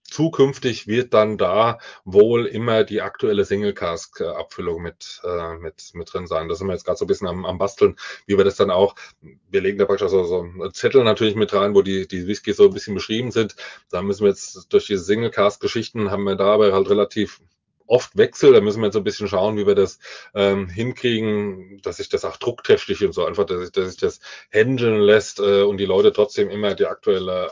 zukünftig 0.09 0.87
wird 0.87 1.13
dann 1.13 1.37
da 1.37 1.79
wohl 2.05 2.45
immer 2.45 2.83
die 2.83 3.01
aktuelle 3.01 3.45
Single 3.45 3.73
Cask 3.73 4.21
Abfüllung 4.21 4.81
mit, 4.81 5.21
äh, 5.23 5.55
mit, 5.55 5.91
mit 5.93 6.13
drin 6.13 6.27
sein. 6.27 6.47
Da 6.47 6.55
sind 6.55 6.67
wir 6.67 6.73
jetzt 6.73 6.85
gerade 6.85 6.97
so 6.97 7.05
ein 7.05 7.07
bisschen 7.07 7.27
am, 7.27 7.45
am 7.45 7.57
Basteln, 7.57 7.95
wie 8.25 8.37
wir 8.37 8.43
das 8.43 8.55
dann 8.55 8.71
auch, 8.71 8.95
wir 9.21 9.61
legen 9.61 9.77
da 9.77 9.85
praktisch 9.85 10.09
so, 10.09 10.23
so 10.23 10.41
einen 10.41 10.73
Zettel 10.73 11.03
natürlich 11.03 11.35
mit 11.35 11.53
rein, 11.53 11.75
wo 11.75 11.81
die, 11.81 12.07
die 12.07 12.27
Whiskys 12.27 12.57
so 12.57 12.65
ein 12.65 12.73
bisschen 12.73 12.95
beschrieben 12.95 13.31
sind. 13.31 13.55
Da 13.89 14.01
müssen 14.01 14.23
wir 14.23 14.29
jetzt 14.29 14.71
durch 14.73 14.87
diese 14.87 15.03
Single 15.03 15.31
Cask 15.31 15.61
Geschichten 15.61 16.11
haben 16.11 16.23
wir 16.23 16.35
dabei 16.35 16.71
halt 16.71 16.89
relativ 16.89 17.41
oft 17.89 18.15
Wechsel. 18.17 18.53
Da 18.53 18.61
müssen 18.61 18.81
wir 18.81 18.87
jetzt 18.87 18.95
ein 18.95 19.03
bisschen 19.03 19.27
schauen, 19.27 19.57
wie 19.57 19.67
wir 19.67 19.75
das 19.75 19.99
ähm, 20.33 20.69
hinkriegen, 20.69 21.81
dass 21.81 21.97
sich 21.97 22.09
das 22.09 22.23
auch 22.23 22.37
drucktechnisch 22.37 23.01
und 23.01 23.13
so 23.13 23.25
einfach, 23.25 23.45
dass 23.45 23.61
sich, 23.61 23.71
dass 23.71 23.89
sich 23.89 23.99
das 23.99 24.19
händeln 24.49 25.01
lässt 25.01 25.39
äh, 25.39 25.63
und 25.63 25.77
die 25.77 25.85
Leute 25.85 26.13
trotzdem 26.13 26.49
immer 26.49 26.75
die 26.75 26.85
aktuelle 26.85 27.51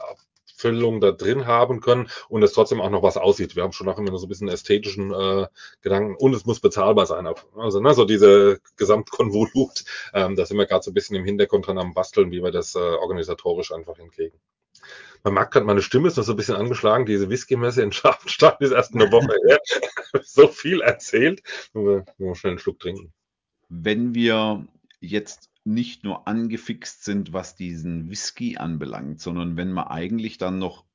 Abfüllung 0.57 0.99
da 0.99 1.11
drin 1.11 1.45
haben 1.45 1.81
können 1.81 2.09
und 2.29 2.41
es 2.41 2.53
trotzdem 2.53 2.81
auch 2.81 2.89
noch 2.89 3.03
was 3.03 3.17
aussieht. 3.17 3.55
Wir 3.55 3.63
haben 3.63 3.73
schon 3.73 3.87
auch 3.87 3.99
immer 3.99 4.17
so 4.17 4.25
ein 4.25 4.29
bisschen 4.29 4.47
ästhetischen 4.47 5.13
äh, 5.13 5.47
Gedanken 5.81 6.15
und 6.15 6.33
es 6.33 6.45
muss 6.45 6.59
bezahlbar 6.59 7.05
sein. 7.05 7.27
Also 7.55 7.79
ne, 7.79 7.93
so 7.93 8.05
diese 8.05 8.59
Gesamtkonvolut, 8.75 9.85
ähm, 10.13 10.35
da 10.35 10.45
sind 10.45 10.57
wir 10.57 10.65
gerade 10.65 10.83
so 10.83 10.91
ein 10.91 10.95
bisschen 10.95 11.15
im 11.15 11.25
Hintergrund 11.25 11.67
dran 11.67 11.77
am 11.77 11.93
Basteln, 11.93 12.31
wie 12.31 12.41
wir 12.41 12.51
das 12.51 12.75
äh, 12.75 12.79
organisatorisch 12.79 13.71
einfach 13.71 13.97
hinkriegen. 13.97 14.39
Man 15.23 15.33
merkt 15.33 15.53
gerade, 15.53 15.65
meine 15.65 15.81
Stimme 15.81 16.07
ist 16.07 16.17
noch 16.17 16.23
so 16.23 16.33
ein 16.33 16.37
bisschen 16.37 16.55
angeschlagen. 16.55 17.05
Diese 17.05 17.29
Whisky-Messe 17.29 17.83
in 17.83 17.91
Scharfenstein 17.91 18.55
ist 18.59 18.71
erst 18.71 18.95
eine 18.95 19.11
Woche 19.11 19.35
her. 19.47 19.59
so 20.23 20.47
viel 20.47 20.81
erzählt. 20.81 21.41
Nur 21.73 22.05
schnell 22.33 22.51
einen 22.51 22.59
Schluck 22.59 22.79
trinken. 22.79 23.13
Wenn 23.69 24.15
wir 24.15 24.65
jetzt 25.01 25.49
nicht 25.67 26.03
nur 26.03 26.27
angefixt 26.27 27.03
sind, 27.03 27.33
was 27.33 27.55
diesen 27.55 28.09
Whisky 28.09 28.57
anbelangt, 28.57 29.19
sondern 29.19 29.57
wenn 29.57 29.71
man 29.71 29.87
eigentlich 29.87 30.37
dann 30.37 30.59
noch 30.59 30.85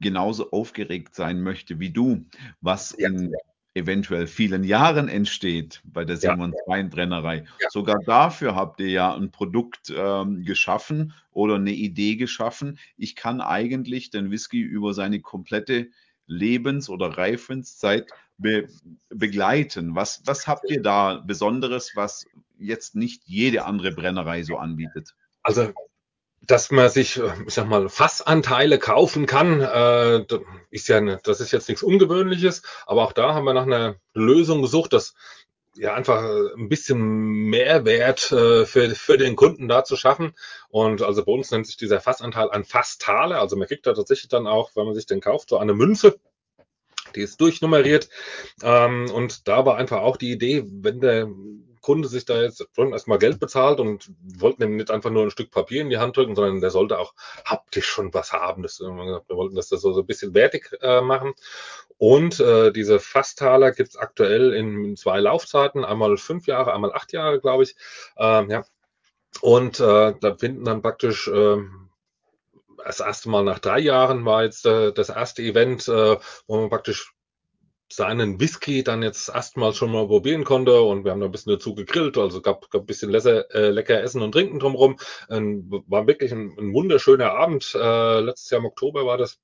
genauso 0.00 0.50
aufgeregt 0.50 1.14
sein 1.14 1.42
möchte 1.42 1.78
wie 1.78 1.90
du, 1.90 2.24
was 2.60 2.96
ja, 2.98 3.08
in 3.08 3.34
eventuell 3.74 4.26
vielen 4.26 4.64
Jahren 4.64 5.08
entsteht 5.08 5.80
bei 5.84 6.04
der 6.04 6.16
Simon 6.16 6.54
ja. 6.66 6.82
Brennerei. 6.82 7.44
Ja. 7.60 7.70
Sogar 7.70 7.98
dafür 8.04 8.54
habt 8.54 8.80
ihr 8.80 8.88
ja 8.88 9.14
ein 9.14 9.30
Produkt 9.30 9.92
ähm, 9.94 10.44
geschaffen 10.44 11.14
oder 11.30 11.54
eine 11.56 11.72
Idee 11.72 12.16
geschaffen. 12.16 12.78
Ich 12.96 13.16
kann 13.16 13.40
eigentlich 13.40 14.10
den 14.10 14.30
Whisky 14.30 14.60
über 14.60 14.92
seine 14.92 15.20
komplette 15.20 15.88
Lebens- 16.26 16.88
oder 16.88 17.16
Reifenszeit 17.16 18.10
be 18.42 18.68
begleiten. 19.08 19.94
Was, 19.94 20.22
was 20.24 20.46
habt 20.46 20.70
ihr 20.70 20.82
da 20.82 21.22
Besonderes, 21.24 21.92
was 21.94 22.26
jetzt 22.58 22.94
nicht 22.94 23.22
jede 23.24 23.64
andere 23.64 23.92
Brennerei 23.92 24.42
so 24.42 24.56
anbietet? 24.56 25.14
Also 25.42 25.72
dass 26.44 26.70
man 26.70 26.90
sich, 26.90 27.20
ich 27.46 27.54
sag 27.54 27.68
mal, 27.68 27.88
Fassanteile 27.88 28.78
kaufen 28.78 29.26
kann, 29.26 29.60
äh, 29.60 30.26
ist 30.70 30.88
ja, 30.88 30.96
eine, 30.96 31.20
das 31.22 31.40
ist 31.40 31.52
jetzt 31.52 31.68
nichts 31.68 31.84
Ungewöhnliches, 31.84 32.62
aber 32.86 33.02
auch 33.02 33.12
da 33.12 33.34
haben 33.34 33.44
wir 33.44 33.54
nach 33.54 33.66
einer 33.66 33.96
Lösung 34.12 34.60
gesucht, 34.60 34.92
dass 34.92 35.14
ja 35.74 35.94
einfach 35.94 36.22
ein 36.56 36.68
bisschen 36.68 36.98
Mehrwert 36.98 38.30
äh, 38.32 38.66
für, 38.66 38.90
für 38.90 39.16
den 39.16 39.36
Kunden 39.36 39.68
da 39.68 39.84
zu 39.84 39.96
schaffen. 39.96 40.34
Und 40.68 41.02
also 41.02 41.24
bei 41.24 41.32
uns 41.32 41.50
nennt 41.50 41.66
sich 41.66 41.76
dieser 41.76 42.00
Fassanteil 42.00 42.50
ein 42.50 42.64
Fasstale. 42.64 43.38
Also 43.38 43.56
man 43.56 43.68
kriegt 43.68 43.86
da 43.86 43.94
tatsächlich 43.94 44.28
dann 44.28 44.46
auch, 44.46 44.72
wenn 44.74 44.84
man 44.84 44.94
sich 44.94 45.06
den 45.06 45.20
kauft, 45.20 45.48
so 45.48 45.58
eine 45.58 45.72
Münze 45.72 46.18
die 47.16 47.22
ist 47.22 47.40
durchnummeriert. 47.40 48.08
Ähm, 48.62 49.10
und 49.12 49.48
da 49.48 49.64
war 49.66 49.76
einfach 49.76 50.00
auch 50.00 50.16
die 50.16 50.32
Idee, 50.32 50.64
wenn 50.66 51.00
der 51.00 51.28
Kunde 51.82 52.08
sich 52.08 52.24
da 52.24 52.40
jetzt 52.40 52.64
schon 52.74 52.92
erstmal 52.92 53.18
Geld 53.18 53.40
bezahlt 53.40 53.80
und 53.80 54.12
wollten 54.38 54.62
ihm 54.62 54.76
nicht 54.76 54.90
einfach 54.90 55.10
nur 55.10 55.24
ein 55.24 55.30
Stück 55.30 55.50
Papier 55.50 55.82
in 55.82 55.90
die 55.90 55.98
Hand 55.98 56.16
drücken, 56.16 56.36
sondern 56.36 56.60
der 56.60 56.70
sollte 56.70 56.98
auch 56.98 57.12
haptisch 57.44 57.86
schon 57.86 58.14
was 58.14 58.32
haben. 58.32 58.62
Das, 58.62 58.80
wir 58.80 59.36
wollten 59.36 59.56
das 59.56 59.68
so, 59.68 59.76
so 59.76 60.00
ein 60.00 60.06
bisschen 60.06 60.32
wertig 60.32 60.70
äh, 60.80 61.00
machen. 61.00 61.34
Und 61.98 62.40
äh, 62.40 62.72
diese 62.72 63.00
gibt 63.00 63.88
es 63.90 63.96
aktuell 63.96 64.54
in 64.54 64.96
zwei 64.96 65.20
Laufzeiten, 65.20 65.84
einmal 65.84 66.16
fünf 66.16 66.46
Jahre, 66.46 66.72
einmal 66.72 66.92
acht 66.92 67.12
Jahre, 67.12 67.40
glaube 67.40 67.64
ich. 67.64 67.74
Ähm, 68.16 68.48
ja. 68.48 68.64
Und 69.40 69.80
äh, 69.80 70.14
da 70.20 70.36
finden 70.36 70.64
dann 70.64 70.82
praktisch 70.82 71.26
äh, 71.28 71.56
das 72.84 73.00
erste 73.00 73.28
Mal 73.28 73.44
nach 73.44 73.58
drei 73.58 73.78
Jahren 73.80 74.24
war 74.24 74.44
jetzt 74.44 74.66
äh, 74.66 74.92
das 74.92 75.08
erste 75.08 75.42
Event, 75.42 75.88
äh, 75.88 76.16
wo 76.46 76.56
man 76.60 76.70
praktisch 76.70 77.14
seinen 77.92 78.40
Whisky 78.40 78.82
dann 78.82 79.02
jetzt 79.02 79.28
erstmal 79.28 79.74
schon 79.74 79.92
mal 79.92 80.06
probieren 80.06 80.44
konnte 80.44 80.80
und 80.80 81.04
wir 81.04 81.12
haben 81.12 81.20
da 81.20 81.26
ein 81.26 81.32
bisschen 81.32 81.52
dazu 81.52 81.74
gegrillt, 81.74 82.16
also 82.16 82.40
gab, 82.40 82.70
gab 82.70 82.82
ein 82.82 82.86
bisschen 82.86 83.10
lecker, 83.10 83.50
äh, 83.54 83.70
lecker 83.70 84.02
Essen 84.02 84.22
und 84.22 84.32
Trinken 84.32 84.58
drumherum. 84.58 84.96
Ähm, 85.28 85.66
war 85.86 86.06
wirklich 86.06 86.32
ein, 86.32 86.56
ein 86.58 86.72
wunderschöner 86.72 87.32
Abend. 87.32 87.74
Äh, 87.74 88.20
letztes 88.20 88.50
Jahr 88.50 88.60
im 88.60 88.66
Oktober 88.66 89.04
war 89.06 89.18
das 89.18 89.38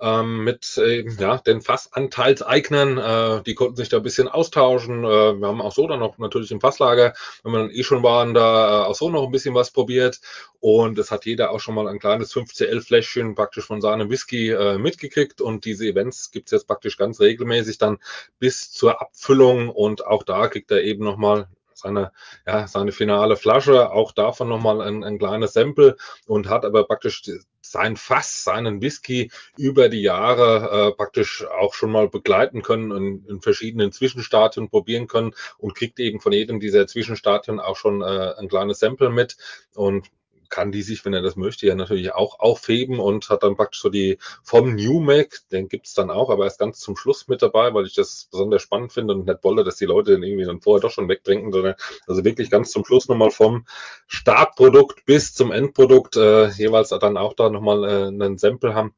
ähm, 0.00 0.44
mit 0.44 0.76
äh, 0.78 1.08
ja, 1.18 1.38
den 1.38 1.60
Fassanteilseignern. 1.60 2.98
Äh, 2.98 3.42
die 3.42 3.54
konnten 3.54 3.76
sich 3.76 3.88
da 3.88 3.98
ein 3.98 4.02
bisschen 4.02 4.28
austauschen. 4.28 5.04
Äh, 5.04 5.34
wir 5.40 5.48
haben 5.48 5.60
auch 5.60 5.72
so 5.72 5.86
dann 5.86 6.00
noch 6.00 6.18
natürlich 6.18 6.50
im 6.50 6.60
Fasslager, 6.60 7.14
wenn 7.42 7.52
wir 7.52 7.58
dann 7.60 7.70
eh 7.70 7.82
schon 7.82 8.02
waren, 8.02 8.34
da 8.34 8.82
äh, 8.82 8.86
auch 8.86 8.94
so 8.94 9.10
noch 9.10 9.24
ein 9.24 9.32
bisschen 9.32 9.54
was 9.54 9.70
probiert. 9.70 10.20
Und 10.60 10.98
es 10.98 11.10
hat 11.10 11.24
jeder 11.26 11.50
auch 11.50 11.60
schon 11.60 11.74
mal 11.74 11.88
ein 11.88 11.98
kleines 11.98 12.34
5CL-Fläschchen 12.34 13.34
praktisch 13.34 13.64
von 13.64 13.80
seinem 13.80 14.10
Whisky 14.10 14.50
äh, 14.50 14.78
mitgekriegt. 14.78 15.40
Und 15.40 15.64
diese 15.64 15.86
Events 15.86 16.30
gibt's 16.30 16.52
jetzt 16.52 16.66
praktisch 16.66 16.96
ganz 16.96 17.20
regelmäßig 17.20 17.78
dann 17.78 17.98
bis 18.38 18.70
zur 18.72 19.00
Abfüllung. 19.00 19.70
Und 19.70 20.06
auch 20.06 20.22
da 20.22 20.48
kriegt 20.48 20.70
er 20.70 20.82
eben 20.82 21.04
nochmal 21.04 21.48
seine, 21.80 22.12
ja, 22.46 22.66
seine 22.66 22.92
finale 22.92 23.36
Flasche, 23.36 23.90
auch 23.90 24.12
davon 24.12 24.48
nochmal 24.48 24.80
ein, 24.80 25.04
ein 25.04 25.18
kleines 25.18 25.52
Sample 25.52 25.96
und 26.26 26.48
hat 26.48 26.64
aber 26.64 26.84
praktisch 26.84 27.22
sein 27.62 27.96
Fass, 27.96 28.44
seinen 28.44 28.80
Whisky 28.80 29.30
über 29.56 29.88
die 29.88 30.02
Jahre 30.02 30.88
äh, 30.88 30.92
praktisch 30.92 31.46
auch 31.46 31.74
schon 31.74 31.92
mal 31.92 32.08
begleiten 32.08 32.62
können 32.62 32.92
und 32.92 33.28
in 33.28 33.40
verschiedenen 33.40 33.92
Zwischenstadien 33.92 34.68
probieren 34.70 35.06
können 35.06 35.34
und 35.58 35.74
kriegt 35.74 36.00
eben 36.00 36.20
von 36.20 36.32
jedem 36.32 36.60
dieser 36.60 36.86
Zwischenstadien 36.86 37.60
auch 37.60 37.76
schon 37.76 38.02
äh, 38.02 38.34
ein 38.38 38.48
kleines 38.48 38.80
Sample 38.80 39.10
mit. 39.10 39.36
Und 39.74 40.08
kann 40.50 40.72
die 40.72 40.82
sich, 40.82 41.04
wenn 41.04 41.14
er 41.14 41.22
das 41.22 41.36
möchte, 41.36 41.66
ja 41.66 41.74
natürlich 41.74 42.12
auch 42.12 42.40
aufheben 42.40 42.98
und 42.98 43.28
hat 43.30 43.42
dann 43.42 43.56
praktisch 43.56 43.80
so 43.80 43.88
die 43.88 44.18
vom 44.42 44.74
New 44.74 45.00
Mac, 45.00 45.40
den 45.50 45.68
gibt's 45.68 45.94
dann 45.94 46.10
auch, 46.10 46.30
aber 46.30 46.44
erst 46.44 46.58
ganz 46.58 46.80
zum 46.80 46.96
Schluss 46.96 47.28
mit 47.28 47.40
dabei, 47.42 47.72
weil 47.72 47.86
ich 47.86 47.94
das 47.94 48.28
besonders 48.30 48.62
spannend 48.62 48.92
finde 48.92 49.14
und 49.14 49.26
nicht 49.26 49.44
wolle, 49.44 49.64
dass 49.64 49.76
die 49.76 49.86
Leute 49.86 50.12
den 50.12 50.22
irgendwie 50.22 50.44
dann 50.44 50.60
vorher 50.60 50.80
doch 50.80 50.90
schon 50.90 51.08
wegtrinken, 51.08 51.52
sondern 51.52 51.74
also 52.06 52.24
wirklich 52.24 52.50
ganz 52.50 52.70
zum 52.70 52.84
Schluss 52.84 53.08
nochmal 53.08 53.30
vom 53.30 53.64
Startprodukt 54.06 55.06
bis 55.06 55.34
zum 55.34 55.52
Endprodukt 55.52 56.16
äh, 56.16 56.48
jeweils 56.48 56.90
dann 56.90 57.16
auch 57.16 57.34
da 57.34 57.48
nochmal 57.48 57.84
äh, 57.84 58.06
einen 58.08 58.38
Sample 58.38 58.74
haben, 58.74 58.94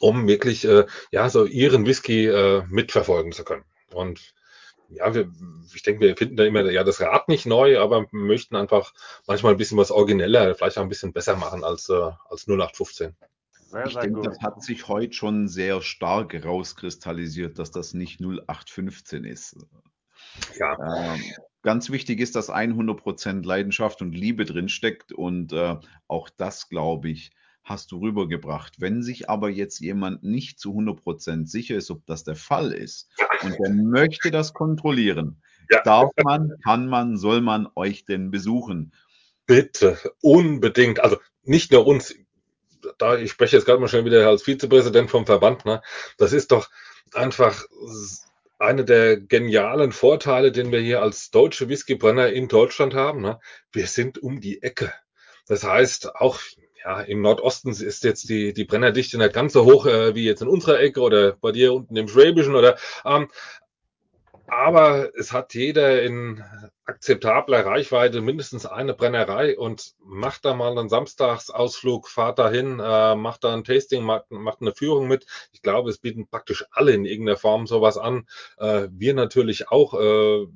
um 0.00 0.26
wirklich 0.26 0.64
äh, 0.64 0.86
ja 1.10 1.28
so 1.28 1.44
ihren 1.44 1.86
Whisky 1.86 2.26
äh, 2.26 2.62
mitverfolgen 2.68 3.32
zu 3.32 3.44
können. 3.44 3.64
Und 3.92 4.34
ja, 4.88 5.14
wir, 5.14 5.30
ich 5.74 5.82
denke, 5.82 6.00
wir 6.00 6.16
finden 6.16 6.36
da 6.36 6.44
immer 6.44 6.68
ja 6.70 6.84
das 6.84 7.00
Rad 7.00 7.28
nicht 7.28 7.46
neu, 7.46 7.78
aber 7.78 8.06
möchten 8.10 8.56
einfach 8.56 8.92
manchmal 9.26 9.52
ein 9.52 9.58
bisschen 9.58 9.78
was 9.78 9.90
origineller, 9.90 10.54
vielleicht 10.54 10.78
auch 10.78 10.82
ein 10.82 10.88
bisschen 10.88 11.12
besser 11.12 11.36
machen 11.36 11.64
als, 11.64 11.88
äh, 11.88 12.10
als 12.28 12.46
0815. 12.48 13.14
Sehr, 13.66 13.86
ich 13.86 13.96
denke, 13.96 14.22
das 14.22 14.40
hat 14.40 14.62
sich 14.62 14.88
heute 14.88 15.12
schon 15.12 15.46
sehr 15.46 15.82
stark 15.82 16.42
rauskristallisiert, 16.42 17.58
dass 17.58 17.70
das 17.70 17.92
nicht 17.92 18.18
0815 18.18 19.24
ist. 19.24 19.56
Ja. 20.58 21.14
Ähm, 21.14 21.22
ganz 21.62 21.90
wichtig 21.90 22.20
ist, 22.20 22.34
dass 22.34 22.50
100% 22.50 23.44
Leidenschaft 23.44 24.00
und 24.00 24.12
Liebe 24.12 24.46
drinsteckt 24.46 25.12
und 25.12 25.52
äh, 25.52 25.76
auch 26.06 26.30
das, 26.30 26.70
glaube 26.70 27.10
ich, 27.10 27.30
hast 27.68 27.92
du 27.92 28.00
rübergebracht. 28.00 28.80
Wenn 28.80 29.02
sich 29.02 29.28
aber 29.28 29.50
jetzt 29.50 29.80
jemand 29.80 30.22
nicht 30.22 30.58
zu 30.58 30.72
100% 30.72 31.46
sicher 31.46 31.76
ist, 31.76 31.90
ob 31.90 32.04
das 32.06 32.24
der 32.24 32.36
Fall 32.36 32.72
ist 32.72 33.08
und 33.42 33.58
der 33.58 33.70
möchte 33.70 34.30
das 34.30 34.54
kontrollieren, 34.54 35.42
ja. 35.70 35.82
darf 35.82 36.10
man, 36.22 36.52
kann 36.64 36.88
man, 36.88 37.16
soll 37.16 37.40
man 37.40 37.68
euch 37.74 38.04
denn 38.04 38.30
besuchen? 38.30 38.92
Bitte, 39.46 39.98
unbedingt. 40.20 41.00
Also 41.00 41.18
nicht 41.42 41.72
nur 41.72 41.86
uns, 41.86 42.14
da 42.98 43.16
ich 43.16 43.30
spreche 43.30 43.56
jetzt 43.56 43.64
gerade 43.64 43.80
mal 43.80 43.88
schnell 43.88 44.04
wieder 44.04 44.26
als 44.28 44.42
Vizepräsident 44.42 45.10
vom 45.10 45.26
Verband, 45.26 45.64
ne? 45.64 45.82
das 46.16 46.32
ist 46.32 46.52
doch 46.52 46.70
einfach 47.12 47.64
eine 48.58 48.84
der 48.84 49.18
genialen 49.18 49.92
Vorteile, 49.92 50.52
den 50.52 50.72
wir 50.72 50.80
hier 50.80 51.00
als 51.00 51.30
deutsche 51.30 51.68
Whiskybrenner 51.68 52.30
in 52.30 52.48
Deutschland 52.48 52.94
haben. 52.94 53.20
Ne? 53.20 53.38
Wir 53.72 53.86
sind 53.86 54.18
um 54.18 54.40
die 54.40 54.62
Ecke. 54.62 54.92
Das 55.46 55.64
heißt, 55.64 56.16
auch 56.16 56.40
ja, 56.84 57.00
im 57.00 57.20
Nordosten 57.22 57.70
ist 57.70 58.04
jetzt 58.04 58.28
die, 58.28 58.52
die 58.52 58.64
Brennerdichte 58.64 59.18
nicht 59.18 59.32
ganz 59.32 59.52
so 59.52 59.64
hoch 59.64 59.86
äh, 59.86 60.14
wie 60.14 60.24
jetzt 60.24 60.42
in 60.42 60.48
unserer 60.48 60.80
Ecke 60.80 61.00
oder 61.00 61.32
bei 61.32 61.52
dir 61.52 61.72
unten 61.72 61.96
im 61.96 62.08
Schwäbischen 62.08 62.54
oder 62.54 62.76
ähm, 63.04 63.28
aber 64.48 65.10
es 65.14 65.32
hat 65.32 65.52
jeder 65.52 66.02
in 66.02 66.42
akzeptabler 66.86 67.66
Reichweite 67.66 68.22
mindestens 68.22 68.64
eine 68.64 68.94
Brennerei 68.94 69.58
und 69.58 69.94
macht 70.02 70.46
da 70.46 70.54
mal 70.54 70.76
einen 70.76 70.88
Samstagsausflug, 70.88 72.08
fahrt 72.08 72.38
da 72.38 72.48
hin, 72.48 72.80
äh, 72.80 73.14
macht 73.14 73.44
da 73.44 73.52
ein 73.52 73.62
Tasting, 73.62 74.02
macht, 74.02 74.30
macht, 74.30 74.62
eine 74.62 74.74
Führung 74.74 75.06
mit. 75.06 75.26
Ich 75.52 75.60
glaube, 75.60 75.90
es 75.90 75.98
bieten 75.98 76.26
praktisch 76.28 76.64
alle 76.70 76.92
in 76.92 77.04
irgendeiner 77.04 77.36
Form 77.36 77.66
sowas 77.66 77.98
an. 77.98 78.26
Äh, 78.56 78.88
wir 78.90 79.12
natürlich 79.12 79.68
auch. 79.68 79.94
Äh, 79.94 80.46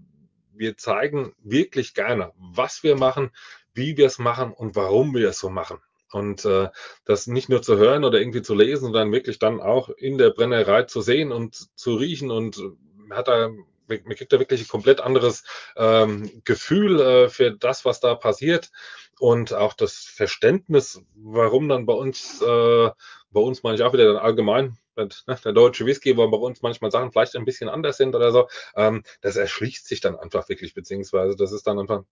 wir 0.55 0.77
zeigen 0.77 1.33
wirklich 1.43 1.95
gerne, 1.95 2.33
was 2.37 2.83
wir 2.83 2.97
machen, 2.97 3.31
wie 3.75 3.97
wir 3.97 4.07
es 4.07 4.19
machen 4.19 4.53
und 4.53 4.77
warum 4.77 5.15
wir 5.15 5.31
es 5.31 5.39
so 5.39 5.49
machen. 5.49 5.79
Und 6.13 6.45
äh, 6.45 6.69
das 7.05 7.27
nicht 7.27 7.49
nur 7.49 7.63
zu 7.63 7.79
hören 7.79 8.05
oder 8.05 8.21
irgendwie 8.21 8.43
zu 8.43 8.55
lesen, 8.55 8.85
sondern 8.85 9.13
wirklich 9.13 9.39
dann 9.39 9.61
auch 9.61 9.89
in 9.89 10.19
der 10.19 10.31
Brennerei 10.31 10.83
zu 10.83 11.01
sehen 11.01 11.33
und 11.33 11.69
zu 11.75 11.95
riechen 11.95 12.31
und 12.31 12.61
man 12.97 13.19
hat 13.19 13.29
da, 13.29 13.49
man 13.89 14.17
kriegt 14.17 14.33
da 14.33 14.39
wirklich 14.39 14.63
ein 14.63 14.69
komplett 14.69 15.01
anderes 15.01 15.45
ähm, 15.77 16.43
Gefühl 16.45 17.01
äh, 17.01 17.29
für 17.29 17.51
das, 17.53 17.85
was 17.85 18.01
da 18.01 18.15
passiert 18.15 18.71
und 19.19 19.53
auch 19.53 19.75
das 19.75 19.99
Verständnis, 19.99 21.01
warum 21.15 21.69
dann 21.69 21.87
bei 21.87 21.93
uns, 21.93 22.41
äh, 22.43 22.91
bei 23.31 23.41
uns 23.41 23.63
meine 23.63 23.77
ich 23.77 23.83
auch 23.83 23.93
wieder 23.93 24.13
dann 24.13 24.23
allgemein, 24.23 24.79
ne, 24.97 25.09
der 25.45 25.53
deutsche 25.53 25.87
Whisky, 25.87 26.17
wo 26.17 26.29
bei 26.29 26.37
uns 26.37 26.63
manchmal 26.63 26.91
Sachen 26.91 27.13
vielleicht 27.13 27.37
ein 27.37 27.45
bisschen 27.45 27.69
anders 27.69 27.97
sind 27.97 28.15
oder 28.15 28.33
so, 28.33 28.49
ähm, 28.75 29.03
das 29.21 29.37
erschließt 29.37 29.87
sich 29.87 30.01
dann 30.01 30.17
einfach 30.17 30.49
wirklich, 30.49 30.75
beziehungsweise 30.75 31.37
das 31.37 31.53
ist 31.53 31.67
dann 31.67 31.79
einfach, 31.79 32.03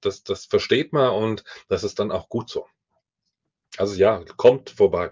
das, 0.00 0.22
das 0.22 0.44
versteht 0.44 0.92
man 0.92 1.10
und 1.10 1.44
das 1.68 1.84
ist 1.84 1.98
dann 1.98 2.12
auch 2.12 2.28
gut 2.28 2.50
so. 2.50 2.66
Also 3.78 3.94
ja, 3.96 4.22
kommt 4.36 4.70
vorbei. 4.70 5.10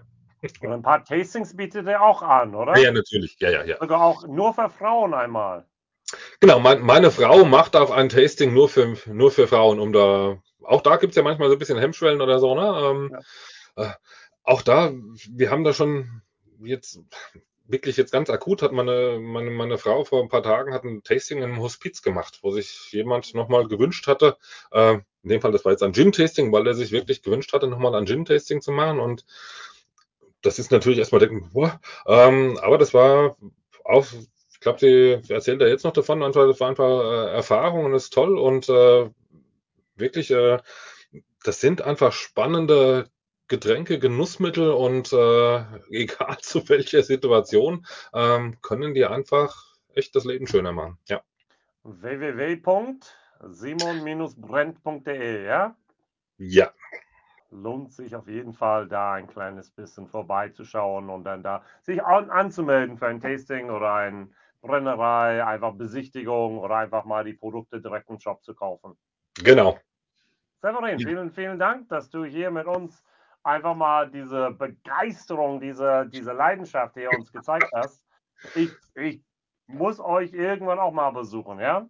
Und 0.61 0.71
ein 0.71 0.81
paar 0.81 1.03
Tastings 1.05 1.55
bietet 1.55 1.87
er 1.87 2.01
auch 2.01 2.21
an, 2.21 2.53
oder? 2.53 2.77
Ja, 2.77 2.91
natürlich. 2.91 3.37
Ja, 3.39 3.49
ja, 3.49 3.63
ja. 3.63 3.77
Sogar 3.79 4.01
auch 4.01 4.27
nur 4.27 4.53
für 4.53 4.69
Frauen 4.69 5.13
einmal. 5.13 5.65
Genau, 6.41 6.59
mein, 6.59 6.81
meine 6.81 7.11
Frau 7.11 7.45
macht 7.45 7.75
auch 7.75 7.91
ein 7.91 8.09
Tasting 8.09 8.53
nur 8.53 8.67
für, 8.67 8.97
nur 9.07 9.31
für 9.31 9.47
Frauen, 9.47 9.79
um 9.79 9.93
da, 9.93 10.37
auch 10.63 10.81
da 10.81 10.97
gibt 10.97 11.11
es 11.11 11.15
ja 11.15 11.23
manchmal 11.23 11.47
so 11.47 11.55
ein 11.55 11.59
bisschen 11.59 11.79
Hemmschwellen 11.79 12.21
oder 12.21 12.39
so, 12.39 12.55
ne? 12.55 12.81
Ähm, 12.83 13.19
ja. 13.77 13.83
äh, 13.83 13.93
auch 14.43 14.61
da, 14.61 14.91
wir 15.29 15.49
haben 15.49 15.63
da 15.63 15.73
schon 15.73 16.21
jetzt 16.59 16.99
wirklich 17.65 17.95
jetzt 17.97 18.11
ganz 18.11 18.29
akut 18.29 18.61
hat 18.61 18.73
meine, 18.73 19.19
meine, 19.19 19.49
meine 19.49 19.77
Frau 19.77 20.03
vor 20.03 20.21
ein 20.21 20.29
paar 20.29 20.43
Tagen 20.43 20.73
hat 20.73 20.83
ein 20.83 21.03
Tasting 21.03 21.41
im 21.41 21.61
Hospiz 21.61 22.01
gemacht, 22.01 22.39
wo 22.41 22.51
sich 22.51 22.91
jemand 22.91 23.33
nochmal 23.33 23.67
gewünscht 23.67 24.07
hatte, 24.07 24.37
äh, 24.71 24.99
in 25.23 25.29
dem 25.29 25.41
Fall, 25.41 25.51
das 25.51 25.65
war 25.65 25.71
jetzt 25.71 25.83
ein 25.83 25.93
Gin-Tasting, 25.93 26.51
weil 26.51 26.67
er 26.67 26.73
sich 26.73 26.91
wirklich 26.91 27.21
gewünscht 27.21 27.53
hatte, 27.53 27.67
nochmal 27.67 27.95
ein 27.95 28.05
Gin-Tasting 28.05 28.61
zu 28.61 28.71
machen 28.71 28.99
und 28.99 29.25
das 30.41 30.59
ist 30.59 30.71
natürlich 30.71 30.99
erstmal 30.99 31.19
denken, 31.19 31.49
boah, 31.53 31.79
ähm, 32.05 32.59
aber 32.61 32.77
das 32.77 32.93
war 32.93 33.37
auch, 33.85 34.05
ich 34.51 34.59
glaube, 34.59 34.79
sie 34.79 35.33
erzählt 35.33 35.61
da 35.61 35.67
jetzt 35.67 35.85
noch 35.85 35.93
davon, 35.93 36.21
einfach, 36.21 36.45
das 36.45 36.59
war 36.59 36.69
einfach 36.69 37.01
äh, 37.03 37.33
Erfahrung 37.33 37.85
und 37.85 37.93
ist 37.93 38.13
toll 38.13 38.37
und 38.37 38.67
äh, 38.69 39.09
wirklich, 39.95 40.31
äh, 40.31 40.59
das 41.43 41.61
sind 41.61 41.81
einfach 41.81 42.11
spannende 42.11 43.09
Getränke, 43.47 43.99
Genussmittel 43.99 44.71
und 44.71 45.13
äh, 45.13 45.63
egal 45.89 46.37
zu 46.41 46.67
welcher 46.69 47.03
Situation, 47.03 47.85
ähm, 48.13 48.57
können 48.61 48.93
die 48.93 49.05
einfach 49.05 49.77
echt 49.93 50.15
das 50.15 50.25
Leben 50.25 50.47
schöner 50.47 50.71
machen. 50.71 50.97
Ja. 51.07 51.21
www.simon-brent.de, 53.43 55.45
ja? 55.45 55.75
Ja. 56.37 56.71
Lohnt 57.51 57.93
sich 57.93 58.15
auf 58.15 58.27
jeden 58.27 58.53
Fall, 58.53 58.87
da 58.87 59.13
ein 59.13 59.27
kleines 59.27 59.69
bisschen 59.69 60.07
vorbeizuschauen 60.07 61.09
und 61.09 61.23
dann 61.23 61.43
da 61.43 61.63
sich 61.81 62.03
an, 62.03 62.31
anzumelden 62.31 62.97
für 62.97 63.07
ein 63.07 63.19
Tasting 63.19 63.69
oder 63.69 63.93
eine 63.93 64.29
Brennerei, 64.61 65.45
einfach 65.45 65.73
Besichtigung 65.73 66.57
oder 66.57 66.77
einfach 66.77 67.05
mal 67.05 67.23
die 67.23 67.33
Produkte 67.33 67.81
direkt 67.81 68.09
im 68.09 68.19
Shop 68.19 68.43
zu 68.43 68.55
kaufen. 68.55 68.97
Genau. 69.43 69.77
Severin, 70.61 70.99
vielen, 70.99 71.31
vielen 71.31 71.59
Dank, 71.59 71.89
dass 71.89 72.09
du 72.09 72.23
hier 72.23 72.49
mit 72.49 72.65
uns 72.65 73.03
einfach 73.43 73.75
mal 73.75 74.09
diese 74.09 74.51
Begeisterung, 74.51 75.59
diese, 75.59 76.09
diese 76.11 76.31
Leidenschaft 76.31 76.95
hier 76.95 77.11
uns 77.11 77.31
gezeigt 77.31 77.69
hast. 77.75 78.01
Ich, 78.55 78.71
ich 78.95 79.21
muss 79.67 79.99
euch 79.99 80.33
irgendwann 80.33 80.79
auch 80.79 80.91
mal 80.91 81.11
besuchen, 81.11 81.59
ja? 81.59 81.87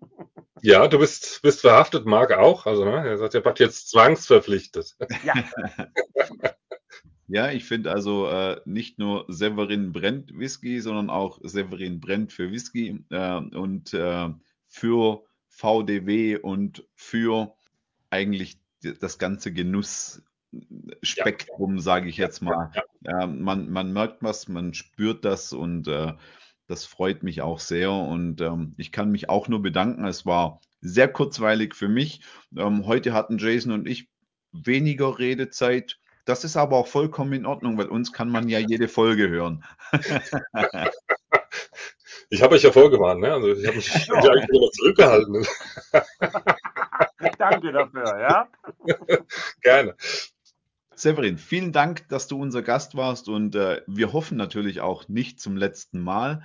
Ja, 0.61 0.87
du 0.87 0.99
bist, 0.99 1.41
bist 1.41 1.61
verhaftet, 1.61 2.05
Marc 2.05 2.31
auch. 2.31 2.65
Also, 2.65 2.85
ne, 2.85 3.07
er 3.07 3.17
sagt, 3.17 3.33
ihr 3.33 3.43
habt 3.43 3.59
jetzt 3.59 3.89
zwangsverpflichtet. 3.89 4.95
Ja. 5.23 5.33
Ja, 7.27 7.51
ich 7.51 7.65
finde 7.65 7.91
also 7.91 8.27
äh, 8.27 8.61
nicht 8.65 8.97
nur 8.99 9.25
Severin 9.27 9.91
brennt 9.91 10.37
Whisky, 10.37 10.79
sondern 10.81 11.09
auch 11.09 11.39
Severin 11.41 11.99
brennt 11.99 12.31
für 12.31 12.51
Whisky 12.51 13.03
äh, 13.09 13.37
und 13.37 13.91
äh, 13.93 14.29
für 14.67 15.23
VDW 15.47 16.37
und 16.37 16.85
für 16.93 17.55
eigentlich 18.09 18.59
das 18.99 19.17
ganze 19.17 19.53
Genussspektrum, 19.53 21.77
ja. 21.77 21.81
sage 21.81 22.09
ich 22.09 22.17
jetzt 22.17 22.41
mal. 22.41 22.71
Ja. 23.03 23.25
man, 23.25 23.71
man 23.71 23.93
merkt 23.93 24.21
was, 24.21 24.47
man 24.47 24.75
spürt 24.75 25.25
das 25.25 25.53
und 25.53 25.87
äh, 25.87 26.13
das 26.73 26.85
freut 26.85 27.21
mich 27.21 27.43
auch 27.43 27.59
sehr. 27.59 27.91
Und 27.91 28.41
ähm, 28.41 28.73
ich 28.77 28.91
kann 28.91 29.11
mich 29.11 29.29
auch 29.29 29.47
nur 29.47 29.61
bedanken. 29.61 30.05
Es 30.05 30.25
war 30.25 30.59
sehr 30.81 31.07
kurzweilig 31.07 31.75
für 31.75 31.87
mich. 31.87 32.21
Ähm, 32.57 32.87
heute 32.87 33.13
hatten 33.13 33.37
Jason 33.37 33.71
und 33.71 33.87
ich 33.87 34.09
weniger 34.51 35.19
Redezeit. 35.19 35.99
Das 36.25 36.43
ist 36.43 36.57
aber 36.57 36.77
auch 36.77 36.87
vollkommen 36.87 37.33
in 37.33 37.45
Ordnung, 37.45 37.77
weil 37.77 37.87
uns 37.87 38.11
kann 38.11 38.29
man 38.29 38.49
ja 38.49 38.57
jede 38.57 38.87
Folge 38.87 39.29
hören. 39.29 39.63
Ich 42.29 42.41
habe 42.41 42.55
euch 42.55 42.63
ja 42.63 42.71
vorgewarnt, 42.71 43.21
ne? 43.21 43.31
Also 43.31 43.51
ich 43.51 43.67
habe 43.67 43.75
mich, 43.75 43.93
ja. 44.07 44.15
eigentlich 44.15 44.49
immer 44.49 44.71
zurückgehalten. 44.71 45.45
Danke 47.37 47.71
dafür, 47.71 48.19
ja? 48.19 48.47
Gerne. 49.61 49.95
Severin, 50.95 51.37
vielen 51.37 51.71
Dank, 51.71 52.07
dass 52.09 52.27
du 52.27 52.39
unser 52.39 52.61
Gast 52.61 52.95
warst 52.95 53.27
und 53.27 53.55
äh, 53.55 53.81
wir 53.87 54.13
hoffen 54.13 54.37
natürlich 54.37 54.81
auch 54.81 55.07
nicht 55.07 55.39
zum 55.39 55.57
letzten 55.57 55.99
Mal. 55.99 56.43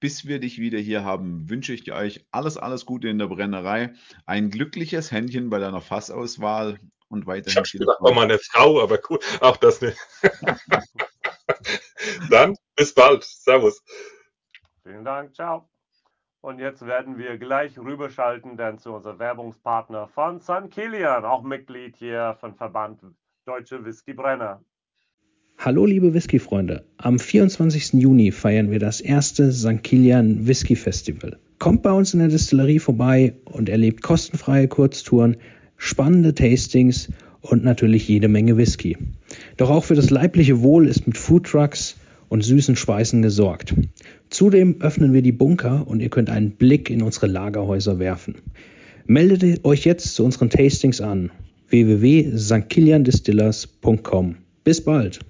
Bis 0.00 0.26
wir 0.26 0.40
dich 0.40 0.58
wieder 0.58 0.78
hier 0.78 1.04
haben, 1.04 1.50
wünsche 1.50 1.74
ich 1.74 1.92
euch 1.92 2.24
alles, 2.30 2.56
alles 2.56 2.86
Gute 2.86 3.08
in 3.08 3.18
der 3.18 3.26
Brennerei, 3.26 3.92
ein 4.24 4.48
glückliches 4.48 5.12
Händchen 5.12 5.50
bei 5.50 5.58
deiner 5.58 5.82
Fassauswahl 5.82 6.78
und 7.08 7.26
weiterhin. 7.26 7.62
Ich 7.64 7.80
habe 7.80 8.00
auch 8.00 8.14
meine 8.14 8.38
Frau, 8.38 8.82
aber 8.82 8.98
cool, 9.10 9.18
auch 9.40 9.58
das 9.58 9.82
nicht. 9.82 9.98
Dann 12.30 12.56
bis 12.76 12.94
bald. 12.94 13.24
Servus. 13.24 13.82
Vielen 14.82 15.04
Dank, 15.04 15.34
ciao. 15.34 15.68
Und 16.40 16.58
jetzt 16.58 16.86
werden 16.86 17.18
wir 17.18 17.36
gleich 17.36 17.78
rüberschalten 17.78 18.56
dann 18.56 18.78
zu 18.78 18.94
unserem 18.94 19.18
Werbungspartner 19.18 20.08
von 20.08 20.40
St. 20.40 20.70
Kilian, 20.70 21.26
auch 21.26 21.42
Mitglied 21.42 21.96
hier 21.96 22.38
von 22.40 22.54
Verband 22.54 23.02
Deutsche 23.46 23.82
Whiskybrenner. 23.82 24.60
Hallo 25.56 25.86
liebe 25.86 26.12
Whisky-Freunde, 26.12 26.84
am 26.98 27.18
24. 27.18 27.94
Juni 27.94 28.32
feiern 28.32 28.70
wir 28.70 28.78
das 28.78 29.00
erste 29.00 29.50
St. 29.50 29.82
Kilian 29.82 30.46
Whisky 30.46 30.76
Festival. 30.76 31.38
Kommt 31.58 31.82
bei 31.82 31.90
uns 31.90 32.12
in 32.12 32.20
der 32.20 32.28
Distillerie 32.28 32.78
vorbei 32.78 33.34
und 33.46 33.70
erlebt 33.70 34.02
kostenfreie 34.02 34.68
Kurztouren, 34.68 35.38
spannende 35.78 36.34
Tastings 36.34 37.10
und 37.40 37.64
natürlich 37.64 38.06
jede 38.08 38.28
Menge 38.28 38.58
Whisky. 38.58 38.98
Doch 39.56 39.70
auch 39.70 39.84
für 39.84 39.94
das 39.94 40.10
leibliche 40.10 40.60
Wohl 40.60 40.86
ist 40.86 41.06
mit 41.06 41.16
Foodtrucks 41.16 41.96
und 42.28 42.42
süßen 42.42 42.76
Speisen 42.76 43.22
gesorgt. 43.22 43.74
Zudem 44.28 44.82
öffnen 44.82 45.14
wir 45.14 45.22
die 45.22 45.32
Bunker 45.32 45.86
und 45.86 46.00
ihr 46.00 46.10
könnt 46.10 46.28
einen 46.28 46.50
Blick 46.50 46.90
in 46.90 47.00
unsere 47.00 47.26
Lagerhäuser 47.26 47.98
werfen. 47.98 48.34
Meldet 49.06 49.64
euch 49.64 49.86
jetzt 49.86 50.14
zu 50.14 50.24
unseren 50.26 50.50
Tastings 50.50 51.00
an 51.00 51.30
www.stkiliandistillers.com. 51.70 54.36
Bis 54.64 54.84
bald! 54.84 55.20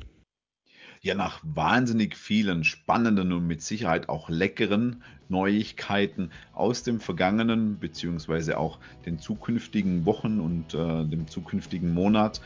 Ja, 1.02 1.14
nach 1.14 1.40
wahnsinnig 1.42 2.14
vielen 2.14 2.64
spannenden 2.64 3.32
und 3.32 3.46
mit 3.46 3.62
Sicherheit 3.62 4.10
auch 4.10 4.28
leckeren 4.28 5.02
Neuigkeiten 5.30 6.30
aus 6.52 6.82
dem 6.82 7.00
vergangenen 7.00 7.78
beziehungsweise 7.78 8.58
auch 8.58 8.78
den 9.06 9.18
zukünftigen 9.18 10.04
Wochen 10.04 10.40
und 10.40 10.74
äh, 10.74 11.06
dem 11.06 11.26
zukünftigen 11.26 11.94
Monat 11.94 12.42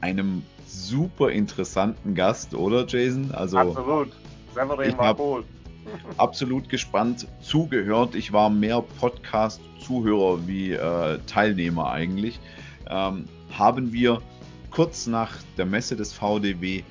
einem 0.00 0.42
super 0.66 1.30
interessanten 1.30 2.14
Gast, 2.14 2.54
oder 2.54 2.86
Jason? 2.86 3.30
Also 3.32 3.58
absolut. 3.58 4.12
Severin 4.54 4.96
war 4.96 5.20
cool. 5.20 5.44
absolut 6.16 6.68
gespannt 6.68 7.26
zugehört. 7.40 8.14
Ich 8.14 8.32
war 8.32 8.50
mehr 8.50 8.82
Podcast-Zuhörer 9.00 10.46
wie 10.46 10.72
äh, 10.72 11.18
Teilnehmer 11.26 11.90
eigentlich. 11.90 12.38
Ähm, 12.88 13.24
haben 13.58 13.92
wir 13.92 14.22
kurz 14.70 15.06
nach 15.06 15.36
der 15.56 15.66
Messe 15.66 15.96
des 15.96 16.12
VDW, 16.12 16.82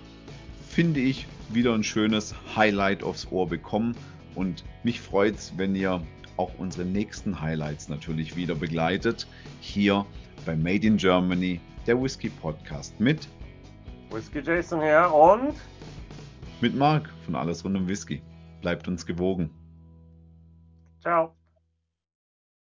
finde 0.68 1.00
ich, 1.00 1.28
wieder 1.50 1.74
ein 1.74 1.84
schönes 1.84 2.36
Highlight 2.56 3.04
aufs 3.04 3.32
Ohr 3.32 3.48
bekommen. 3.48 3.96
Und 4.36 4.64
mich 4.84 5.00
freut 5.00 5.36
es, 5.36 5.58
wenn 5.58 5.76
ihr 5.76 6.02
auch 6.36 6.52
unsere 6.58 6.86
nächsten 6.86 7.40
Highlights 7.40 7.88
natürlich 7.90 8.36
wieder 8.36 8.54
begleitet. 8.54 9.28
Hier 9.62 10.06
bei 10.46 10.56
Made 10.56 10.86
in 10.86 10.98
Germany, 10.98 11.60
der 11.88 12.02
Whisky 12.02 12.30
Podcast 12.30 13.00
mit 13.00 13.28
Whisky 14.12 14.40
Jason 14.40 14.82
hier 14.82 15.12
und 15.14 15.54
mit 16.62 16.76
Marc 16.76 17.10
von 17.26 17.36
Alles 17.36 17.64
rund 17.64 17.78
um 17.78 17.88
Whisky. 17.88 18.22
Bleibt 18.62 18.88
uns 18.88 19.06
gewogen. 19.06 19.50
Ciao. 21.02 21.37